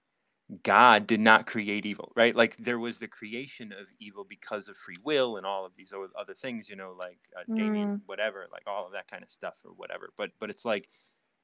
God 0.64 1.06
did 1.06 1.20
not 1.20 1.46
create 1.46 1.86
evil, 1.86 2.12
right? 2.16 2.36
Like 2.36 2.56
there 2.58 2.78
was 2.78 2.98
the 3.00 3.08
creation 3.08 3.72
of 3.72 3.88
evil 4.00 4.24
because 4.28 4.68
of 4.68 4.76
free 4.76 4.98
will 5.04 5.36
and 5.36 5.46
all 5.46 5.66
of 5.66 5.76
these 5.76 5.92
other 6.18 6.34
things, 6.34 6.68
you 6.70 6.76
know, 6.76 6.94
like 6.98 7.20
uh, 7.38 7.44
Damien, 7.56 7.88
Mm. 7.88 8.02
whatever, 8.06 8.46
like 8.52 8.64
all 8.66 8.86
of 8.86 8.92
that 8.92 9.08
kind 9.08 9.22
of 9.24 9.30
stuff 9.30 9.56
or 9.64 9.72
whatever. 9.72 10.10
But 10.16 10.32
but 10.40 10.50
it's 10.50 10.64
like 10.66 10.88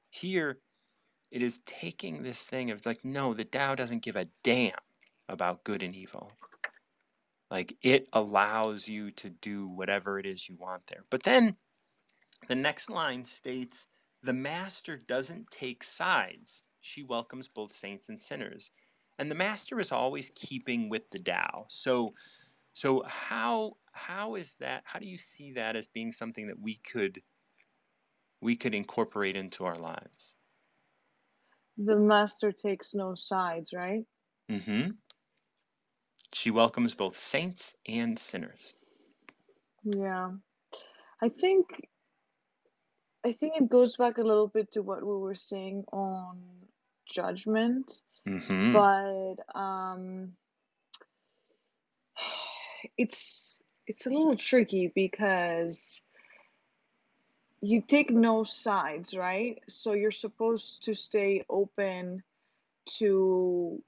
here 0.09 0.59
it 1.31 1.41
is 1.41 1.59
taking 1.65 2.23
this 2.23 2.45
thing 2.45 2.71
of 2.71 2.77
it's 2.77 2.85
like 2.85 3.03
no 3.03 3.33
the 3.33 3.43
Tao 3.43 3.75
doesn't 3.75 4.03
give 4.03 4.15
a 4.15 4.25
damn 4.43 4.71
about 5.29 5.63
good 5.63 5.83
and 5.83 5.95
evil. 5.95 6.31
Like 7.51 7.75
it 7.81 8.07
allows 8.13 8.87
you 8.87 9.11
to 9.11 9.29
do 9.29 9.67
whatever 9.67 10.19
it 10.19 10.25
is 10.25 10.47
you 10.47 10.55
want 10.55 10.87
there. 10.87 11.05
But 11.09 11.23
then 11.23 11.55
the 12.47 12.55
next 12.55 12.89
line 12.89 13.25
states 13.25 13.87
the 14.23 14.33
master 14.33 14.97
doesn't 14.97 15.51
take 15.51 15.83
sides. 15.83 16.63
She 16.81 17.03
welcomes 17.03 17.47
both 17.47 17.71
saints 17.71 18.09
and 18.09 18.19
sinners. 18.19 18.71
And 19.19 19.31
the 19.31 19.35
master 19.35 19.79
is 19.79 19.91
always 19.91 20.31
keeping 20.35 20.89
with 20.89 21.09
the 21.11 21.19
Tao. 21.19 21.65
So 21.69 22.13
so 22.73 23.03
how 23.07 23.77
how 23.91 24.35
is 24.35 24.55
that 24.59 24.83
how 24.85 24.99
do 24.99 25.07
you 25.07 25.17
see 25.17 25.53
that 25.53 25.75
as 25.75 25.87
being 25.87 26.11
something 26.11 26.47
that 26.47 26.59
we 26.59 26.75
could 26.75 27.21
we 28.41 28.55
could 28.55 28.73
incorporate 28.73 29.35
into 29.35 29.65
our 29.65 29.75
lives 29.75 30.33
The 31.77 31.95
master 31.95 32.51
takes 32.51 32.93
no 32.93 33.15
sides, 33.15 33.73
right? 33.73 34.05
mm-hmm 34.49 34.91
She 36.33 36.51
welcomes 36.51 36.95
both 36.95 37.17
saints 37.19 37.75
and 37.87 38.17
sinners. 38.17 38.73
Yeah. 39.83 40.31
I 41.21 41.29
think 41.29 41.67
I 43.25 43.33
think 43.33 43.55
it 43.57 43.69
goes 43.69 43.95
back 43.97 44.17
a 44.17 44.23
little 44.23 44.47
bit 44.47 44.71
to 44.73 44.81
what 44.81 45.01
we 45.03 45.15
were 45.17 45.35
saying 45.35 45.85
on 45.91 46.67
judgment, 47.05 48.03
Mm-hmm. 48.27 48.71
but 48.73 49.35
um 49.55 50.37
it's 52.97 53.61
it's 53.87 54.05
a 54.05 54.09
little 54.09 54.35
tricky 54.35 54.91
because 54.93 56.01
you 57.67 57.81
take 57.81 58.11
no 58.11 58.43
sides, 58.45 59.15
right? 59.17 59.61
So 59.67 59.93
you're 59.93 60.11
supposed 60.11 60.85
to 60.85 60.93
stay 60.93 61.45
open 61.49 62.23
to 62.99 63.83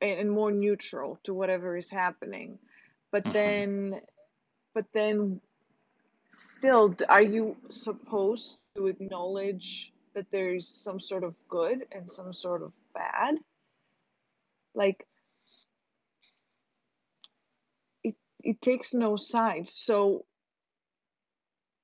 and 0.00 0.30
more 0.30 0.52
neutral 0.52 1.18
to 1.24 1.34
whatever 1.34 1.76
is 1.76 1.90
happening. 1.90 2.58
But 3.12 3.26
Mm-hmm. 3.26 3.60
then 3.60 4.00
but 4.74 4.86
then 4.94 5.40
still 6.32 6.94
are 7.08 7.22
you 7.22 7.56
supposed 7.70 8.58
to 8.76 8.86
acknowledge 8.88 9.92
that 10.14 10.26
there's 10.32 10.68
some 10.68 11.00
sort 11.00 11.24
of 11.24 11.34
good 11.48 11.86
and 11.92 12.10
some 12.10 12.32
sort 12.34 12.62
of 12.62 12.72
bad? 12.94 13.36
Like 14.74 15.06
it 18.04 18.16
it 18.44 18.60
takes 18.62 18.94
no 18.94 19.16
sides. 19.16 19.72
So 19.74 20.24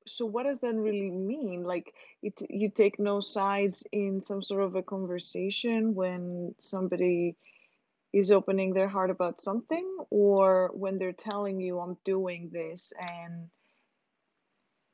so 0.07 0.27
what 0.27 0.45
does 0.45 0.61
that 0.61 0.75
really 0.75 1.11
mean? 1.11 1.65
Like 1.65 1.95
it 2.23 2.41
you 2.51 2.71
take 2.71 2.99
no 2.99 3.21
sides 3.21 3.85
in 3.93 4.21
some 4.21 4.43
sort 4.43 4.63
of 4.63 4.75
a 4.75 4.83
conversation 4.83 5.95
when 5.95 6.55
somebody 6.59 7.37
is 8.13 8.31
opening 8.31 8.73
their 8.73 8.89
heart 8.89 9.11
about 9.11 9.41
something 9.41 9.97
or 10.11 10.71
when 10.75 10.99
they're 10.99 11.13
telling 11.13 11.61
you 11.61 11.81
I'm 11.81 11.97
doing 12.05 12.51
this 12.53 12.93
and 12.99 13.49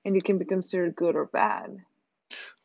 and 0.05 0.17
it 0.17 0.25
can 0.25 0.39
be 0.39 0.45
considered 0.45 0.97
good 0.97 1.17
or 1.17 1.27
bad. 1.27 1.77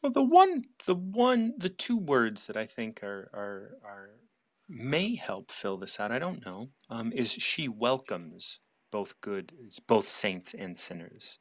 Well, 0.01 0.11
the 0.11 0.23
one, 0.23 0.63
the 0.85 0.95
one, 0.95 1.53
the 1.57 1.69
two 1.69 1.97
words 1.97 2.47
that 2.47 2.55
I 2.55 2.65
think 2.65 3.03
are 3.03 3.29
are 3.33 3.77
are 3.83 4.09
may 4.69 5.15
help 5.15 5.51
fill 5.51 5.75
this 5.77 5.99
out. 5.99 6.11
I 6.11 6.19
don't 6.19 6.45
know. 6.45 6.69
Um, 6.89 7.11
is 7.11 7.31
she 7.31 7.67
welcomes 7.67 8.59
both 8.91 9.19
good, 9.21 9.51
both 9.87 10.07
saints 10.07 10.53
and 10.53 10.77
sinners. 10.77 11.39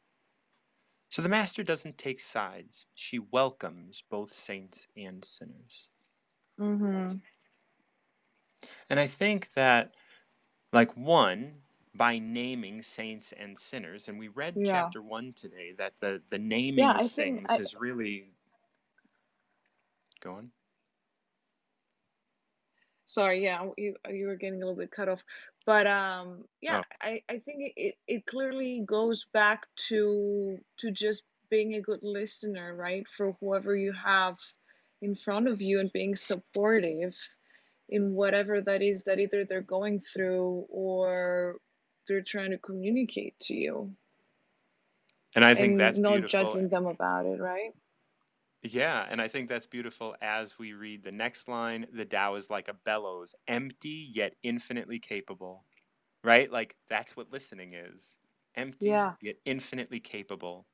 So 1.14 1.22
the 1.22 1.28
master 1.28 1.62
doesn't 1.62 1.96
take 1.96 2.18
sides. 2.18 2.88
She 2.92 3.20
welcomes 3.20 4.02
both 4.02 4.32
saints 4.32 4.88
and 4.96 5.24
sinners. 5.24 5.88
Mm-hmm. 6.58 7.16
And 8.88 8.98
I 8.98 9.06
think 9.06 9.52
that, 9.54 9.94
like 10.72 10.96
one, 10.96 11.62
by 11.94 12.18
naming 12.18 12.82
saints 12.82 13.32
and 13.32 13.58
sinners, 13.58 14.08
and 14.08 14.18
we 14.18 14.28
read 14.28 14.56
Yeah. 14.56 14.64
chapter 14.64 15.02
one 15.02 15.32
today, 15.34 15.72
that 15.78 15.98
the 16.00 16.22
the 16.30 16.38
naming 16.38 16.92
Yeah, 16.92 16.98
of 16.98 17.06
things 17.06 17.50
I 17.50 17.58
is 17.58 17.76
really 17.76 18.34
going. 20.20 20.52
Sorry, 23.14 23.44
yeah, 23.44 23.68
you 23.78 23.96
you 24.10 24.26
were 24.28 24.36
getting 24.36 24.62
a 24.62 24.66
little 24.66 24.80
bit 24.80 24.90
cut 24.92 25.08
off. 25.08 25.24
But 25.66 25.86
um 25.86 26.44
yeah, 26.62 26.80
Oh, 26.80 26.84
I 27.02 27.22
I 27.30 27.38
think 27.38 27.58
it 27.68 27.72
it, 27.76 27.94
it 28.08 28.26
clearly 28.26 28.82
goes 28.86 29.26
back 29.32 29.66
to 29.88 30.58
to 30.78 30.90
just 30.92 31.24
being 31.50 31.74
a 31.74 31.82
good 31.82 32.00
listener, 32.02 32.74
right? 32.76 33.08
For 33.08 33.32
whoever 33.40 33.76
you 33.76 33.92
have 33.94 34.38
in 35.02 35.14
front 35.16 35.48
of 35.48 35.62
you 35.62 35.80
and 35.80 35.92
being 35.92 36.16
supportive 36.16 37.16
in 37.88 38.14
whatever 38.14 38.60
that 38.62 38.82
is 38.82 39.04
that 39.04 39.20
either 39.20 39.44
they're 39.44 39.62
going 39.62 40.00
through 40.00 40.66
or 40.70 41.58
they're 42.08 42.22
trying 42.22 42.50
to 42.52 42.58
communicate 42.58 43.38
to 43.40 43.54
you 43.54 43.96
And 45.36 45.44
I 45.44 45.54
think 45.54 45.78
and 45.78 45.78
that's 45.78 46.00
not 46.00 46.26
beautiful. 46.26 46.26
judging 46.26 46.68
them 46.68 46.86
about 46.86 47.26
it, 47.26 47.40
right? 47.40 47.72
Yeah, 48.64 49.06
and 49.08 49.20
I 49.20 49.28
think 49.28 49.48
that's 49.48 49.66
beautiful 49.66 50.16
as 50.22 50.58
we 50.58 50.72
read 50.72 51.02
the 51.02 51.12
next 51.12 51.48
line 51.48 51.86
the 51.92 52.04
Tao 52.06 52.34
is 52.34 52.48
like 52.50 52.66
a 52.68 52.74
bellows, 52.74 53.34
empty 53.46 54.08
yet 54.10 54.34
infinitely 54.42 54.98
capable. 54.98 55.66
Right? 56.24 56.50
Like 56.50 56.76
that's 56.88 57.16
what 57.16 57.30
listening 57.32 57.74
is. 57.74 58.16
Empty 58.56 58.90
Yeah, 58.90 59.16
yet 59.20 59.36
infinitely 59.46 60.00
capable. 60.00 60.68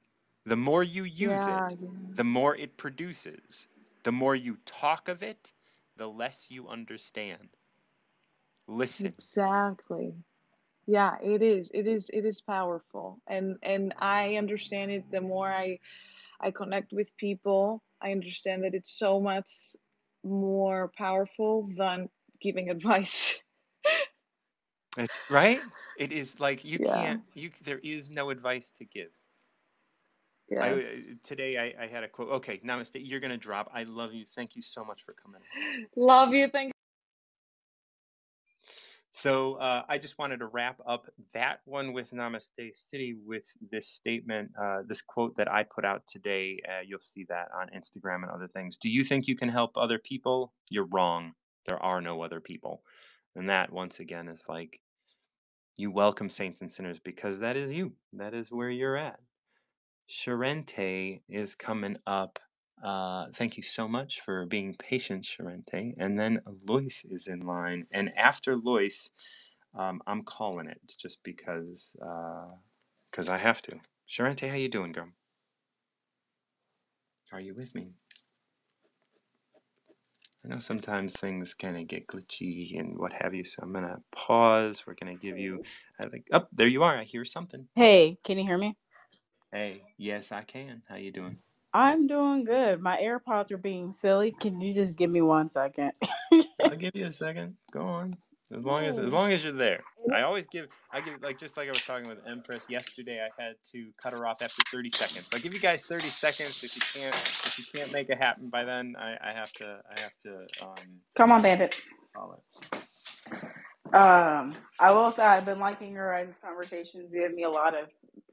The 0.45 0.57
more 0.57 0.83
you 0.85 1.05
use 1.05 1.47
yeah, 1.47 1.69
it, 1.69 1.75
yeah. 1.79 2.17
the 2.17 2.25
more 2.25 2.57
it 2.57 2.79
produces. 2.79 3.69
The 4.05 4.13
more 4.13 4.37
you 4.37 4.59
talk 4.67 5.09
of 5.09 5.23
it, 5.23 5.55
the 5.97 6.09
less 6.09 6.51
you 6.51 6.69
understand. 6.69 7.57
Listen. 8.67 9.19
Exactly. 9.19 10.15
Yeah, 10.87 11.19
it 11.23 11.43
is. 11.43 11.71
It 11.75 11.87
is. 11.87 12.11
It 12.11 12.25
is 12.27 12.41
powerful, 12.43 13.21
and 13.27 13.59
and 13.63 13.95
I 13.99 14.37
understand 14.37 14.91
it. 14.93 15.11
The 15.11 15.21
more 15.23 15.53
I 15.53 15.81
I 16.41 16.51
connect 16.51 16.93
with 16.93 17.09
people, 17.19 17.83
I 18.01 18.13
understand 18.13 18.65
that 18.65 18.75
it's 18.75 18.99
so 18.99 19.21
much 19.21 19.77
more 20.25 20.91
powerful 20.97 21.69
than 21.77 22.09
giving 22.41 22.71
advice. 22.71 23.43
Right? 25.29 25.63
It 25.97 26.13
is 26.13 26.41
like 26.41 26.65
you 26.65 26.79
Yeah. 26.79 26.95
can't 26.95 27.23
you 27.35 27.51
there 27.65 27.81
is 27.83 28.11
no 28.11 28.31
advice 28.31 28.71
to 28.73 28.85
give. 28.85 29.11
I 30.61 30.73
uh, 30.73 30.81
today 31.23 31.57
I, 31.57 31.85
I 31.85 31.87
had 31.87 32.03
a 32.03 32.09
quote. 32.09 32.31
Okay, 32.31 32.59
namaste. 32.59 33.01
You're 33.01 33.21
gonna 33.21 33.37
drop. 33.37 33.71
I 33.73 33.85
love 33.85 34.13
you. 34.13 34.25
Thank 34.25 34.57
you 34.57 34.63
so 34.63 34.85
much 34.85 35.05
for 35.05 35.15
coming. 35.15 35.43
Love 35.97 36.35
you. 36.35 36.49
Thank 36.49 36.73
So 39.13 39.55
uh, 39.55 39.83
I 39.89 39.99
just 39.99 40.19
wanted 40.19 40.39
to 40.39 40.47
wrap 40.47 40.79
up 40.87 41.07
that 41.35 41.61
one 41.65 41.93
with 41.93 42.13
Namaste 42.13 42.75
City 42.75 43.17
with 43.27 43.45
this 43.71 43.89
statement, 43.89 44.53
uh, 44.61 44.83
this 44.87 45.03
quote 45.03 45.35
that 45.37 45.53
I 45.53 45.65
put 45.65 45.85
out 45.85 46.07
today. 46.07 46.61
Uh, 46.69 46.83
you'll 46.87 47.01
see 47.01 47.25
that 47.29 47.49
on 47.53 47.69
Instagram 47.77 48.23
and 48.23 48.31
other 48.31 48.47
things. 48.47 48.77
Do 48.77 48.89
you 48.89 49.03
think 49.03 49.27
you 49.27 49.35
can 49.35 49.49
help 49.49 49.73
other 49.77 49.99
people? 49.99 50.53
You're 50.71 50.87
wrong. 50.87 51.33
There 51.67 51.83
are 51.83 52.01
no 52.01 52.23
other 52.23 52.41
people. 52.41 52.83
And 53.35 53.49
that, 53.49 53.73
once 53.73 53.99
again, 53.99 54.29
is 54.29 54.45
like 54.49 54.81
you 55.77 55.91
welcome 55.91 56.29
saints 56.29 56.61
and 56.61 56.73
sinners 56.73 57.01
because 57.01 57.41
that 57.41 57.57
is 57.57 57.73
you. 57.73 57.95
That 58.13 58.33
is 58.33 58.53
where 58.53 58.71
you're 58.71 58.97
at. 58.97 59.19
Charente 60.09 61.23
is 61.29 61.55
coming 61.57 61.97
up. 62.07 62.39
Uh, 62.83 63.27
thank 63.35 63.57
you 63.57 63.63
so 63.63 63.89
much 63.89 64.21
for 64.21 64.47
being 64.47 64.75
patient, 64.77 65.25
Charente. 65.25 65.95
And 65.99 66.19
then 66.19 66.43
Lois 66.67 67.05
is 67.11 67.27
in 67.29 67.41
line. 67.41 67.87
And 67.93 68.13
after 68.17 68.57
Lois, 68.57 69.13
um, 69.79 70.03
I'm 70.07 70.23
calling 70.23 70.69
it 70.69 70.81
just 70.99 71.23
because 71.25 71.97
because 73.11 73.29
I 73.29 73.39
have 73.39 73.63
to. 73.63 73.79
Charente, 74.09 74.49
how 74.49 74.57
you 74.57 74.69
doing, 74.69 74.93
girl? 74.93 75.09
Are 77.33 77.41
you 77.41 77.55
with 77.55 77.75
me? 77.75 77.95
I 80.45 80.49
know 80.49 80.59
sometimes 80.59 81.15
things 81.15 81.55
kind 81.55 81.77
of 81.77 81.87
get 81.87 82.07
glitchy 82.07 82.79
and 82.79 82.99
what 82.99 83.13
have 83.13 83.35
you, 83.35 83.45
so 83.45 83.63
I'm 83.63 83.73
gonna 83.75 83.99
pause. 84.11 84.85
We're 84.87 84.95
gonna 84.95 85.17
give 85.17 85.39
you, 85.39 85.63
I 86.01 86.07
like, 86.07 86.27
oh, 86.33 86.47
there 86.53 86.67
you 86.67 86.83
are. 86.83 86.97
I 86.97 87.05
hear 87.05 87.27
something. 87.27 87.69
Hey, 87.77 88.19
can 88.25 88.39
you 88.39 88.45
hear 88.45 88.59
me? 88.59 88.75
Hey, 89.53 89.83
yes, 89.99 90.33
I 90.33 90.43
can. 90.43 90.83
How 90.89 90.97
you 90.97 91.13
doing? 91.13 91.39
I'm 91.73 92.07
doing 92.07 92.45
good. 92.45 92.81
My 92.81 92.97
AirPods 92.97 93.53
are 93.53 93.59
being 93.59 93.93
silly. 93.93 94.33
Can 94.41 94.61
you 94.61 94.75
just 94.75 94.97
give 94.97 95.11
me 95.11 95.23
one 95.23 95.51
second? 95.51 95.93
I'll 96.61 96.77
give 96.79 96.95
you 96.95 97.07
a 97.07 97.13
second. 97.13 97.57
Go 97.73 97.83
on. 97.83 98.11
As 98.53 98.65
long 98.65 98.85
as 98.85 98.99
as 98.99 99.13
long 99.13 99.31
as 99.33 99.45
you're 99.45 99.53
there. 99.53 99.81
I 100.13 100.23
always 100.23 100.47
give 100.47 100.67
I 100.93 101.01
give 101.01 101.23
like 101.23 101.39
just 101.39 101.57
like 101.57 101.69
I 101.69 101.71
was 101.71 101.83
talking 101.83 102.09
with 102.09 102.19
Empress 102.27 102.69
yesterday. 102.69 103.21
I 103.25 103.43
had 103.43 103.55
to 103.73 103.91
cut 103.97 104.13
her 104.13 104.27
off 104.27 104.43
after 104.43 104.63
30 104.73 104.91
seconds. 104.91 105.29
I 105.33 105.39
give 105.39 105.55
you 105.55 105.61
guys 105.61 105.85
30 105.85 106.09
seconds. 106.09 106.65
If 106.65 106.75
you 106.75 106.83
can't 107.01 107.15
if 107.15 107.59
you 107.59 107.65
can't 107.73 107.93
make 107.93 108.11
it 108.11 108.19
happen 108.19 108.49
by 108.51 108.65
then, 108.65 108.97
I, 108.99 109.17
I 109.23 109.33
have 109.33 109.53
to 109.55 109.81
I 109.97 110.01
have 110.01 110.17
to 110.25 110.47
um 110.61 111.01
Come 111.15 111.31
on, 111.31 111.43
Bandit. 111.43 111.81
call 112.17 112.33
it. 112.33 112.41
Um, 113.95 114.55
I 114.79 114.93
will 114.93 115.13
say 115.13 115.23
I've 115.25 115.45
been 115.45 115.59
liking 115.61 115.93
your 115.93 116.13
guys' 116.13 116.39
conversations. 116.43 117.13
Give 117.13 117.33
me 117.33 117.45
a 117.45 117.51
lot 117.51 117.77
of 117.79 117.89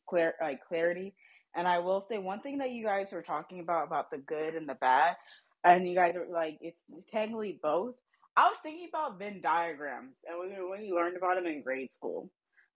clear 0.08 0.34
like 0.42 0.64
clarity. 0.68 1.14
And 1.56 1.68
I 1.68 1.80
will 1.80 2.02
say 2.02 2.18
one 2.18 2.42
thing 2.42 2.60
that 2.60 2.72
you 2.72 2.84
guys 2.84 3.12
were 3.12 3.22
talking 3.22 3.60
about 3.60 3.88
about 3.88 4.12
the 4.12 4.18
good 4.18 4.56
and 4.56 4.68
the 4.68 4.76
bad, 4.76 5.16
and 5.64 5.88
you 5.88 5.96
guys 5.96 6.16
are 6.16 6.28
like 6.30 6.58
it's 6.62 6.86
technically 7.12 7.60
both. 7.62 7.96
I 8.36 8.48
was 8.48 8.58
thinking 8.62 8.88
about 8.90 9.18
Venn 9.18 9.42
diagrams, 9.42 10.16
and 10.28 10.38
when 10.38 10.70
when 10.70 10.82
we 10.82 10.92
learned 10.92 11.18
about 11.18 11.36
them 11.36 11.48
in 11.48 11.64
grade 11.64 11.92
school, 11.92 12.30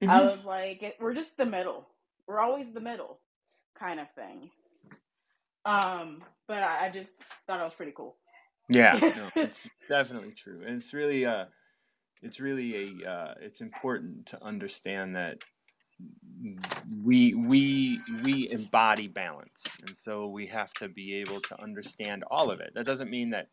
I 0.08 0.22
was 0.22 0.44
like, 0.46 0.82
it, 0.82 0.96
we're 1.00 1.14
just 1.14 1.38
the 1.38 1.46
middle. 1.46 1.88
We're 2.28 2.40
always 2.40 2.72
the 2.72 2.80
middle, 2.80 3.20
kind 3.78 4.00
of 4.00 4.08
thing. 4.12 4.50
Um, 5.66 6.24
but 6.48 6.64
I, 6.64 6.88
I 6.88 6.90
just 6.90 7.22
thought 7.46 7.60
it 7.60 7.64
was 7.64 7.74
pretty 7.74 7.94
cool. 7.96 8.16
Yeah, 8.70 8.98
no, 9.02 9.30
it's 9.36 9.70
definitely 9.90 10.32
true. 10.32 10.62
And 10.66 10.78
it's 10.78 10.94
really 10.94 11.26
uh 11.26 11.46
it's 12.22 12.40
really 12.40 13.04
a 13.04 13.10
uh 13.10 13.34
it's 13.42 13.62
important 13.62 14.28
to 14.28 14.44
understand 14.44 15.16
that 15.16 15.44
we 17.04 17.34
we 17.34 18.00
we 18.24 18.50
embody 18.52 19.08
balance. 19.08 19.66
And 19.86 19.98
so 19.98 20.28
we 20.28 20.48
have 20.48 20.74
to 20.76 20.90
be 20.90 21.16
able 21.16 21.40
to 21.42 21.62
understand 21.62 22.24
all 22.30 22.52
of 22.52 22.60
it. 22.60 22.74
That 22.74 22.86
doesn't 22.86 23.10
mean 23.10 23.30
that 23.32 23.48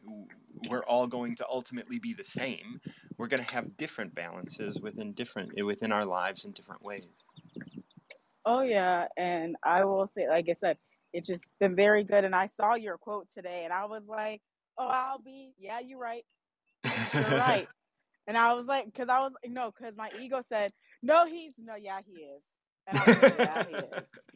we're 0.69 0.85
all 0.85 1.07
going 1.07 1.37
to 1.37 1.47
ultimately 1.49 1.99
be 1.99 2.15
the 2.15 2.25
same. 2.25 2.81
We're 3.17 3.29
going 3.29 3.45
to 3.45 3.55
have 3.55 3.77
different 3.77 4.15
balances 4.15 4.81
within 4.81 5.13
different 5.13 5.63
within 5.65 5.93
our 5.93 6.05
lives 6.05 6.45
in 6.45 6.53
different 6.53 6.83
ways. 6.83 7.07
Oh 8.45 8.63
yeah, 8.63 9.07
and 9.17 9.57
I 9.63 9.85
will 9.85 10.07
say, 10.07 10.29
like 10.29 10.49
I 10.49 10.55
said, 10.55 10.79
it's 11.13 11.29
just 11.29 11.45
been 11.61 11.77
very 11.77 12.05
good. 12.05 12.25
And 12.25 12.35
I 12.35 12.47
saw 12.47 12.75
your 12.75 12.97
quote 12.97 13.29
today, 13.35 13.63
and 13.65 13.73
I 13.73 13.85
was 13.85 14.03
like, 14.09 14.41
"Oh, 14.79 14.89
I'll 14.89 15.19
be, 15.19 15.53
yeah, 15.59 15.81
you're 15.81 15.99
right, 15.99 16.25
you're 17.13 17.39
right." 17.39 17.69
And 18.29 18.37
I 18.37 18.53
was 18.53 18.67
like, 18.67 18.85
because 18.85 19.09
I 19.09 19.21
was 19.21 19.33
no, 19.47 19.73
because 19.75 19.97
my 19.97 20.11
ego 20.21 20.43
said, 20.51 20.71
"No, 21.03 21.27
he's 21.27 21.53
no, 21.59 21.75
yeah, 21.75 22.01
he 22.07 22.13
is," 22.23 22.43
and 22.87 22.99
I 22.99 23.05
was 23.07 23.23
like, 23.23 23.39
"Yeah, 23.39 23.65
he 23.65 23.75
is." 23.75 24.09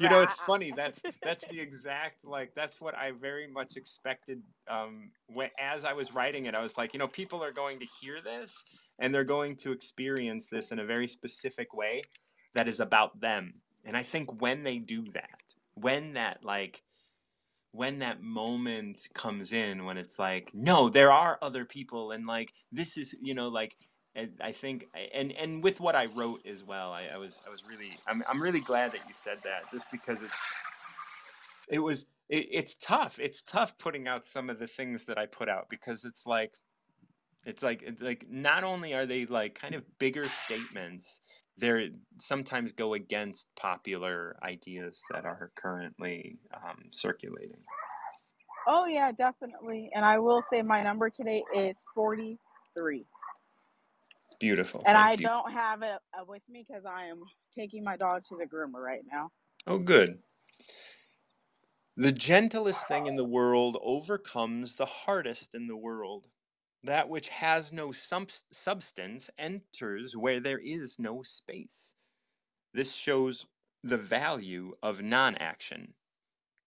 You 0.00 0.08
know 0.08 0.22
it's 0.22 0.42
funny 0.42 0.72
that's 0.74 1.02
that's 1.22 1.46
the 1.46 1.60
exact 1.60 2.24
like 2.24 2.54
that's 2.54 2.80
what 2.80 2.96
i 2.96 3.10
very 3.10 3.46
much 3.46 3.76
expected 3.76 4.42
um 4.66 5.10
when 5.26 5.50
as 5.60 5.84
i 5.84 5.92
was 5.92 6.14
writing 6.14 6.46
it 6.46 6.54
i 6.54 6.62
was 6.62 6.78
like 6.78 6.92
you 6.92 6.98
know 6.98 7.08
people 7.08 7.42
are 7.44 7.52
going 7.52 7.78
to 7.80 7.86
hear 8.00 8.20
this 8.22 8.64
and 8.98 9.14
they're 9.14 9.24
going 9.24 9.56
to 9.56 9.72
experience 9.72 10.48
this 10.48 10.72
in 10.72 10.78
a 10.78 10.84
very 10.84 11.06
specific 11.06 11.74
way 11.74 12.02
that 12.54 12.68
is 12.68 12.80
about 12.80 13.20
them 13.20 13.54
and 13.84 13.96
i 13.96 14.02
think 14.02 14.40
when 14.40 14.64
they 14.64 14.78
do 14.78 15.02
that 15.12 15.54
when 15.74 16.14
that 16.14 16.42
like 16.42 16.82
when 17.72 17.98
that 17.98 18.22
moment 18.22 19.06
comes 19.14 19.52
in 19.52 19.84
when 19.84 19.98
it's 19.98 20.18
like 20.18 20.50
no 20.54 20.88
there 20.88 21.12
are 21.12 21.38
other 21.42 21.64
people 21.64 22.10
and 22.10 22.26
like 22.26 22.52
this 22.72 22.96
is 22.96 23.14
you 23.20 23.34
know 23.34 23.48
like 23.48 23.76
I 24.40 24.52
think 24.52 24.88
and 25.14 25.32
and 25.32 25.62
with 25.62 25.80
what 25.80 25.94
I 25.94 26.06
wrote 26.06 26.46
as 26.46 26.64
well 26.64 26.92
I, 26.92 27.08
I 27.14 27.18
was 27.18 27.42
I 27.46 27.50
was 27.50 27.64
really 27.68 27.98
I'm 28.06 28.22
I'm 28.28 28.42
really 28.42 28.60
glad 28.60 28.92
that 28.92 29.00
you 29.06 29.14
said 29.14 29.38
that 29.44 29.70
just 29.72 29.90
because 29.90 30.22
it's 30.22 30.52
it 31.70 31.78
was 31.78 32.06
it, 32.28 32.46
it's 32.50 32.74
tough. 32.76 33.18
It's 33.18 33.42
tough 33.42 33.78
putting 33.78 34.08
out 34.08 34.26
some 34.26 34.50
of 34.50 34.58
the 34.58 34.66
things 34.66 35.06
that 35.06 35.18
I 35.18 35.26
put 35.26 35.48
out 35.48 35.68
because 35.68 36.04
it's 36.04 36.26
like 36.26 36.54
it's 37.46 37.62
like 37.62 37.82
it's 37.82 38.02
like 38.02 38.26
not 38.28 38.64
only 38.64 38.94
are 38.94 39.06
they 39.06 39.26
like 39.26 39.54
kind 39.54 39.74
of 39.74 39.82
bigger 39.98 40.28
statements 40.28 41.20
they're 41.56 41.88
sometimes 42.18 42.72
go 42.72 42.94
against 42.94 43.54
popular 43.56 44.36
ideas 44.44 45.02
that 45.10 45.24
are 45.24 45.50
currently 45.56 46.38
um, 46.54 46.84
circulating. 46.92 47.58
Oh 48.68 48.86
yeah, 48.86 49.10
definitely. 49.10 49.90
And 49.92 50.04
I 50.04 50.18
will 50.18 50.40
say 50.42 50.62
my 50.62 50.82
number 50.82 51.10
today 51.10 51.42
is 51.56 51.76
forty 51.94 52.38
three, 52.78 53.06
beautiful 54.40 54.84
and 54.86 54.96
I 54.98 55.16
you. 55.20 55.28
don't 55.28 55.52
have 55.52 55.82
it 55.82 55.98
uh, 56.18 56.24
with 56.26 56.42
me 56.48 56.64
because 56.68 56.84
I 56.86 57.06
am 57.06 57.22
taking 57.54 57.84
my 57.84 57.96
dog 57.96 58.24
to 58.26 58.36
the 58.36 58.46
groomer 58.46 58.82
right 58.84 59.02
now. 59.10 59.30
oh 59.66 59.78
good. 59.78 60.20
The 61.96 62.12
gentlest 62.12 62.88
thing 62.88 63.06
in 63.06 63.16
the 63.16 63.24
world 63.24 63.78
overcomes 63.82 64.76
the 64.76 64.86
hardest 64.86 65.54
in 65.54 65.66
the 65.68 65.76
world. 65.76 66.28
That 66.84 67.08
which 67.08 67.28
has 67.30 67.72
no 67.72 67.92
subs- 67.92 68.44
substance 68.52 69.30
enters 69.38 70.16
where 70.16 70.40
there 70.40 70.60
is 70.60 70.98
no 70.98 71.22
space. 71.22 71.94
This 72.74 72.94
shows 72.96 73.46
the 73.84 73.98
value 73.98 74.74
of 74.82 75.02
non-action 75.02 75.94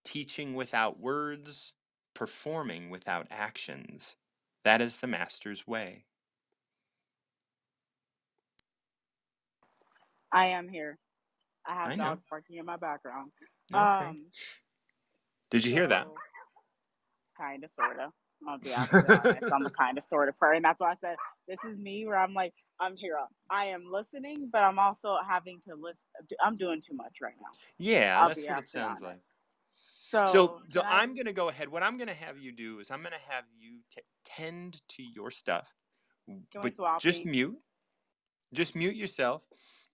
teaching 0.06 0.56
without 0.56 1.00
words 1.00 1.74
performing 2.16 2.92
without 2.92 3.28
actions. 3.32 4.18
That 4.66 4.82
is 4.82 4.98
the 5.00 5.08
master's 5.08 5.68
way 5.68 6.06
I 10.32 10.48
am 10.48 10.70
here. 10.70 10.98
I 11.66 11.76
i 11.84 11.90
have 11.90 11.98
know 11.98 12.04
dogs 12.06 12.24
barking 12.30 12.58
in 12.58 12.66
my 12.66 12.78
background. 12.78 13.32
okay 13.74 14.06
Um, 14.06 14.26
did 15.50 15.66
you 15.66 15.74
hear 15.74 15.88
that 15.88 16.08
kind 17.38 17.64
of, 17.64 17.72
sort 17.72 18.00
of. 18.00 18.12
I'll 18.48 18.58
be 18.58 18.74
honest. 18.74 19.54
I'm 19.54 19.66
a 19.66 19.70
kind 19.70 19.98
of, 19.98 20.04
sort 20.04 20.30
of 20.30 20.38
person. 20.40 20.64
That's 20.64 20.80
why 20.80 20.92
I 20.92 20.96
said 20.96 21.16
This 21.48 21.60
is 21.70 21.78
me 21.78 22.06
where 22.06 22.18
I'm 22.18 22.34
like, 22.34 22.54
I'm 22.80 22.96
here. 22.96 23.18
I 23.50 23.66
am 23.66 23.92
listening, 23.92 24.50
but 24.52 24.60
I'm 24.60 24.80
also 24.80 25.18
having 25.28 25.62
to 25.68 25.76
listen. 25.76 26.04
I'm 26.44 26.58
doing 26.58 26.82
too 26.82 26.96
much 26.96 27.18
right 27.22 27.36
now. 27.40 27.50
Yeah, 27.78 28.22
I'll 28.22 28.30
that's 28.30 28.48
what 28.48 28.60
it 28.60 28.70
sounds 28.70 29.02
honest. 29.02 29.04
like. 29.04 29.22
So 29.76 30.28
So, 30.28 30.62
so 30.70 30.82
I? 30.82 31.04
I'm 31.04 31.14
gonna 31.16 31.34
go 31.34 31.50
ahead. 31.50 31.70
What 31.70 31.84
I'm 31.84 31.98
gonna 31.98 32.14
have 32.14 32.40
you 32.40 32.52
do 32.52 32.80
is 32.80 32.90
I'm 32.90 33.04
gonna 33.04 33.16
have 33.28 33.46
you 33.60 33.80
t- 33.90 34.02
tend 34.26 34.82
to 34.90 35.04
your 35.04 35.30
stuff, 35.32 35.74
but 36.62 36.74
just 37.00 37.26
mute. 37.26 37.58
Just 38.54 38.76
mute 38.76 38.96
yourself, 38.96 39.44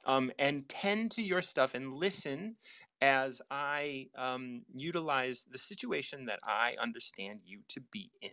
um, 0.07 0.31
and 0.39 0.67
tend 0.67 1.11
to 1.11 1.21
your 1.21 1.41
stuff 1.41 1.75
and 1.75 1.93
listen 1.93 2.55
as 3.01 3.41
I 3.51 4.07
um, 4.17 4.63
utilize 4.73 5.45
the 5.51 5.59
situation 5.59 6.25
that 6.25 6.39
I 6.43 6.75
understand 6.81 7.41
you 7.45 7.59
to 7.69 7.81
be 7.91 8.09
in 8.21 8.31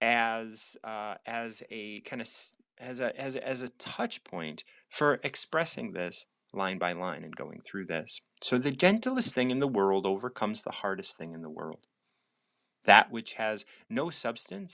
as 0.00 0.76
uh, 0.84 1.14
as 1.26 1.62
a 1.70 2.00
kind 2.00 2.22
of 2.22 2.28
as 2.78 3.00
a 3.00 3.20
as 3.20 3.36
a, 3.36 3.46
as 3.46 3.62
a 3.62 3.70
touch 3.70 4.22
point 4.22 4.64
for 4.88 5.18
expressing 5.24 5.92
this 5.92 6.26
line 6.52 6.78
by 6.78 6.92
line 6.92 7.24
and 7.24 7.34
going 7.34 7.60
through 7.64 7.86
this. 7.86 8.20
So 8.42 8.58
the 8.58 8.70
gentlest 8.70 9.34
thing 9.34 9.50
in 9.50 9.60
the 9.60 9.68
world 9.68 10.06
overcomes 10.06 10.62
the 10.62 10.70
hardest 10.70 11.16
thing 11.16 11.32
in 11.34 11.42
the 11.42 11.50
world. 11.50 11.86
That 12.84 13.10
which 13.10 13.34
has 13.34 13.64
no 13.88 14.10
substance 14.10 14.68